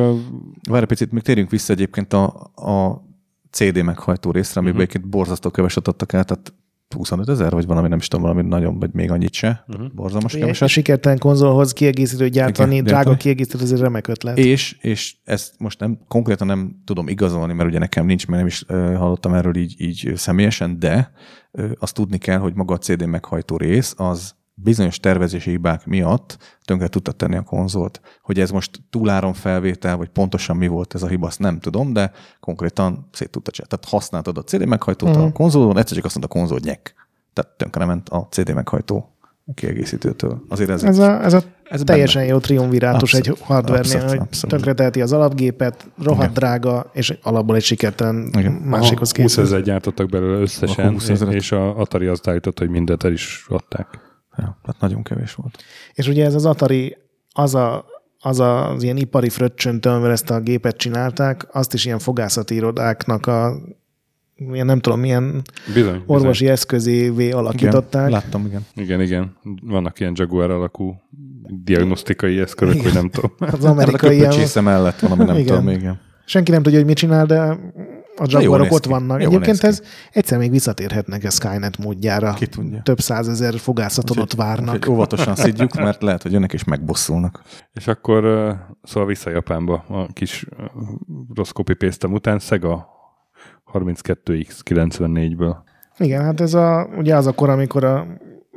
Várj 0.69 0.81
egy 0.81 0.87
picit, 0.87 1.11
még 1.11 1.21
térjünk 1.21 1.49
vissza 1.49 1.73
egyébként 1.73 2.13
a, 2.13 2.51
a 2.55 3.03
CD 3.51 3.83
meghajtó 3.83 4.31
részre, 4.31 4.59
amiben 4.59 4.75
uh-huh. 4.75 4.89
egyébként 4.89 5.13
borzasztó 5.13 5.51
keveset 5.51 5.87
adtak 5.87 6.13
el, 6.13 6.23
tehát 6.23 6.53
25 6.95 7.29
ezer, 7.29 7.51
vagy 7.51 7.65
valami, 7.65 7.87
nem 7.87 7.97
is 7.97 8.07
tudom, 8.07 8.25
valami 8.25 8.47
nagyon, 8.47 8.79
vagy 8.79 8.89
még 8.93 9.11
annyit 9.11 9.33
se. 9.33 9.63
Uh-huh. 9.67 9.87
Borzalmas 9.93 10.33
keveset. 10.33 10.69
sikertelen 10.69 11.17
konzolhoz 11.17 11.73
kiegészítő 11.73 12.29
gyártani, 12.29 12.71
Igen, 12.71 12.83
drága 12.83 12.95
gyártani. 12.95 13.17
kiegészítő, 13.17 13.63
ez 13.63 13.71
egy 13.71 13.79
remek 13.79 14.07
ötlet. 14.07 14.37
És, 14.37 14.77
és 14.81 15.15
ezt 15.23 15.53
most 15.57 15.79
nem 15.79 15.99
konkrétan 16.07 16.47
nem 16.47 16.81
tudom 16.85 17.07
igazolni, 17.07 17.53
mert 17.53 17.69
ugye 17.69 17.79
nekem 17.79 18.05
nincs, 18.05 18.27
mert 18.27 18.37
nem 18.37 18.47
is 18.47 18.63
uh, 18.67 18.95
hallottam 18.95 19.33
erről 19.33 19.55
így, 19.55 19.75
így 19.77 20.11
személyesen, 20.15 20.79
de 20.79 21.11
uh, 21.51 21.71
azt 21.79 21.93
tudni 21.93 22.17
kell, 22.17 22.37
hogy 22.37 22.53
maga 22.53 22.73
a 22.73 22.77
CD 22.77 23.05
meghajtó 23.05 23.57
rész 23.57 23.93
az 23.97 24.35
bizonyos 24.55 24.99
tervezési 24.99 25.49
hibák 25.49 25.85
miatt 25.85 26.37
tönkre 26.63 26.87
tudta 26.87 27.11
tenni 27.11 27.35
a 27.35 27.41
konzolt. 27.41 28.01
Hogy 28.21 28.39
ez 28.39 28.49
most 28.49 28.79
túláron 28.89 29.33
felvétel, 29.33 29.97
vagy 29.97 30.09
pontosan 30.09 30.57
mi 30.57 30.67
volt 30.67 30.93
ez 30.95 31.03
a 31.03 31.07
hiba, 31.07 31.27
azt 31.27 31.39
nem 31.39 31.59
tudom, 31.59 31.93
de 31.93 32.11
konkrétan 32.39 33.09
szét 33.11 33.29
tudta 33.29 33.51
csinálni. 33.51 33.75
Tehát 33.77 33.93
használtad 33.93 34.37
a 34.37 34.43
CD 34.43 34.65
meghajtót 34.65 35.09
uh-huh. 35.09 35.25
a 35.25 35.31
konzolon, 35.31 35.77
egyszer 35.77 35.95
csak 35.95 36.05
azt 36.05 36.15
mondta 36.17 36.35
a 36.35 36.39
konzol, 36.39 36.59
nyek. 36.63 36.93
Tehát 37.33 37.51
tönkre 37.57 37.85
ment 37.85 38.09
a 38.09 38.27
CD 38.31 38.53
meghajtó 38.53 39.15
kiegészítőtől. 39.53 40.41
Azért 40.49 40.69
ez, 40.69 40.83
Ez 40.83 40.97
a, 40.97 41.23
ez 41.23 41.33
a 41.33 41.41
Ez 41.63 41.81
teljesen 41.85 42.21
benne. 42.21 42.33
jó 42.33 42.39
triumvirátus 42.39 43.13
egy 43.13 43.37
hardware-nél, 43.41 43.95
abszolút, 44.01 44.29
hogy 44.41 44.49
tönkreteheti 44.49 45.01
az 45.01 45.11
alapgépet, 45.11 45.87
rohadt 45.97 46.21
Igen. 46.21 46.33
drága, 46.33 46.89
és 46.93 47.17
alapból 47.21 47.55
egy 47.55 47.63
sikertelen 47.63 48.29
Igen. 48.37 48.51
másikhoz 48.51 49.07
20 49.07 49.11
készül. 49.11 49.43
ezer 49.43 49.61
gyártottak 49.61 50.09
belőle 50.09 50.39
összesen, 50.39 50.91
20 50.91 51.09
ezeret. 51.09 51.33
és 51.33 51.51
a 51.51 51.77
Atari 51.77 52.05
azt 52.05 52.27
állította, 52.27 52.61
hogy 52.61 52.71
mindent 52.71 53.03
el 53.03 53.11
is 53.11 53.45
adták. 53.49 53.99
Ja, 54.37 54.57
tehát 54.61 54.81
nagyon 54.81 55.03
kevés 55.03 55.33
volt. 55.33 55.63
És 55.93 56.07
ugye 56.07 56.25
ez 56.25 56.33
az 56.33 56.45
Atari, 56.45 56.97
az 57.31 57.55
a, 57.55 57.85
az, 58.19 58.39
a, 58.39 58.69
az 58.69 58.83
ilyen 58.83 58.97
ipari 58.97 59.29
fröccsöntől, 59.29 59.93
amivel 59.93 60.11
ezt 60.11 60.29
a 60.29 60.39
gépet 60.39 60.77
csinálták, 60.77 61.47
azt 61.51 61.73
is 61.73 61.85
ilyen 61.85 61.99
fogászati 61.99 62.55
irodáknak 62.55 63.25
a 63.25 63.61
ilyen 64.35 64.65
nem 64.65 64.79
tudom, 64.79 64.99
milyen 64.99 65.41
Bizony. 65.73 66.03
orvosi 66.05 66.47
eszközévé 66.47 67.31
alakították. 67.31 68.07
Igen, 68.07 68.21
láttam, 68.21 68.45
igen. 68.45 68.65
Bizony. 68.75 68.85
Igen, 68.85 69.01
igen. 69.01 69.35
Vannak 69.61 69.99
ilyen 69.99 70.13
Jaguar 70.15 70.51
alakú 70.51 71.01
diagnosztikai 71.63 72.39
eszközök, 72.39 72.81
hogy 72.81 72.93
nem 72.93 73.09
tudom. 73.09 73.31
Az 73.37 73.65
Amerikai 73.65 74.19
hát 74.23 74.33
a 74.33 74.35
ilyen, 74.35 74.63
mellett 74.63 74.99
van, 74.99 75.11
ami 75.11 75.23
nem 75.23 75.35
Igen. 75.35 75.45
tudom, 75.47 75.69
igen. 75.69 75.99
senki 76.25 76.51
nem 76.51 76.63
tudja, 76.63 76.77
hogy 76.77 76.87
mit 76.87 76.97
csinál, 76.97 77.25
de 77.25 77.59
a 78.17 78.25
Jaguarok 78.27 78.71
ott 78.71 78.81
ki. 78.81 78.89
vannak. 78.89 79.21
Jól 79.21 79.31
Egyébként 79.31 79.63
ez 79.63 79.81
egyszer 80.11 80.37
még 80.37 80.51
visszatérhetnek 80.51 81.23
a 81.23 81.29
Skynet 81.29 81.77
módjára. 81.77 82.33
Ki 82.33 82.47
tudja. 82.47 82.81
Több 82.81 82.99
százezer 82.99 83.59
fogászaton 83.59 84.17
ott 84.17 84.33
várnak. 84.33 84.75
Úgyhogy 84.75 84.93
óvatosan 84.93 85.35
szidjuk, 85.35 85.73
mert 85.73 86.01
lehet, 86.01 86.21
hogy 86.21 86.31
jönnek 86.31 86.53
és 86.53 86.63
megbosszulnak. 86.63 87.41
És 87.73 87.87
akkor 87.87 88.23
szóval 88.83 89.07
vissza 89.07 89.29
Japánba 89.29 89.83
a 89.87 90.07
kis 90.13 90.45
rossz 91.35 91.51
copy 91.51 91.77
után 92.07 92.39
Sega 92.39 92.87
32X 93.73 94.55
94-ből. 94.69 95.55
Igen, 95.97 96.23
hát 96.23 96.41
ez 96.41 96.53
a, 96.53 96.89
ugye 96.97 97.15
az 97.15 97.27
a 97.27 97.31
kor, 97.31 97.49
amikor 97.49 97.83
a 97.83 98.07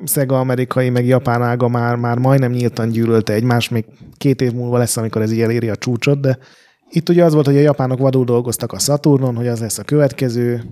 Sega 0.04 0.38
amerikai 0.38 0.90
meg 0.90 1.06
japán 1.06 1.42
ága 1.42 1.68
már, 1.68 1.96
már 1.96 2.18
majdnem 2.18 2.50
nyíltan 2.50 2.88
gyűlölte 2.88 3.32
egymást, 3.32 3.70
még 3.70 3.84
két 4.16 4.40
év 4.40 4.52
múlva 4.52 4.78
lesz, 4.78 4.96
amikor 4.96 5.22
ez 5.22 5.32
így 5.32 5.40
eléri 5.40 5.68
a 5.68 5.76
csúcsot, 5.76 6.20
de 6.20 6.38
itt 6.90 7.08
ugye 7.08 7.24
az 7.24 7.32
volt, 7.32 7.46
hogy 7.46 7.56
a 7.56 7.60
japánok 7.60 7.98
vadul 7.98 8.24
dolgoztak 8.24 8.72
a 8.72 8.78
Saturnon, 8.78 9.36
hogy 9.36 9.46
az 9.46 9.60
lesz 9.60 9.78
a 9.78 9.82
következő, 9.82 10.62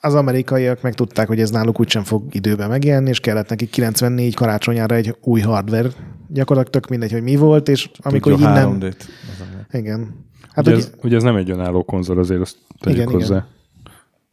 az 0.00 0.14
amerikaiak 0.14 0.82
meg 0.82 0.94
tudták, 0.94 1.26
hogy 1.26 1.40
ez 1.40 1.50
náluk 1.50 1.80
úgysem 1.80 2.02
fog 2.02 2.34
időben 2.34 2.68
megjelenni, 2.68 3.08
és 3.08 3.20
kellett 3.20 3.48
nekik 3.48 3.70
94 3.70 4.34
karácsonyára 4.34 4.94
egy 4.94 5.16
új 5.20 5.40
hardware. 5.40 5.88
Gyakorlatilag 6.28 6.68
tök 6.82 6.88
mindegy, 6.90 7.12
hogy 7.12 7.22
mi 7.22 7.36
volt, 7.36 7.68
és 7.68 7.90
amikor 8.02 8.32
így 8.32 8.38
Tudja, 8.38 8.50
innen... 8.52 8.78
3D-t. 8.80 8.96
Az 9.32 9.40
a- 9.70 9.76
Igen. 9.76 10.26
Hát 10.50 10.66
ugye, 10.66 10.76
ugye, 10.76 10.84
ez, 10.84 10.92
ugye 11.02 11.16
ez 11.16 11.22
nem 11.22 11.36
egy 11.36 11.50
önálló 11.50 11.82
konzol, 11.84 12.18
azért 12.18 12.40
azt 12.40 12.56
tegyük 12.80 12.98
Igen, 12.98 13.08
igen. 13.08 13.20
hozzá. 13.20 13.46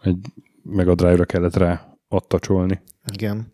Egy 0.04 0.18
Mega 0.64 0.96
Drive-ra 0.96 1.26
kellett 1.26 1.56
rá 1.56 1.96
attacsolni. 2.08 2.82
Igen. 3.14 3.52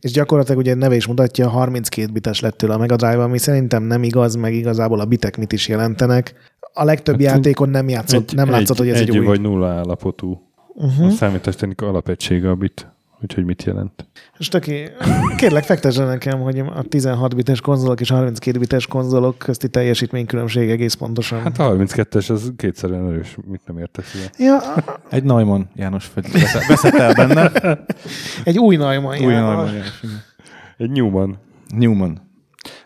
És 0.00 0.12
gyakorlatilag 0.12 0.58
ugye 0.58 0.72
a 0.72 0.76
neve 0.76 0.96
is 0.96 1.06
mutatja, 1.06 1.48
32 1.48 2.12
bites 2.12 2.40
lett 2.40 2.56
tőle 2.56 2.74
a 2.74 2.78
Mega 2.78 2.96
Drive, 2.96 3.22
ami 3.22 3.38
szerintem 3.38 3.82
nem 3.82 4.02
igaz, 4.02 4.34
meg 4.34 4.54
igazából 4.54 5.00
a 5.00 5.04
bitek 5.04 5.36
mit 5.36 5.52
is 5.52 5.68
jelentenek. 5.68 6.34
A 6.72 6.84
legtöbb 6.84 7.14
hát, 7.14 7.24
játékon 7.24 7.68
nem 7.68 7.88
játszott, 7.88 8.34
nem 8.34 8.50
látszott, 8.50 8.78
hogy 8.78 8.88
ez 8.88 9.00
egy, 9.00 9.08
egy 9.08 9.18
új. 9.18 9.24
vagy 9.24 9.40
nulla 9.40 9.68
állapotú. 9.68 10.50
Uh-huh. 10.74 11.06
A 11.06 11.10
számítástechnika 11.10 11.88
alapegysége 11.88 12.50
a 12.50 12.54
bit. 12.54 12.86
Úgyhogy 13.22 13.44
mit 13.44 13.62
jelent? 13.62 14.08
És 14.38 14.48
töké, 14.48 14.92
kérlek, 15.36 15.64
fektesd 15.64 16.04
nekem, 16.04 16.40
hogy 16.40 16.58
a 16.58 16.82
16 16.82 17.34
bites 17.36 17.60
konzolok 17.60 18.00
és 18.00 18.10
32 18.10 18.58
bites 18.58 18.86
konzolok 18.86 19.38
közti 19.38 19.68
teljesítménykülönbség 19.68 20.70
egész 20.70 20.94
pontosan. 20.94 21.40
Hát 21.42 21.58
a 21.58 21.76
32-es 21.76 22.30
az 22.30 22.52
kétszerűen 22.56 23.06
erős. 23.06 23.36
Mit 23.46 23.60
nem 23.66 23.78
értesz 23.78 24.14
ilyen? 24.14 24.28
Ja, 24.38 24.74
Egy 25.10 25.24
Neumann 25.24 25.62
János 25.74 26.10
vagy 26.14 26.32
vesz- 26.32 26.66
veszett 26.66 26.94
el 26.94 27.14
benne. 27.14 27.50
egy 28.44 28.58
új 28.58 28.76
Neumann. 28.76 29.24
Új 29.24 29.32
ja. 29.32 29.40
Neumann 29.40 29.66
János. 29.66 30.00
Egy 30.76 30.90
Newman. 30.90 31.38
Newman. 31.76 32.20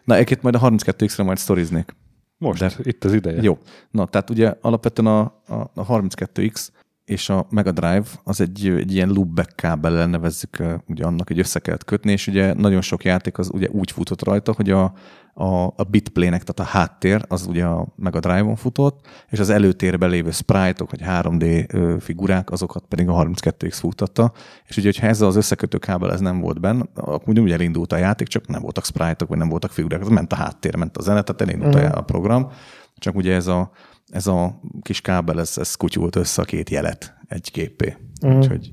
Na, 0.05 0.15
egyébként 0.15 0.43
majd 0.43 0.55
a 0.55 0.61
32X-re 0.61 1.25
majd 1.25 1.39
sztoriznék. 1.39 1.95
Most, 2.39 2.61
De- 2.61 2.73
itt 2.83 3.05
az 3.05 3.13
ideje. 3.13 3.43
Jó. 3.43 3.59
Na, 3.91 4.07
tehát 4.07 4.31
ugye 4.31 4.55
alapvetően 4.61 5.09
a, 5.09 5.21
a, 5.47 5.71
a 5.75 5.87
32X 5.87 6.69
és 7.05 7.29
a 7.29 7.47
Mega 7.51 7.73
Drive 7.73 8.05
az 8.25 8.41
egy, 8.41 8.69
egy 8.69 8.93
ilyen 8.95 9.09
loopback 9.09 9.57
kábellel 9.57 10.07
nevezzük, 10.07 10.63
ugye 10.89 11.05
annak 11.05 11.31
egy 11.31 11.39
össze 11.39 11.59
kellett 11.59 11.85
kötni, 11.85 12.13
és 12.13 12.27
ugye 12.27 12.55
nagyon 12.55 12.81
sok 12.81 13.05
játék 13.05 13.39
az 13.39 13.51
ugye 13.53 13.69
úgy 13.71 13.91
futott 13.91 14.25
rajta, 14.25 14.53
hogy 14.53 14.71
a, 14.71 14.93
a, 15.37 15.65
a 15.65 15.85
bitplének, 15.91 16.43
tehát 16.43 16.73
a 16.73 16.79
háttér, 16.79 17.25
az 17.29 17.47
ugye 17.47 17.65
a 17.65 17.87
Mega 17.97 18.21
Drive-on 18.21 18.57
futott, 18.57 19.07
és 19.31 19.39
az 19.39 19.51
előtérben 19.51 20.11
lévő 20.11 20.31
sprite-ok, 20.31 20.91
vagy 20.91 21.01
3D 21.05 21.73
ö, 21.75 21.97
figurák, 22.01 22.51
azokat 22.51 22.85
pedig 22.89 23.09
a 23.09 23.25
32X 23.25 23.73
futtatta, 23.73 24.33
és 24.67 24.77
ugye, 24.77 24.87
hogyha 24.87 25.07
ezzel 25.07 25.29
az 25.29 25.37
összekötő 25.37 25.79
kábel 25.79 26.13
ez 26.13 26.21
nem 26.21 26.41
volt 26.41 26.61
benne, 26.61 26.85
akkor 26.95 27.39
ugye 27.39 27.55
elindult 27.55 27.93
a 27.93 27.97
játék, 27.97 28.27
csak 28.29 28.47
nem 28.47 28.63
voltak 28.63 28.85
sprite-ok, 28.85 29.29
vagy 29.29 29.39
nem 29.39 29.49
voltak 29.49 29.71
figurák, 29.71 30.01
az 30.01 30.09
ment 30.09 30.33
a 30.33 30.37
háttér, 30.37 30.77
ment 30.77 30.97
a 30.97 31.03
zene, 31.03 31.23
tehát 31.23 31.41
elindult 31.41 31.75
Mhm. 31.75 31.85
a, 31.85 31.97
a 31.97 32.03
program, 32.03 32.51
csak 32.97 33.15
ugye 33.15 33.35
ez 33.35 33.47
a, 33.47 33.71
ez 34.07 34.27
a 34.27 34.61
kis 34.83 35.01
kábel, 35.01 35.41
ez, 35.41 35.59
ez 35.59 35.75
kutyult 35.75 36.17
össze 36.17 36.43
a 36.43 36.45
két 36.45 36.71
jelet 36.71 37.17
egy 37.27 37.51
képé. 37.51 37.97
Uh-huh. 38.23 38.39
Úgyhogy 38.39 38.73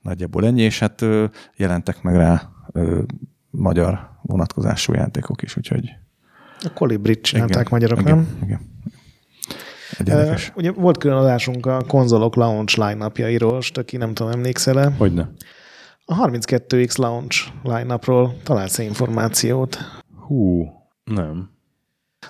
nagyjából 0.00 0.46
ennyi, 0.46 0.62
és 0.62 0.78
hát 0.78 1.04
jelentek 1.56 2.02
meg 2.02 2.16
rá 2.16 2.50
magyar 3.50 4.10
vonatkozású 4.22 4.92
játékok 4.92 5.42
is, 5.42 5.56
úgyhogy 5.56 5.90
A 6.64 6.72
Colibrit 6.74 7.22
csinálták 7.22 7.54
igen, 7.54 7.68
magyarok, 7.70 8.00
igen, 8.00 8.16
nem? 8.16 8.38
Igen. 8.42 8.70
Uh, 10.06 10.40
ugye 10.54 10.72
volt 10.72 10.98
külön 10.98 11.16
adásunk 11.16 11.66
a 11.66 11.84
konzolok 11.86 12.34
launch 12.34 12.78
line-napjairól, 12.78 13.60
aki 13.74 13.96
nem 13.96 14.14
tudom, 14.14 14.32
emlékszel-e? 14.32 14.92
Hogyne. 14.98 15.30
A 16.04 16.14
32X 16.14 16.98
launch 16.98 17.48
line-upról 17.62 18.36
találsz 18.42 18.78
információt? 18.78 19.78
Hú, 20.26 20.66
nem. 21.04 21.51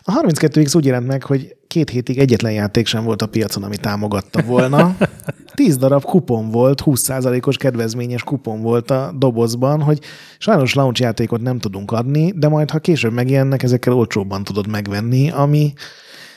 A 0.02 0.20
32X 0.20 0.77
úgy 0.77 0.85
jelent 0.85 1.06
meg, 1.06 1.23
hogy 1.23 1.56
két 1.66 1.90
hétig 1.90 2.19
egyetlen 2.19 2.52
játék 2.52 2.86
sem 2.86 3.05
volt 3.05 3.23
a 3.23 3.27
piacon, 3.27 3.62
ami 3.62 3.77
támogatta 3.77 4.43
volna. 4.43 4.97
10 5.55 5.77
darab 5.77 6.02
kupon 6.05 6.51
volt, 6.51 6.82
20%-os 6.85 7.56
kedvezményes 7.56 8.23
kupon 8.23 8.62
volt 8.62 8.90
a 8.90 9.12
dobozban, 9.19 9.82
hogy 9.82 10.01
sajnos 10.39 10.74
launch 10.74 11.01
játékot 11.01 11.40
nem 11.40 11.59
tudunk 11.59 11.93
adni, 11.93 12.32
de 12.36 12.48
majd 12.48 12.70
ha 12.70 12.78
később 12.78 13.12
megjelennek, 13.12 13.62
ezekkel 13.62 13.93
olcsóbban 13.93 14.44
tudod 14.44 14.66
megvenni, 14.66 15.31
ami 15.31 15.73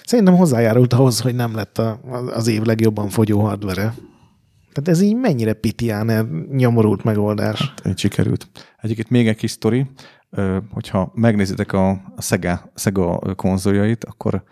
szerintem 0.04 0.36
hozzájárult 0.36 0.94
ahhoz, 0.94 1.20
hogy 1.20 1.36
nem 1.36 1.56
lett 1.56 1.78
a, 1.78 2.00
az 2.34 2.48
év 2.48 2.62
legjobban 2.62 3.10
fogyó 3.10 3.40
hardvere. 3.40 3.94
Tehát 4.74 4.90
ez 4.90 5.02
így 5.02 5.16
mennyire 5.16 5.54
pitián 5.54 6.30
nyomorult 6.52 7.04
megoldás. 7.04 7.74
Így 7.88 7.98
sikerült. 7.98 8.48
Egyébként 8.82 9.10
még 9.10 9.28
egy 9.28 9.36
kis 9.36 9.52
sztori, 9.52 9.86
hogyha 10.72 11.12
megnézitek 11.14 11.74
a, 11.74 12.02
Sega, 12.18 12.72
Sega 12.76 13.36
konzoljait, 13.36 14.04
akkor 14.04 14.44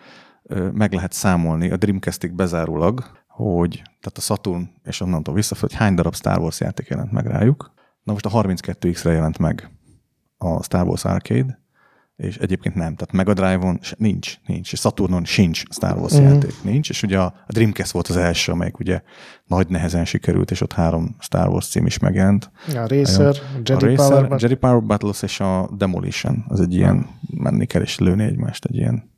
meg 0.74 0.94
lehet 0.94 1.12
számolni 1.12 1.72
a 1.72 1.78
Dreamcastig 1.78 2.34
bezárólag 2.34 3.22
hogy 3.34 3.76
tehát 3.76 4.18
a 4.18 4.22
Saturn 4.22 4.70
és 4.84 5.02
onnantól 5.02 5.34
visszafele, 5.34 5.68
hogy 5.72 5.80
hány 5.80 5.96
darab 5.96 6.16
Star 6.16 6.40
Wars 6.40 6.60
játék 6.60 6.88
jelent 6.88 7.12
meg 7.12 7.26
rájuk. 7.26 7.74
Na 8.04 8.12
most 8.12 8.26
a 8.26 8.30
32X-re 8.30 9.12
jelent 9.12 9.38
meg 9.38 9.70
a 10.38 10.64
Star 10.64 10.86
Wars 10.88 11.06
Arcade, 11.06 11.63
és 12.24 12.38
egyébként 12.38 12.76
nem. 12.76 12.96
Tehát 12.96 13.12
Mega 13.12 13.34
Drive-on 13.34 13.80
nincs, 13.98 14.38
nincs, 14.46 14.72
és 14.72 14.80
Saturnon 14.80 15.26
sincs 15.26 15.64
Star 15.70 15.98
Wars 15.98 16.20
mm. 16.20 16.24
játék, 16.24 16.64
nincs, 16.64 16.90
és 16.90 17.04
ugye 17.04 17.20
a 17.20 17.34
Dreamcast 17.48 17.92
volt 17.92 18.08
az 18.08 18.18
első, 18.18 18.52
amelyik 18.52 18.80
ugye 18.80 19.02
nagy 19.46 19.68
nehezen 19.68 20.06
sikerült, 20.06 20.52
és 20.52 20.62
ott 20.62 20.74
három 20.74 21.16
Star 21.20 21.48
Wars 21.48 21.68
cím 21.68 21.86
is 21.86 22.00
megjelent. 22.00 22.52
A 22.68 22.88
Racer, 22.88 23.28
a 23.28 23.60
Jedi, 23.64 23.86
a 23.86 23.90
Racer, 23.90 23.96
Power, 23.96 24.42
Jedi 24.42 24.56
Power 24.56 24.84
Battles 24.84 25.22
és 25.22 25.40
a 25.40 25.70
Demolition, 25.78 26.46
az 26.48 26.62
egy 26.62 26.74
ilyen 26.74 27.08
menni 27.34 27.66
kell 27.66 27.82
és 27.82 28.00
lőni 28.00 28.24
egymást, 28.24 28.66
egy 28.66 28.76
ilyen 28.76 29.12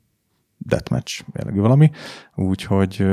deathmatch 0.58 1.24
jellegű 1.32 1.60
valami. 1.60 1.90
Úgyhogy, 2.34 3.06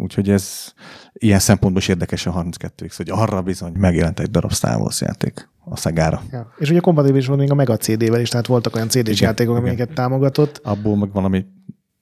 úgyhogy 0.00 0.30
ez 0.30 0.72
ilyen 1.12 1.38
szempontból 1.38 1.82
is 1.82 1.88
érdekes 1.88 2.26
a 2.26 2.42
32X, 2.42 2.92
hogy 2.96 3.10
arra 3.10 3.42
bizony 3.42 3.72
megjelent 3.72 4.20
egy 4.20 4.30
darab 4.30 4.52
Star 4.52 4.80
Wars 4.80 5.00
játék 5.00 5.48
a 5.64 5.76
szegára. 5.76 6.22
Ja. 6.30 6.52
És 6.58 6.70
ugye 6.70 6.80
kompatibilis 6.80 7.26
volt 7.26 7.38
még 7.38 7.50
a 7.50 7.54
Mega 7.54 7.76
CD-vel 7.76 8.20
is, 8.20 8.28
tehát 8.28 8.46
voltak 8.46 8.74
olyan 8.74 8.88
CD-s 8.88 9.20
játékok, 9.20 9.56
igen. 9.56 9.68
amiket 9.68 9.94
támogatott. 9.94 10.60
Abból 10.64 10.96
meg 10.96 11.12
valami 11.12 11.46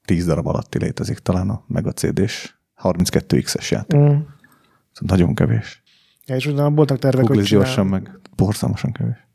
10 0.04 0.26
darab 0.26 0.46
alatti 0.46 0.78
létezik 0.78 1.18
talán 1.18 1.50
a 1.50 1.64
Mega 1.66 1.92
CD-s 1.92 2.54
32X-es 2.82 3.68
játék. 3.68 4.00
Mm. 4.00 4.04
Szóval 4.04 5.16
nagyon 5.16 5.34
kevés. 5.34 5.82
Ja, 6.26 6.34
és 6.34 6.46
utána 6.46 6.70
voltak 6.70 6.98
tervek, 6.98 7.20
Google 7.24 7.40
hogy 7.40 7.50
gyorsan 7.50 7.86
meg 7.86 8.20
borzalmasan 8.36 8.92
kevés. 8.92 9.26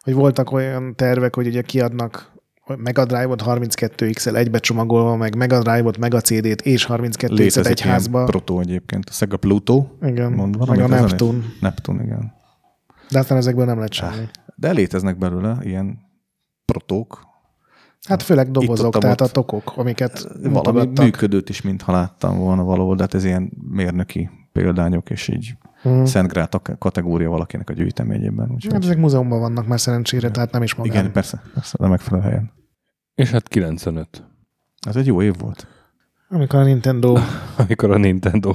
Hogy 0.00 0.14
voltak 0.14 0.50
olyan 0.52 0.94
tervek, 0.96 1.34
hogy 1.34 1.46
ugye 1.46 1.62
kiadnak 1.62 2.32
Mega 2.76 3.04
Drive-ot 3.04 3.42
32X-el 3.46 4.36
egybe 4.36 4.58
csomagolva, 4.58 5.16
meg 5.16 5.36
Mega 5.36 5.62
Drive-ot, 5.62 5.98
Mega 5.98 6.20
CD-t 6.20 6.60
és 6.60 6.86
32X-et 6.88 7.66
egy 7.66 7.80
házba. 7.80 8.24
proto 8.24 8.60
egyébként, 8.60 9.08
a 9.08 9.12
Sega 9.12 9.36
Pluto. 9.36 9.86
Igen, 10.02 10.32
mondva, 10.32 10.64
meg 10.64 10.80
a 10.80 10.86
Neptune. 10.86 11.44
Neptune, 11.60 12.02
igen. 12.02 12.32
De 13.10 13.18
aztán 13.18 13.38
ezekből 13.38 13.64
nem 13.64 13.78
lett 13.78 13.92
semmi. 13.92 14.28
De 14.54 14.70
léteznek 14.70 15.18
belőle 15.18 15.58
ilyen 15.62 15.98
protók. 16.64 17.30
Hát 18.08 18.22
főleg 18.22 18.50
dobozok, 18.50 18.98
tehát 18.98 19.20
a 19.20 19.26
tokok, 19.26 19.72
amiket 19.76 20.28
Valami 20.42 20.90
működőt 21.00 21.48
is, 21.48 21.62
mintha 21.62 21.92
láttam 21.92 22.38
volna 22.38 22.62
valahol, 22.62 22.96
de 22.96 23.02
hát 23.02 23.14
ez 23.14 23.24
ilyen 23.24 23.52
mérnöki 23.70 24.30
példányok, 24.52 25.10
és 25.10 25.28
így 25.28 25.54
hmm. 25.82 26.04
Szentgrál 26.04 26.48
kategória 26.78 27.30
valakinek 27.30 27.70
a 27.70 27.72
gyűjteményében. 27.72 28.50
Úgyhogy... 28.50 28.72
Hát 28.72 28.82
ezek 28.82 28.98
múzeumban 28.98 29.40
vannak 29.40 29.66
már 29.66 29.80
szerencsére, 29.80 30.30
tehát 30.30 30.52
nem 30.52 30.62
is 30.62 30.74
magán. 30.74 30.92
Igen, 30.92 31.12
persze, 31.12 31.42
persze, 31.54 31.76
de 31.80 31.86
megfelelő 31.86 32.22
helyen. 32.22 32.52
És 33.14 33.30
hát 33.30 33.48
95. 33.48 34.24
Ez 34.80 34.96
egy 34.96 35.06
jó 35.06 35.22
év 35.22 35.34
volt. 35.38 35.66
Amikor 36.28 36.58
a 36.58 36.64
Nintendo... 36.64 37.16
Amikor 37.62 37.90
a 37.90 37.96
Nintendo 37.96 38.54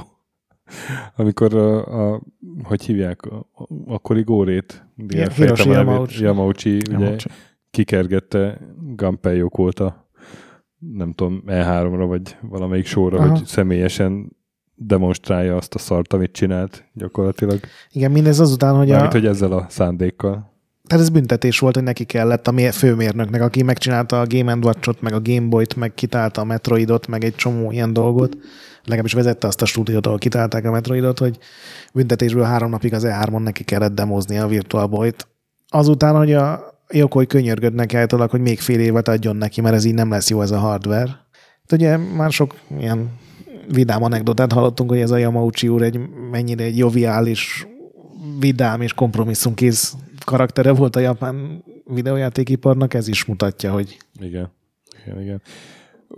amikor 1.16 1.54
a, 1.54 2.12
a 2.12 2.20
hogy 2.62 2.84
hívják, 2.84 3.22
a, 3.22 3.46
akkori 3.86 4.22
górét, 4.22 4.86
Hiroshi 5.34 5.68
Yamauchi, 5.68 6.22
Yamauchi 6.22 6.80
ugye 6.90 7.16
kikergette 7.70 8.60
Gunpei 8.96 9.36
Yokota, 9.36 10.10
nem 10.78 11.12
tudom, 11.12 11.42
E3-ra, 11.46 12.04
vagy 12.08 12.36
valamelyik 12.40 12.86
sorra, 12.86 13.18
Aha. 13.18 13.28
hogy 13.28 13.44
személyesen 13.44 14.36
demonstrálja 14.74 15.56
azt 15.56 15.74
a 15.74 15.78
szart, 15.78 16.12
amit 16.12 16.32
csinált 16.32 16.84
gyakorlatilag. 16.92 17.60
Igen, 17.90 18.10
mindez 18.10 18.40
azután, 18.40 18.76
hogy 18.76 18.88
Mármint, 18.88 19.14
a... 19.14 19.18
hogy 19.18 19.26
ezzel 19.26 19.52
a 19.52 19.66
szándékkal. 19.68 20.56
Tehát 20.88 21.04
ez 21.04 21.10
büntetés 21.10 21.58
volt, 21.58 21.74
hogy 21.74 21.84
neki 21.84 22.04
kellett 22.04 22.48
a 22.48 22.72
főmérnöknek, 22.72 23.42
aki 23.42 23.62
megcsinálta 23.62 24.20
a 24.20 24.26
Game 24.26 24.54
Watch-ot, 24.54 25.00
meg 25.00 25.12
a 25.12 25.20
Game 25.22 25.46
Boy-t, 25.46 25.76
meg 25.76 25.94
kitálta 25.94 26.40
a 26.40 26.44
Metroidot, 26.44 27.06
meg 27.06 27.24
egy 27.24 27.34
csomó 27.34 27.70
ilyen 27.70 27.92
dolgot 27.92 28.36
legalábbis 28.88 29.12
vezette 29.12 29.46
azt 29.46 29.62
a 29.62 29.66
stúdiót, 29.66 30.06
ahol 30.06 30.18
kitálták 30.18 30.64
a 30.64 30.70
Metroidot, 30.70 31.18
hogy 31.18 31.38
büntetésből 31.92 32.42
három 32.42 32.70
napig 32.70 32.94
az 32.94 33.06
E3-on 33.06 33.42
neki 33.42 33.64
kellett 33.64 33.94
demozni 33.94 34.38
a 34.38 34.46
Virtual 34.46 34.86
Boy-t. 34.86 35.28
Azután, 35.68 36.16
hogy 36.16 36.32
a 36.32 36.76
Yokoi 36.90 37.26
könyörgödnek 37.26 37.94
állítólag, 37.94 38.30
hogy 38.30 38.40
még 38.40 38.60
fél 38.60 38.80
évet 38.80 39.08
adjon 39.08 39.36
neki, 39.36 39.60
mert 39.60 39.74
ez 39.74 39.84
így 39.84 39.94
nem 39.94 40.10
lesz 40.10 40.30
jó 40.30 40.42
ez 40.42 40.50
a 40.50 40.58
hardware. 40.58 41.26
De 41.66 41.76
ugye 41.76 41.96
már 41.96 42.30
sok 42.30 42.54
ilyen 42.78 43.10
vidám 43.72 44.02
anekdotát 44.02 44.52
hallottunk, 44.52 44.90
hogy 44.90 45.00
ez 45.00 45.10
a 45.10 45.16
Yamauchi 45.16 45.68
úr 45.68 45.82
egy 45.82 46.00
mennyire 46.30 46.64
egy 46.64 46.78
joviális, 46.78 47.66
vidám 48.38 48.80
és 48.80 48.92
kompromisszumkész 48.92 49.94
karaktere 50.28 50.72
volt 50.72 50.96
a 50.96 51.00
japán 51.00 51.64
videójátékiparnak, 51.84 52.94
ez 52.94 53.08
is 53.08 53.24
mutatja, 53.24 53.72
hogy... 53.72 53.96
Igen, 54.20 54.50
igen, 55.04 55.20
igen 55.20 55.40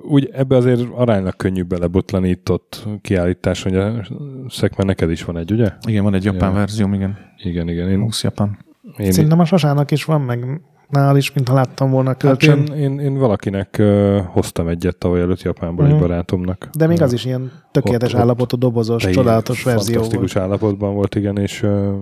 úgy 0.03 0.31
ebbe 0.33 0.57
azért 0.57 0.81
aránylag 0.95 1.37
könnyű 1.37 1.63
belebotlani 1.63 2.29
itt 2.29 2.51
ott 2.51 2.87
kiállítás, 3.01 3.63
hogy 3.63 3.77
a 3.77 4.07
Szekmen 4.49 4.87
neked 4.87 5.11
is 5.11 5.25
van 5.25 5.37
egy, 5.37 5.53
ugye? 5.53 5.73
Igen, 5.87 6.03
van 6.03 6.15
egy 6.15 6.25
japán 6.25 6.51
ja. 6.51 6.57
verzióm, 6.57 6.95
igen. 6.95 7.19
Igen, 7.43 7.69
igen. 7.69 7.89
Én, 7.89 8.01
20 8.01 8.23
japán. 8.23 8.59
Én, 8.99 9.13
Szerintem 9.13 9.41
a 9.41 9.45
Sasának 9.45 9.91
is 9.91 10.05
van, 10.05 10.21
meg 10.21 10.61
nál 10.89 11.17
is, 11.17 11.33
mintha 11.33 11.55
láttam 11.55 11.91
volna 11.91 12.15
kölcsön. 12.15 12.59
Hát 12.59 12.69
én, 12.69 12.77
én, 12.77 12.99
én 12.99 13.19
valakinek 13.19 13.77
uh, 13.79 14.19
hoztam 14.27 14.69
egyet 14.69 14.97
tavaly 14.97 15.21
előtt 15.21 15.43
Japánból 15.43 15.85
mm. 15.85 15.89
egy 15.89 15.95
mhm. 15.95 16.03
barátomnak. 16.03 16.69
De 16.77 16.87
még 16.87 17.03
az 17.03 17.13
is 17.13 17.25
ilyen 17.25 17.53
tökéletes 17.73 18.15
ott, 18.15 18.21
állapotú, 18.21 18.57
dobozos, 18.57 19.07
csodálatos 19.07 19.63
verzió 19.63 19.93
Fantasztikus 19.95 20.33
volt. 20.33 20.47
állapotban 20.47 20.95
volt, 20.95 21.15
igen, 21.15 21.39
és 21.39 21.63
uh, 21.63 21.95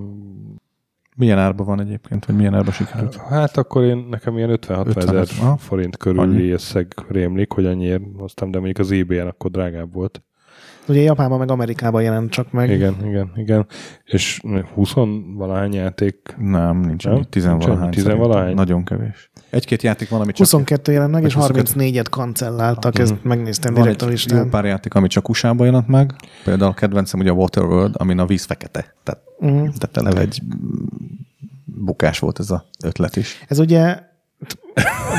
milyen 1.19 1.39
árba 1.39 1.65
van 1.65 1.81
egyébként, 1.81 2.27
vagy 2.27 2.37
milyen 2.37 2.55
árba 2.55 2.73
sikerült? 2.73 3.17
Hát 3.17 3.57
akkor 3.57 3.85
én, 3.85 4.07
nekem 4.11 4.37
ilyen 4.37 4.59
50-60 4.67 4.97
ezer 4.97 5.27
forint 5.59 5.97
körüli 5.97 6.51
összeg 6.51 6.95
rémlik, 7.09 7.53
hogy 7.53 7.67
annyiért 7.67 8.03
hoztam, 8.17 8.51
de 8.51 8.59
mondjuk 8.59 8.79
az 8.79 8.91
ebay-en 8.91 9.27
akkor 9.27 9.51
drágább 9.51 9.93
volt. 9.93 10.23
Ugye 10.89 11.01
Japánban 11.01 11.39
meg 11.39 11.51
Amerikában 11.51 12.03
jelent 12.03 12.31
csak 12.31 12.53
meg. 12.53 12.71
Igen, 12.71 12.97
igen, 13.05 13.33
igen. 13.37 13.67
És 14.05 14.41
20 14.75 14.93
valahány 15.37 15.75
játék? 15.75 16.35
Nem, 16.39 16.81
nincs 16.81 17.05
nem? 17.05 17.23
10 17.23 17.47
valahány. 17.47 17.91
10 17.91 18.05
valahány? 18.05 18.55
Nagyon 18.55 18.85
kevés. 18.85 19.31
Egy-két 19.51 19.83
játék 19.83 20.09
van, 20.09 20.21
ami 20.21 20.33
csak... 20.33 20.39
22 20.39 20.93
jelent 20.93 21.13
meg, 21.13 21.23
és 21.23 21.37
34-et 21.39 22.07
kancelláltak, 22.11 22.99
ezt 22.99 23.15
megnéztem 23.23 23.75
direkt 23.75 24.03
a 24.03 24.07
listán. 24.07 24.45
Jó 24.45 24.49
pár 24.49 24.65
játék, 24.65 24.95
ami 24.95 25.09
csak 25.09 25.29
usa 25.29 25.55
jelent 25.59 25.89
meg. 25.89 26.15
Például 26.45 26.71
a 26.71 26.75
kedvencem 26.75 27.21
ugye 27.21 27.31
a 27.31 27.35
Waterworld, 27.35 27.95
amin 27.99 28.19
a 28.19 28.27
víz 28.27 28.45
fekete. 28.45 28.95
Tehát, 29.03 29.21
uh-huh. 29.39 29.61
tehát 29.61 29.97
eleve 29.97 30.21
egy 30.21 30.43
bukás 31.65 32.19
volt 32.19 32.39
ez 32.39 32.51
a 32.51 32.65
ötlet 32.85 33.17
is. 33.17 33.45
Ez 33.49 33.59
ugye 33.59 33.99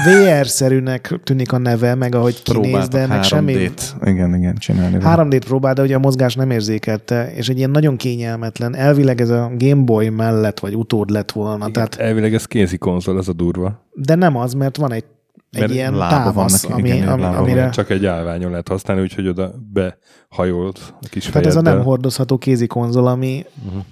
VR-szerűnek 0.05 1.19
tűnik 1.23 1.51
a 1.51 1.57
neve, 1.57 1.95
meg 1.95 2.15
ahogy 2.15 2.43
kinéz, 2.43 2.87
de 2.87 2.99
ennek 2.99 3.23
semmi... 3.23 3.71
Igen, 4.03 4.35
igen, 4.35 4.55
csinálni. 4.55 4.97
3D-t 4.99 5.41
próbál, 5.45 5.73
de 5.73 5.81
ugye 5.81 5.95
a 5.95 5.99
mozgás 5.99 6.35
nem 6.35 6.51
érzékelte, 6.51 7.33
és 7.33 7.49
egy 7.49 7.57
ilyen 7.57 7.69
nagyon 7.69 7.95
kényelmetlen, 7.95 8.75
elvileg 8.75 9.21
ez 9.21 9.29
a 9.29 9.51
Game 9.57 9.83
Boy 9.83 10.09
mellett, 10.09 10.59
vagy 10.59 10.75
utód 10.75 11.09
lett 11.09 11.31
volna. 11.31 11.57
Igen, 11.57 11.71
tehát... 11.71 11.95
Elvileg 11.95 12.33
ez 12.33 12.45
kézi 12.45 12.77
konzol, 12.77 13.17
ez 13.17 13.27
a 13.27 13.33
durva. 13.33 13.85
De 13.93 14.15
nem 14.15 14.35
az, 14.35 14.53
mert 14.53 14.77
van 14.77 14.91
egy 14.91 15.05
egy 15.51 15.59
mert 15.59 15.73
ilyen 15.73 15.93
támasz, 15.93 16.33
vannak, 16.33 16.79
ami, 16.79 16.89
igen, 16.89 17.07
ami, 17.07 17.23
amire... 17.23 17.61
Van. 17.61 17.71
Csak 17.71 17.89
egy 17.89 18.05
állványon 18.05 18.51
lehet 18.51 18.67
használni, 18.67 19.01
úgyhogy 19.01 19.27
oda 19.27 19.53
behajolt 19.73 20.93
a 21.01 21.07
kis 21.09 21.25
Tehát 21.25 21.47
ez 21.47 21.55
a 21.55 21.61
nem 21.61 21.83
hordozható 21.83 22.37
kézi 22.37 22.67
konzol, 22.67 23.07
ami 23.07 23.45
uh-huh 23.65 23.83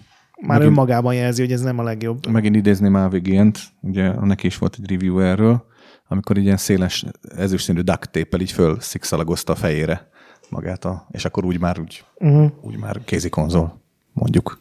már 0.42 0.58
Megint, 0.58 0.78
önmagában 0.78 1.14
jelzi, 1.14 1.42
hogy 1.42 1.52
ez 1.52 1.62
nem 1.62 1.80
a 1.80 1.84
legjobb. 1.84 2.28
Megint 2.28 2.56
idézném 2.56 2.96
AVG-nt, 2.96 3.60
ugye 3.82 4.12
neki 4.12 4.48
is 4.48 4.58
volt 4.58 4.78
egy 4.80 4.90
review 4.90 5.20
erről, 5.20 5.66
amikor 6.08 6.38
ilyen 6.38 6.58
széles 6.58 7.06
ezüstszínű 7.38 7.82
duct 7.82 8.12
tape 8.12 8.38
így 8.40 8.52
föl 8.52 8.80
szikszalagozta 8.80 9.54
a 9.54 9.56
fejére 9.56 10.10
magát, 10.50 10.86
a, 10.86 11.08
és 11.12 11.26
akkor 11.26 11.46
úgy 11.46 11.60
már, 11.60 11.80
úgy, 11.80 12.04
uh-huh. 12.16 12.52
úgy 12.62 12.78
már 12.78 13.00
kézi 13.06 13.30
konzol, 13.30 13.82
mondjuk. 14.14 14.60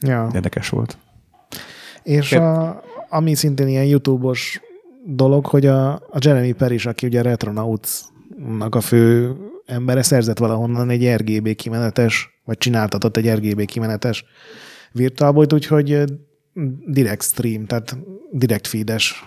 Ja. 0.00 0.30
Érdekes 0.34 0.68
volt. 0.68 0.98
És 2.02 2.32
a, 2.32 2.82
ami 3.08 3.34
szintén 3.34 3.68
ilyen 3.68 3.84
YouTube-os 3.84 4.60
dolog, 5.04 5.46
hogy 5.46 5.66
a, 5.66 5.92
a 5.92 6.18
Jeremy 6.18 6.52
Peris, 6.52 6.86
aki 6.86 7.06
ugye 7.06 7.22
Retronauts-nak 7.22 8.74
a 8.74 8.80
fő 8.80 9.36
embere, 9.66 10.02
szerzett 10.02 10.38
valahonnan 10.38 10.90
egy 10.90 11.14
RGB 11.14 11.54
kimenetes, 11.54 12.40
vagy 12.44 12.58
csináltatott 12.58 13.16
egy 13.16 13.30
RGB 13.30 13.64
kimenetes 13.64 14.24
Virtual 14.98 15.32
Boy-t, 15.32 15.52
úgyhogy 15.52 16.04
direct 16.86 17.22
stream, 17.22 17.66
tehát 17.66 17.96
direct 18.32 18.66
feedes 18.66 19.24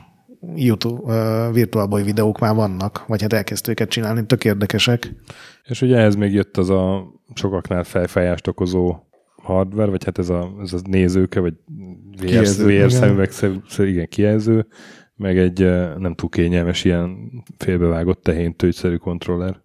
YouTube 0.56 1.02
uh, 1.02 1.54
Virtual 1.54 1.88
Boy 1.88 2.04
videók 2.04 2.40
már 2.40 2.56
vannak, 2.56 3.06
vagy 3.08 3.22
hát 3.22 3.34
elkezdtük 3.34 3.72
őket 3.72 3.90
csinálni, 3.90 4.26
tök 4.26 4.46
érdekesek. 4.46 5.14
És 5.64 5.82
ugye 5.82 5.98
ehhez 5.98 6.16
még 6.16 6.34
jött 6.34 6.58
az 6.58 6.70
a 6.70 7.04
sokaknál 7.34 7.84
fejfájást 7.84 8.48
okozó 8.48 8.96
hardware, 9.36 9.90
vagy 9.90 10.04
hát 10.04 10.18
ez 10.18 10.30
a, 10.30 10.54
ez 10.62 10.74
a 10.74 10.80
nézőke, 10.84 11.40
vagy 11.40 11.54
VR, 12.22 12.46
VR 12.66 12.92
szemüveg, 12.92 13.30
igen, 13.78 14.08
kijelző, 14.08 14.68
meg 15.16 15.38
egy 15.38 15.60
nem 15.98 16.16
túl 16.16 16.30
kényelmes 16.30 16.84
ilyen 16.84 17.32
félbevágott 17.58 18.24
tehén 18.24 18.56
tőgyszerű 18.56 18.96
kontroller. 18.96 19.62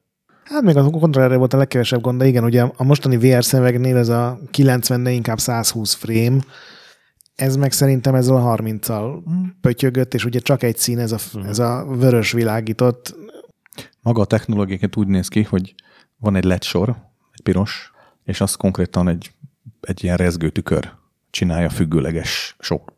Hát 0.49 0.63
még 0.63 0.77
a 0.77 0.91
kontrollerre 0.91 1.37
volt 1.37 1.53
a 1.53 1.57
legkevesebb 1.57 2.01
gond, 2.01 2.19
de 2.19 2.27
igen, 2.27 2.45
ugye 2.45 2.63
a 2.77 2.85
mostani 2.85 3.17
VR 3.17 3.45
szemüvegnél 3.45 3.97
ez 3.97 4.09
a 4.09 4.39
90, 4.51 5.03
de 5.03 5.11
inkább 5.11 5.39
120 5.39 5.95
frame, 5.95 6.39
ez 7.35 7.57
meg 7.57 7.73
szerintem 7.73 8.15
ezzel 8.15 8.37
a 8.37 8.57
30-al 8.57 9.23
pötyögött, 9.61 10.15
és 10.15 10.25
ugye 10.25 10.39
csak 10.39 10.63
egy 10.63 10.77
szín, 10.77 10.99
ez 10.99 11.13
a, 11.13 11.19
ez 11.47 11.59
a 11.59 11.87
vörös 11.89 12.33
világított. 12.33 13.15
Maga 14.01 14.21
a 14.21 14.25
technológiákat 14.25 14.97
úgy 14.97 15.07
néz 15.07 15.29
ki, 15.29 15.43
hogy 15.43 15.75
van 16.17 16.37
egy 16.37 16.45
LED 16.45 16.63
sor, 16.63 16.89
egy 17.33 17.43
piros, 17.43 17.93
és 18.25 18.41
az 18.41 18.55
konkrétan 18.55 19.09
egy, 19.09 19.31
egy 19.81 20.05
ilyen 20.05 20.17
rezgő 20.17 20.51
tükör 20.51 20.93
csinálja 21.31 21.71
függőleges 21.71 22.57
sok 22.59 22.93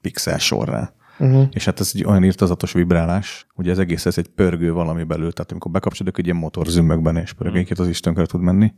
pixel 0.00 0.38
sorrá. 0.38 0.92
Uh-huh. 1.20 1.46
És 1.50 1.64
hát 1.64 1.80
ez 1.80 1.90
egy 1.94 2.04
olyan 2.04 2.24
írtazatos 2.24 2.72
vibrálás, 2.72 3.46
ugye 3.54 3.70
ez 3.70 3.78
egész 3.78 4.06
ez 4.06 4.18
egy 4.18 4.28
pörgő 4.28 4.72
valami 4.72 5.04
belül, 5.04 5.32
tehát 5.32 5.50
amikor 5.50 5.70
bekapcsolódik, 5.70 6.18
egy 6.18 6.24
ilyen 6.24 6.36
motor 6.36 6.66
zümmögben 6.66 7.16
és 7.16 7.32
pörgéket 7.32 7.78
az 7.78 7.88
Istenköre 7.88 8.26
tud 8.26 8.40
menni. 8.40 8.72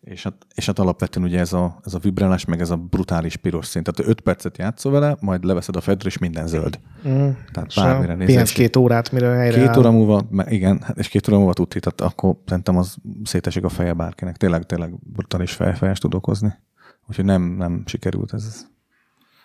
És 0.00 0.22
hát, 0.22 0.46
és 0.54 0.66
hát 0.66 0.78
alapvetően 0.78 1.26
ugye 1.26 1.38
ez 1.38 1.52
a, 1.52 1.80
ez 1.84 1.94
a 1.94 1.98
vibrálás, 1.98 2.44
meg 2.44 2.60
ez 2.60 2.70
a 2.70 2.76
brutális 2.76 3.36
piros 3.36 3.66
szint. 3.66 3.92
Tehát 3.92 4.10
5 4.10 4.20
percet 4.20 4.58
játszol 4.58 4.92
vele, 4.92 5.16
majd 5.20 5.44
leveszed 5.44 5.76
a 5.76 5.80
fedre, 5.80 6.08
és 6.08 6.18
minden 6.18 6.46
zöld. 6.46 6.80
Mm. 7.08 7.28
Tehát 7.52 7.74
bármire 7.74 8.12
nézel. 8.12 8.26
Pihensz 8.26 8.52
két 8.52 8.76
órát, 8.76 9.12
mire 9.12 9.26
helyre 9.28 9.58
Két 9.58 9.68
áll. 9.68 9.78
óra 9.78 9.90
múlva, 9.90 10.26
igen, 10.48 10.80
hát 10.82 10.98
és 10.98 11.08
két 11.08 11.28
óra 11.28 11.36
múlva 11.36 11.52
tudti, 11.52 11.80
tehát 11.80 12.12
akkor 12.12 12.36
szerintem 12.46 12.76
az 12.76 12.96
szétesik 13.24 13.64
a 13.64 13.68
feje 13.68 13.92
bárkinek. 13.92 14.36
Tényleg, 14.36 14.66
tényleg 14.66 14.94
brutális 15.12 15.52
fejfejes 15.52 15.98
tud 15.98 16.14
okozni. 16.14 16.52
Úgyhogy 17.08 17.24
nem, 17.24 17.42
nem 17.42 17.82
sikerült 17.86 18.32
ez. 18.32 18.66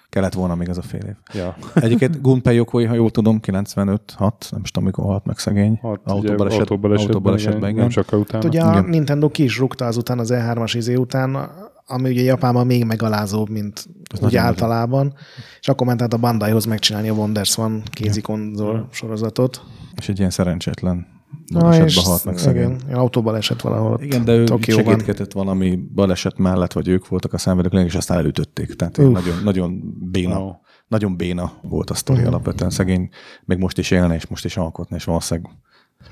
Kellett 0.09 0.33
volna 0.33 0.55
még 0.55 0.67
ez 0.67 0.77
a 0.77 0.81
fél 0.81 1.03
év. 1.07 1.15
Ja. 1.33 1.55
Egyébként 1.73 2.21
Gunpei 2.21 2.55
Yokoi, 2.55 2.85
ha 2.85 2.93
jól 2.93 3.11
tudom, 3.11 3.39
95-6, 3.41 4.51
nem 4.51 4.61
is 4.63 4.71
tudom, 4.71 4.83
mikor 4.83 5.05
halt 5.05 5.25
meg 5.25 5.37
szegény. 5.37 5.79
Hát, 5.81 5.99
autóbaleset, 6.03 6.59
autóbalesetben, 6.59 7.15
autóbalesetben, 7.15 7.57
igen, 7.57 7.69
igen. 7.69 7.81
Nem 7.81 7.89
sokkal 7.89 8.19
utána. 8.19 8.43
Hát 8.43 8.53
ugye 8.53 8.61
a 8.61 8.71
Igen. 8.71 8.89
Nintendo 8.89 9.29
ki 9.29 9.43
is 9.43 9.57
rúgta 9.57 9.85
azután 9.85 10.19
az 10.19 10.31
E3-as 10.33 10.73
izé 10.75 10.95
után, 10.95 11.49
ami 11.87 12.09
ugye 12.09 12.21
Japánban 12.21 12.65
még 12.65 12.85
megalázóbb, 12.85 13.49
mint 13.49 13.87
Ez 14.13 14.19
nagyon 14.19 14.43
általában. 14.43 15.13
És 15.59 15.67
akkor 15.67 15.87
ment 15.87 16.01
át 16.01 16.13
a 16.13 16.17
Bandaihoz 16.17 16.65
megcsinálni 16.65 17.09
a 17.09 17.13
Wonders 17.13 17.57
One 17.57 17.81
kézikonzol 17.91 18.87
sorozatot. 18.91 19.61
És 19.95 20.09
egy 20.09 20.17
ilyen 20.17 20.29
szerencsétlen 20.29 21.14
Na, 21.45 21.83
és 21.85 21.97
halt 22.03 22.25
meg 22.25 22.37
szegény. 22.37 22.63
igen, 22.63 22.79
ilyen 22.85 22.97
autóbaleset 22.99 23.61
valahol 23.61 23.91
ott 23.91 24.01
Igen, 24.01 24.25
de 24.25 24.31
ő 24.33 24.43
Tokióban. 24.43 24.85
segítkedett 24.85 25.31
valami 25.31 25.79
baleset 25.93 26.37
mellett, 26.37 26.73
vagy 26.73 26.87
ők 26.87 27.07
voltak 27.07 27.33
a 27.33 27.37
szenvedők, 27.37 27.85
és 27.85 27.95
aztán 27.95 28.17
elütötték. 28.17 28.73
Tehát 28.75 28.97
nagyon, 28.97 29.41
nagyon 29.43 29.81
béna, 30.11 30.39
Ó. 30.43 30.51
nagyon 30.87 31.17
béna 31.17 31.51
volt 31.61 31.89
a 31.89 31.93
sztori 31.93 32.19
Mhm. 32.19 32.27
alapvetően. 32.27 32.69
Szegény 32.69 33.09
még 33.45 33.57
most 33.57 33.77
is 33.77 33.91
élne, 33.91 34.15
és 34.15 34.27
most 34.27 34.45
is 34.45 34.57
alkotna, 34.57 34.95
és 34.95 35.03
valószínűleg 35.03 35.51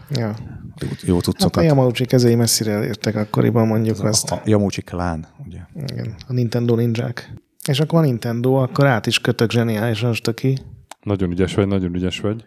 Ja. 0.10 0.36
jó, 0.82 0.88
jó 1.06 1.20
Hát 1.40 1.56
a. 1.56 1.62
Yamauchi 1.62 2.06
kezei 2.06 2.36
messzire 2.36 2.72
elértek 2.72 3.16
akkoriban 3.16 3.68
mondjuk 3.68 4.00
a, 4.00 4.08
azt. 4.08 4.32
a 4.32 4.42
Yamauchi 4.46 4.82
klán, 4.82 5.26
ugye. 5.46 5.60
Igen, 5.92 6.16
a 6.28 6.34
Nintendo 6.34 6.76
ninják. 6.76 7.34
És 7.68 7.80
akkor 7.80 8.00
a 8.00 8.02
Nintendo, 8.02 8.54
akkor 8.54 8.86
át 8.86 9.06
is 9.08 9.20
kötök 9.20 9.52
zseniálisan 9.52 10.14
stöki. 10.14 10.58
Nagyon 11.04 11.32
ügyes 11.32 11.54
vagy, 11.56 11.68
nagyon 11.68 11.96
ügyes 11.96 12.20
vagy. 12.20 12.44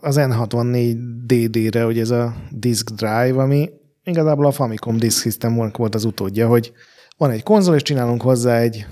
Az 0.00 0.16
N64 0.20 0.96
DD-re, 1.26 1.82
hogy 1.82 1.98
ez 1.98 2.10
a 2.10 2.34
disk 2.50 2.90
drive, 2.90 3.42
ami 3.42 3.70
igazából 4.04 4.46
a 4.46 4.50
Famicom 4.50 4.96
Disk 4.96 5.20
System 5.20 5.54
volt 5.54 5.94
az 5.94 6.04
utódja, 6.04 6.48
hogy 6.48 6.72
van 7.16 7.30
egy 7.30 7.42
konzol, 7.42 7.74
és 7.74 7.82
csinálunk 7.82 8.22
hozzá 8.22 8.58
egy 8.58 8.86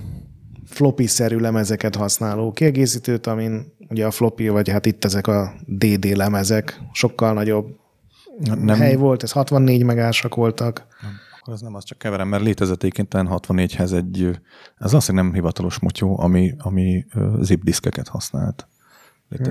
floppy-szerű 0.66 1.36
lemezeket 1.36 1.96
használó 1.96 2.52
kiegészítőt, 2.52 3.26
amin 3.26 3.72
ugye 3.88 4.06
a 4.06 4.10
floppy, 4.10 4.48
vagy 4.48 4.68
hát 4.68 4.86
itt 4.86 5.04
ezek 5.04 5.26
a 5.26 5.54
DD 5.66 6.04
lemezek, 6.16 6.80
sokkal 6.92 7.32
nagyobb 7.32 7.66
Nem, 8.38 8.58
nem. 8.58 8.76
hely 8.76 8.96
volt, 8.96 9.22
ez 9.22 9.32
64 9.32 9.84
megásak 9.84 10.34
voltak. 10.34 10.86
Akkor 11.40 11.54
az 11.54 11.60
nem, 11.60 11.74
az 11.74 11.84
csak 11.84 11.98
keverem, 11.98 12.28
mert 12.28 12.42
létezett 12.42 12.82
egyébként 12.82 13.08
talán 13.08 13.28
64-hez 13.30 13.92
egy, 13.92 14.40
ez 14.78 14.92
azt 14.92 15.12
nem 15.12 15.32
hivatalos 15.32 15.78
motyó, 15.78 16.20
ami, 16.20 16.54
ami 16.58 17.04
zip 17.40 17.64
diszkeket 17.64 18.08
használt. 18.08 18.68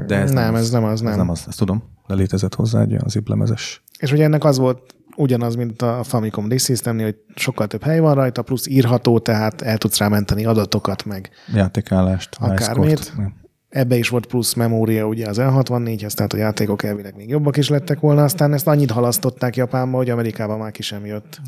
De 0.08 0.16
ez 0.16 0.32
Nem, 0.32 0.54
az, 0.54 0.60
ez 0.62 0.70
nem 0.72 0.84
az, 0.84 0.92
Ez 0.92 1.00
nem. 1.02 1.18
nem 1.18 1.30
az, 1.30 1.44
ezt 1.48 1.58
tudom, 1.58 1.84
de 2.08 2.14
létezett 2.14 2.56
hozzá 2.56 2.82
egy 2.82 2.92
olyan 2.92 3.08
zip 3.08 3.28
lemezes. 3.28 3.84
És 4.00 4.12
ugye 4.12 4.24
ennek 4.24 4.44
az 4.44 4.58
volt 4.58 4.96
ugyanaz, 5.16 5.56
mint 5.56 5.82
a 5.82 6.04
Famicom 6.04 6.48
Disk 6.48 6.66
Systemnél, 6.66 7.06
hogy 7.06 7.18
sokkal 7.36 7.68
több 7.68 7.84
hely 7.84 8.00
van 8.00 8.16
rajta, 8.16 8.42
plusz 8.42 8.68
írható, 8.68 9.20
tehát 9.20 9.62
el 9.62 9.78
tudsz 9.78 9.98
rámenteni 9.98 10.46
adatokat, 10.46 11.06
meg 11.06 11.30
Játékállást, 11.54 12.36
Akármit. 12.40 13.14
Ebbe 13.72 13.96
is 13.96 14.10
volt 14.10 14.26
plusz 14.26 14.54
memória 14.54 15.08
ugye 15.08 15.28
az 15.28 15.38
L64-hez, 15.40 16.14
tehát 16.14 16.34
a 16.34 16.38
játékok 16.38 16.84
elvileg 16.84 17.16
még 17.16 17.30
jobbak 17.30 17.58
is 17.58 17.70
lettek 17.70 18.00
volna, 18.00 18.24
aztán 18.24 18.54
ezt 18.54 18.68
annyit 18.68 18.92
halasztották 18.92 19.56
Japánba, 19.56 19.98
hogy 19.98 20.10
Amerikában 20.10 20.58
már 20.58 20.72
ki 20.72 20.82
sem 20.82 21.06
jött. 21.06 21.42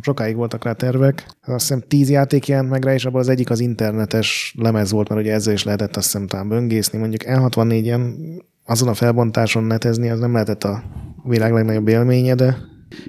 Sokáig 0.00 0.36
voltak 0.36 0.64
rá 0.64 0.72
tervek. 0.72 1.26
Azt 1.42 1.60
hiszem 1.60 1.82
tíz 1.88 2.10
játék 2.10 2.46
jelent 2.46 2.70
meg 2.70 2.84
rá, 2.84 2.94
és 2.94 3.04
abban 3.04 3.20
az 3.20 3.28
egyik 3.28 3.50
az 3.50 3.60
internetes 3.60 4.54
lemez 4.58 4.90
volt, 4.90 5.08
mert 5.08 5.20
ugye 5.20 5.32
ezzel 5.32 5.52
is 5.52 5.64
lehetett 5.64 5.96
azt 5.96 6.12
hiszem 6.12 6.26
talán 6.26 6.48
böngészni. 6.48 6.98
Mondjuk 6.98 7.22
L64-en 7.26 8.14
azon 8.64 8.88
a 8.88 8.94
felbontáson 8.94 9.64
netezni, 9.64 10.08
az 10.08 10.18
nem 10.18 10.32
lehetett 10.32 10.64
a 10.64 10.82
világ 11.24 11.52
legnagyobb 11.52 11.88
élménye, 11.88 12.34
de 12.34 12.56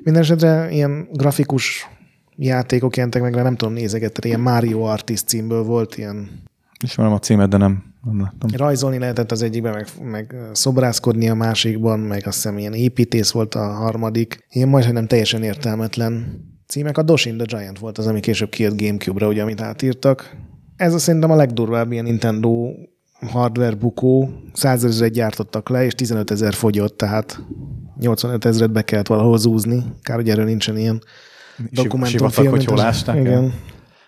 minden 0.04 0.22
esetre 0.22 0.72
ilyen 0.72 1.08
grafikus 1.12 1.90
játékok 2.36 2.96
jelentek 2.96 3.22
meg, 3.22 3.34
de 3.34 3.42
nem 3.42 3.56
tudom 3.56 3.74
nézegetni, 3.74 4.28
ilyen 4.28 4.40
Mario 4.40 4.82
Artist 4.82 5.28
címből 5.28 5.64
volt 5.64 5.98
ilyen 5.98 6.46
Ismerem 6.84 7.14
a 7.14 7.20
címet, 7.20 7.50
de 7.50 7.58
nem, 7.58 7.87
nem 8.04 8.22
láttam. 8.22 8.50
Rajzolni 8.54 8.98
lehetett 8.98 9.32
az 9.32 9.42
egyikben, 9.42 9.74
meg, 9.74 9.88
meg 10.02 10.36
szobrászkodni 10.52 11.30
a 11.30 11.34
másikban, 11.34 12.00
meg 12.00 12.28
azt 12.28 12.36
hiszem 12.36 12.58
ilyen 12.58 12.74
építész 12.74 13.32
volt 13.32 13.56
a 13.56 13.68
harmadik. 13.68 14.46
Ilyen 14.50 14.70
majdnem 14.70 14.94
nem 14.94 15.08
teljesen 15.08 15.44
értelmetlen 15.44 16.42
címek. 16.68 16.98
A 16.98 17.02
Doshin 17.02 17.38
the 17.38 17.58
Giant 17.58 17.80
volt 17.80 17.98
az, 17.98 18.08
ami 18.08 18.20
később 18.20 18.50
kijött 18.50 18.82
Gamecube-ra, 18.82 19.28
ugye, 19.28 19.42
amit 19.42 19.62
átírtak. 19.62 20.36
Ez 20.76 20.94
a 20.94 20.98
szerintem 20.98 21.32
a 21.32 21.36
legdurvább 21.36 21.92
ilyen 21.92 22.04
Nintendo 22.04 22.72
hardware 23.20 23.76
bukó. 23.76 24.30
100 24.54 24.84
ezeret 24.84 25.14
gyártottak 25.14 25.70
le, 25.70 25.86
és 25.86 25.94
15 25.94 26.32
ezer 26.32 26.54
fogyott, 26.54 26.98
tehát 26.98 27.40
85 28.00 28.46
ezeret 28.46 28.72
be 28.72 28.82
kellett 28.82 29.08
valahol 29.08 29.38
zúzni. 29.38 29.84
Kár, 30.02 30.18
hogy 30.18 30.30
erről 30.30 30.46
nincsen 30.46 30.78
ilyen 30.78 31.02
dokumentumfilm. 31.72 32.32
Sivatag, 32.32 32.54
hogy 32.54 32.66
hol 32.66 32.80
ásták 32.80 33.26
el. 33.26 33.52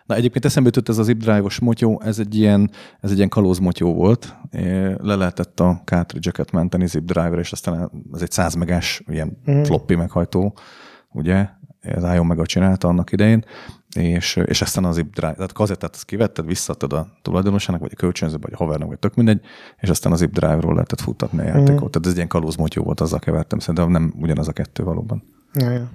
Na 0.10 0.16
egyébként 0.16 0.46
eszembe 0.46 0.70
jutott 0.70 0.90
ez 0.90 0.98
az 0.98 1.06
zip 1.06 1.18
drive-os 1.18 1.60
motyó, 1.60 2.02
ez 2.06 2.20
egy 2.20 2.36
ilyen, 2.36 2.72
ez 3.00 3.12
egy 3.12 3.18
ilyen 3.18 3.30
kalóz 3.30 3.58
motyó 3.60 3.94
volt. 3.94 4.36
Le 4.98 5.16
lehetett 5.16 5.60
a 5.60 5.82
cartridge-eket 5.86 6.52
menteni 6.52 6.88
zip 6.88 7.04
drive-ra, 7.04 7.40
és 7.40 7.52
aztán 7.52 7.92
ez 8.14 8.22
egy 8.22 8.32
100 8.32 8.54
megás 8.54 9.04
ilyen 9.08 9.38
mm. 9.52 9.62
floppy 9.62 9.96
meghajtó, 9.96 10.58
ugye? 11.12 11.48
Az 11.96 12.04
Ion 12.14 12.26
meg 12.26 12.42
csinálta 12.42 12.88
annak 12.88 13.12
idején, 13.12 13.46
és, 13.96 14.36
és 14.36 14.62
aztán 14.62 14.86
az 14.86 14.96
drive, 14.96 15.34
tehát 15.34 15.50
a 15.50 15.54
kazettát 15.54 15.96
azt 15.96 16.06
kivetted, 16.06 16.46
visszaadtad 16.46 16.94
a 16.94 17.08
tulajdonosának, 17.22 17.82
vagy 17.82 17.92
a 17.94 18.00
kölcsönzőbe, 18.00 18.48
vagy 18.48 18.54
a 18.54 18.64
havernak, 18.64 18.88
vagy 18.88 19.00
tök 19.00 19.16
mindegy, 19.16 19.42
és 19.78 19.90
aztán 19.90 20.12
az 20.12 20.20
zip 20.20 20.32
drive-ról 20.32 20.74
lehetett 20.74 21.02
futtatni 21.02 21.40
a 21.40 21.44
játékot. 21.44 21.74
Mm. 21.74 21.76
Tehát 21.76 22.02
ez 22.02 22.10
egy 22.10 22.16
ilyen 22.16 22.28
kalóz 22.28 22.56
motyó 22.56 22.84
volt, 22.84 23.02
azzal 23.02 23.20
kevertem, 23.20 23.60
szerintem 23.60 23.92
nem 23.92 24.14
ugyanaz 24.18 24.48
a 24.48 24.54
kettő 24.54 24.84
valóban. 24.84 25.24
Ja, 25.54 25.70
ja. 25.70 25.90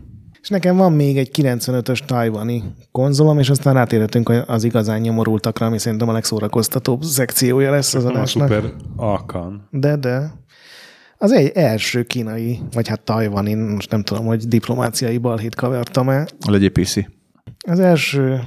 És 0.44 0.50
nekem 0.50 0.76
van 0.76 0.92
még 0.92 1.18
egy 1.18 1.30
95-ös 1.32 1.98
tajvani 1.98 2.62
konzolom, 2.92 3.38
és 3.38 3.50
aztán 3.50 3.74
rátérhetünk 3.74 4.28
az 4.46 4.64
igazán 4.64 5.00
nyomorultakra, 5.00 5.66
ami 5.66 5.78
szerintem 5.78 6.08
a 6.08 6.12
legszórakoztatóbb 6.12 7.02
szekciója 7.02 7.70
lesz 7.70 7.94
az 7.94 8.04
adásnak. 8.04 8.48
Super 8.48 8.72
Alkan. 8.96 9.68
De, 9.70 9.96
de. 9.96 10.32
Az 11.18 11.32
egy 11.32 11.50
első 11.54 12.02
kínai, 12.02 12.60
vagy 12.72 12.88
hát 12.88 13.00
tajvani, 13.00 13.54
most 13.54 13.90
nem 13.90 14.02
tudom, 14.02 14.26
hogy 14.26 14.48
diplomáciai 14.48 15.18
balhét 15.18 15.54
kavartam-e. 15.54 16.26
Legyél 16.46 16.70
PC. 16.70 16.96
Az 17.66 17.80
első 17.80 18.42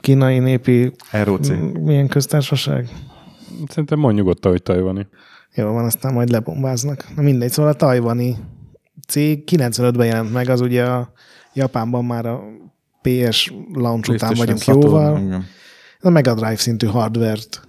kínai 0.00 0.38
népi 0.38 0.92
ROC. 1.10 1.48
milyen 1.80 2.08
köztársaság? 2.08 2.88
Szerintem 3.68 3.98
mondj 3.98 4.18
nyugodtan, 4.18 4.50
hogy 4.50 4.62
tajvani. 4.62 5.06
Jó 5.54 5.72
van, 5.72 5.84
aztán 5.84 6.12
majd 6.12 6.28
lebombáznak. 6.28 7.04
Na 7.16 7.22
mindegy, 7.22 7.50
szóval 7.50 7.72
a 7.72 7.74
tajvani 7.74 8.36
cég 9.08 9.42
95-ben 9.50 10.06
jelent 10.06 10.32
meg, 10.32 10.48
az 10.48 10.60
ugye 10.60 10.84
a 10.84 11.14
Japánban 11.56 12.04
már 12.04 12.26
a 12.26 12.40
PS 13.02 13.54
launch 13.72 14.10
után 14.10 14.34
vagyunk 14.36 14.58
Saturn, 14.60 14.86
jóval. 14.86 15.18
igen. 15.20 15.44
A 16.00 16.08
Mega 16.10 16.34
Drive 16.34 16.56
szintű 16.56 16.86
hardvert 16.86 17.66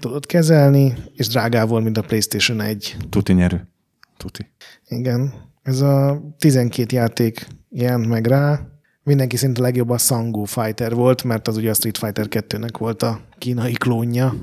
tudod 0.00 0.26
kezelni, 0.26 0.94
és 1.14 1.26
drágább 1.28 1.68
volt, 1.68 1.84
mint 1.84 1.98
a 1.98 2.02
PlayStation 2.02 2.60
1. 2.60 2.96
Tuti 3.08 3.32
nyerő. 3.32 3.68
Tuti. 4.16 4.50
Igen. 4.88 5.32
Ez 5.62 5.80
a 5.80 6.22
12 6.38 6.96
játék 6.96 7.46
jelent 7.68 8.06
meg 8.08 8.26
rá. 8.26 8.60
Mindenki 9.02 9.36
szinte 9.36 9.60
legjobb 9.60 9.88
a 9.90 9.98
Sangu 9.98 10.44
Fighter 10.44 10.94
volt, 10.94 11.24
mert 11.24 11.48
az 11.48 11.56
ugye 11.56 11.70
a 11.70 11.74
Street 11.74 11.98
Fighter 11.98 12.26
2-nek 12.28 12.74
volt 12.78 13.02
a 13.02 13.20
kínai 13.38 13.72
klónja. 13.72 14.34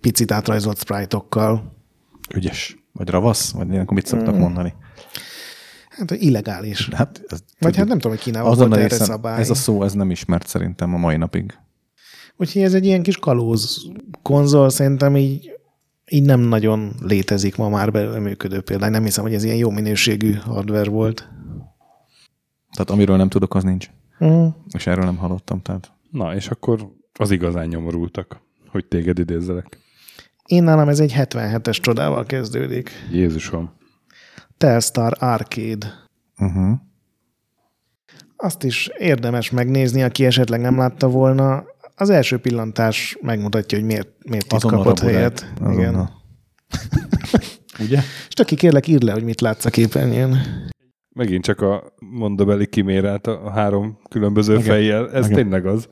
Picit 0.00 0.32
átrajzolt 0.32 0.78
sprite-okkal. 0.78 1.76
Ügyes. 2.34 2.76
Vagy 2.92 3.08
ravasz? 3.08 3.50
Vagy 3.50 3.70
ilyenkor 3.70 3.94
mit 3.94 4.06
szoktak 4.06 4.28
Hmm. 4.30 4.40
mondani? 4.42 4.74
Hát 5.98 6.10
illegális. 6.10 6.88
Hát, 6.88 7.22
ez, 7.26 7.42
Vagy 7.58 7.76
hát 7.76 7.86
nem 7.86 7.98
tudom, 7.98 8.16
hogy 8.16 8.24
Kínában 8.24 8.50
azon 8.50 8.68
volt 8.68 8.80
a 8.80 8.84
erre 8.84 8.94
szabály. 8.94 9.40
ez 9.40 9.50
a 9.50 9.54
szó, 9.54 9.82
ez 9.82 9.92
nem 9.92 10.10
ismert 10.10 10.46
szerintem 10.46 10.94
a 10.94 10.98
mai 10.98 11.16
napig. 11.16 11.58
Úgyhogy 12.36 12.62
ez 12.62 12.74
egy 12.74 12.84
ilyen 12.84 13.02
kis 13.02 13.16
kalóz 13.16 13.90
konzol, 14.22 14.70
szerintem 14.70 15.16
így, 15.16 15.50
így 16.10 16.22
nem 16.22 16.40
nagyon 16.40 16.94
létezik 17.02 17.56
ma 17.56 17.68
már 17.68 17.90
belőle 17.92 18.18
működő 18.18 18.60
példány. 18.60 18.90
Nem 18.90 19.04
hiszem, 19.04 19.24
hogy 19.24 19.34
ez 19.34 19.44
ilyen 19.44 19.56
jó 19.56 19.70
minőségű 19.70 20.32
hardware 20.32 20.90
volt. 20.90 21.28
Tehát 22.72 22.90
amiről 22.90 23.16
nem 23.16 23.28
tudok, 23.28 23.54
az 23.54 23.64
nincs. 23.64 23.90
Mm. 24.24 24.46
És 24.70 24.86
erről 24.86 25.04
nem 25.04 25.16
hallottam. 25.16 25.62
Tehát 25.62 25.92
Na, 26.10 26.34
és 26.34 26.48
akkor 26.48 26.92
az 27.18 27.30
igazán 27.30 27.66
nyomorultak, 27.66 28.40
hogy 28.70 28.84
téged 28.86 29.18
idézzelek. 29.18 29.78
Én 30.46 30.62
nálam 30.62 30.88
ez 30.88 31.00
egy 31.00 31.14
77-es 31.16 31.80
csodával 31.80 32.24
kezdődik. 32.24 32.90
Jézusom. 33.12 33.70
Telstar 34.58 35.12
Arcade. 35.18 35.86
uh-huh. 36.38 36.78
Azt 38.36 38.64
is 38.64 38.90
érdemes 38.98 39.50
megnézni, 39.50 40.02
aki 40.02 40.24
esetleg 40.24 40.60
nem 40.60 40.76
látta 40.78 41.08
volna. 41.08 41.64
Az 41.96 42.10
első 42.10 42.38
pillantás 42.38 43.18
megmutatja, 43.20 43.78
hogy 43.78 43.86
miért, 43.86 44.08
miért 44.28 44.52
itt 44.52 44.60
kapott 44.60 44.98
helyet. 44.98 45.52
Igen. 45.70 45.94
Ugye? 47.84 48.00
És 48.28 48.34
aki 48.40 48.54
kérlek, 48.54 48.86
írd 48.86 49.02
le, 49.02 49.12
hogy 49.12 49.24
mit 49.24 49.40
látsz 49.40 49.64
a 49.64 49.70
képernyőn. 49.70 50.36
Megint 51.14 51.44
csak 51.44 51.60
a 51.60 51.92
mondabeli 51.98 52.66
kimérát 52.66 53.26
a 53.26 53.50
három 53.50 53.98
különböző 54.10 54.52
Igen. 54.52 54.64
fejjel. 54.64 55.10
Ez 55.12 55.24
Igen. 55.28 55.36
tényleg 55.42 55.66
az. 55.66 55.88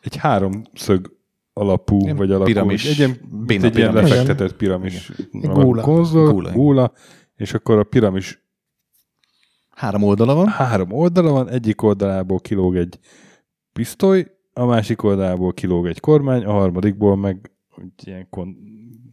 Egy 0.00 0.16
háromszög 0.16 1.12
alapú, 1.52 2.00
Ilyen 2.02 2.16
vagy 2.16 2.30
alapú. 2.30 2.44
piramis. 2.44 2.84
Egy 2.84 2.98
ilyen, 2.98 3.16
Béna 3.46 3.64
egy 3.66 3.76
ilyen 3.76 3.90
piramis. 3.90 4.10
lefektetett 4.10 4.56
piramis. 4.56 5.10
Egy 5.32 5.40
góla. 5.48 5.82
Konzol, 5.82 6.32
Góla. 6.32 6.52
góla. 6.52 6.92
És 7.44 7.54
akkor 7.54 7.78
a 7.78 7.84
piramis 7.84 8.42
Három 9.70 10.02
oldala 10.02 10.34
van. 10.34 10.48
három 10.48 10.92
oldala 10.92 11.30
van, 11.30 11.48
egyik 11.48 11.82
oldalából 11.82 12.40
kilóg 12.40 12.76
egy 12.76 12.98
pisztoly, 13.72 14.26
a 14.52 14.64
másik 14.64 15.02
oldalából 15.02 15.52
kilóg 15.52 15.86
egy 15.86 16.00
kormány, 16.00 16.44
a 16.44 16.52
harmadikból 16.52 17.16
meg 17.16 17.50
ilyen 18.04 18.26
kon... 18.30 18.56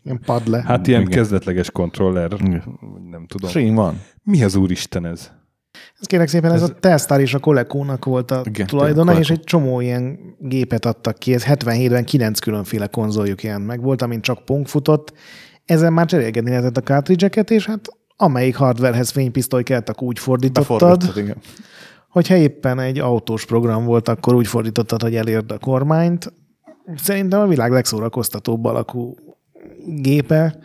Ilyen 0.03 0.20
pad 0.26 0.48
le. 0.48 0.62
Hát 0.62 0.88
ilyen 0.88 1.02
Igen. 1.02 1.14
kezdetleges 1.14 1.72
kontroller, 1.72 2.32
Igen. 2.34 2.80
nem 3.10 3.26
tudom. 3.26 3.49
Stream 3.49 3.76
van. 3.76 4.02
Mi 4.24 4.44
az 4.44 4.56
úristen 4.56 5.06
ez? 5.06 5.32
Ez 5.99 6.06
kérlek 6.06 6.28
szépen, 6.28 6.52
ez, 6.52 6.62
a 6.62 6.74
Telstar 6.74 7.20
és 7.20 7.34
a 7.34 7.40
Coleco-nak 7.40 8.06
volt 8.06 8.32
a 8.32 8.41
Igen, 8.45 8.68
tulajdona, 8.68 9.20
és 9.20 9.30
egy 9.30 9.44
csomó 9.44 9.80
ilyen 9.82 10.20
gépet 10.40 10.86
adtak 10.86 11.18
ki. 11.18 11.34
Ez 11.34 11.44
77-ben 11.48 12.06
9 12.06 12.40
különféle 12.40 12.88
konzoljuk 12.88 13.44
ilyen 13.44 13.62
meg 13.62 13.82
volt, 13.82 14.02
amin 14.02 14.22
csak 14.22 14.45
Pong 14.45 14.68
futott. 14.68 15.14
Ezen 15.66 15.94
már 15.94 16.06
cserélgetni 16.06 16.49
lehetett 16.49 16.78
a 16.78 16.82
cartridge 16.82 17.44
és 17.48 17.66
hát 17.66 17.99
amelyik 18.22 18.56
hardwarehez 18.56 19.10
fénypisztoly 19.10 19.64
kellett, 19.64 19.89
akkor 19.89 20.07
úgy 20.07 20.19
fordítottad, 20.19 21.11
igen. 21.15 21.38
hogyha 22.10 22.35
éppen 22.35 22.80
egy 22.80 22.99
autós 22.99 23.45
program 23.45 23.85
volt, 23.85 24.07
akkor 24.07 24.34
úgy 24.34 24.48
fordítottad, 24.48 25.02
hogy 25.02 25.15
elérd 25.15 25.52
a 25.52 25.57
kormányt. 25.57 26.34
Szerintem 26.95 27.39
a 27.39 27.48
világ 27.48 27.72
legszórakoztatóbb 27.72 28.65
alakú 28.65 29.15
gépe. 29.85 30.57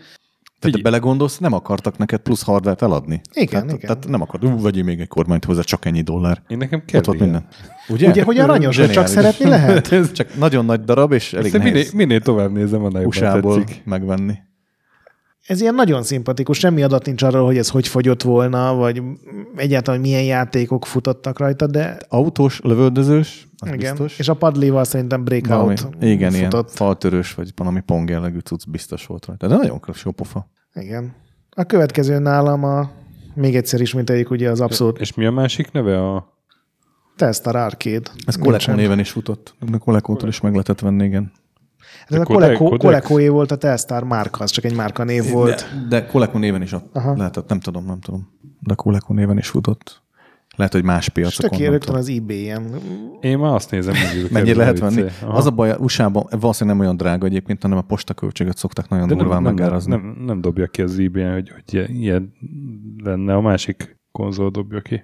Tehát 0.59 0.77
te 0.77 0.83
belegondolsz, 0.83 1.39
nem 1.39 1.53
akartak 1.53 1.99
neked 1.99 2.21
plusz 2.21 2.43
hardware 2.43 2.77
eladni. 2.81 3.21
Igen, 3.33 3.49
tehát, 3.49 3.67
igen. 3.67 3.81
Tehát 3.81 4.09
nem 4.09 4.21
akart, 4.21 4.45
ú, 4.45 4.61
vegyél 4.61 4.85
még 4.85 5.01
egy 5.01 5.09
kormányt 5.09 5.45
hozzá, 5.45 5.61
csak 5.61 5.85
ennyi 5.85 6.01
dollár. 6.01 6.43
Én 6.49 6.57
nekem 6.57 6.83
kell 6.85 7.03
Ott 7.07 7.19
minden. 7.19 7.47
Ugye? 7.89 8.09
Ugye, 8.09 8.23
hogy 8.23 8.39
aranyos, 8.39 8.79
hogy 8.79 8.91
csak 8.91 9.07
szeretni 9.07 9.49
lehet? 9.49 9.89
Csak 10.13 10.37
nagyon 10.39 10.65
nagy 10.65 10.81
darab, 10.85 11.13
és 11.13 11.33
elég 11.33 11.47
Ezt 11.47 11.55
minél, 11.63 11.73
nehéz 11.73 11.93
minél 11.93 12.21
tovább 12.21 12.53
nézem, 12.53 12.83
jobban 12.83 13.05
USA-ból 13.05 13.59
tetszik. 13.59 13.83
megvenni. 13.85 14.35
Ez 15.47 15.61
ilyen 15.61 15.75
nagyon 15.75 16.03
szimpatikus, 16.03 16.59
semmi 16.59 16.83
adat 16.83 17.07
nincs 17.07 17.23
arról, 17.23 17.45
hogy 17.45 17.57
ez 17.57 17.69
hogy 17.69 17.89
fogyott 17.89 18.23
volna, 18.23 18.75
vagy 18.75 19.03
egyáltalán 19.57 20.01
milyen 20.01 20.23
játékok 20.23 20.87
futottak 20.87 21.39
rajta, 21.39 21.67
de 21.67 21.99
Autós, 22.09 22.61
lövöldözős, 22.61 23.49
az 23.59 23.69
igen. 23.69 23.79
biztos. 23.79 24.19
És 24.19 24.29
a 24.29 24.35
padléval 24.35 24.85
szerintem 24.85 25.25
valami, 25.25 25.75
breakout 25.75 26.03
igen, 26.03 26.35
ilyen 26.35 26.51
futott. 26.51 26.71
faltörős, 26.71 27.35
vagy 27.35 27.53
valami 27.57 27.81
pong 27.81 28.09
jellegű 28.09 28.39
cucc 28.39 28.69
biztos 28.69 29.07
volt 29.07 29.27
rajta. 29.27 29.47
De 29.47 29.57
nagyon 29.57 29.81
jó 30.05 30.11
pofa. 30.11 30.51
Igen. 30.75 31.15
A 31.51 31.65
következő 31.65 32.19
nálam 32.19 32.65
a, 32.65 32.91
még 33.35 33.57
egyszer 33.57 33.81
ismételjük 33.81 34.31
ugye 34.31 34.51
az 34.51 34.61
abszolút 34.61 34.99
És 34.99 35.15
mi 35.15 35.27
a 35.27 35.31
másik 35.31 35.71
neve? 35.71 36.09
A... 36.13 36.35
Telstar 37.17 37.57
Arcade. 37.57 38.11
Ez 38.27 38.37
Coleco 38.37 38.73
néven 38.73 38.99
is 38.99 39.11
futott. 39.11 39.55
A 39.73 39.79
Coleco-tól 39.79 40.29
is 40.29 40.41
meg 40.41 40.53
lehetett 40.53 40.81
venni, 40.81 41.05
igen. 41.05 41.33
Hát 42.09 42.13
Ez 42.15 42.21
a 42.21 42.25
Coleco? 42.25 42.77
Colecoé 42.77 43.29
volt 43.29 43.51
a 43.51 43.57
Telstar 43.57 44.05
márka, 44.05 44.43
az 44.45 44.51
csak 44.51 44.65
egy 44.65 44.75
márka 44.75 45.05
név 45.05 45.31
volt. 45.31 45.67
De, 45.89 45.99
de 46.01 46.07
Coleco 46.07 46.39
néven 46.39 46.63
is 46.63 46.73
ott 46.73 46.97
Aha. 46.97 47.17
lehetett, 47.17 47.49
nem 47.49 47.61
tudom, 47.61 47.85
nem 47.85 48.01
tudom. 48.01 48.29
De 48.61 48.75
Coleco 48.75 49.13
néven 49.15 49.39
is 49.39 49.49
futott. 49.49 50.05
Lehet, 50.57 50.73
hogy 50.73 50.85
más 50.85 51.09
piacokon. 51.09 51.51
tök 51.51 51.59
nem 51.61 51.71
rögtön 51.71 51.95
az 51.95 52.09
eBay-en. 52.09 52.75
Én 53.21 53.39
már 53.39 53.55
azt 53.55 53.71
nézem, 53.71 53.95
hogy 53.95 54.31
Mennyire 54.31 54.57
lehet 54.59 54.79
venni? 54.79 55.03
Aha. 55.23 55.33
Az 55.37 55.47
a 55.47 55.51
baj, 55.51 55.75
USA-ban 55.79 56.27
valószínűleg 56.31 56.77
nem 56.79 56.87
olyan 56.87 56.97
drága 56.97 57.27
egyébként, 57.27 57.63
hanem 57.63 57.79
a 57.79 57.83
postaköltséget 57.83 58.57
szokták 58.57 58.89
nagyon 58.89 59.09
De 59.09 59.15
durván 59.15 59.43
nem, 59.43 59.45
nem, 59.45 59.55
megárazni. 59.55 59.91
nem, 59.91 60.17
nem, 60.27 60.41
dobja 60.41 60.67
ki 60.67 60.83
az 60.83 60.99
ebay 60.99 61.23
hogy, 61.33 61.51
hogy 61.51 61.75
ilyen- 61.75 61.91
ilyen 61.91 62.33
lenne. 63.05 63.35
A 63.35 63.41
másik 63.41 63.97
konzol 64.13 64.51
dobja 64.51 64.81
ki. 64.81 65.03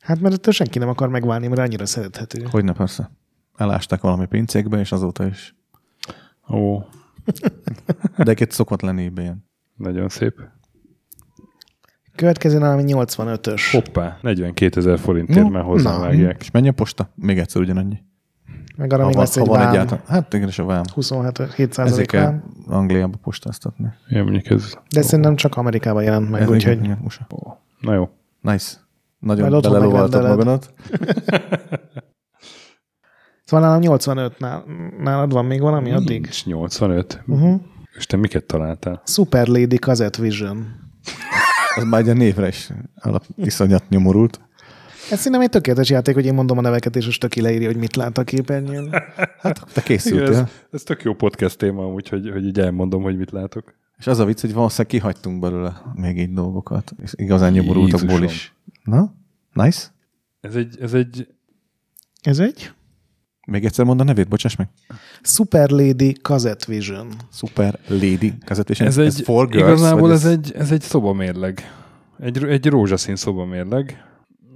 Hát 0.00 0.20
mert 0.20 0.34
ettől 0.34 0.52
senki 0.52 0.78
nem 0.78 0.88
akar 0.88 1.08
megválni, 1.08 1.46
mert 1.48 1.60
annyira 1.60 1.86
szerethető. 1.86 2.46
Hogyne 2.50 2.72
persze. 2.72 3.10
Elásták 3.56 4.00
valami 4.00 4.26
pincékbe, 4.26 4.78
és 4.78 4.92
azóta 4.92 5.26
is. 5.26 5.54
Ó, 6.52 6.82
De 8.24 8.34
egy 8.38 8.50
szokott 8.50 8.80
lenni 8.80 9.04
ebay 9.04 9.32
nagyon 9.76 10.08
szép. 10.08 10.40
Következő 12.14 12.58
nálam 12.58 12.84
85-ös. 12.86 13.62
Hoppá, 13.72 14.18
42 14.22 14.80
ezer 14.80 14.98
forintért 14.98 15.42
No, 15.42 15.48
már 15.48 15.62
hozzávágják. 15.62 16.40
És 16.40 16.50
mennyi 16.50 16.68
a 16.68 16.72
posta? 16.72 17.12
Még 17.14 17.38
egyszer 17.38 17.60
ugyanannyi. 17.60 17.98
Meg 18.76 18.92
arra 18.92 19.02
Ha 19.02 19.06
még 19.08 19.16
van, 19.16 19.24
lesz 19.24 19.34
ha 19.34 19.40
egy 19.40 19.46
van 19.46 19.68
egyáltalán. 19.68 20.04
Hát 20.06 20.34
igen, 20.34 20.48
és 20.48 20.58
a 20.58 20.64
vám. 20.64 20.82
27 20.94 21.52
7 21.54 21.78
Ezért 21.78 22.08
kell 22.10 22.24
vám. 22.24 22.42
Angliába 22.66 23.16
postáztatni. 23.22 23.92
Ja, 24.08 24.22
mondjuk 24.22 24.46
ez... 24.46 24.74
De 24.94 25.02
szerintem 25.02 25.36
csak 25.36 25.56
Amerikában 25.56 26.02
jelent 26.02 26.30
meg, 26.30 26.40
Ez 26.40 26.48
úgyhogy 26.48 26.72
igen, 26.72 26.84
igen, 26.84 27.00
USA. 27.04 27.26
Na 27.80 27.94
jó. 27.94 28.08
Nice. 28.40 28.76
Nagyon 29.18 29.50
belelovaltad 29.60 30.22
magadat. 30.22 30.72
Szóval 33.50 33.66
nálam 33.66 33.80
85 33.80 34.38
nál, 34.38 34.64
nálad 34.98 35.32
van 35.32 35.44
még 35.44 35.60
valami 35.60 35.92
addig? 35.92 36.20
Nincs 36.20 36.44
85. 36.44 37.22
Uh-huh. 37.26 37.60
És 37.96 38.06
te 38.06 38.16
miket 38.16 38.44
találtál? 38.44 39.02
Super 39.06 39.46
Lady 39.46 39.76
Cassette 39.76 40.22
Vision. 40.22 40.66
Ez 41.74 41.84
már 41.84 42.00
egy 42.00 42.08
a 42.08 42.12
névre 42.12 42.48
is 42.48 42.70
alap, 42.94 43.24
iszonyat 43.36 43.88
nyomorult. 43.88 44.40
Ez 45.10 45.18
szerintem 45.18 45.40
egy 45.40 45.48
tökéletes 45.48 45.90
játék, 45.90 46.14
hogy 46.14 46.26
én 46.26 46.34
mondom 46.34 46.58
a 46.58 46.60
neveket, 46.60 46.96
és 46.96 47.04
most 47.04 47.20
töki 47.20 47.40
leírja, 47.40 47.66
hogy 47.66 47.76
mit 47.76 47.96
lát 47.96 48.18
a 48.18 48.24
képernyőn. 48.24 48.90
Hát 49.40 49.60
te 49.60 49.70
Igen, 49.70 49.84
készültél. 49.84 50.34
ez, 50.34 50.42
ez 50.70 50.82
tök 50.82 51.02
jó 51.02 51.14
podcast 51.14 51.58
téma, 51.58 51.86
úgyhogy 51.86 52.30
hogy 52.30 52.46
így 52.46 52.58
elmondom, 52.58 53.02
hogy 53.02 53.16
mit 53.16 53.30
látok. 53.30 53.74
És 53.98 54.06
az 54.06 54.18
a 54.18 54.24
vicc, 54.24 54.40
hogy 54.40 54.52
valószínűleg 54.52 54.90
kihagytunk 54.90 55.40
belőle 55.40 55.82
még 55.94 56.18
így 56.18 56.32
dolgokat. 56.32 56.92
És 57.02 57.12
igazán 57.16 57.52
nyomorultakból 57.52 58.22
is. 58.22 58.54
Na? 58.84 59.14
Nice? 59.52 59.86
Ez 60.40 60.54
egy, 60.54 60.76
ez 60.80 60.94
egy 60.94 61.28
Ez 62.22 62.38
egy 62.38 62.72
Még 63.50 63.64
egyszer 63.64 63.84
mond 63.84 64.00
a 64.00 64.04
nevét, 64.04 64.28
bocsáss 64.28 64.56
meg. 64.56 64.68
Super 65.22 65.70
Lady 65.70 66.12
Cassette 66.12 66.64
Vision. 66.68 67.08
Super 67.32 67.78
Lady 67.88 68.32
vezetés. 68.46 68.80
Ez, 68.80 68.98
egy, 68.98 69.20
for 69.22 69.48
girls, 69.48 69.66
igazából 69.66 70.00
vagy 70.00 70.10
ez, 70.10 70.24
egy, 70.24 70.52
ez 70.56 70.70
egy 70.70 70.80
szobamérleg. 70.80 71.72
Egy, 72.18 72.44
egy 72.44 72.66
rózsaszín 72.66 73.16
szobamérleg, 73.16 74.04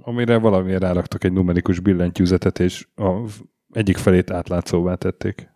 amire 0.01 0.37
valamiért 0.37 0.81
ráraktak 0.81 1.23
egy 1.23 1.31
numerikus 1.31 1.79
billentyűzetet, 1.79 2.59
és 2.59 2.87
a 2.95 3.11
egyik 3.71 3.97
felét 3.97 4.31
átlátszóvá 4.31 4.95
tették. 4.95 5.49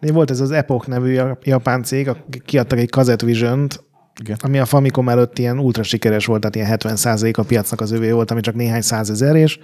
De 0.00 0.12
volt 0.12 0.30
ez 0.30 0.40
az 0.40 0.50
Epoch 0.50 0.88
nevű 0.88 1.10
ja- 1.10 1.46
japán 1.46 1.82
cég, 1.82 2.08
akik 2.08 2.42
kiadtak 2.42 2.78
egy 2.78 2.88
Cassette 2.88 3.26
Vision-t, 3.26 3.84
Igen. 4.20 4.36
ami 4.40 4.58
a 4.58 4.64
Famicom 4.64 5.08
előtt 5.08 5.38
ilyen 5.38 5.58
ultra 5.58 5.82
sikeres 5.82 6.26
volt, 6.26 6.40
tehát 6.40 6.56
ilyen 6.56 6.98
70% 6.98 7.36
a 7.38 7.42
piacnak 7.42 7.80
az 7.80 7.90
övé 7.90 8.10
volt, 8.10 8.30
ami 8.30 8.40
csak 8.40 8.54
néhány 8.54 8.80
százezer, 8.80 9.36
és 9.36 9.58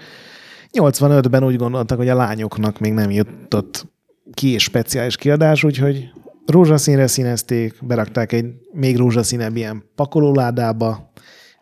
85-ben 0.73 1.45
úgy 1.45 1.57
gondoltak, 1.57 1.99
hogy 1.99 2.09
a 2.09 2.15
lányoknak 2.15 2.79
még 2.79 2.93
nem 2.93 3.11
jutott 3.11 3.87
ki 4.33 4.49
és 4.49 4.63
speciális 4.63 5.17
kiadás, 5.17 5.65
úgyhogy 5.65 6.11
rózsaszínre 6.47 7.07
színezték, 7.07 7.87
berakták 7.87 8.33
egy 8.33 8.55
még 8.73 8.97
rózsaszínebb 8.97 9.57
ilyen 9.57 9.85
pakolóládába, 9.95 11.13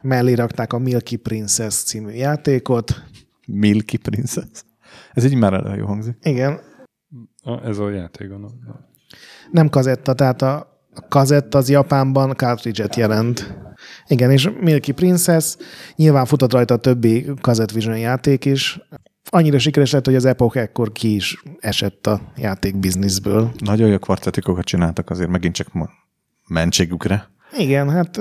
mellé 0.01 0.33
rakták 0.33 0.73
a 0.73 0.79
Milky 0.79 1.17
Princess 1.17 1.83
című 1.83 2.13
játékot. 2.13 3.03
Milky 3.47 3.97
Princess. 3.97 4.65
Ez 5.13 5.25
így 5.25 5.35
már 5.35 5.53
elő 5.53 5.77
jó 5.77 5.87
hangzik. 5.87 6.17
Igen, 6.23 6.61
A, 7.43 7.67
ez 7.67 7.79
a 7.79 7.91
játék, 7.91 8.29
gondolom. 8.29 8.59
nem 9.51 9.69
kazetta, 9.69 10.15
tehát 10.15 10.43
a 10.43 10.71
a 10.95 11.09
kazett 11.09 11.55
az 11.55 11.69
Japánban 11.69 12.35
cartridge-et 12.35 12.97
jelent. 12.97 13.59
Igen, 14.11 14.31
és 14.31 14.51
Milky 14.61 14.93
Princess, 14.93 15.57
nyilván 15.97 16.25
futott 16.25 16.53
rajta 16.53 16.75
a 16.75 16.77
többi 16.77 17.27
Cassette 17.41 17.75
Vision 17.75 17.99
játék 17.99 18.45
is. 18.45 18.81
Annyira 19.29 19.59
sikeres 19.59 19.91
lett, 19.91 20.05
hogy 20.05 20.15
az 20.15 20.25
Epoch 20.25 20.57
ekkor 20.57 20.93
ki 20.93 21.15
is 21.15 21.43
esett 21.59 22.07
a 22.07 22.21
játék 22.37 22.77
bizniszből. 22.77 23.51
Nagyon 23.59 23.89
jó 23.89 23.99
kvartetikokat 23.99 24.65
csináltak 24.65 25.11
azért 25.11 25.31
megint 25.31 25.55
csak 25.55 25.69
mentségükre. 26.49 27.29
Igen, 27.59 27.91
hát 27.91 28.21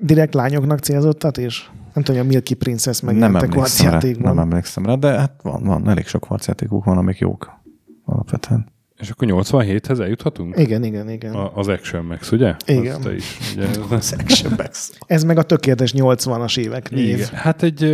direkt 0.00 0.34
lányoknak 0.34 0.78
célzottat, 0.78 1.38
és 1.38 1.68
nem 1.94 2.04
tudom, 2.04 2.16
hogy 2.16 2.30
a 2.30 2.32
Milky 2.32 2.54
Princess 2.54 3.00
nem 3.00 3.14
megjelent 3.14 3.42
a 3.42 3.44
emlékszem 3.44 3.90
rá, 3.90 4.00
nem 4.18 4.38
emlékszem 4.38 4.86
rá, 4.86 4.94
de 4.94 5.18
hát 5.18 5.40
van, 5.42 5.62
van 5.64 5.88
elég 5.88 6.06
sok 6.06 6.20
kvarcjátékuk 6.20 6.84
van, 6.84 6.98
amik 6.98 7.18
jók 7.18 7.60
alapvetően. 8.04 8.76
És 8.98 9.10
akkor 9.10 9.28
87-hez 9.30 10.00
eljuthatunk? 10.00 10.58
Igen, 10.58 10.84
igen, 10.84 11.10
igen. 11.10 11.34
A, 11.34 11.56
az 11.56 11.68
Action 11.68 12.04
Max, 12.04 12.32
ugye? 12.32 12.54
Igen. 12.66 12.94
Az 12.94 13.02
te 13.02 13.14
is, 13.14 13.38
ugye? 13.56 13.66
Action 14.22 14.52
Max. 14.56 14.92
Ez 15.06 15.24
meg 15.24 15.38
a 15.38 15.42
tökéletes 15.42 15.92
80-as 15.96 16.58
évek 16.58 16.90
név. 16.90 17.14
Igen. 17.14 17.28
Hát 17.32 17.62
egy, 17.62 17.84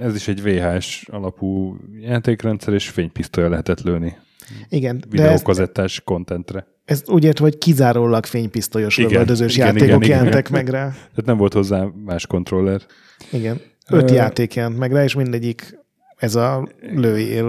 ez 0.00 0.14
is 0.14 0.28
egy 0.28 0.42
VHS 0.42 1.06
alapú 1.10 1.76
játékrendszer, 2.00 2.74
és 2.74 2.88
fénypisztolya 2.88 3.48
lehetett 3.48 3.80
lőni 3.80 4.16
Igen, 4.68 5.04
videókazettás 5.10 6.00
kontentre. 6.04 6.66
ezt 6.84 7.10
úgy 7.10 7.24
értve, 7.24 7.44
hogy 7.44 7.58
kizárólag 7.58 8.24
fénypisztolyos 8.24 8.96
Igen, 8.98 9.10
lövöldözős 9.10 9.54
igen, 9.54 9.66
játékok 9.66 9.86
igen, 9.86 10.02
igen. 10.02 10.16
jelentek 10.16 10.50
meg 10.50 10.68
rá. 10.68 10.88
Tehát 10.88 11.24
nem 11.24 11.36
volt 11.36 11.52
hozzá 11.52 11.86
más 12.04 12.26
kontroller. 12.26 12.80
Igen. 13.32 13.60
Öt 13.90 14.10
Ö, 14.10 14.14
játék 14.14 14.54
jelent 14.54 14.78
meg 14.78 14.92
rá, 14.92 15.04
és 15.04 15.14
mindegyik 15.14 15.78
ez 16.16 16.34
a 16.34 16.68
lőjél. 16.80 17.46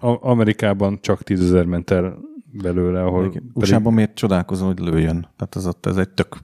A... 0.00 0.18
Amerikában 0.20 0.98
csak 1.00 1.22
10 1.22 1.40
ezer 1.40 1.64
ment 1.64 1.90
el 1.90 2.18
belőle, 2.62 3.02
ahol 3.02 3.32
Pedig... 3.60 3.80
Miért 3.82 4.14
csodálkozom, 4.14 4.66
hogy 4.66 4.78
lőjön? 4.78 5.28
Tehát 5.36 5.56
ez, 5.56 5.66
ott, 5.66 5.86
ez 5.86 5.96
egy 5.96 6.08
tök 6.08 6.38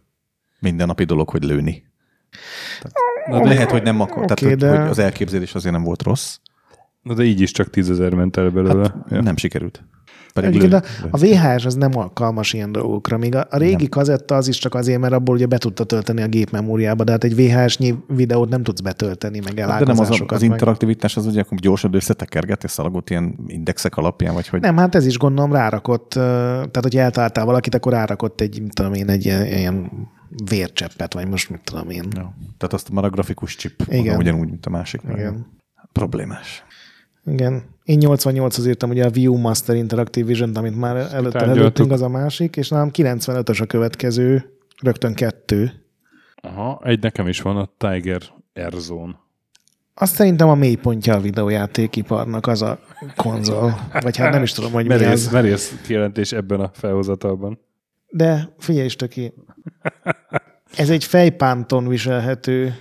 mindennapi 0.60 1.04
dolog, 1.04 1.30
hogy 1.30 1.44
lőni. 1.44 1.84
Tehát, 2.82 3.42
de 3.42 3.48
lehet, 3.48 3.70
hogy 3.70 3.82
nem 3.82 4.00
akar. 4.00 4.22
Oké, 4.22 4.34
tehát, 4.34 4.40
hogy, 4.40 4.56
de- 4.56 4.80
hogy 4.80 4.88
az 4.90 4.98
elképzelés 4.98 5.54
azért 5.54 5.74
nem 5.74 5.82
volt 5.82 6.02
rossz. 6.02 6.38
Na 7.02 7.14
de 7.14 7.22
így 7.22 7.40
is 7.40 7.50
csak 7.50 7.70
10 7.70 7.90
ezer 7.90 8.14
ment 8.14 8.36
el 8.36 8.50
belőle. 8.50 8.82
Hát, 8.82 9.10
ja. 9.10 9.22
Nem 9.22 9.36
sikerült. 9.36 9.84
Pedig 10.34 10.48
Egyébként 10.48 10.72
a, 10.72 10.82
a 11.10 11.18
VHS 11.18 11.64
az 11.64 11.74
nem 11.74 11.90
alkalmas 11.96 12.52
ilyen 12.52 12.72
dolgokra, 12.72 13.18
míg 13.18 13.34
a, 13.34 13.46
a 13.50 13.56
régi 13.56 13.74
nem. 13.76 13.88
kazetta 13.88 14.34
az 14.34 14.48
is 14.48 14.58
csak 14.58 14.74
azért, 14.74 15.00
mert 15.00 15.12
abból 15.12 15.34
ugye 15.34 15.46
be 15.46 15.58
tudta 15.58 15.84
tölteni 15.84 16.22
a 16.22 16.26
gépmemóriába, 16.26 17.04
de 17.04 17.12
hát 17.12 17.24
egy 17.24 17.34
VHS-nyi 17.36 17.94
videót 18.06 18.48
nem 18.48 18.62
tudsz 18.62 18.80
betölteni, 18.80 19.40
meg 19.44 19.54
de 19.54 19.84
nem 19.84 19.98
az, 19.98 20.22
az 20.26 20.42
interaktivitás 20.42 21.16
az 21.16 21.26
ugye 21.26 21.40
akkor 21.40 21.58
gyorsan 21.58 21.94
összetekergeti 21.94 22.66
a 22.66 22.68
szalagot 22.68 23.10
ilyen 23.10 23.34
indexek 23.46 23.96
alapján, 23.96 24.34
vagy 24.34 24.48
hogy 24.48 24.60
Nem, 24.60 24.76
hát 24.76 24.94
ez 24.94 25.06
is 25.06 25.18
gondolom 25.18 25.52
rárakott, 25.52 26.08
tehát 26.10 26.82
hogy 26.82 26.96
eltaláltál 26.96 27.44
valakit, 27.44 27.74
akkor 27.74 27.92
rárakott 27.92 28.40
egy, 28.40 28.60
mit 28.62 28.74
tudom 28.74 28.92
én, 28.92 29.08
egy 29.08 29.24
ilyen, 29.24 29.46
ilyen 29.46 29.90
vércseppet, 30.48 31.14
vagy 31.14 31.28
most 31.28 31.50
mit 31.50 31.60
tudom 31.64 31.90
én. 31.90 32.04
Ja. 32.16 32.34
Tehát 32.58 32.72
azt 32.72 32.90
már 32.90 33.04
a 33.04 33.10
grafikus 33.10 33.56
chip. 33.56 33.82
Igen. 33.88 34.16
ugyanúgy, 34.16 34.48
mint 34.48 34.66
a 34.66 34.70
másik. 34.70 35.00
Igen. 35.12 35.46
Problémás. 35.92 36.64
Igen. 37.26 37.62
Én 37.90 37.98
88-hoz 38.02 38.66
írtam 38.66 38.90
ugye 38.90 39.04
a 39.04 39.10
View 39.10 39.36
Master 39.36 39.76
Interactive 39.76 40.26
Vision-t, 40.26 40.56
amit 40.56 40.76
már 40.76 40.96
előtte 40.96 41.38
előttünk, 41.38 41.92
az 41.92 42.02
a 42.02 42.08
másik, 42.08 42.56
és 42.56 42.68
nálam 42.68 42.90
95-ös 42.92 43.62
a 43.62 43.66
következő, 43.66 44.58
rögtön 44.82 45.14
kettő. 45.14 45.72
Aha, 46.34 46.80
egy 46.84 47.00
nekem 47.02 47.28
is 47.28 47.40
van, 47.40 47.56
a 47.56 47.70
Tiger 47.76 48.22
Airzone. 48.54 49.14
Azt 49.94 50.14
szerintem 50.14 50.48
a 50.48 50.54
mélypontja 50.54 51.14
a 51.14 51.20
videójátékiparnak 51.20 52.46
az 52.46 52.62
a 52.62 52.78
konzol. 53.16 53.78
Vagy 54.00 54.16
hát 54.16 54.32
nem 54.32 54.42
is 54.42 54.52
tudom, 54.52 54.72
hogy 54.72 54.86
mi 54.86 54.94
Merész, 54.94 55.26
az. 55.26 55.32
merész 55.32 55.74
kijelentés 55.82 56.32
ebben 56.32 56.60
a 56.60 56.70
felhozatalban. 56.74 57.58
De 58.08 58.54
figyelj 58.58 58.84
is, 58.84 58.96
töki. 58.96 59.32
Ez 60.76 60.90
egy 60.90 61.04
fejpánton 61.04 61.88
viselhető. 61.88 62.74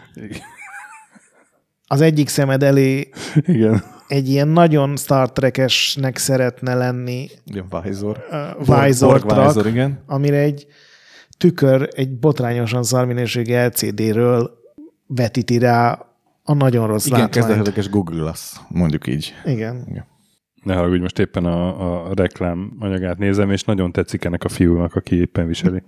Az 1.87 2.01
egyik 2.01 2.27
szemed 2.27 2.63
elé 2.63 3.09
Igen. 3.35 3.97
Egy 4.09 4.29
ilyen 4.29 4.47
nagyon 4.47 4.97
Star 4.97 5.31
Trek-esnek 5.31 6.17
szeretne 6.17 6.73
lenni 6.73 7.29
Ugyan 7.47 7.67
Vizor. 7.83 8.17
uh, 8.57 8.85
Visor 8.85 9.21
Borg 9.21 9.45
Visor, 9.45 9.67
igen. 9.67 10.03
amire 10.05 10.37
egy 10.37 10.67
tükör 11.37 11.89
egy 11.91 12.19
botrányosan 12.19 12.83
szarminőségi 12.83 13.53
LCD-ről 13.53 14.57
vetíti 15.07 15.57
rá 15.57 16.05
a 16.43 16.53
nagyon 16.53 16.87
rossz 16.87 17.05
Igen, 17.05 17.19
látványt. 17.19 17.47
kezdetleges 17.47 17.89
Google 17.89 18.19
Glass, 18.19 18.55
mondjuk 18.67 19.07
így. 19.07 19.33
Igen. 19.45 20.07
Ne 20.63 20.73
haragudj, 20.75 21.01
most 21.01 21.19
éppen 21.19 21.45
a, 21.45 22.09
a 22.09 22.13
reklám 22.13 22.73
anyagát 22.79 23.17
nézem, 23.17 23.51
és 23.51 23.63
nagyon 23.63 23.91
tetszik 23.91 24.25
ennek 24.25 24.43
a 24.43 24.49
fiúnak, 24.49 24.95
aki 24.95 25.15
éppen 25.15 25.47
viseli. 25.47 25.83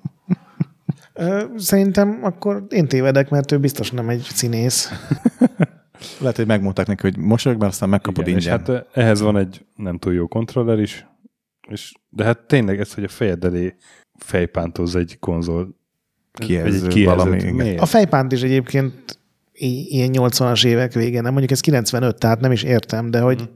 Szerintem 1.58 2.20
akkor 2.22 2.66
én 2.70 2.88
tévedek, 2.88 3.30
mert 3.30 3.52
ő 3.52 3.58
biztos 3.60 3.92
nem 3.92 4.10
egy 4.10 4.22
színész. 4.22 4.90
Lehet, 6.20 6.36
hogy 6.36 6.48
megmondták 6.48 6.88
neki, 6.88 7.02
hogy 7.02 7.18
mosolyog, 7.18 7.60
mert 7.60 7.72
aztán 7.72 7.90
megkapod 7.90 8.28
Igen, 8.28 8.40
és 8.40 8.46
ingyen. 8.46 8.60
hát 8.60 8.70
eh, 8.70 9.04
ehhez 9.04 9.22
van 9.22 9.38
egy 9.38 9.66
nem 9.76 9.98
túl 9.98 10.14
jó 10.14 10.28
kontroller 10.28 10.80
is, 10.80 11.08
és, 11.70 11.94
de 12.10 12.24
hát 12.24 12.40
tényleg 12.40 12.80
ez, 12.80 12.94
hogy 12.94 13.04
a 13.04 13.08
fejed 13.08 13.44
elé 13.46 13.76
fejpántoz 14.18 14.96
egy 14.96 15.20
konzol. 15.20 15.80
Kijelző 16.32 16.86
egy 16.88 16.94
kijelzőt. 16.94 17.24
valami. 17.26 17.52
Miért? 17.52 17.80
A 17.82 17.86
fejpánt 17.86 18.32
is 18.32 18.42
egyébként 18.42 19.20
i- 19.54 19.88
ilyen 19.96 20.10
80-as 20.14 20.66
évek 20.66 20.94
végén, 20.94 21.22
nem 21.22 21.32
mondjuk 21.32 21.52
ez 21.52 21.60
95, 21.60 22.18
tehát 22.20 22.40
nem 22.40 22.52
is 22.52 22.64
értem, 22.64 23.12
de 23.12 23.20
hogy 23.22 23.50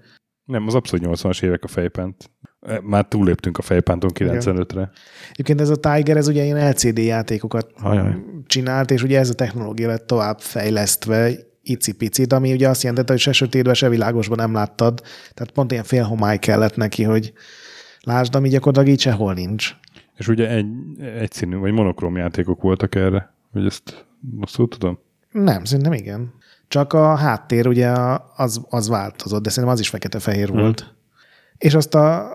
Nem, 0.45 0.67
az 0.67 0.75
abszolút 0.75 1.05
80-as 1.05 1.43
évek 1.43 1.63
a 1.63 1.67
fejpánt. 1.67 2.31
Eh, 2.61 2.79
Már 2.81 3.05
túléptünk 3.07 3.57
a 3.57 3.61
fejpánton 3.61 4.09
95-re. 4.13 4.91
egyébként 5.31 5.61
ez 5.61 5.69
a 5.69 5.75
Tiger, 5.75 6.17
ez 6.17 6.27
ugye 6.27 6.43
ilyen 6.43 6.69
LCD 6.69 6.97
játékokat 6.97 7.71
Ajaj. 7.81 8.15
csinált, 8.45 8.91
és 8.91 9.03
ugye 9.03 9.19
ez 9.19 9.29
a 9.29 9.33
technológia 9.33 9.87
lett 9.87 10.07
tovább 10.07 10.39
fejlesztve 10.39 11.31
icipicit, 11.69 12.33
ami 12.33 12.53
ugye 12.53 12.69
azt 12.69 12.81
jelentette, 12.81 13.11
hogy 13.11 13.21
se 13.21 13.31
sötétben, 13.31 13.73
se 13.73 13.89
világosban 13.89 14.37
nem 14.37 14.53
láttad. 14.53 15.01
Tehát 15.33 15.53
pont 15.53 15.71
ilyen 15.71 15.83
félhomály 15.83 16.37
kellett 16.39 16.75
neki, 16.75 17.03
hogy 17.03 17.33
lásd, 18.01 18.35
ami 18.35 18.49
gyakorlatilag 18.49 18.95
így 18.95 19.01
sehol 19.01 19.33
nincs. 19.33 19.75
És 20.17 20.27
ugye 20.27 20.49
egy, 20.49 20.67
egyszínű, 21.19 21.55
vagy 21.55 21.71
monokróm 21.71 22.17
játékok 22.17 22.61
voltak 22.61 22.95
erre, 22.95 23.33
hogy 23.51 23.65
ezt 23.65 24.05
rosszul 24.39 24.67
tudom? 24.67 24.99
Nem, 25.31 25.63
szerintem 25.63 25.93
igen. 25.93 26.33
Csak 26.67 26.93
a 26.93 27.15
háttér 27.15 27.67
ugye 27.67 27.91
az, 28.35 28.61
az 28.69 28.87
változott, 28.87 29.43
de 29.43 29.49
szerintem 29.49 29.73
az 29.73 29.79
is 29.79 29.89
fekete-fehér 29.89 30.47
Hmm. 30.47 30.59
volt. 30.59 30.93
És 31.57 31.73
azt 31.73 31.95
a 31.95 32.29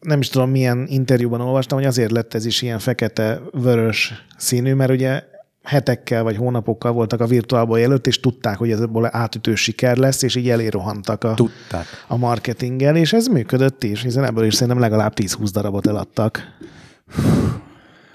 nem 0.00 0.20
is 0.20 0.28
tudom 0.28 0.50
milyen 0.50 0.86
interjúban 0.88 1.40
olvastam, 1.40 1.78
hogy 1.78 1.86
azért 1.86 2.10
lett 2.10 2.34
ez 2.34 2.44
is 2.44 2.62
ilyen 2.62 2.78
fekete-vörös 2.78 4.26
színű, 4.36 4.74
mert 4.74 4.90
ugye 4.90 5.22
hetekkel 5.70 6.22
vagy 6.22 6.36
hónapokkal 6.36 6.92
voltak 6.92 7.20
a 7.20 7.26
virtuálból 7.26 7.78
előtt, 7.78 8.06
és 8.06 8.20
tudták, 8.20 8.56
hogy 8.58 8.70
ez 8.70 8.80
ebből 8.80 9.08
átütő 9.10 9.54
siker 9.54 9.96
lesz, 9.96 10.22
és 10.22 10.36
így 10.36 10.48
elérohantak 10.48 11.24
a, 11.24 11.34
Tudták. 11.34 11.84
a 12.08 12.16
marketinggel, 12.16 12.96
és 12.96 13.12
ez 13.12 13.26
működött 13.26 13.84
is, 13.84 14.02
hiszen 14.02 14.24
ebből 14.24 14.44
is 14.44 14.54
szerintem 14.54 14.78
legalább 14.78 15.12
10-20 15.16 15.48
darabot 15.52 15.86
eladtak. 15.86 16.42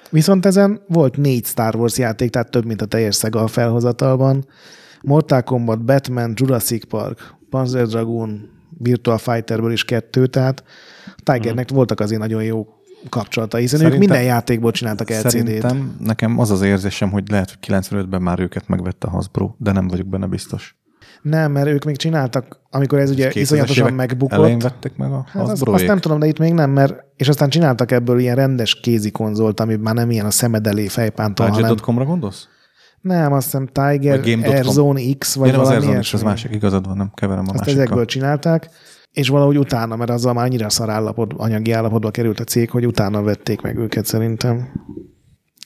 Viszont 0.10 0.46
ezen 0.46 0.82
volt 0.88 1.18
négy 1.18 1.46
Star 1.46 1.76
Wars 1.76 1.98
játék, 1.98 2.30
tehát 2.30 2.52
több, 2.52 2.66
mint 2.66 2.82
a 2.82 2.86
teljes 2.86 3.18
Sega 3.18 3.44
a 3.44 3.48
felhozatalban. 3.48 4.46
Mortal 5.02 5.44
Kombat, 5.44 5.86
Batman, 5.86 6.34
Jurassic 6.36 6.88
Park, 6.88 7.36
Panzer 7.50 7.88
Dragoon, 7.88 8.50
Virtua 8.78 9.18
Fighterből 9.18 9.72
is 9.72 9.86
kettő, 9.86 10.28
tehát 10.28 10.64
Tigernek 11.24 11.70
voltak 11.70 12.00
azért 12.00 12.22
nagyon 12.22 12.44
jó 12.44 12.75
kapcsolatai, 13.10 13.62
hiszen 13.62 13.80
ők 13.80 13.86
Szerintem- 13.86 14.10
minden 14.16 14.34
játékból 14.34 14.72
csináltak 14.72 15.10
LCD-t. 15.10 15.30
Szerintem 15.32 15.96
nekem 16.00 16.40
az 16.40 16.52
az 16.52 16.62
érzésem, 16.62 17.12
hogy 17.12 17.30
lehet, 17.30 17.50
hogy 17.50 17.58
95-ben 17.60 18.22
már 18.22 18.40
őket 18.40 18.68
megvette 18.68 19.08
a 19.08 19.10
Hasbro, 19.10 19.54
de 19.58 19.72
nem 19.72 19.88
vagyok 19.88 20.08
benne 20.08 20.26
biztos. 20.26 20.76
Nem, 21.22 21.52
mert 21.52 21.68
ők 21.68 21.84
még 21.84 21.98
csináltak, 21.98 22.60
amikor 22.70 23.00
ez 23.00 23.10
ugye 23.10 23.30
2000-es 23.30 23.36
iszonyatosan 23.36 23.94
megbukott. 23.94 24.38
Elején 24.38 24.60
vettek 24.60 24.98
meg 24.98 25.12
a 25.12 25.26
Hát 25.32 25.46
Hasbro 25.48 25.74
azt 25.74 25.86
nem 25.88 25.98
tudom, 26.00 26.20
de 26.20 26.26
itt 26.28 26.40
még 26.40 26.54
nem, 26.54 26.72
mert 26.72 26.94
és 27.16 27.28
aztán 27.28 27.50
csináltak 27.50 27.92
ebből 27.92 28.20
ilyen 28.20 28.36
rendes 28.36 28.80
kézi 28.80 29.12
konzolt, 29.12 29.60
ami 29.60 29.76
már 29.76 29.94
nem 29.94 30.12
ilyen 30.12 30.26
a 30.26 30.32
szemed 30.32 30.68
elé 30.68 30.88
fejpánton, 30.88 31.48
hanem 31.50 31.62
Budget.com-ra 31.62 32.06
gondolsz? 32.06 32.48
nem, 33.02 33.34
azt 33.34 33.44
hiszem 33.46 33.66
Tiger, 33.68 34.20
Game.com. 34.22 34.54
Airzone 34.54 35.02
X, 35.18 35.36
vagy 35.36 35.48
Ja, 35.48 35.52
nem, 35.54 35.62
az 35.62 35.68
valami 35.68 35.86
Airzone 35.86 36.00
is, 36.02 36.14
az 36.14 36.22
másik, 36.22 36.52
igazad 36.54 36.88
van, 36.88 36.98
nem 36.98 37.12
keverem 37.14 37.44
a 37.48 37.50
Azt 37.52 37.60
másikkal. 37.60 37.82
ezekből 37.84 38.06
csinálták, 38.06 38.70
és 39.16 39.28
valahogy 39.28 39.58
utána, 39.58 39.96
mert 39.96 40.10
azzal 40.10 40.34
már 40.34 40.46
annyira 40.46 40.70
szar 40.70 40.90
állapot, 40.90 41.34
anyagi 41.34 41.72
állapotba 41.72 42.12
került 42.12 42.40
a 42.40 42.44
cég, 42.44 42.70
hogy 42.70 42.86
utána 42.86 43.22
vették 43.22 43.62
meg 43.62 43.78
őket 43.78 44.06
szerintem. 44.06 44.70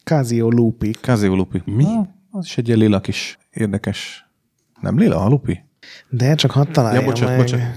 Casio 0.03 0.49
Lupi. 0.49 0.91
Casio 0.91 1.35
Lupi. 1.35 1.61
Mi? 1.65 1.85
Az 2.31 2.45
is 2.45 2.57
egy 2.57 2.67
ilyen 2.67 2.79
lila 2.79 2.99
kis 2.99 3.37
érdekes. 3.49 4.29
Nem 4.81 4.97
lila 4.97 5.23
a 5.23 5.27
Lupi? 5.27 5.63
De 6.09 6.35
csak 6.35 6.51
hadd 6.51 6.71
találjam 6.71 7.03
Ja, 7.03 7.09
bocsánat, 7.09 7.35
meg. 7.35 7.45
bocsánat. 7.45 7.75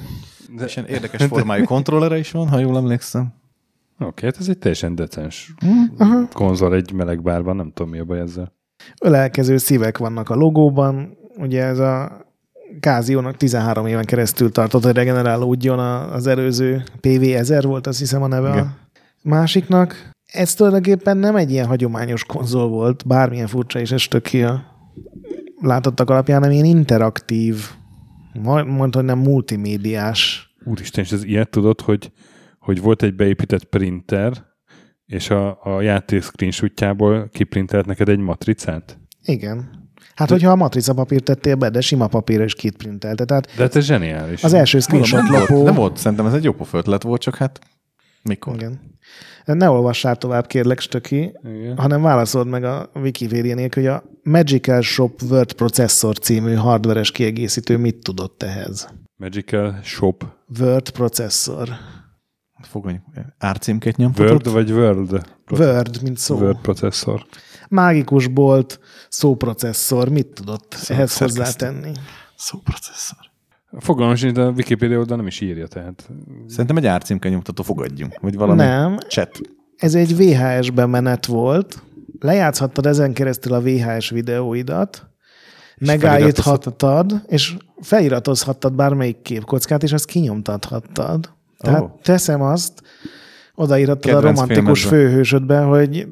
De... 0.57 0.65
És 0.65 0.77
ilyen 0.77 0.89
érdekes 0.89 1.25
formájú 1.25 1.65
kontrollere 1.65 2.19
is 2.19 2.31
van, 2.31 2.49
ha 2.49 2.59
jól 2.59 2.77
emlékszem. 2.77 3.33
Oké, 3.99 4.27
hát 4.27 4.37
ez 4.39 4.49
egy 4.49 4.59
teljesen 4.59 4.95
decens 4.95 5.55
konzol 6.33 6.75
egy 6.75 6.93
meleg 6.93 7.23
bárban, 7.23 7.57
nem 7.57 7.73
tudom 7.75 7.93
mi 7.93 7.99
a 7.99 8.05
baj 8.05 8.21
ezzel. 8.21 8.53
Ölelkező 9.01 9.57
szívek 9.57 9.99
vannak 9.99 10.31
a 10.31 10.35
logóban, 10.35 11.17
ugye 11.37 11.65
ez 11.65 11.79
a 11.79 12.21
Casio-nak 12.81 13.37
13 13.37 13.87
éven 13.87 14.05
keresztül 14.05 14.53
tartott, 14.53 14.85
hogy 14.85 14.95
regenerálódjon 14.95 15.79
az 15.79 16.27
előző 16.27 16.83
PV1000 17.01 17.63
volt, 17.67 17.87
azt 17.87 17.99
hiszem 17.99 18.23
a 18.23 18.27
neve 18.27 18.49
Igen. 18.49 18.65
a 18.65 19.29
másiknak. 19.29 20.11
Ez 20.33 20.55
tulajdonképpen 20.55 21.17
nem 21.17 21.37
egy 21.37 21.51
ilyen 21.51 21.67
hagyományos 21.67 22.25
konzol 22.25 22.69
volt, 22.69 23.07
bármilyen 23.07 23.47
furcsa 23.47 23.81
is 23.81 23.91
ez 23.93 24.05
tök 24.09 24.23
ki 24.23 24.43
a 24.43 24.65
látottak 25.61 26.11
alapján, 26.11 26.39
hanem 26.39 26.55
ilyen 26.55 26.77
interaktív, 26.77 27.57
mondta, 28.67 28.99
hogy 28.99 29.07
nem 29.07 29.19
multimédiás. 29.19 30.51
Úristen, 30.65 31.05
és 31.05 31.13
ez 31.13 31.25
ilyet 31.25 31.51
tudod, 31.51 31.81
hogy, 31.81 32.13
hogy 32.59 32.81
volt 32.81 33.03
egy 33.03 33.15
beépített 33.15 33.65
printer, 33.65 34.33
és 35.07 35.31
a, 35.31 35.59
a 35.63 35.81
játék 35.81 36.23
screenshotjából 36.23 37.29
kiprintelt 37.29 37.87
neked 37.87 38.09
egy 38.09 38.19
matricát? 38.19 38.99
Igen. 39.23 39.82
Hát, 40.15 40.31
hogyha 40.31 40.51
a 40.51 40.57
matrica 40.57 40.95
papírt 40.95 41.25
tettél 41.25 41.55
be, 41.55 41.71
de 41.71 41.81
sima 41.81 42.07
papírra 42.07 42.45
is 42.45 42.55
kitprintelte. 42.55 43.25
Tehát 43.25 43.49
De 43.57 43.69
ez 43.73 43.85
zseniális. 43.85 44.45
az 44.45 44.53
első 44.53 44.81
screenshot 44.81 45.29
lopó... 45.29 45.65
nem 45.65 45.75
volt, 45.75 45.97
szerintem 45.97 46.27
ez 46.27 46.33
egy 46.35 46.45
jó 46.45 46.53
pofa 46.53 46.79
ötlet 46.79 47.03
volt, 47.03 47.21
csak 47.21 47.37
hát 47.37 47.59
mikor? 48.23 48.55
Igen. 48.55 48.81
Ne 49.45 49.69
olvassál 49.71 50.17
tovább, 50.17 50.47
kérlek, 50.47 50.81
Stöki, 50.81 51.33
Igen. 51.45 51.77
hanem 51.79 52.03
válaszold 52.03 52.47
meg 52.47 52.65
a 52.65 52.91
Wikipedia 52.95 53.55
nélkül, 53.55 53.83
hogy 53.83 53.93
a 53.93 54.03
Magical 54.23 54.81
Shop 54.81 55.23
Word 55.31 55.53
Processor 55.53 56.19
című 56.19 56.55
hardveres 56.55 57.11
kiegészítő 57.11 57.77
mit 57.77 57.97
tudott 58.03 58.43
ehhez? 58.43 58.89
Magical 59.17 59.79
Shop. 59.83 60.25
Word 60.61 60.91
Processor. 60.91 61.69
Fogony, 62.63 63.03
árcímkét 63.39 63.97
nyomtatott? 63.97 64.31
Word 64.31 64.53
vagy 64.53 64.71
World? 64.73 65.27
Word, 65.51 66.03
mint 66.03 66.19
szó. 66.19 66.37
Word 66.37 66.59
processzor. 66.61 67.27
Mágikus 67.73 68.27
bolt, 68.27 68.81
szóprocesszor, 69.09 70.09
mit 70.09 70.27
tudott 70.27 70.75
ehhez 70.89 71.11
szerkesztő. 71.11 71.25
hozzátenni? 71.25 71.93
Szóprocesszor. 72.37 73.19
Fogalmam 73.79 74.15
sincs, 74.15 74.33
de 74.33 74.41
a 74.41 74.51
Wikipedia 74.51 74.99
oldal 74.99 75.17
nem 75.17 75.27
is 75.27 75.41
írja, 75.41 75.67
tehát 75.67 76.11
Szerintem 76.49 76.77
egy 76.77 76.87
árcímke 76.87 77.29
nyomtató 77.29 77.63
fogadjunk, 77.63 78.19
vagy 78.21 78.37
valami 78.37 78.63
Nem. 78.63 78.99
chat. 79.09 79.41
Ez 79.77 79.95
egy 79.95 80.17
VHS-ben 80.17 80.91
menet 80.91 81.27
volt, 81.27 81.83
lejátszhattad 82.21 82.87
ezen 82.87 83.13
keresztül 83.13 83.53
a 83.53 83.61
VHS 83.61 84.11
videóidat, 84.11 85.07
megállíthattad, 85.79 87.23
és 87.27 87.57
feliratozhattad 87.81 88.73
bármelyik 88.73 89.23
képkockát, 89.23 89.83
és 89.83 89.93
azt 89.93 90.05
kinyomtathattad. 90.05 91.33
Tehát 91.59 91.83
oh. 91.83 92.01
teszem 92.03 92.43
azt, 92.43 92.83
odaírattad 93.55 94.15
a 94.15 94.21
romantikus 94.21 94.83
filmedbe. 94.83 95.09
főhősödbe, 95.11 95.61
hogy 95.61 96.07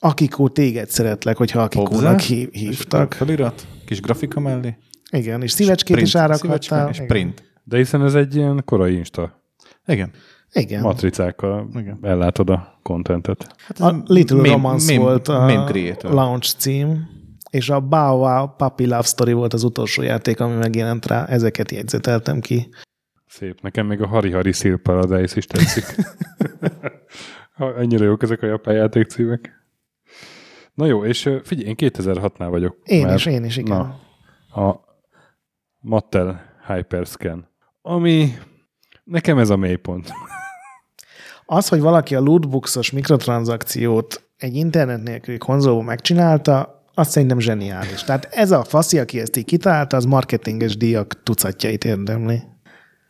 Akikó, 0.00 0.48
téged 0.48 0.88
szeretlek, 0.90 1.36
hogyha 1.36 1.60
Akikónak 1.62 2.20
hív, 2.20 2.50
hívtak. 2.50 3.12
Felirat, 3.14 3.66
kis 3.84 4.00
grafika 4.00 4.40
mellé. 4.40 4.76
Igen, 5.10 5.42
és 5.42 5.50
szívecskét 5.50 5.94
print, 5.94 6.08
is 6.08 6.14
árakhattál. 6.14 6.88
És 6.88 7.02
print. 7.06 7.42
De 7.64 7.76
hiszen 7.76 8.02
ez 8.04 8.14
egy 8.14 8.36
ilyen 8.36 8.62
korai 8.64 8.94
Insta 8.96 9.42
Igen. 9.86 10.10
Igen. 10.52 10.82
matricákkal 10.82 11.68
Igen. 11.76 11.98
ellátod 12.02 12.50
a 12.50 12.78
kontentet. 12.82 13.54
Hát 13.58 13.80
A 13.80 14.02
Little 14.06 14.36
meme- 14.36 14.48
Romance 14.52 14.92
meme- 14.92 15.04
volt 15.08 15.28
a 15.28 15.44
meme 15.46 15.64
creator. 15.64 16.12
launch 16.12 16.54
cím, 16.56 17.08
és 17.50 17.70
a 17.70 17.80
Bow 17.80 18.18
Wow 18.18 18.46
Puppy 18.56 18.84
Love 18.86 19.02
Story 19.02 19.32
volt 19.32 19.52
az 19.52 19.62
utolsó 19.64 20.02
játék, 20.02 20.40
ami 20.40 20.54
megjelent 20.54 21.06
rá. 21.06 21.24
Ezeket 21.26 21.70
jegyzeteltem 21.70 22.40
ki. 22.40 22.68
Szép. 23.26 23.60
Nekem 23.60 23.86
még 23.86 24.00
a 24.02 24.06
Hari 24.06 24.30
Hari 24.30 24.52
Seal 24.52 24.76
Paradise 24.82 25.36
is 25.36 25.46
tetszik. 25.46 25.84
Ennyire 27.78 28.04
jók 28.04 28.22
ezek 28.22 28.42
a 28.42 28.46
japán 28.46 28.74
játékcímek. 28.74 29.57
Na 30.78 30.86
jó, 30.86 31.04
és 31.04 31.30
figyelj, 31.42 31.68
én 31.68 31.74
2006-nál 31.78 32.46
vagyok. 32.50 32.76
Én 32.84 33.06
már. 33.06 33.14
is, 33.14 33.26
én 33.26 33.44
is, 33.44 33.56
igen. 33.56 33.76
Na, 33.76 34.62
a 34.62 34.80
Mattel 35.78 36.42
Hyperscan, 36.66 37.48
ami 37.82 38.38
nekem 39.04 39.38
ez 39.38 39.50
a 39.50 39.56
mélypont. 39.56 40.10
Az, 41.46 41.68
hogy 41.68 41.80
valaki 41.80 42.14
a 42.14 42.20
lootboxos 42.20 42.90
mikrotranszakciót 42.90 44.28
egy 44.36 44.54
internet 44.54 45.02
nélküli 45.02 45.38
konzolban 45.38 45.84
megcsinálta, 45.84 46.84
azt 46.94 47.10
szerintem 47.10 47.38
zseniális. 47.38 48.02
Tehát 48.02 48.24
ez 48.24 48.50
a 48.50 48.64
faszi, 48.64 48.98
aki 48.98 49.20
ezt 49.20 49.36
így 49.36 49.44
kitalálta, 49.44 49.96
az 49.96 50.04
marketinges 50.04 50.76
díjak 50.76 51.22
tucatjait 51.22 51.84
érdemli. 51.84 52.42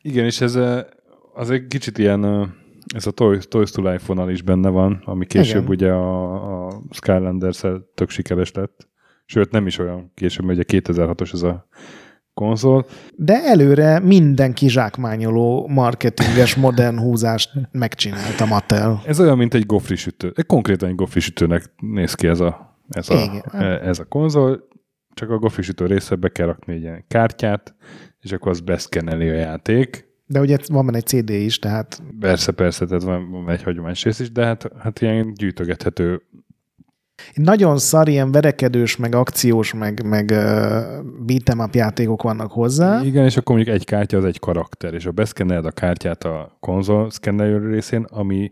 Igen, 0.03 0.24
és 0.24 0.40
ez 0.40 0.59
az 1.35 1.51
egy 1.51 1.66
kicsit 1.66 1.99
ilyen, 1.99 2.55
ez 2.94 3.06
a 3.06 3.10
Toy, 3.10 3.39
Toys 3.39 3.70
to 3.70 3.90
Life 3.90 4.05
vonal 4.06 4.31
is 4.31 4.43
benne 4.43 4.69
van, 4.69 5.02
ami 5.05 5.27
később 5.27 5.62
Igen. 5.62 5.74
ugye 5.74 5.90
a, 5.90 6.66
a 6.66 6.82
skylanders 6.90 7.62
tök 7.94 8.10
sikeres 8.10 8.52
lett. 8.52 8.89
Sőt, 9.24 9.51
nem 9.51 9.66
is 9.66 9.78
olyan 9.78 10.12
később, 10.15 10.44
mert 10.44 10.59
ugye 10.59 10.81
2006-os 10.81 11.32
ez 11.32 11.43
a 11.43 11.69
konzol. 12.35 12.86
De 13.16 13.43
előre 13.44 13.98
minden 13.98 14.52
kizsákmányoló 14.52 15.66
marketinges 15.69 16.55
modern 16.66 16.98
húzást 16.98 17.51
megcsinálta 17.70 18.47
Mattel. 18.47 19.02
Ez 19.05 19.20
olyan, 19.20 19.36
mint 19.36 19.55
egy 19.55 19.66
gofri 19.66 19.97
sütő. 19.97 20.32
Konkrétan 20.47 20.89
egy 20.89 20.94
gofri 20.94 21.20
sütőnek 21.20 21.73
néz 21.77 22.15
ki 22.15 22.27
ez 22.27 22.40
a, 22.40 22.78
ez 22.89 23.10
a, 23.10 23.15
Igen. 23.15 23.62
ez 23.62 23.98
a 23.98 24.05
konzol, 24.05 24.69
csak 25.15 25.31
a 25.31 25.39
gofri 25.39 25.62
sütő 25.62 25.86
része 25.86 26.15
be 26.15 26.28
kell 26.28 26.47
rakni 26.47 26.74
egy 26.74 26.82
ilyen 26.82 27.05
kártyát, 27.09 27.74
és 28.20 28.32
akkor 28.32 28.51
az 28.51 28.60
beszkeneli 28.60 29.28
a 29.28 29.35
játék. 29.35 30.07
De 30.30 30.40
ugye 30.40 30.56
van 30.66 30.84
benne 30.86 30.96
egy 30.96 31.06
CD 31.06 31.30
is, 31.30 31.59
tehát 31.59 32.02
Persze, 32.20 32.52
persze, 32.52 32.86
tehát 32.86 33.02
van, 33.02 33.30
van 33.30 33.50
egy 33.50 33.62
hagyományos 33.62 34.05
rész 34.05 34.18
is, 34.20 34.32
de 34.32 34.44
hát, 34.44 34.70
hát 34.78 35.00
ilyen 35.00 35.32
gyűjtögethető. 35.34 36.22
nagyon 37.34 37.78
szar, 37.78 38.09
ilyen 38.09 38.32
verekedős, 38.32 38.96
meg 38.96 39.14
akciós, 39.14 39.74
meg, 39.74 40.02
meg 40.06 40.30
uh, 40.30 40.38
beat'em 41.26 41.64
up 41.66 41.74
játékok 41.74 42.22
vannak 42.22 42.52
hozzá. 42.52 43.02
Igen, 43.05 43.24
és 43.24 43.36
akkor 43.36 43.56
mondjuk 43.56 43.76
egy 43.76 43.84
kártya 43.84 44.16
az 44.16 44.24
egy 44.24 44.38
karakter, 44.38 44.94
és 44.94 45.05
ha 45.05 45.10
beszkenneled 45.10 45.64
a 45.66 45.70
kártyát 45.70 46.24
a 46.24 46.56
konzol 46.60 47.10
szkennelő 47.10 47.70
részén, 47.70 48.02
ami 48.02 48.50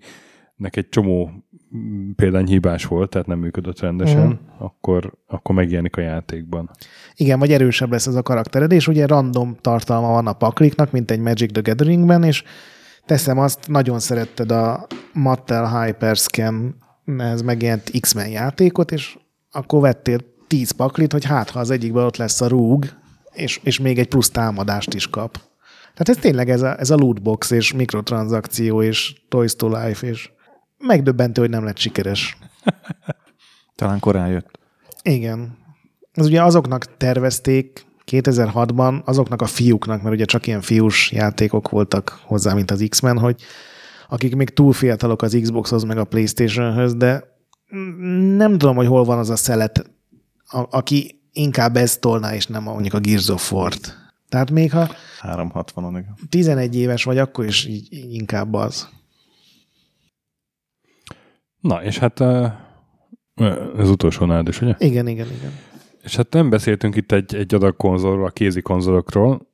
nek 0.57 0.77
egy 0.77 0.89
csomó 0.89 1.31
mm, 1.77 2.11
példány 2.11 2.47
hibás 2.47 2.85
volt, 2.85 3.11
tehát 3.11 3.27
nem 3.27 3.39
működött 3.39 3.81
rendesen, 3.81 4.27
Mhm. 4.27 4.65
akkor, 4.65 5.13
akkor 5.27 5.55
megjelenik 5.55 5.97
a 5.97 6.01
játékban. 6.01 6.71
Igen, 7.17 7.39
vagy 7.39 7.53
erősebb 7.53 7.91
lesz 7.91 8.07
ez 8.07 8.15
a 8.15 8.23
karaktered, 8.23 8.73
és 8.73 8.89
ugye 8.89 9.07
random 9.07 9.57
tartalma 9.61 10.09
van 10.09 10.27
a 10.27 10.33
pakliknak, 10.33 10.91
mint 10.91 11.11
egy 11.11 11.21
Magic 11.21 11.53
the 11.53 11.61
Gatheringben, 11.61 12.23
és 12.23 12.43
teszem 13.07 13.39
azt, 13.39 13.69
nagyon 13.69 13.99
szeretted 13.99 14.51
a 14.51 14.87
Mattel 15.13 15.81
Hyperscan 15.81 16.77
ez 17.19 17.43
megjelent 17.43 17.91
X-Men 18.01 18.29
játékot, 18.29 18.93
és 18.93 19.19
akkor 19.51 19.81
vettél 19.81 20.19
10 20.47 20.71
paklit, 20.71 21.13
hogy 21.13 21.25
hát, 21.25 21.51
ha 21.51 21.59
az 21.59 21.71
egyikben 21.71 22.05
ott 22.05 22.17
lesz 22.17 22.41
a 22.41 22.49
rúg, 22.49 22.87
és, 23.33 23.61
és 23.63 23.81
még 23.81 23.99
egy 23.99 24.09
plusz 24.09 24.31
támadást 24.31 24.95
is 24.95 25.11
kap. 25.11 25.41
Tehát 25.95 26.09
ez 26.09 26.17
tényleg 26.17 26.51
ez 26.51 26.63
a, 26.63 26.79
ez 26.79 26.91
a 26.91 26.97
lootbox, 26.97 27.51
és 27.51 27.73
mikrotranszakció, 27.73 28.83
és 28.83 29.15
Toys 29.29 29.57
to 29.57 29.69
Life, 29.69 30.07
és 30.07 30.31
megdöbbentő, 30.79 31.41
hogy 31.41 31.51
nem 31.51 31.65
lett 31.65 31.79
sikeres. 31.79 32.37
Talán 33.77 34.01
korán 34.01 34.29
jött. 34.29 34.59
Igen. 35.03 35.65
Ez 36.17 36.27
ugye 36.27 36.43
azoknak 36.43 36.97
tervezték 36.97 37.87
2006-ban, 38.11 39.05
azoknak 39.05 39.43
a 39.43 39.47
fiúknak, 39.47 40.03
mert 40.03 40.15
ugye 40.15 40.25
csak 40.25 40.47
ilyen 40.47 40.61
fiús 40.61 41.13
játékok 41.13 41.69
voltak 41.69 42.21
hozzá, 42.25 42.55
mint 42.55 42.71
az 42.71 42.87
X-Men, 42.89 43.19
hogy 43.19 43.43
akik 44.09 44.37
még 44.37 44.51
túl 44.51 44.73
fiatalok 44.73 45.23
az 45.23 45.39
Xboxhoz, 45.43 45.83
meg 45.85 45.99
a 45.99 46.05
Playstation-höz, 46.05 46.95
de 46.95 47.25
nem 48.37 48.59
tudom, 48.59 48.77
hogy 48.77 48.87
hol 48.87 49.05
van 49.05 49.19
az 49.19 49.31
a 49.31 49.37
szelet, 49.37 49.91
a, 50.49 50.67
aki 50.71 51.21
inkább 51.33 51.77
ezt 51.77 52.01
tolná, 52.01 52.35
és 52.35 52.47
nem 52.47 52.69
a- 52.69 52.73
mondjuk 52.73 52.95
a 52.95 52.99
Gears 53.01 53.29
of 53.29 53.53
War-t. 53.53 53.97
Tehát 54.29 54.51
még 54.51 54.73
ha 54.73 54.89
360-on, 55.23 55.89
igen. 55.91 56.15
11 56.29 56.77
éves 56.77 57.05
vagy, 57.05 57.19
akkor 57.19 57.45
is 57.45 57.65
így, 57.65 57.93
így 57.93 58.15
inkább 58.15 58.55
az. 58.55 58.89
Na, 61.61 61.83
és 61.83 61.99
hát 61.99 62.21
ez 63.79 63.89
utolsó 63.91 64.25
nálad 64.25 64.49
is, 64.49 64.61
ugye? 64.61 64.75
Igen, 64.79 65.07
igen, 65.07 65.27
igen. 65.39 65.53
És 66.07 66.17
hát 66.17 66.33
nem 66.33 66.51
beszéltünk 66.51 66.97
itt 66.97 67.13
egy, 67.13 67.35
egy 67.35 67.55
adag 67.55 67.77
konzolról, 67.77 68.27
a 68.27 68.31
kézi 68.31 68.63
konzolokról, 68.63 69.47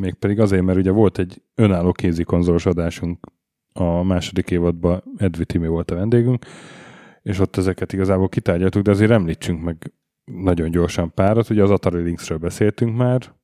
mégpedig 0.00 0.40
azért, 0.40 0.62
mert 0.62 0.78
ugye 0.78 0.90
volt 0.90 1.18
egy 1.18 1.42
önálló 1.54 1.92
kézi 1.92 2.24
konzolos 2.24 2.66
adásunk 2.66 3.26
a 3.72 4.02
második 4.02 4.50
évadban, 4.50 5.02
Edvi 5.16 5.44
Timi 5.44 5.66
volt 5.66 5.90
a 5.90 5.94
vendégünk, 5.94 6.44
és 7.22 7.38
ott 7.38 7.56
ezeket 7.56 7.92
igazából 7.92 8.28
kitárgyaltuk, 8.28 8.82
de 8.82 8.90
azért 8.90 9.10
említsünk 9.10 9.62
meg 9.62 9.92
nagyon 10.24 10.70
gyorsan 10.70 11.14
párat. 11.14 11.50
Ugye 11.50 11.62
az 11.62 11.70
Atari 11.70 12.02
Lynxről 12.02 12.38
beszéltünk 12.38 12.96
már, 12.96 13.34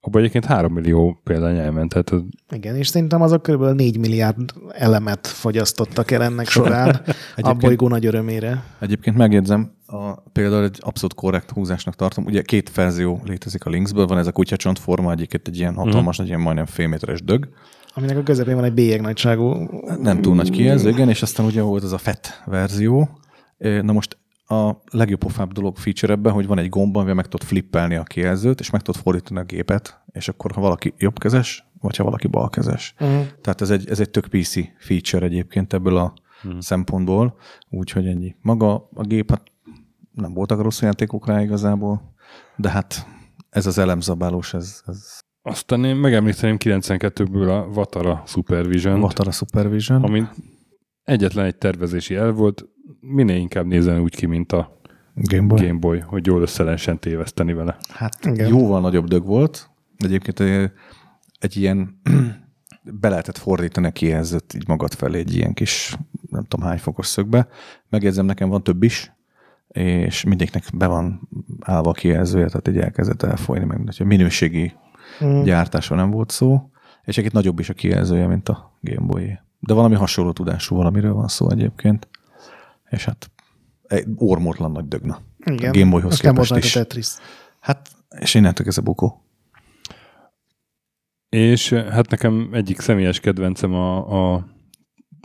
abban 0.00 0.20
egyébként 0.20 0.44
3 0.44 0.72
millió 0.72 1.20
példány 1.24 1.56
elment, 1.58 1.90
tehát 1.90 2.24
Igen, 2.50 2.76
és 2.76 2.88
szerintem 2.88 3.22
azok 3.22 3.42
kb. 3.42 3.62
4 3.62 3.98
milliárd 3.98 4.52
elemet 4.72 5.26
fogyasztottak 5.26 6.10
el 6.10 6.22
ennek 6.22 6.48
során, 6.48 7.00
a 7.36 7.54
bolygó 7.54 7.88
nagy 7.88 8.06
örömére. 8.06 8.64
Egyébként 8.78 9.16
megjegyzem, 9.16 9.72
a, 9.86 10.14
például 10.32 10.64
egy 10.64 10.78
abszolút 10.80 11.14
korrekt 11.14 11.50
húzásnak 11.50 11.94
tartom. 11.94 12.24
Ugye 12.24 12.42
két 12.42 12.74
verzió 12.74 13.20
létezik 13.24 13.64
a 13.64 13.70
Lynxből, 13.70 14.06
van 14.06 14.18
ez 14.18 14.26
a 14.26 14.32
kutyacsont 14.32 14.78
forma, 14.78 15.12
egyébként 15.12 15.48
egy 15.48 15.58
ilyen 15.58 15.74
hatalmas, 15.74 16.16
nagy, 16.16 16.26
ilyen 16.26 16.40
majdnem 16.40 16.66
fél 16.66 16.88
méteres 16.88 17.22
dög. 17.22 17.48
Aminek 17.94 18.16
a 18.16 18.22
közepén 18.22 18.54
van 18.54 18.64
egy 18.64 18.74
bélyeg 18.74 19.00
nagyságú. 19.00 19.68
Nem 20.00 20.20
túl 20.20 20.34
nagy 20.34 20.50
kijelző, 20.50 20.88
igen, 20.88 21.08
és 21.08 21.22
aztán 21.22 21.46
ugye 21.46 21.62
volt 21.62 21.82
az 21.82 21.92
a 21.92 21.98
FET 21.98 22.42
verzió. 22.46 23.08
Na 23.58 23.92
most 23.92 24.16
a 24.50 24.82
legjobb 24.90 25.18
pofább 25.18 25.52
dolog 25.52 25.76
feature 25.76 26.12
ebben, 26.12 26.32
hogy 26.32 26.46
van 26.46 26.58
egy 26.58 26.68
gomb, 26.68 26.96
amivel 26.96 27.14
meg 27.14 27.24
tudod 27.24 27.46
flippelni 27.46 27.94
a 27.94 28.02
kijelzőt, 28.02 28.60
és 28.60 28.70
meg 28.70 28.82
tudod 28.82 29.02
fordítani 29.02 29.40
a 29.40 29.44
gépet, 29.44 30.00
és 30.12 30.28
akkor 30.28 30.52
ha 30.52 30.60
valaki 30.60 30.94
jobbkezes, 30.98 31.70
vagy 31.80 31.96
ha 31.96 32.04
valaki 32.04 32.26
balkezes. 32.26 32.94
Uh-huh. 33.00 33.26
Tehát 33.40 33.60
ez 33.60 33.70
egy, 33.70 33.88
ez 33.88 34.00
egy 34.00 34.10
tök 34.10 34.26
PC 34.26 34.54
feature 34.78 35.26
egyébként 35.26 35.72
ebből 35.72 35.96
a 35.96 36.14
hmm. 36.42 36.60
szempontból, 36.60 37.36
úgyhogy 37.68 38.06
ennyi. 38.06 38.36
Maga 38.40 38.88
a 38.94 39.02
gép, 39.02 39.30
hát 39.30 39.42
nem 40.12 40.34
voltak 40.34 40.62
rossz 40.62 40.82
játékok 40.82 41.26
rá 41.26 41.42
igazából, 41.42 42.14
de 42.56 42.70
hát 42.70 43.06
ez 43.50 43.66
az 43.66 43.78
elemzabálós, 43.78 44.54
ez, 44.54 44.82
ez 44.86 45.20
Aztán 45.42 45.84
én 45.84 45.96
megemlíteném 45.96 46.56
92-ből 46.58 47.48
a 47.48 47.72
Vatara 47.72 48.22
Supervision, 48.26 49.00
Vatara 49.00 49.30
Supervision. 49.30 50.02
ami 50.02 50.22
egyetlen 51.02 51.44
egy 51.44 51.56
tervezési 51.56 52.14
el 52.14 52.32
volt, 52.32 52.64
minél 53.00 53.36
inkább 53.36 53.66
nézzen 53.66 54.00
úgy 54.00 54.14
ki, 54.16 54.26
mint 54.26 54.52
a 54.52 54.78
Game 55.14 55.46
Boy. 55.46 55.66
Game 55.66 55.78
Boy, 55.78 55.98
hogy 55.98 56.26
jól 56.26 56.42
össze 56.42 56.62
lehessen 56.62 56.98
téveszteni 56.98 57.52
vele. 57.52 57.76
Hát 57.88 58.24
Igen. 58.24 58.48
Jóval 58.48 58.80
nagyobb 58.80 59.06
dög 59.06 59.24
volt. 59.24 59.70
Egyébként 59.96 60.40
egy, 60.40 60.70
egy 61.38 61.56
ilyen 61.56 62.00
be 63.00 63.08
lehetett 63.08 63.38
fordítani 63.38 63.86
a 63.86 63.90
kijelzőt 63.90 64.54
így 64.54 64.68
magad 64.68 64.94
felé 64.94 65.18
egy 65.18 65.34
ilyen 65.34 65.52
kis, 65.52 65.96
nem 66.30 66.44
tudom 66.44 66.66
hány 66.66 66.78
fokos 66.78 67.06
szögbe. 67.06 67.48
Megjegyzem, 67.88 68.26
nekem 68.26 68.48
van 68.48 68.62
több 68.62 68.82
is, 68.82 69.12
és 69.68 70.24
mindegyiknek 70.24 70.64
be 70.74 70.86
van 70.86 71.28
állva 71.60 71.90
a 71.90 71.92
kijelzője, 71.92 72.46
tehát 72.46 72.68
egy 72.68 72.78
elkezdett 72.78 73.22
elfolyni, 73.22 73.64
meg 73.64 73.80
hogy 73.96 74.06
minőségi 74.06 74.74
Mm. 75.24 75.42
gyártásról 75.42 75.98
nem 75.98 76.10
volt 76.10 76.30
szó, 76.30 76.70
és 77.04 77.18
egy 77.18 77.32
nagyobb 77.32 77.58
is 77.58 77.68
a 77.68 77.74
kijelzője, 77.74 78.26
mint 78.26 78.48
a 78.48 78.72
Game 78.80 79.06
boy 79.06 79.38
De 79.58 79.74
valami 79.74 79.94
hasonló 79.94 80.32
tudású 80.32 80.76
valamiről 80.76 81.12
van 81.12 81.28
szó 81.28 81.50
egyébként. 81.50 82.08
És 82.90 83.04
hát 83.04 83.30
egy 83.82 84.06
ormótlan 84.16 84.72
nagy 84.72 84.88
dögna. 84.88 85.20
Igen. 85.44 85.70
A 85.70 85.72
Game 85.78 85.90
Boyhoz 85.90 86.12
Azt 86.12 86.22
nem 86.22 86.32
képest 86.32 86.50
rajta 86.50 86.66
is. 86.66 86.72
Tetris. 86.72 87.08
Hát, 87.60 87.90
és 88.18 88.34
innentől 88.34 88.66
ez 88.66 88.78
a 88.78 88.82
bukó. 88.82 89.24
És 91.28 91.72
eh, 91.72 91.86
hát 91.92 92.10
nekem 92.10 92.48
egyik 92.52 92.80
személyes 92.80 93.20
kedvencem 93.20 93.74
a, 93.74 94.34
a 94.34 94.46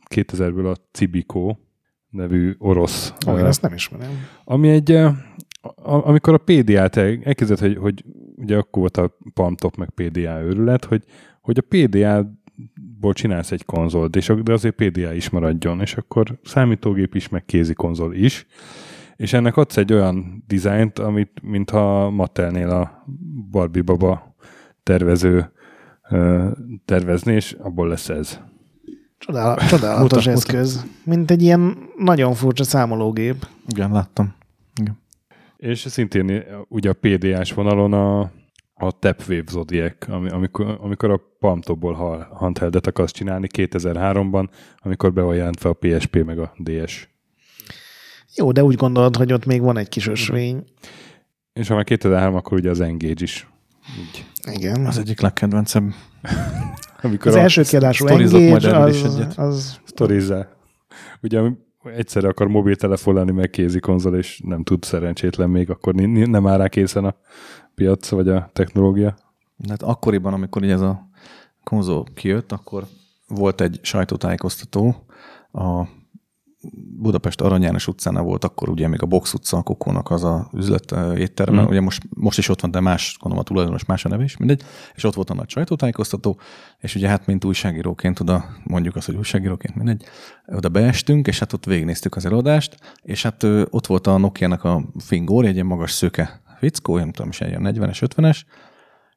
2000-ből 0.09 0.71
a 0.73 0.75
Cibico 0.91 1.55
nevű 2.09 2.55
orosz. 2.57 3.13
Eh, 3.27 3.47
ezt 3.47 3.61
nem 3.61 3.73
ismerem. 3.73 4.11
ami 4.43 4.69
egy, 4.69 4.91
eh, 4.91 5.15
a- 5.61 6.07
amikor 6.07 6.33
a 6.33 6.37
PDA-t 6.37 6.95
el- 6.95 7.19
elkezdett, 7.23 7.59
hogy, 7.59 7.77
hogy 7.77 8.03
ugye 8.35 8.57
akkor 8.57 8.79
volt 8.81 8.97
a 8.97 9.17
Palmtop 9.33 9.75
meg 9.75 9.89
PDA 9.89 10.41
őrület, 10.41 10.85
hogy, 10.85 11.03
hogy 11.41 11.57
a 11.57 11.61
PDA-ból 13.05 13.13
csinálsz 13.13 13.51
egy 13.51 13.65
konzolt, 13.65 14.15
és, 14.15 14.33
de 14.43 14.53
azért 14.53 14.75
PDA 14.75 15.13
is 15.13 15.29
maradjon, 15.29 15.81
és 15.81 15.95
akkor 15.95 16.39
számítógép 16.43 17.15
is, 17.15 17.29
meg 17.29 17.45
kézi 17.45 17.73
konzol 17.73 18.13
is, 18.13 18.45
és 19.15 19.33
ennek 19.33 19.57
adsz 19.57 19.77
egy 19.77 19.93
olyan 19.93 20.43
dizájnt, 20.47 20.99
amit 20.99 21.31
mintha 21.41 22.09
Mattelnél 22.09 22.69
a 22.69 23.05
Barbie 23.51 23.81
baba 23.81 24.35
tervező 24.83 25.51
tervezni, 26.85 27.33
és 27.33 27.55
abból 27.59 27.87
lesz 27.87 28.09
ez. 28.09 28.39
Csodál, 29.17 29.55
csodálatos 29.67 30.25
Mutat, 30.25 30.37
eszköz. 30.37 30.85
Mint 31.03 31.31
egy 31.31 31.41
ilyen 31.41 31.77
nagyon 31.97 32.33
furcsa 32.33 32.63
számológép. 32.63 33.47
Igen, 33.67 33.91
láttam. 33.91 34.33
Igen. 34.81 34.97
És 35.57 35.79
szintén 35.79 36.43
ugye 36.67 36.89
a 36.89 36.93
PDA-s 36.93 37.53
vonalon 37.53 37.93
a, 37.93 38.31
a 38.77 38.91
Tapwave 38.99 39.43
Zodiac, 39.49 40.07
ami, 40.09 40.29
amikor, 40.29 40.77
amikor 40.81 41.09
a 41.11 41.21
Palmtopból 41.39 41.93
ha- 41.93 42.27
handheldet 42.33 42.87
akarsz 42.87 43.11
csinálni 43.11 43.47
2003-ban, 43.57 44.49
amikor 44.77 45.13
be 45.13 45.21
van 45.21 45.35
jelentve 45.35 45.69
a 45.69 45.73
PSP 45.73 46.23
meg 46.23 46.39
a 46.39 46.53
DS. 46.57 47.09
Jó, 48.35 48.51
de 48.51 48.63
úgy 48.63 48.75
gondolod, 48.75 49.15
hogy 49.15 49.33
ott 49.33 49.45
még 49.45 49.61
van 49.61 49.77
egy 49.77 49.89
kis 49.89 50.07
ösvény. 50.07 50.63
És 51.53 51.67
ha 51.67 51.75
már 51.75 51.83
2003, 51.83 52.35
akkor 52.35 52.57
ugye 52.57 52.69
az 52.69 52.79
Engage 52.81 53.23
is. 53.23 53.47
Így. 53.99 54.25
Igen. 54.53 54.85
Az 54.85 54.97
egyik 54.97 55.19
legkedvencebb. 55.21 55.83
Amikor 57.01 57.27
Az 57.27 57.35
a 57.35 57.39
első 57.39 57.61
kiadású 57.61 58.05
sztorizok 58.05 58.39
majd 58.39 58.51
Engage, 58.51 58.75
erről 58.75 58.89
is 58.89 59.03
az, 59.03 59.15
egyet. 59.15 59.37
az 59.37 59.79
Stories 59.85 60.25
Ugye 61.21 61.41
egyszerre 61.85 62.27
akar 62.27 62.47
mobiltelefon 62.47 63.13
lenni, 63.13 63.31
meg 63.31 63.49
kézi 63.49 63.79
konzol, 63.79 64.15
és 64.15 64.41
nem 64.43 64.63
tud 64.63 64.83
szerencsétlen 64.83 65.49
még, 65.49 65.69
akkor 65.69 65.93
nem 65.93 66.47
áll 66.47 66.57
rá 66.57 66.67
készen 66.67 67.05
a 67.05 67.15
piac, 67.75 68.09
vagy 68.09 68.29
a 68.29 68.49
technológia. 68.53 69.15
Hát 69.69 69.81
akkoriban, 69.81 70.33
amikor 70.33 70.63
így 70.63 70.69
ez 70.69 70.81
a 70.81 71.09
konzol 71.63 72.05
kijött, 72.13 72.51
akkor 72.51 72.83
volt 73.27 73.61
egy 73.61 73.79
sajtótájékoztató, 73.81 75.05
a 75.51 75.83
Budapest 76.97 77.41
Arany 77.41 77.61
János 77.61 77.87
utcánál 77.87 78.23
volt 78.23 78.43
akkor 78.43 78.69
ugye 78.69 78.87
még 78.87 79.01
a 79.01 79.05
Box 79.05 79.33
utca, 79.33 79.57
a 79.57 79.61
Kokónak 79.61 80.11
az 80.11 80.23
a 80.23 80.49
üzlet 80.53 80.95
étterme, 81.17 81.61
Mm. 81.61 81.65
ugye 81.65 81.81
most, 81.81 82.03
most 82.09 82.37
is 82.37 82.49
ott 82.49 82.61
van, 82.61 82.71
de 82.71 82.79
más, 82.79 83.17
gondolom 83.19 83.45
a 83.45 83.47
tulajdonos 83.47 83.85
más 83.85 84.05
a 84.05 84.09
neve 84.09 84.23
is, 84.23 84.37
mindegy, 84.37 84.63
és 84.95 85.03
ott 85.03 85.13
volt 85.13 85.29
a 85.29 85.33
nagy 85.33 85.49
sajtótájékoztató, 85.49 86.39
és 86.79 86.95
ugye 86.95 87.07
hát 87.07 87.25
mint 87.25 87.45
újságíróként 87.45 88.19
oda, 88.19 88.45
mondjuk 88.63 88.95
azt, 88.95 89.05
hogy 89.05 89.15
újságíróként, 89.15 89.75
mindegy, 89.75 90.03
oda 90.47 90.69
beestünk, 90.69 91.27
és 91.27 91.39
hát 91.39 91.53
ott 91.53 91.65
végignéztük 91.65 92.15
az 92.15 92.25
előadást, 92.25 92.77
és 93.01 93.23
hát 93.23 93.43
ott 93.69 93.87
volt 93.87 94.07
a 94.07 94.17
Nokia-nak 94.17 94.63
a 94.63 94.83
fingór, 94.97 95.45
egy 95.45 95.53
ilyen 95.53 95.65
magas 95.65 95.91
szőke 95.91 96.41
fickó, 96.59 96.97
nem 96.97 97.11
tudom 97.11 97.29
is, 97.29 97.41
egy 97.41 97.49
ilyen 97.49 97.75
40-es, 97.75 98.07
50-es, 98.15 98.41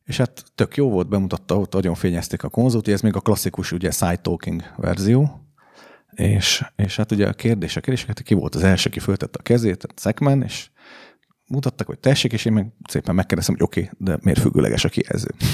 és 0.05 0.17
hát 0.17 0.45
tök 0.55 0.77
jó 0.77 0.91
volt, 0.91 1.09
bemutatta, 1.09 1.59
ott 1.59 1.73
nagyon 1.73 1.95
fényezték 1.95 2.43
a 2.43 2.49
konzolt, 2.49 2.87
ugye 2.87 2.95
ez 2.97 3.01
még 3.01 3.17
a 3.17 3.21
klasszikus 3.21 3.73
ugye 3.73 3.91
side 3.91 4.17
talking 4.17 4.63
verzió, 4.77 5.48
és, 6.15 6.65
és 6.77 6.97
hát 6.97 7.13
ugye 7.13 7.29
a 7.29 7.33
kérdés, 7.33 7.77
a 7.77 7.81
kérdések, 7.81 8.07
hát 8.07 8.23
ki 8.23 8.35
volt 8.35 8.55
az 8.55 8.63
első, 8.63 8.89
aki 8.89 8.99
föltette 8.99 9.39
a 9.39 9.43
kezét, 9.43 9.85
a 9.85 9.89
Szekmen, 9.95 10.43
és 10.43 10.71
mutattak, 11.47 11.87
hogy 11.87 11.99
tessék, 11.99 12.33
és 12.33 12.45
én 12.45 12.53
meg 12.53 12.67
szépen 12.89 13.15
megkérdeztem, 13.15 13.55
hogy 13.55 13.65
oké, 13.65 13.81
okay, 13.81 13.95
de 13.99 14.19
miért 14.23 14.41
függőleges 14.41 14.85
a 14.85 14.89
kijelző? 14.89 15.29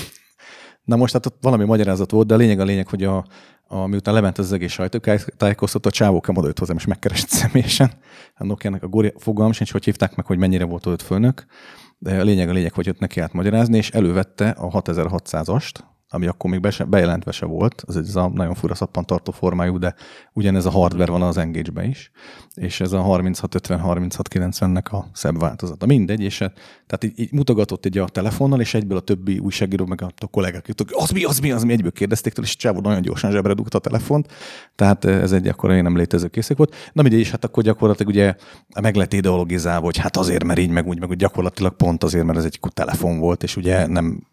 Na 0.85 0.97
most 0.97 1.13
hát 1.13 1.27
ott 1.27 1.39
valami 1.41 1.65
magyarázat 1.65 2.11
volt, 2.11 2.27
de 2.27 2.35
a 2.35 2.37
lényeg 2.37 2.61
a 2.61 2.65
lényeg, 2.65 2.89
hogy 2.89 3.05
a, 3.05 3.27
a, 3.67 3.87
miután 3.87 4.15
lement 4.15 4.39
az 4.39 4.53
egész 4.53 4.73
sajtótájékoztató, 4.73 5.89
a 5.89 5.93
csávókem 5.93 6.37
odajött 6.37 6.59
hozzám, 6.59 6.77
és 6.77 6.85
megkeresett 6.85 7.29
személyesen. 7.29 7.93
A 8.35 8.45
Nokia-nek 8.45 8.83
a 8.83 8.89
Gori, 8.89 9.13
fogalmam 9.17 9.53
sincs, 9.53 9.73
hogy 9.73 9.85
hívták 9.85 10.15
meg, 10.15 10.27
hogy 10.27 10.39
mennyire 10.39 10.65
volt 10.65 10.87
ott 10.87 11.03
fölnök, 11.03 11.47
de 11.99 12.21
a 12.21 12.25
lényeg 12.25 12.49
a 12.49 12.53
lényeg, 12.53 12.73
hogy 12.73 12.89
ott 12.89 12.99
neki 12.99 13.21
állt 13.21 13.33
magyarázni, 13.33 13.77
és 13.77 13.91
elővette 13.91 14.49
a 14.49 14.83
6600-ast, 14.83 15.73
ami 16.09 16.27
akkor 16.27 16.51
még 16.51 16.61
be 16.61 16.71
se, 16.71 16.85
bejelentve 16.85 17.31
se 17.31 17.47
volt, 17.47 17.83
az 17.87 17.97
egy 17.97 18.09
ez 18.09 18.17
a 18.17 18.29
nagyon 18.29 18.55
fura 18.55 18.75
szappantartó 18.75 19.33
formájú, 19.33 19.79
de 19.79 19.95
ugyanez 20.33 20.67
a 20.67 20.71
hardware 20.71 21.11
van 21.11 21.23
az 21.23 21.37
Engage-be 21.37 21.85
is, 21.85 22.11
és 22.55 22.81
ez 22.81 22.93
a 22.93 23.03
3650-3690-nek 23.03 24.91
a 24.91 25.05
szebb 25.13 25.39
változata. 25.39 25.87
Mindegy, 25.87 26.21
és 26.21 26.39
hát- 26.39 26.55
tehát 26.87 27.05
így, 27.05 27.21
így 27.21 27.33
mutogatott 27.33 27.85
egy 27.85 27.99
a 27.99 28.09
telefonnal, 28.09 28.61
és 28.61 28.75
egyből 28.75 28.97
a 28.97 29.01
többi 29.01 29.39
újságíró, 29.39 29.87
meg 29.87 30.03
a, 30.03 30.11
a 30.17 30.27
kollégák, 30.27 30.69
az 30.93 31.11
mi, 31.11 31.25
az 31.25 31.39
mi, 31.39 31.51
az 31.53 31.63
mi, 31.63 31.73
egyből 31.73 31.93
kérdezték 31.93 32.33
tőle, 32.33 32.47
és 32.47 32.57
csávó 32.57 32.81
nagyon 32.81 33.03
gyorsan 33.03 33.31
zsebre 33.31 33.55
dugta 33.55 33.79
a 33.79 33.81
telefont, 33.81 34.33
tehát 34.75 35.05
ez 35.05 35.33
egy 35.33 35.49
akkor 35.49 35.71
én 35.71 35.83
nem 35.83 35.97
létező 35.97 36.29
készek 36.29 36.57
volt. 36.57 36.75
Na 36.93 37.03
mindegy, 37.03 37.21
és 37.21 37.31
hát 37.31 37.45
akkor 37.45 37.63
gyakorlatilag 37.63 38.13
ugye 38.13 38.35
meg 38.81 38.95
lett 38.95 39.13
ideologizálva, 39.13 39.85
hogy 39.85 39.97
hát 39.97 40.17
azért, 40.17 40.45
mert 40.45 40.59
így, 40.59 40.71
meg 40.71 40.87
úgy, 40.87 41.01
meg 41.01 41.09
úgy 41.09 41.17
gyakorlatilag 41.17 41.77
pont 41.77 42.05
azért, 42.05 42.25
mert 42.25 42.39
ez 42.39 42.45
egy 42.45 42.61
telefon 42.69 43.19
volt, 43.19 43.43
és 43.43 43.57
ugye 43.57 43.87
nem 43.87 44.27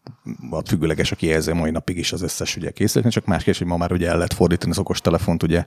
a 0.49 0.61
függőleges 0.65 1.11
a 1.11 1.15
kijelző 1.15 1.53
mai 1.61 1.71
napig 1.71 1.97
is 1.97 2.13
az 2.13 2.21
összes 2.21 2.55
ugye 2.55 2.71
készüléknek, 2.71 3.13
csak 3.13 3.25
más 3.25 3.43
kérdés, 3.43 3.57
hogy 3.57 3.67
ma 3.67 3.77
már 3.77 3.91
ugye 3.91 4.07
el 4.07 4.15
lehet 4.15 4.33
fordítani 4.33 4.71
az 4.71 4.79
okos 4.79 5.01
telefont, 5.01 5.43
ugye 5.43 5.65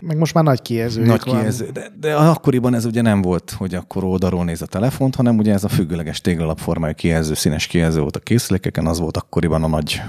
meg 0.00 0.16
most 0.16 0.34
már 0.34 0.44
nagy 0.44 0.62
kijelző. 0.62 1.04
nagy 1.04 1.22
kijelző, 1.22 1.70
de, 1.72 1.88
de 2.00 2.14
akkoriban 2.14 2.74
ez 2.74 2.84
ugye 2.84 3.02
nem 3.02 3.22
volt, 3.22 3.50
hogy 3.50 3.74
akkor 3.74 4.04
oldalról 4.04 4.44
néz 4.44 4.62
a 4.62 4.66
telefont, 4.66 5.14
hanem 5.14 5.38
ugye 5.38 5.52
ez 5.52 5.64
a 5.64 5.68
függőleges 5.68 6.20
téglalapformájú 6.20 6.94
kijelző, 6.94 7.34
színes 7.34 7.66
kijelző 7.66 8.00
volt 8.00 8.16
a 8.16 8.20
készülékeken, 8.20 8.86
az 8.86 8.98
volt 8.98 9.16
akkoriban 9.16 9.62
a 9.62 9.68
nagy 9.68 10.02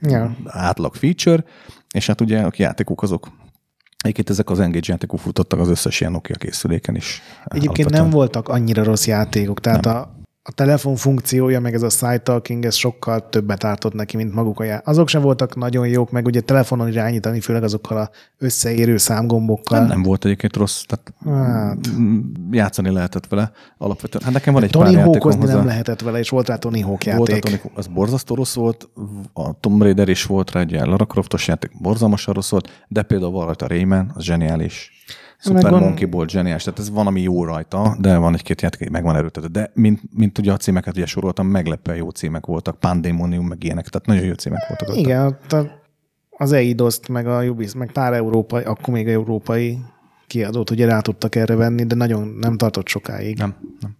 ja. 0.00 0.36
átlag 0.44 0.94
feature, 0.94 1.44
és 1.94 2.06
hát 2.06 2.20
ugye 2.20 2.40
a 2.40 2.50
játékok 2.56 3.02
azok 3.02 3.30
Egyébként 4.02 4.30
ezek 4.30 4.50
az 4.50 4.60
Engage 4.60 4.92
játékok 4.92 5.18
futottak 5.18 5.58
az 5.58 5.68
összes 5.68 6.00
ilyen 6.00 6.12
Nokia 6.12 6.36
készüléken 6.36 6.96
is. 6.96 7.22
Egyébként 7.44 7.90
nem 7.90 8.10
voltak 8.10 8.48
annyira 8.48 8.84
rossz 8.84 9.06
játékok, 9.06 9.60
tehát 9.60 9.86
a, 9.86 10.21
a 10.44 10.52
telefon 10.52 10.96
funkciója, 10.96 11.60
meg 11.60 11.74
ez 11.74 11.82
a 11.82 11.88
side 11.88 12.18
talking, 12.18 12.64
ez 12.64 12.74
sokkal 12.74 13.28
többet 13.28 13.64
ártott 13.64 13.92
neki, 13.92 14.16
mint 14.16 14.34
maguk 14.34 14.60
a 14.60 14.64
já- 14.64 14.86
Azok 14.86 15.08
sem 15.08 15.22
voltak 15.22 15.56
nagyon 15.56 15.86
jók, 15.88 16.10
meg 16.10 16.26
ugye 16.26 16.40
telefonon 16.40 16.88
irányítani, 16.88 17.40
főleg 17.40 17.62
azokkal 17.62 17.96
a 17.96 18.10
összeérő 18.38 18.96
számgombokkal. 18.96 19.78
Nem, 19.78 19.88
nem 19.88 20.02
volt 20.02 20.24
egyébként 20.24 20.56
rossz, 20.56 20.82
tehát 20.82 21.12
Hát. 21.46 21.78
játszani 22.50 22.90
lehetett 22.90 23.26
vele 23.26 23.52
alapvetően. 23.78 24.24
Hát 24.24 24.32
nekem 24.32 24.54
van 24.54 24.62
egy 24.62 24.70
Tony 24.70 24.94
pár 24.94 25.04
Hawkozni 25.04 25.40
hozzá. 25.40 25.54
nem 25.54 25.66
lehetett 25.66 26.00
vele, 26.00 26.18
és 26.18 26.28
volt 26.28 26.48
rá 26.48 26.56
Tony 26.56 26.82
Hawk 26.82 27.04
Volt 27.04 27.28
a 27.28 27.32
játék. 27.34 27.60
Tony 27.60 27.72
az 27.74 27.86
borzasztó 27.86 28.34
rossz 28.34 28.54
volt, 28.54 28.88
a 29.32 29.60
Tomb 29.60 29.82
Raider 29.82 30.08
is 30.08 30.24
volt 30.24 30.50
rá, 30.50 30.60
egy 30.60 30.70
Lara 30.72 31.04
Croftos 31.06 31.48
játék, 31.48 31.70
borzalmasan 31.80 32.34
rossz 32.34 32.50
volt, 32.50 32.84
de 32.88 33.02
például 33.02 33.32
van 33.32 33.44
rajta 33.46 33.66
Rayman, 33.66 34.12
az 34.14 34.22
zseniális. 34.24 34.90
Super 35.42 35.62
Meg 35.62 35.72
van- 35.72 35.80
Monkey 35.82 36.06
Ball 36.06 36.26
zseniális, 36.28 36.62
tehát 36.62 36.78
ez 36.78 36.90
van, 36.90 37.06
ami 37.06 37.20
jó 37.20 37.44
rajta, 37.44 37.96
de 38.00 38.16
van 38.16 38.34
egy-két 38.34 38.62
játék, 38.62 38.90
meg 38.90 39.02
van 39.02 39.16
erőltető. 39.16 39.46
De 39.46 39.70
mint, 39.74 40.00
mint 40.16 40.38
ugye 40.38 40.52
a 40.52 40.56
címeket 40.56 40.96
ugye 40.96 41.06
soroltam, 41.06 41.46
meglepően 41.46 41.96
jó 41.96 42.08
címek 42.08 42.46
voltak, 42.46 42.78
Pandemonium, 42.80 43.46
meg 43.46 43.64
ilyenek, 43.64 43.88
tehát 43.88 44.06
nagyon 44.06 44.24
jó 44.24 44.32
címek 44.32 44.68
voltak. 44.68 44.96
Igen, 44.96 45.26
ott 45.26 45.56
az 46.30 46.52
Eidos-t, 46.52 47.08
meg 47.08 47.26
a 47.26 47.44
Ubisoft, 47.44 47.74
meg 47.76 47.92
pár 47.92 48.12
európai, 48.12 48.62
akkor 48.62 48.94
még 48.94 49.08
európai 49.08 49.78
kiadót 50.26 50.70
ugye 50.70 50.86
rá 50.86 51.00
tudtak 51.00 51.34
erre 51.34 51.54
venni, 51.54 51.84
de 51.84 51.94
nagyon 51.94 52.36
nem 52.40 52.56
tartott 52.56 52.86
sokáig. 52.88 53.38
Nem, 53.38 53.54
nem. 53.80 53.96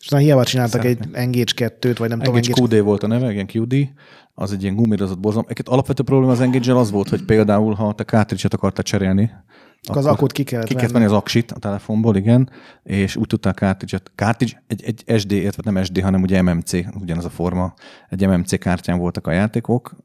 És 0.00 0.08
na, 0.08 0.18
hiába 0.18 0.44
csináltak 0.44 0.82
Szeretnék. 0.82 1.14
egy 1.14 1.22
Engage 1.22 1.52
2-t, 1.80 1.94
vagy 1.98 2.08
nem 2.08 2.18
tudom, 2.18 2.34
Engage 2.34 2.52
Engage 2.56 2.76
QD 2.76 2.84
volt 2.84 3.02
a 3.02 3.06
neve, 3.06 3.30
igen, 3.32 3.48
QD, 3.52 3.74
az 4.34 4.52
egy 4.52 4.62
ilyen 4.62 4.74
gumírozott 4.74 5.18
borzalom. 5.20 5.44
Egyébként 5.48 5.68
alapvető 5.68 6.02
probléma 6.02 6.32
az 6.32 6.40
engage 6.40 6.76
az 6.76 6.90
volt, 6.90 7.08
hogy 7.08 7.24
például, 7.24 7.74
ha 7.74 7.92
te 7.94 8.04
cartridge-et 8.04 8.54
akartál 8.54 8.82
cserélni, 8.84 9.30
az 9.88 10.06
akut 10.06 10.32
ki 10.32 10.42
kellett 10.42 10.66
ki 10.66 10.74
venni. 10.74 10.92
venni 10.92 11.04
az 11.04 11.12
aksit 11.12 11.52
a 11.52 11.58
telefonból, 11.58 12.16
igen, 12.16 12.50
és 12.82 13.16
úgy 13.16 13.26
tudták 13.26 13.56
cartridge-et. 13.56 14.10
Cartridge, 14.14 14.62
egy, 14.66 14.84
egy 14.84 15.18
SD, 15.18 15.32
illetve 15.32 15.70
nem 15.70 15.84
SD, 15.84 16.00
hanem 16.00 16.22
ugye 16.22 16.42
MMC, 16.42 16.72
ugyanaz 17.00 17.24
a 17.24 17.30
forma. 17.30 17.74
Egy 18.08 18.26
MMC 18.26 18.58
kártyán 18.58 18.98
voltak 18.98 19.26
a 19.26 19.30
játékok, 19.30 19.96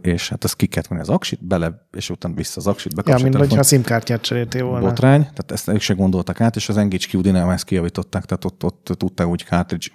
és 0.00 0.28
hát 0.28 0.44
azt 0.44 0.56
ki 0.56 0.66
kellett 0.66 0.88
venni 0.88 1.00
az 1.00 1.08
aksit, 1.08 1.46
bele, 1.46 1.86
és 1.92 2.10
utána 2.10 2.34
vissza 2.34 2.60
az 2.60 2.66
aksit, 2.66 2.90
Ja, 2.90 2.96
bekapcsolni 2.96 3.22
mint 3.22 3.34
a 3.34 3.38
hogyha 3.38 3.54
telefont. 3.54 3.84
SIM-kártyát 3.84 4.20
cseréltél 4.20 4.64
volna. 4.64 4.86
Botrány, 4.86 5.20
tehát 5.20 5.50
ezt 5.52 5.68
ők 5.68 5.80
se 5.80 5.94
gondoltak 5.94 6.40
át, 6.40 6.56
és 6.56 6.68
az 6.68 6.86
QD-nál 7.12 7.52
ezt 7.52 7.64
kijavították, 7.64 8.24
tehát 8.24 8.44
ott, 8.44 8.64
ott 8.64 8.98
tudták 8.98 9.26
úgy 9.26 9.44
cartridge 9.48 9.86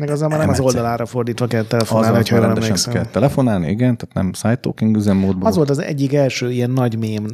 Meg 0.00 0.10
azzal 0.10 0.28
már 0.28 0.38
nem 0.38 0.48
az 0.48 0.58
MMC. 0.58 0.66
oldalára 0.66 1.06
fordítva 1.06 1.46
kell 1.46 1.62
telefonálni, 1.64 2.22
jól 2.30 2.40
rendesen 2.40 2.62
emlékszem. 2.62 2.92
kell 2.92 3.06
telefonálni, 3.06 3.68
igen, 3.70 3.96
tehát 3.96 4.14
nem 4.14 4.32
side 4.32 4.56
talking 4.56 4.96
üzemmódban. 4.96 5.46
Az 5.46 5.56
volt 5.56 5.70
az 5.70 5.78
egyik 5.78 6.14
első 6.14 6.50
ilyen 6.50 6.70
nagy 6.70 6.98
mém, 6.98 7.26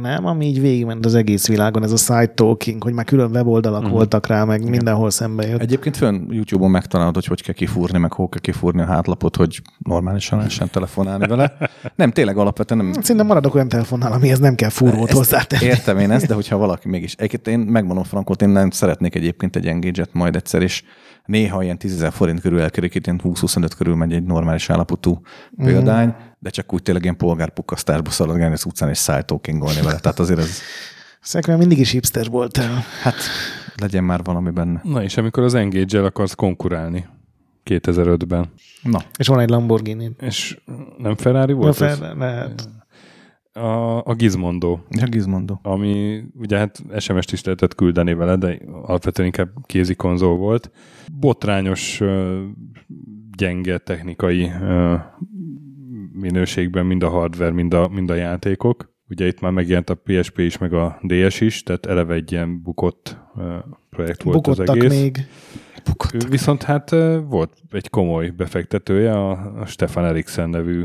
nem? 0.00 0.26
Ami 0.26 0.46
így 0.46 0.60
végigment 0.60 1.04
az 1.04 1.14
egész 1.14 1.46
világon, 1.46 1.82
ez 1.82 1.92
a 1.92 1.96
side 1.96 2.32
talking, 2.34 2.82
hogy 2.82 2.92
már 2.92 3.04
külön 3.04 3.30
weboldalak 3.30 3.82
Mhm. 3.82 3.90
voltak 3.90 4.26
rá, 4.26 4.44
meg 4.44 4.68
mindenhol 4.68 5.10
szembe 5.10 5.46
jött. 5.46 5.60
Egyébként 5.60 5.96
fönn 5.96 6.32
YouTube-on 6.32 6.70
megtalálod, 6.70 7.14
hogy 7.14 7.26
hogy 7.26 7.42
kell 7.42 7.54
kifúrni, 7.54 7.98
meg 7.98 8.12
hol 8.12 8.28
kell 8.28 8.40
kifúrni 8.40 8.80
a 8.80 8.86
hátlapot, 8.86 9.36
hogy 9.36 9.60
normálisan 9.78 10.38
lehessen 10.38 10.70
telefonálni 10.70 11.26
vele. 11.26 11.56
Nem, 11.94 12.10
tényleg 12.10 12.36
alapvetően 12.36 12.84
nem... 12.84 12.92
Szerintem 13.02 13.26
maradok 13.26 13.54
olyan 13.54 13.68
telefonnál, 13.68 14.12
amihez 14.12 14.38
nem 14.38 14.54
kell 14.54 14.68
fúrót 14.70 15.10
hozzátenni. 15.10 15.64
Értem 15.64 15.98
én 15.98 16.10
ezt, 16.10 16.26
de 16.26 16.34
hogyha 16.34 16.56
valaki 16.56 16.88
mégis... 16.88 17.14
Egyébként 17.14 17.46
én 17.46 17.58
megmondom 17.58 18.04
Frankot, 18.04 18.42
én 18.42 18.48
nem 18.48 18.70
szeretnék 18.70 19.14
egyébként 19.14 19.56
egy 19.56 19.66
engage 19.66 20.06
majd 20.12 20.36
egyszer, 20.36 20.62
és 20.62 20.82
néha 21.24 21.62
ilyen 21.62 21.78
10 21.78 21.94
ezer 22.10 22.18
forint 22.18 22.40
körül 22.40 22.60
elkerekít, 22.60 23.06
ilyen 23.06 23.20
20-25 23.24 23.70
körül 23.76 23.94
megy 23.94 24.12
egy 24.12 24.22
normális 24.22 24.70
állapotú 24.70 25.20
példány, 25.56 26.14
de 26.38 26.50
csak 26.50 26.72
úgy 26.72 26.82
tényleg 26.82 27.02
ilyen 27.02 27.16
polgárpukkasztásba 27.16 28.10
szaladgálni 28.10 28.54
az 28.54 28.64
utcán 28.64 28.88
és 28.88 28.98
szájtókingolni 28.98 29.80
vele. 29.80 29.98
Tehát 29.98 30.18
azért 30.18 30.38
ez, 30.38 30.58
Szerintem 31.20 31.58
mindig 31.58 31.78
is 31.78 31.90
hipster 31.90 32.26
voltál. 32.30 32.84
hát 33.02 33.14
legyen 33.76 34.04
már 34.04 34.22
valami 34.22 34.50
benne. 34.50 34.80
Na 34.84 35.02
és 35.02 35.16
amikor 35.16 35.42
az 35.42 35.54
Engage-el 35.54 36.04
akarsz 36.04 36.34
konkurálni 36.34 37.06
2005-ben, 37.64 38.52
Na, 38.82 39.02
És 39.18 39.26
van 39.26 39.40
egy 39.40 39.48
Lamborghini. 39.48 40.10
és 40.20 40.58
nem 40.98 41.16
Ferrari 41.16 41.52
Na, 41.52 41.58
volt 41.58 41.80
ez? 41.80 41.98
fel, 41.98 42.14
lehet. 42.16 42.68
A, 43.52 44.04
a 44.04 44.14
Gizmondo, 44.14 44.78
ja, 44.90 45.06
Gizmondo. 45.06 45.58
ami 45.62 46.22
ugye 46.34 46.58
hát 46.58 46.82
SMS-t 46.98 47.32
is 47.32 47.44
lehetett 47.44 47.74
küldeni 47.74 48.14
vele, 48.14 48.36
de 48.36 48.58
alapvetően 48.82 49.26
inkább 49.26 49.48
kézi 49.66 49.94
konzol 49.94 50.36
volt. 50.36 50.70
Botrányos, 51.12 52.02
gyenge 53.36 53.78
technikai 53.78 54.50
minőségben 56.12 56.86
mind 56.86 57.02
a 57.02 57.08
hardware, 57.08 57.52
mind 57.52 57.74
a, 57.74 57.88
mind 57.88 58.10
a 58.10 58.14
játékok. 58.14 58.92
Ugye 59.08 59.26
itt 59.26 59.40
már 59.40 59.52
megjelent 59.52 59.90
a 59.90 59.94
PSP 59.94 60.38
is, 60.38 60.58
meg 60.58 60.72
a 60.72 61.00
DS 61.02 61.40
is, 61.40 61.62
tehát 61.62 61.86
eleve 61.86 62.14
egy 62.14 62.32
ilyen 62.32 62.62
bukott 62.62 63.16
projekt 63.90 64.22
volt 64.22 64.46
az 64.46 64.56
Bukottak 64.56 64.76
egész. 64.76 65.00
még. 65.00 65.26
Ő 66.12 66.18
Viszont 66.28 66.62
hát 66.62 66.90
volt 67.28 67.52
egy 67.70 67.90
komoly 67.90 68.28
befektetője, 68.28 69.12
a, 69.12 69.60
a 69.60 69.66
Stefan 69.66 70.04
Eriksen 70.04 70.50
nevű 70.50 70.84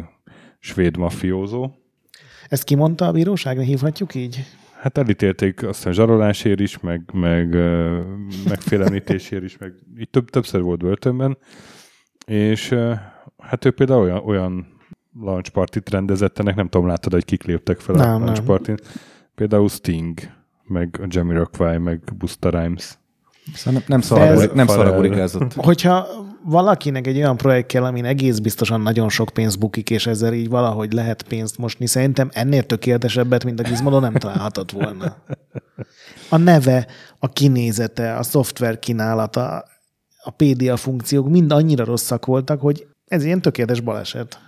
svéd 0.59 0.97
mafiózó. 0.97 1.71
Ezt 2.49 2.63
kimondta 2.63 3.07
a 3.07 3.11
bíróságra, 3.11 3.61
hívhatjuk 3.61 4.15
így? 4.15 4.45
Hát 4.79 4.97
elítélték 4.97 5.63
azt 5.63 5.75
hiszem 5.77 5.91
zsarolásért 5.91 6.59
is, 6.59 6.79
meg, 6.79 7.01
meg 7.13 7.55
megfélemlítésért 8.47 9.43
is, 9.43 9.57
meg 9.57 9.73
így 9.99 10.09
több, 10.09 10.29
többször 10.29 10.61
volt 10.61 10.79
börtönben, 10.79 11.37
és 12.25 12.75
hát 13.37 13.65
ő 13.65 13.71
például 13.71 14.01
olyan, 14.01 14.23
olyan 14.25 14.67
launch 15.19 15.49
partit 15.49 15.89
rendezett, 15.89 16.39
ennek 16.39 16.55
nem 16.55 16.67
tudom, 16.67 16.87
láttad, 16.87 17.11
hogy 17.11 17.25
kik 17.25 17.43
léptek 17.43 17.79
fel 17.79 17.95
Nem, 17.95 18.21
a 18.21 18.25
launch 18.25 18.41
partin. 18.41 18.75
Például 19.35 19.69
Sting, 19.69 20.19
meg 20.63 20.99
a 21.01 21.05
Jamiroquai, 21.09 21.77
meg 21.77 22.01
Busta 22.17 22.49
Rhymes. 22.49 22.97
Szóval 23.53 23.81
nem, 23.87 24.01
nem, 24.01 24.27
Ez- 24.27 24.49
nem 24.53 24.67
szaraburikázott. 24.67 25.53
Hogyha 25.53 26.07
valakinek 26.43 27.07
egy 27.07 27.17
olyan 27.17 27.37
projekt 27.37 27.67
kell, 27.67 27.83
amin 27.83 28.05
egész 28.05 28.39
biztosan 28.39 28.81
nagyon 28.81 29.09
sok 29.09 29.29
pénz 29.33 29.55
bukik, 29.55 29.89
és 29.89 30.07
ezzel 30.07 30.33
így 30.33 30.49
valahogy 30.49 30.93
lehet 30.93 31.23
pénzt 31.23 31.57
mosni, 31.57 31.87
szerintem 31.87 32.29
ennél 32.33 32.63
tökéletesebbet, 32.63 33.43
mint 33.43 33.59
a 33.59 33.63
Gizmodo 33.63 33.99
nem 33.99 34.13
találhatott 34.13 34.71
volna. 34.71 35.15
A 36.29 36.37
neve, 36.37 36.87
a 37.19 37.29
kinézete, 37.29 38.15
a 38.15 38.23
szoftver 38.23 38.79
kínálata, 38.79 39.65
a 40.23 40.29
PDA 40.31 40.77
funkciók 40.77 41.29
mind 41.29 41.51
annyira 41.51 41.85
rosszak 41.85 42.25
voltak, 42.25 42.61
hogy 42.61 42.87
ez 43.07 43.23
ilyen 43.23 43.41
tökéletes 43.41 43.81
baleset. 43.81 44.39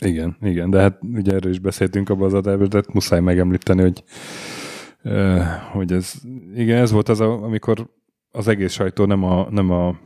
Igen, 0.00 0.36
igen, 0.40 0.70
de 0.70 0.80
hát 0.80 0.98
ugye 1.12 1.32
erről 1.32 1.52
is 1.52 1.58
beszéltünk 1.58 2.10
abban 2.10 2.26
az 2.26 2.34
adásban, 2.34 2.68
de 2.68 2.82
muszáj 2.92 3.20
megemlíteni, 3.20 3.82
hogy, 3.82 4.04
hogy 5.72 5.92
ez, 5.92 6.12
igen, 6.54 6.78
ez 6.78 6.90
volt 6.90 7.08
az, 7.08 7.20
a, 7.20 7.42
amikor 7.42 7.88
az 8.36 8.48
egész 8.48 8.72
sajtó 8.72 9.04
nem 9.04 9.24
a, 9.24 9.46
nem 9.50 9.70
a 9.70 9.98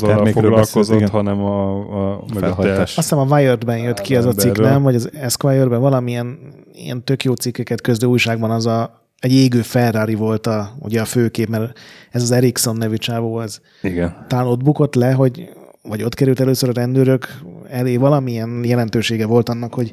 Termékről 0.00 0.32
foglalkozott, 0.32 1.08
hanem 1.08 1.40
a, 1.40 1.70
a, 2.12 2.24
meg 2.34 2.42
a 2.42 2.46
felhajtás. 2.46 2.80
Azt 2.80 2.94
hiszem 2.94 3.18
a 3.18 3.36
Wired-ben 3.36 3.78
jött 3.78 4.00
ki 4.00 4.16
az 4.16 4.24
a 4.24 4.32
cikk, 4.32 4.58
nem? 4.58 4.82
Vagy 4.82 4.94
az 4.94 5.10
Esquire-ben 5.12 5.80
valamilyen 5.80 6.38
ilyen 6.72 7.04
tök 7.04 7.24
jó 7.24 7.32
cikkeket 7.32 7.80
közlő 7.80 8.08
újságban 8.08 8.50
az 8.50 8.66
a 8.66 9.06
egy 9.18 9.32
égő 9.32 9.62
Ferrari 9.62 10.14
volt 10.14 10.46
a, 10.46 10.70
ugye 10.78 11.00
a 11.00 11.04
főkép, 11.04 11.48
mert 11.48 11.78
ez 12.10 12.22
az 12.22 12.30
Ericsson 12.30 12.76
nevű 12.76 12.96
csávó 12.96 13.36
az. 13.36 13.60
Igen. 13.82 14.24
Talán 14.28 14.46
ott 14.46 14.62
bukott 14.62 14.94
le, 14.94 15.12
hogy 15.12 15.48
vagy 15.82 16.02
ott 16.02 16.14
került 16.14 16.40
először 16.40 16.68
a 16.68 16.72
rendőrök 16.72 17.40
elé 17.68 17.96
valamilyen 17.96 18.64
jelentősége 18.64 19.26
volt 19.26 19.48
annak, 19.48 19.74
hogy 19.74 19.92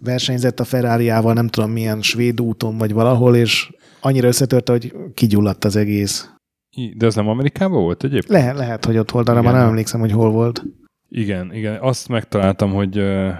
versenyzett 0.00 0.60
a 0.60 0.64
Ferrariával, 0.64 1.32
nem 1.32 1.48
tudom 1.48 1.70
milyen 1.70 2.02
svéd 2.02 2.40
úton 2.40 2.78
vagy 2.78 2.92
valahol, 2.92 3.36
és 3.36 3.70
annyira 4.00 4.26
összetörte, 4.28 4.72
hogy 4.72 4.94
kigyulladt 5.14 5.64
az 5.64 5.76
egész. 5.76 6.30
I- 6.74 6.94
De 6.96 7.06
ez 7.06 7.14
nem 7.14 7.28
Amerikában 7.28 7.82
volt 7.82 8.04
egyébként? 8.04 8.32
Lehet, 8.40 8.56
lehet, 8.56 8.84
hogy 8.84 8.96
ott 8.98 9.10
volt, 9.10 9.28
arra 9.28 9.38
Igen. 9.40 9.50
már 9.52 9.60
nem 9.60 9.70
emlékszem, 9.70 10.00
hogy 10.00 10.12
hol 10.12 10.30
volt. 10.30 10.62
Igen, 11.08 11.54
igen. 11.54 11.80
Azt 11.80 12.08
megtaláltam, 12.08 12.72
hogy 12.72 12.98
ö, 12.98 13.30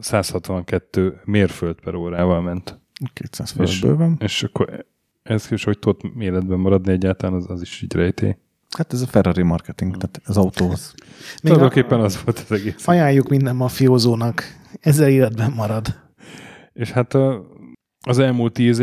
162 0.00 1.20
mérföld 1.24 1.80
per 1.80 1.94
órával 1.94 2.40
ment. 2.42 2.80
200 3.12 3.54
És- 3.60 3.80
bőven. 3.80 4.16
És 4.20 4.42
akkor 4.42 4.86
ez 5.22 5.46
is, 5.50 5.64
hogy 5.64 5.78
tudott 5.78 6.00
életben 6.18 6.58
maradni 6.58 6.92
egyáltalán, 6.92 7.34
az, 7.36 7.50
az 7.50 7.62
is 7.62 7.82
így 7.82 7.94
rejtély. 7.94 8.36
Hát 8.76 8.92
ez 8.92 9.02
a 9.02 9.06
Ferrari 9.06 9.42
marketing, 9.42 9.96
tehát 9.96 10.20
az 10.24 10.36
autóhoz. 10.36 10.94
Még 10.98 11.52
Tulajdonképpen 11.52 12.00
az 12.00 12.22
volt 12.24 12.38
az 12.38 12.52
egész. 12.52 12.88
Ajánljuk 12.88 13.28
minden 13.28 13.56
mafiózónak. 13.56 14.42
Ezzel 14.80 15.08
életben 15.08 15.52
marad. 15.56 15.86
És 16.72 16.90
hát 16.90 17.14
a, 17.14 17.46
az 18.06 18.18
elmúlt 18.18 18.52
tíz 18.52 18.78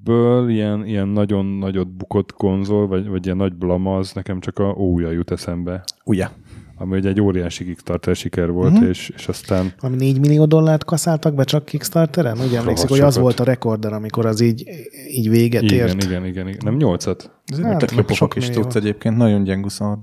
évből 0.00 0.50
ilyen, 0.50 0.86
ilyen 0.86 1.08
nagyon 1.08 1.46
nagyot 1.46 1.88
bukott 1.88 2.32
konzol, 2.32 2.86
vagy, 2.86 3.08
vagy 3.08 3.24
ilyen 3.24 3.36
nagy 3.36 3.54
blama, 3.54 3.96
az 3.96 4.12
nekem 4.12 4.40
csak 4.40 4.58
a 4.58 4.74
ója 4.78 5.10
jut 5.10 5.30
eszembe. 5.30 5.84
Ugye? 6.04 6.28
Ami 6.76 6.96
ugye 6.96 7.08
egy 7.08 7.20
óriási 7.20 7.64
Kickstarter 7.64 8.16
siker 8.16 8.50
volt, 8.50 8.72
uh-huh. 8.72 8.88
és, 8.88 9.12
és 9.16 9.28
aztán 9.28 9.72
Ami 9.80 9.96
4 9.96 10.20
millió 10.20 10.44
dollárt 10.44 10.84
kaszáltak 10.84 11.34
be 11.34 11.44
csak 11.44 11.64
Kickstarteren? 11.64 12.40
Úgy 12.40 12.54
emlékszik, 12.54 12.88
hogy 12.88 13.00
az 13.00 13.18
volt 13.18 13.40
a 13.40 13.44
rekorder, 13.44 13.92
amikor 13.92 14.26
az 14.26 14.40
így, 14.40 14.68
így 15.08 15.28
véget 15.28 15.62
igen, 15.62 15.88
ért. 15.88 16.04
igen, 16.04 16.26
igen, 16.26 16.48
igen. 16.48 16.60
Nem 16.64 16.76
nyolcat? 16.76 17.30
Ez 17.44 17.58
egy 17.58 17.64
Hát, 17.64 17.90
jó 17.90 18.14
sok 18.14 18.36
is 18.36 18.46
millió. 18.46 18.62
tudsz 18.62 18.74
egyébként, 18.74 19.16
nagyon 19.16 19.42
gyenguszar. 19.44 19.98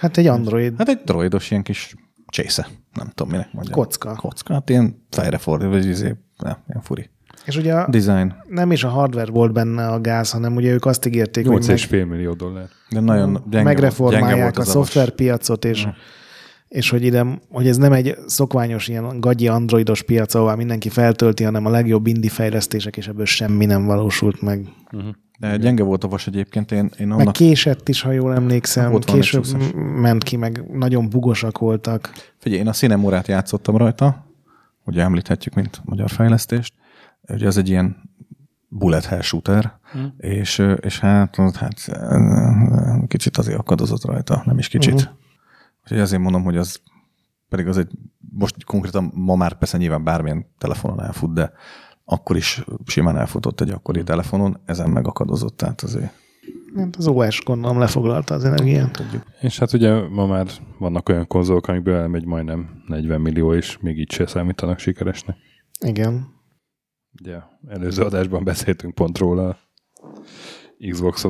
Hát 0.00 0.16
egy 0.16 0.26
Android 0.26 0.74
Hát 0.78 0.88
egy 0.88 1.00
droidos 1.04 1.50
ilyen 1.50 1.62
kis 1.62 1.94
csésze. 2.26 2.68
Nem 2.94 3.10
tudom, 3.14 3.32
minek 3.32 3.52
mondjam. 3.52 3.74
kocka. 3.74 4.14
Kocka, 4.14 4.52
hát 4.52 4.70
ilyen 4.70 5.06
fejre 5.10 5.38
fordul, 5.38 5.68
vagy 5.68 5.86
izé, 5.86 6.14
nem, 6.36 6.56
ilyen 6.68 6.82
furi. 6.82 7.10
És 7.48 7.56
ugye 7.56 7.74
a, 7.74 7.88
Design. 7.90 8.34
nem 8.48 8.72
is 8.72 8.84
a 8.84 8.88
hardware 8.88 9.30
volt 9.30 9.52
benne 9.52 9.86
a 9.86 10.00
gáz, 10.00 10.30
hanem 10.30 10.56
ugye 10.56 10.72
ők 10.72 10.84
azt 10.84 11.06
ígérték, 11.06 11.46
hogy 11.46 11.66
meg, 11.66 11.76
8,5 11.76 12.08
millió 12.08 12.32
dollár. 12.32 12.68
De 12.90 13.00
nagyon 13.00 13.32
gyenge, 13.32 13.40
gyenge 13.50 13.64
megreformálják 13.64 14.42
volt 14.42 14.58
a 14.58 14.64
szoftverpiacot, 14.64 15.64
és, 15.64 15.86
és 16.68 16.90
hogy 16.90 17.04
ide, 17.04 17.26
hogy 17.50 17.68
ez 17.68 17.76
nem 17.76 17.92
egy 17.92 18.16
szokványos 18.26 18.88
ilyen 18.88 19.20
gagyi 19.20 19.48
androidos 19.48 20.02
piac, 20.02 20.34
ahová 20.34 20.54
mindenki 20.54 20.88
feltölti, 20.88 21.44
hanem 21.44 21.66
a 21.66 21.70
legjobb 21.70 22.06
indie 22.06 22.30
fejlesztések, 22.30 22.96
és 22.96 23.08
ebből 23.08 23.26
semmi 23.26 23.64
nem 23.64 23.86
valósult 23.86 24.42
meg. 24.42 24.68
De 25.38 25.56
gyenge 25.56 25.82
volt 25.82 26.04
a 26.04 26.08
vas 26.08 26.26
egyébként, 26.26 26.72
én, 26.72 26.90
én 26.98 27.06
Meg 27.06 27.18
annak... 27.18 27.32
késett 27.32 27.88
is, 27.88 28.02
ha 28.02 28.12
jól 28.12 28.34
emlékszem. 28.34 28.90
Volt 28.90 29.04
Később 29.04 29.44
ment 29.74 30.22
ki, 30.22 30.36
meg 30.36 30.64
nagyon 30.72 31.08
bugosak 31.08 31.58
voltak. 31.58 32.12
Figyelj, 32.38 32.60
én 32.60 32.68
a 32.68 32.72
Cinemorát 32.72 33.28
játszottam 33.28 33.76
rajta, 33.76 34.26
ugye 34.84 35.02
említhetjük, 35.02 35.54
mint 35.54 35.80
magyar 35.84 36.10
fejlesztést. 36.10 36.74
Ugye 37.28 37.46
az 37.46 37.56
egy 37.56 37.68
ilyen 37.68 37.96
bullet 38.68 39.04
hell 39.04 39.20
shooter, 39.20 39.78
hmm. 39.92 40.14
és, 40.16 40.58
és 40.80 40.98
hát, 40.98 41.36
hát 41.36 41.90
kicsit 43.06 43.36
azért 43.36 43.58
akadozott 43.58 44.04
rajta, 44.04 44.42
nem 44.44 44.58
is 44.58 44.68
kicsit. 44.68 44.94
Mhm. 44.94 45.02
Uh-huh. 45.02 45.16
Úgyhogy 45.82 46.00
azért 46.00 46.22
mondom, 46.22 46.42
hogy 46.42 46.56
az 46.56 46.80
pedig 47.48 47.66
az 47.66 47.78
egy, 47.78 47.90
most 48.30 48.64
konkrétan 48.64 49.10
ma 49.14 49.36
már 49.36 49.58
persze 49.58 49.78
nyilván 49.78 50.04
bármilyen 50.04 50.46
telefonon 50.58 51.02
elfut, 51.02 51.34
de 51.34 51.52
akkor 52.04 52.36
is 52.36 52.64
simán 52.86 53.16
elfutott 53.16 53.60
egy 53.60 53.70
akkori 53.70 54.02
telefonon, 54.02 54.60
ezen 54.64 54.90
megakadozott, 54.90 55.56
tehát 55.56 55.80
azért 55.82 56.12
Hát 56.76 56.96
az 56.96 57.06
OS 57.06 57.42
gondolom 57.44 57.78
lefoglalta 57.78 58.34
az 58.34 58.44
energiát. 58.44 58.92
tudjuk. 58.92 59.22
És 59.40 59.58
hát 59.58 59.72
ugye 59.72 60.08
ma 60.08 60.26
már 60.26 60.46
vannak 60.78 61.08
olyan 61.08 61.26
konzolok, 61.26 61.68
amikből 61.68 61.94
elmegy 61.94 62.24
majdnem 62.24 62.82
40 62.86 63.20
millió, 63.20 63.54
és 63.54 63.78
még 63.80 63.98
így 63.98 64.10
se 64.10 64.26
számítanak 64.26 64.78
sikeresnek. 64.78 65.36
Igen. 65.80 66.36
Ugye 67.20 67.36
előző 67.68 68.02
adásban 68.02 68.44
beszéltünk 68.44 68.94
pont 68.94 69.18
róla 69.18 69.48
a 69.48 69.56
Xbox 70.90 71.24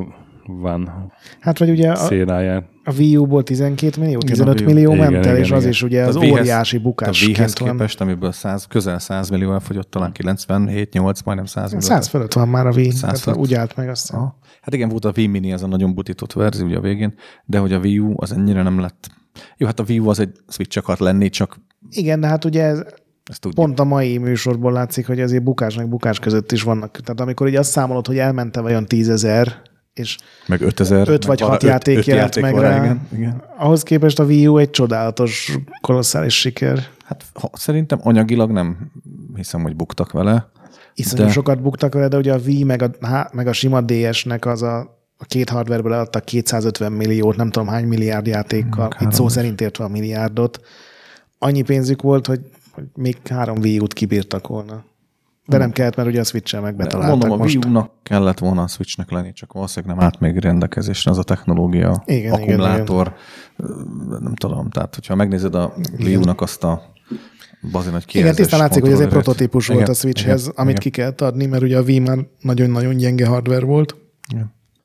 One 0.63 1.07
Hát 1.39 1.57
vagy 1.59 1.69
ugye 1.69 1.91
a, 1.91 1.95
szénáján. 1.95 2.69
a 2.83 2.93
Wii 2.97 3.17
U-ból 3.17 3.43
12 3.43 3.99
millió, 4.01 4.17
Igen, 4.21 4.29
15 4.31 4.59
a 4.59 4.63
Wii 4.63 4.71
U. 4.71 4.73
millió 4.73 4.93
Igen, 4.93 5.11
ment 5.11 5.25
el, 5.25 5.31
igen, 5.31 5.43
és 5.43 5.51
az 5.51 5.57
igen. 5.59 5.69
is 5.71 5.83
ugye 5.83 6.03
az 6.05 6.15
A 6.15 6.19
Wii-hez- 6.19 6.39
óriási 6.39 6.77
A 6.83 7.09
Wii-hez 7.25 7.59
van. 7.59 7.69
képest, 7.71 8.01
amiből 8.01 8.31
100, 8.31 8.65
közel 8.65 8.99
100 8.99 9.29
millió 9.29 9.53
elfogyott, 9.53 9.89
talán 9.91 10.11
97-8, 10.13 11.23
majdnem 11.25 11.45
100 11.45 11.71
millió. 11.71 11.87
100 11.87 12.07
fölött 12.07 12.33
van 12.33 12.47
már 12.47 12.67
a 12.67 12.71
Wii, 12.71 12.89
100 12.91 13.21
tehát 13.21 13.39
úgy 13.39 13.53
állt 13.53 13.75
meg 13.75 13.89
azt. 13.89 14.11
Aha. 14.13 14.37
Hát 14.61 14.73
igen, 14.73 14.89
volt 14.89 15.05
a 15.05 15.11
Wii 15.15 15.27
Mini, 15.27 15.51
ez 15.51 15.61
a 15.63 15.67
nagyon 15.67 15.93
butított 15.93 16.33
verzió 16.33 16.65
ugye 16.65 16.77
a 16.77 16.81
végén, 16.81 17.13
de 17.45 17.57
hogy 17.59 17.73
a 17.73 17.79
Wii 17.79 17.99
U 17.99 18.13
az 18.15 18.31
ennyire 18.31 18.63
nem 18.63 18.79
lett. 18.79 19.09
Jó, 19.57 19.65
hát 19.67 19.79
a 19.79 19.83
Wii 19.87 19.99
U 19.99 20.09
az 20.09 20.19
egy 20.19 20.31
Switch 20.47 20.77
akart 20.77 20.99
lenni, 20.99 21.29
csak 21.29 21.59
Igen, 21.89 22.19
de 22.19 22.27
hát 22.27 22.45
ugye 22.45 22.63
ez 22.63 22.83
ezt 23.29 23.41
tudjuk. 23.41 23.65
pont 23.65 23.79
a 23.79 23.83
mai 23.83 24.17
műsorból 24.17 24.71
látszik, 24.71 25.07
hogy 25.07 25.21
azért 25.21 25.43
bukás 25.43 25.75
meg 25.75 25.89
bukás 25.89 26.19
között 26.19 26.51
is 26.51 26.61
vannak. 26.63 26.91
Tehát 27.03 27.21
amikor 27.21 27.47
így 27.47 27.55
azt 27.55 27.71
számolod, 27.71 28.07
hogy 28.07 28.17
elmente 28.17 28.61
vajon 28.61 28.85
tízezer, 28.85 29.61
és 29.93 30.17
meg 30.47 30.61
5000. 30.61 31.09
öt 31.09 31.25
vagy 31.25 31.39
meg 31.39 31.49
hat 31.49 31.61
van- 31.61 31.71
játék 31.71 32.05
jelent 32.05 32.41
meg 32.41 32.53
van 32.53 32.61
rá. 32.61 32.77
Igen, 32.83 33.07
igen. 33.13 33.43
ahhoz 33.57 33.83
képest 33.83 34.19
a 34.19 34.23
Wii 34.23 34.47
U 34.47 34.57
egy 34.57 34.69
csodálatos, 34.69 35.57
kolosszális 35.81 36.39
siker. 36.39 36.83
Hát 37.03 37.25
ha, 37.33 37.49
szerintem 37.53 37.99
anyagilag 38.03 38.51
nem 38.51 38.91
hiszem, 39.35 39.61
hogy 39.61 39.75
buktak 39.75 40.11
vele. 40.11 40.49
Iszonyú 40.93 41.23
De- 41.23 41.31
sokat 41.31 41.61
buktak 41.61 41.93
vele, 41.93 42.07
de 42.07 42.17
ugye 42.17 42.33
a 42.33 42.39
Wii 42.45 42.63
meg 42.63 42.81
a, 42.81 43.29
meg 43.31 43.47
a 43.47 43.53
sima 43.53 43.81
DS-nek 43.81 44.45
az 44.45 44.61
a 44.61 44.97
a 45.21 45.25
két 45.25 45.49
hardwareből 45.49 45.91
adtak 45.91 46.25
250 46.25 46.91
milliót, 46.91 47.35
nem 47.35 47.49
tudom 47.49 47.67
hány 47.67 47.85
milliárd 47.85 48.27
játékkal, 48.27 48.89
itt 48.99 49.11
szó 49.11 49.27
szerint 49.27 49.61
értve 49.61 49.83
a 49.83 49.87
milliárdot. 49.87 50.59
Annyi 51.37 51.61
pénzük 51.61 52.01
volt, 52.01 52.27
hogy, 52.27 52.39
hogy 52.79 53.03
még 53.03 53.17
három 53.27 53.57
Wii 53.57 53.79
U-t 53.79 53.93
kibírtak 53.93 54.47
volna. 54.47 54.83
De 55.45 55.57
nem 55.57 55.71
kellett, 55.71 55.95
mert 55.95 56.09
ugye 56.09 56.19
a 56.19 56.23
Switch-el 56.23 56.61
meg 56.61 56.75
betaláltak 56.75 57.09
Mondom, 57.09 57.31
a 57.31 57.35
most. 57.41 57.55
Wii 57.55 57.63
U-nak 57.67 57.91
kellett 58.03 58.39
volna 58.39 58.61
a 58.61 58.67
Switchnek 58.67 59.11
lenni, 59.11 59.33
csak 59.33 59.53
valószínűleg 59.53 59.95
nem 59.95 60.05
állt 60.05 60.19
még 60.19 60.37
rendelkezésre 60.37 61.11
az 61.11 61.17
a 61.17 61.23
technológia, 61.23 62.03
Igen, 62.05 62.33
akkumulátor, 62.33 63.13
nem 64.19 64.35
tudom, 64.35 64.69
tehát 64.69 64.95
hogyha 64.95 65.15
megnézed 65.15 65.55
a 65.55 65.73
Wii 65.99 66.15
U-nak 66.15 66.41
azt 66.41 66.63
a 66.63 66.81
bazi 67.71 67.89
nagy 67.89 68.05
Igen, 68.11 68.35
tisztán 68.35 68.59
látszik, 68.59 68.81
hogy 68.81 68.91
ez 68.91 68.99
egy 68.99 69.07
prototípus 69.07 69.67
volt 69.67 69.79
Igen, 69.79 69.91
a 69.91 69.95
Switchhez, 69.95 70.41
igen, 70.41 70.53
amit 70.55 70.69
igen. 70.69 70.81
ki 70.81 70.89
kellett 70.89 71.21
adni, 71.21 71.45
mert 71.45 71.63
ugye 71.63 71.77
a 71.77 71.81
Wii 71.81 71.99
már 71.99 72.17
nagyon-nagyon 72.41 72.97
gyenge 72.97 73.27
hardware 73.27 73.65
volt. 73.65 73.95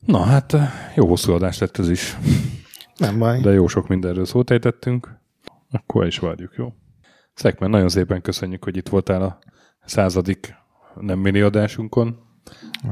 Na 0.07 0.23
hát, 0.23 0.57
jó 0.95 1.07
hosszú 1.07 1.33
adás 1.33 1.59
lett 1.59 1.79
ez 1.79 1.91
is, 1.91 2.17
Nem 2.97 3.19
baj. 3.19 3.41
de 3.41 3.53
jó 3.53 3.67
sok 3.67 3.89
mindenről 3.89 4.25
szót 4.25 4.51
ejtettünk. 4.51 5.19
Akkor 5.71 6.07
is 6.07 6.19
várjuk, 6.19 6.55
jó? 6.57 6.73
Szekmen, 7.35 7.71
nagyon 7.71 7.89
szépen 7.89 8.21
köszönjük, 8.23 8.65
hogy 8.65 8.77
itt 8.77 8.89
voltál 8.89 9.23
a 9.23 9.39
századik 9.85 10.55
nem 11.01 11.19
mini 11.19 11.41
adásunkon. 11.41 12.19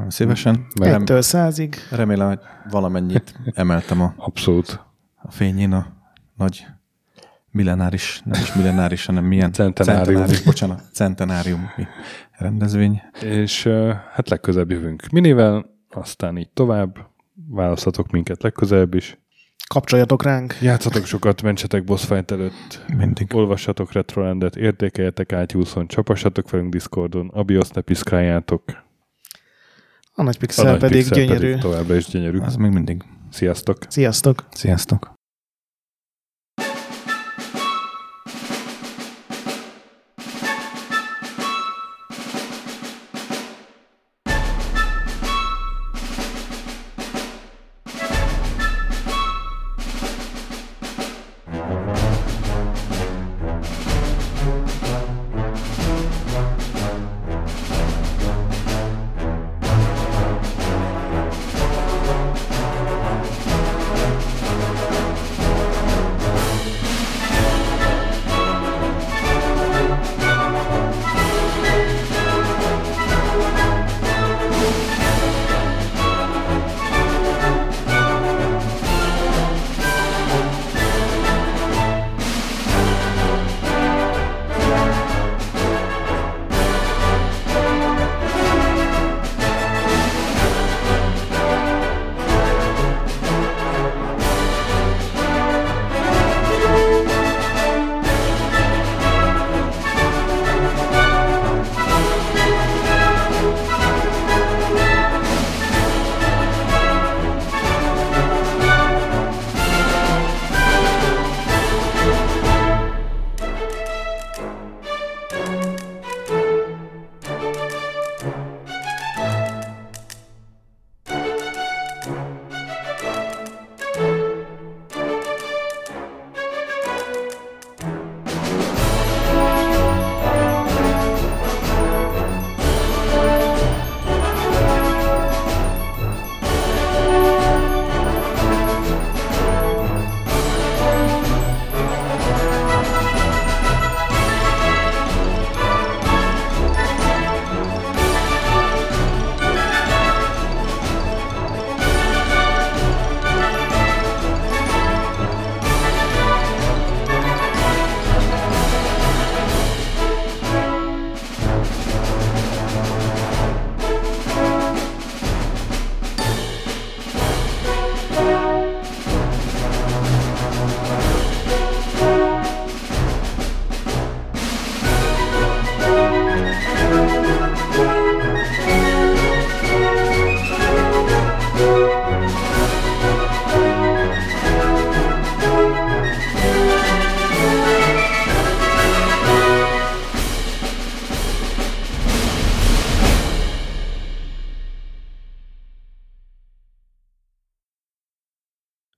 Szívesen. 0.09 0.67
Rem, 0.81 1.01
Egytől 1.01 1.23
százig. 1.23 1.77
remélem, 1.91 2.29
hogy 2.29 2.39
valamennyit 2.71 3.35
emeltem 3.55 4.01
a, 4.01 4.15
Abszolút. 4.17 4.85
a 5.17 5.31
fényén 5.31 5.73
a 5.73 5.87
nagy 6.37 6.67
millenáris, 7.51 8.23
nem 8.25 8.41
is 8.41 8.55
millenáris, 8.55 9.07
hanem 9.07 9.25
milyen 9.25 9.53
Centenárium. 9.53 10.05
centenáris 10.05 10.43
bocsánat, 10.43 10.83
centenárium 10.93 11.71
rendezvény. 12.31 13.03
És 13.21 13.67
hát 14.13 14.29
legközelebb 14.29 14.71
jövünk 14.71 15.07
minivel, 15.13 15.67
aztán 15.91 16.39
így 16.39 16.51
tovább. 16.51 16.97
Választhatok 17.49 18.11
minket 18.11 18.43
legközelebb 18.43 18.95
is. 18.95 19.19
Kapcsoljatok 19.73 20.23
ránk. 20.23 20.57
Játszatok 20.61 21.05
sokat, 21.05 21.43
mentsetek 21.43 21.85
boss 21.85 22.05
fight 22.05 22.31
előtt. 22.31 22.85
Mindig. 22.97 23.35
Olvassatok 23.35 23.93
Retrolandet, 23.93 24.57
értékeljetek 24.57 25.35
iTunes-on, 25.43 25.87
csapassatok 25.87 26.51
velünk 26.51 26.73
Discordon, 26.73 27.31
a 27.35 27.43
BIOS 27.43 27.69
ne 27.71 27.81
piszkáljátok. 27.81 28.63
A 30.13 30.23
nagy 30.23 30.35
A 30.37 30.39
pixel 30.39 30.71
nagy 30.71 30.81
pedig 30.81 30.97
pixel 30.99 31.19
gyönyörű. 31.19 31.47
Pedig 31.47 31.61
továbbra 31.61 31.97
is 31.97 32.07
gyönyörű. 32.07 32.39
Az 32.39 32.57
még 32.57 32.71
mindig. 32.71 33.03
Sziasztok! 33.31 33.79
Sziasztok! 33.89 34.45
Sziasztok! 34.51 35.12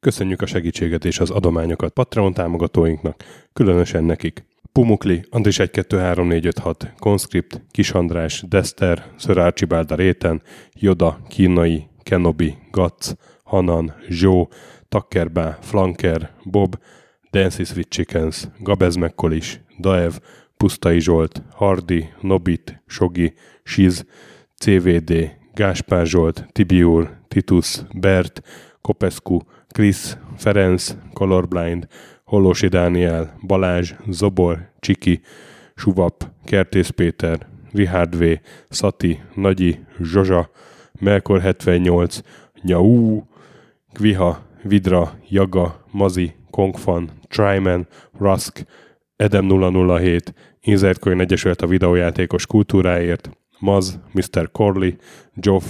Köszönjük 0.04 0.42
a 0.42 0.46
segítséget 0.46 1.04
és 1.04 1.18
az 1.18 1.30
adományokat 1.30 1.92
Patreon 1.92 2.32
támogatóinknak, 2.32 3.24
különösen 3.52 4.04
nekik. 4.04 4.44
Pumukli, 4.72 5.24
Andris 5.30 5.58
1 5.58 5.70
2 5.70 5.98
3 5.98 6.26
4 6.26 6.46
5 6.46 6.58
6, 6.58 6.92
Conscript, 6.98 7.62
Kis 7.70 7.90
András, 7.90 8.44
Dester, 8.48 9.04
Sir 9.18 9.38
Archibald 9.38 9.94
Réten, 9.94 10.42
Joda, 10.72 11.18
Kínai, 11.28 11.86
Kenobi, 12.02 12.56
Gatz, 12.70 13.16
Hanan, 13.44 13.94
Zsó, 14.08 14.48
Takkerbá, 14.88 15.58
Flanker, 15.60 16.30
Bob, 16.42 16.78
Dancy 17.30 17.64
Sweet 17.64 17.88
Chickens, 17.88 18.48
Gabez 18.58 18.94
Mekkolis, 18.94 19.60
Daev, 19.80 20.12
Pusztai 20.56 21.00
Zsolt, 21.00 21.42
Hardi, 21.52 22.08
Nobit, 22.20 22.82
Sogi, 22.86 23.34
Siz, 23.62 24.06
CVD, 24.58 25.36
Gáspár 25.54 26.06
Zsolt, 26.06 26.46
Tibiur, 26.52 27.16
Titus, 27.28 27.82
Bert, 27.92 28.42
Kopescu, 28.80 29.38
Krisz, 29.74 30.16
Ferenc, 30.36 30.96
Colorblind, 31.12 31.86
Hollósi 32.24 32.68
Dániel, 32.68 33.38
Balázs, 33.46 33.92
Zobor, 34.08 34.70
Csiki, 34.78 35.20
Suvap, 35.74 36.30
Kertész 36.44 36.88
Péter, 36.88 37.46
Richard 37.72 38.18
V, 38.18 38.24
Szati, 38.68 39.20
Nagyi, 39.34 39.78
Zsozsa, 40.00 40.50
Melkor 41.00 41.40
78, 41.40 42.20
Nyau, 42.62 43.22
Kviha, 43.92 44.42
Vidra, 44.62 45.18
Jaga, 45.28 45.84
Mazi, 45.90 46.34
Kongfan, 46.50 47.10
Tryman, 47.28 47.86
Rusk, 48.18 48.64
Edem 49.16 49.48
007, 49.98 50.34
Insert 50.60 50.98
Coin 50.98 51.20
Egyesület 51.20 51.62
a 51.62 51.66
videójátékos 51.66 52.46
kultúráért, 52.46 53.30
Maz, 53.58 54.00
Mr. 54.12 54.50
Corley, 54.52 54.90
Joff, 55.34 55.64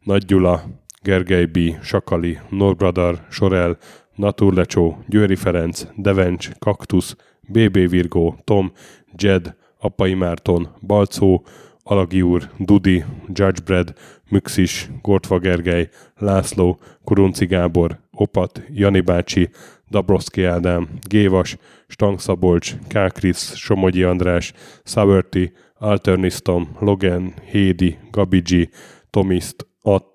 Nagy 0.00 0.24
Gyula, 0.24 0.62
Gergely 1.04 1.44
B., 1.44 1.58
Sakali, 1.82 2.38
Norbradar, 2.50 3.26
Sorel, 3.30 3.76
Naturlecsó, 4.14 4.98
Győri 5.08 5.36
Ferenc, 5.36 5.86
Devencs, 5.96 6.50
Kaktusz, 6.58 7.16
BB 7.48 7.88
Virgó, 7.88 8.36
Tom, 8.44 8.72
Jed, 9.16 9.56
Apai 9.78 10.14
Márton, 10.14 10.68
Balcó, 10.80 11.44
Alagi 11.82 12.22
úr, 12.22 12.50
Dudi, 12.58 13.04
Judgebred, 13.26 13.92
Müxis, 14.28 14.90
Gortva 15.02 15.38
Gergely, 15.38 15.88
László, 16.16 16.78
Kurunci 17.04 17.46
Gábor, 17.46 17.98
Opat, 18.10 18.62
Jani 18.68 19.00
bácsi, 19.00 19.50
Dabroszki 19.90 20.44
Ádám, 20.44 20.88
Gévas, 21.08 21.56
Stangszabolcs, 21.88 22.74
Kákris, 22.88 23.36
Somogyi 23.36 24.02
András, 24.02 24.52
Saverti, 24.84 25.52
Alternisztom, 25.74 26.76
Logan, 26.80 27.34
Hédi, 27.50 27.98
Gabigi, 28.10 28.68
Tomiszt, 29.10 29.66
Att, 29.86 30.13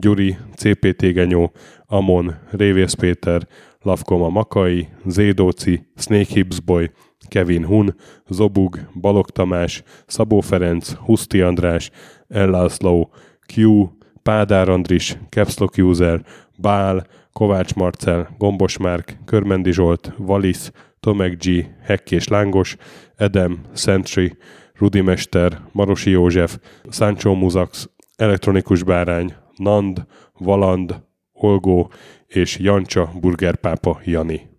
Gyuri, 0.00 0.36
CPT 0.56 1.12
Genyó, 1.12 1.52
Amon, 1.86 2.34
Révész 2.50 2.92
Péter, 2.92 3.48
Lavkoma 3.82 4.28
Makai, 4.28 4.88
Zédóci, 5.06 5.86
Snake 5.96 6.32
Hips 6.32 6.60
Boy, 6.60 6.90
Kevin 7.28 7.64
Hun, 7.64 7.94
Zobug, 8.28 8.78
Balog 9.00 9.30
Tamás, 9.30 9.82
Szabó 10.06 10.40
Ferenc, 10.40 10.92
Huszti 10.92 11.40
András, 11.40 11.90
Ellászló, 12.28 13.10
Q, 13.54 13.84
Pádár 14.22 14.68
Andris, 14.68 15.18
Capslock 15.28 15.78
User, 15.78 16.24
Bál, 16.58 17.06
Kovács 17.32 17.74
Marcel, 17.74 18.34
Gombos 18.38 18.78
Márk, 18.78 19.18
Körmendi 19.24 19.72
Zsolt, 19.72 20.12
Valisz, 20.16 20.72
Tomek 21.00 21.44
G, 21.44 21.66
Hekkés 21.82 22.28
Lángos, 22.28 22.76
Edem, 23.16 23.60
Sentry, 23.74 24.36
Rudimester, 24.74 25.60
Marosi 25.72 26.10
József, 26.10 26.58
Sancho 26.88 27.34
Muzax, 27.34 27.88
Elektronikus 28.16 28.82
Bárány, 28.82 29.34
Nand, 29.56 30.06
Valand, 30.38 31.02
Olgó 31.32 31.90
és 32.26 32.58
Jancsa 32.58 33.10
Burgerpápa 33.20 34.00
Jani. 34.04 34.55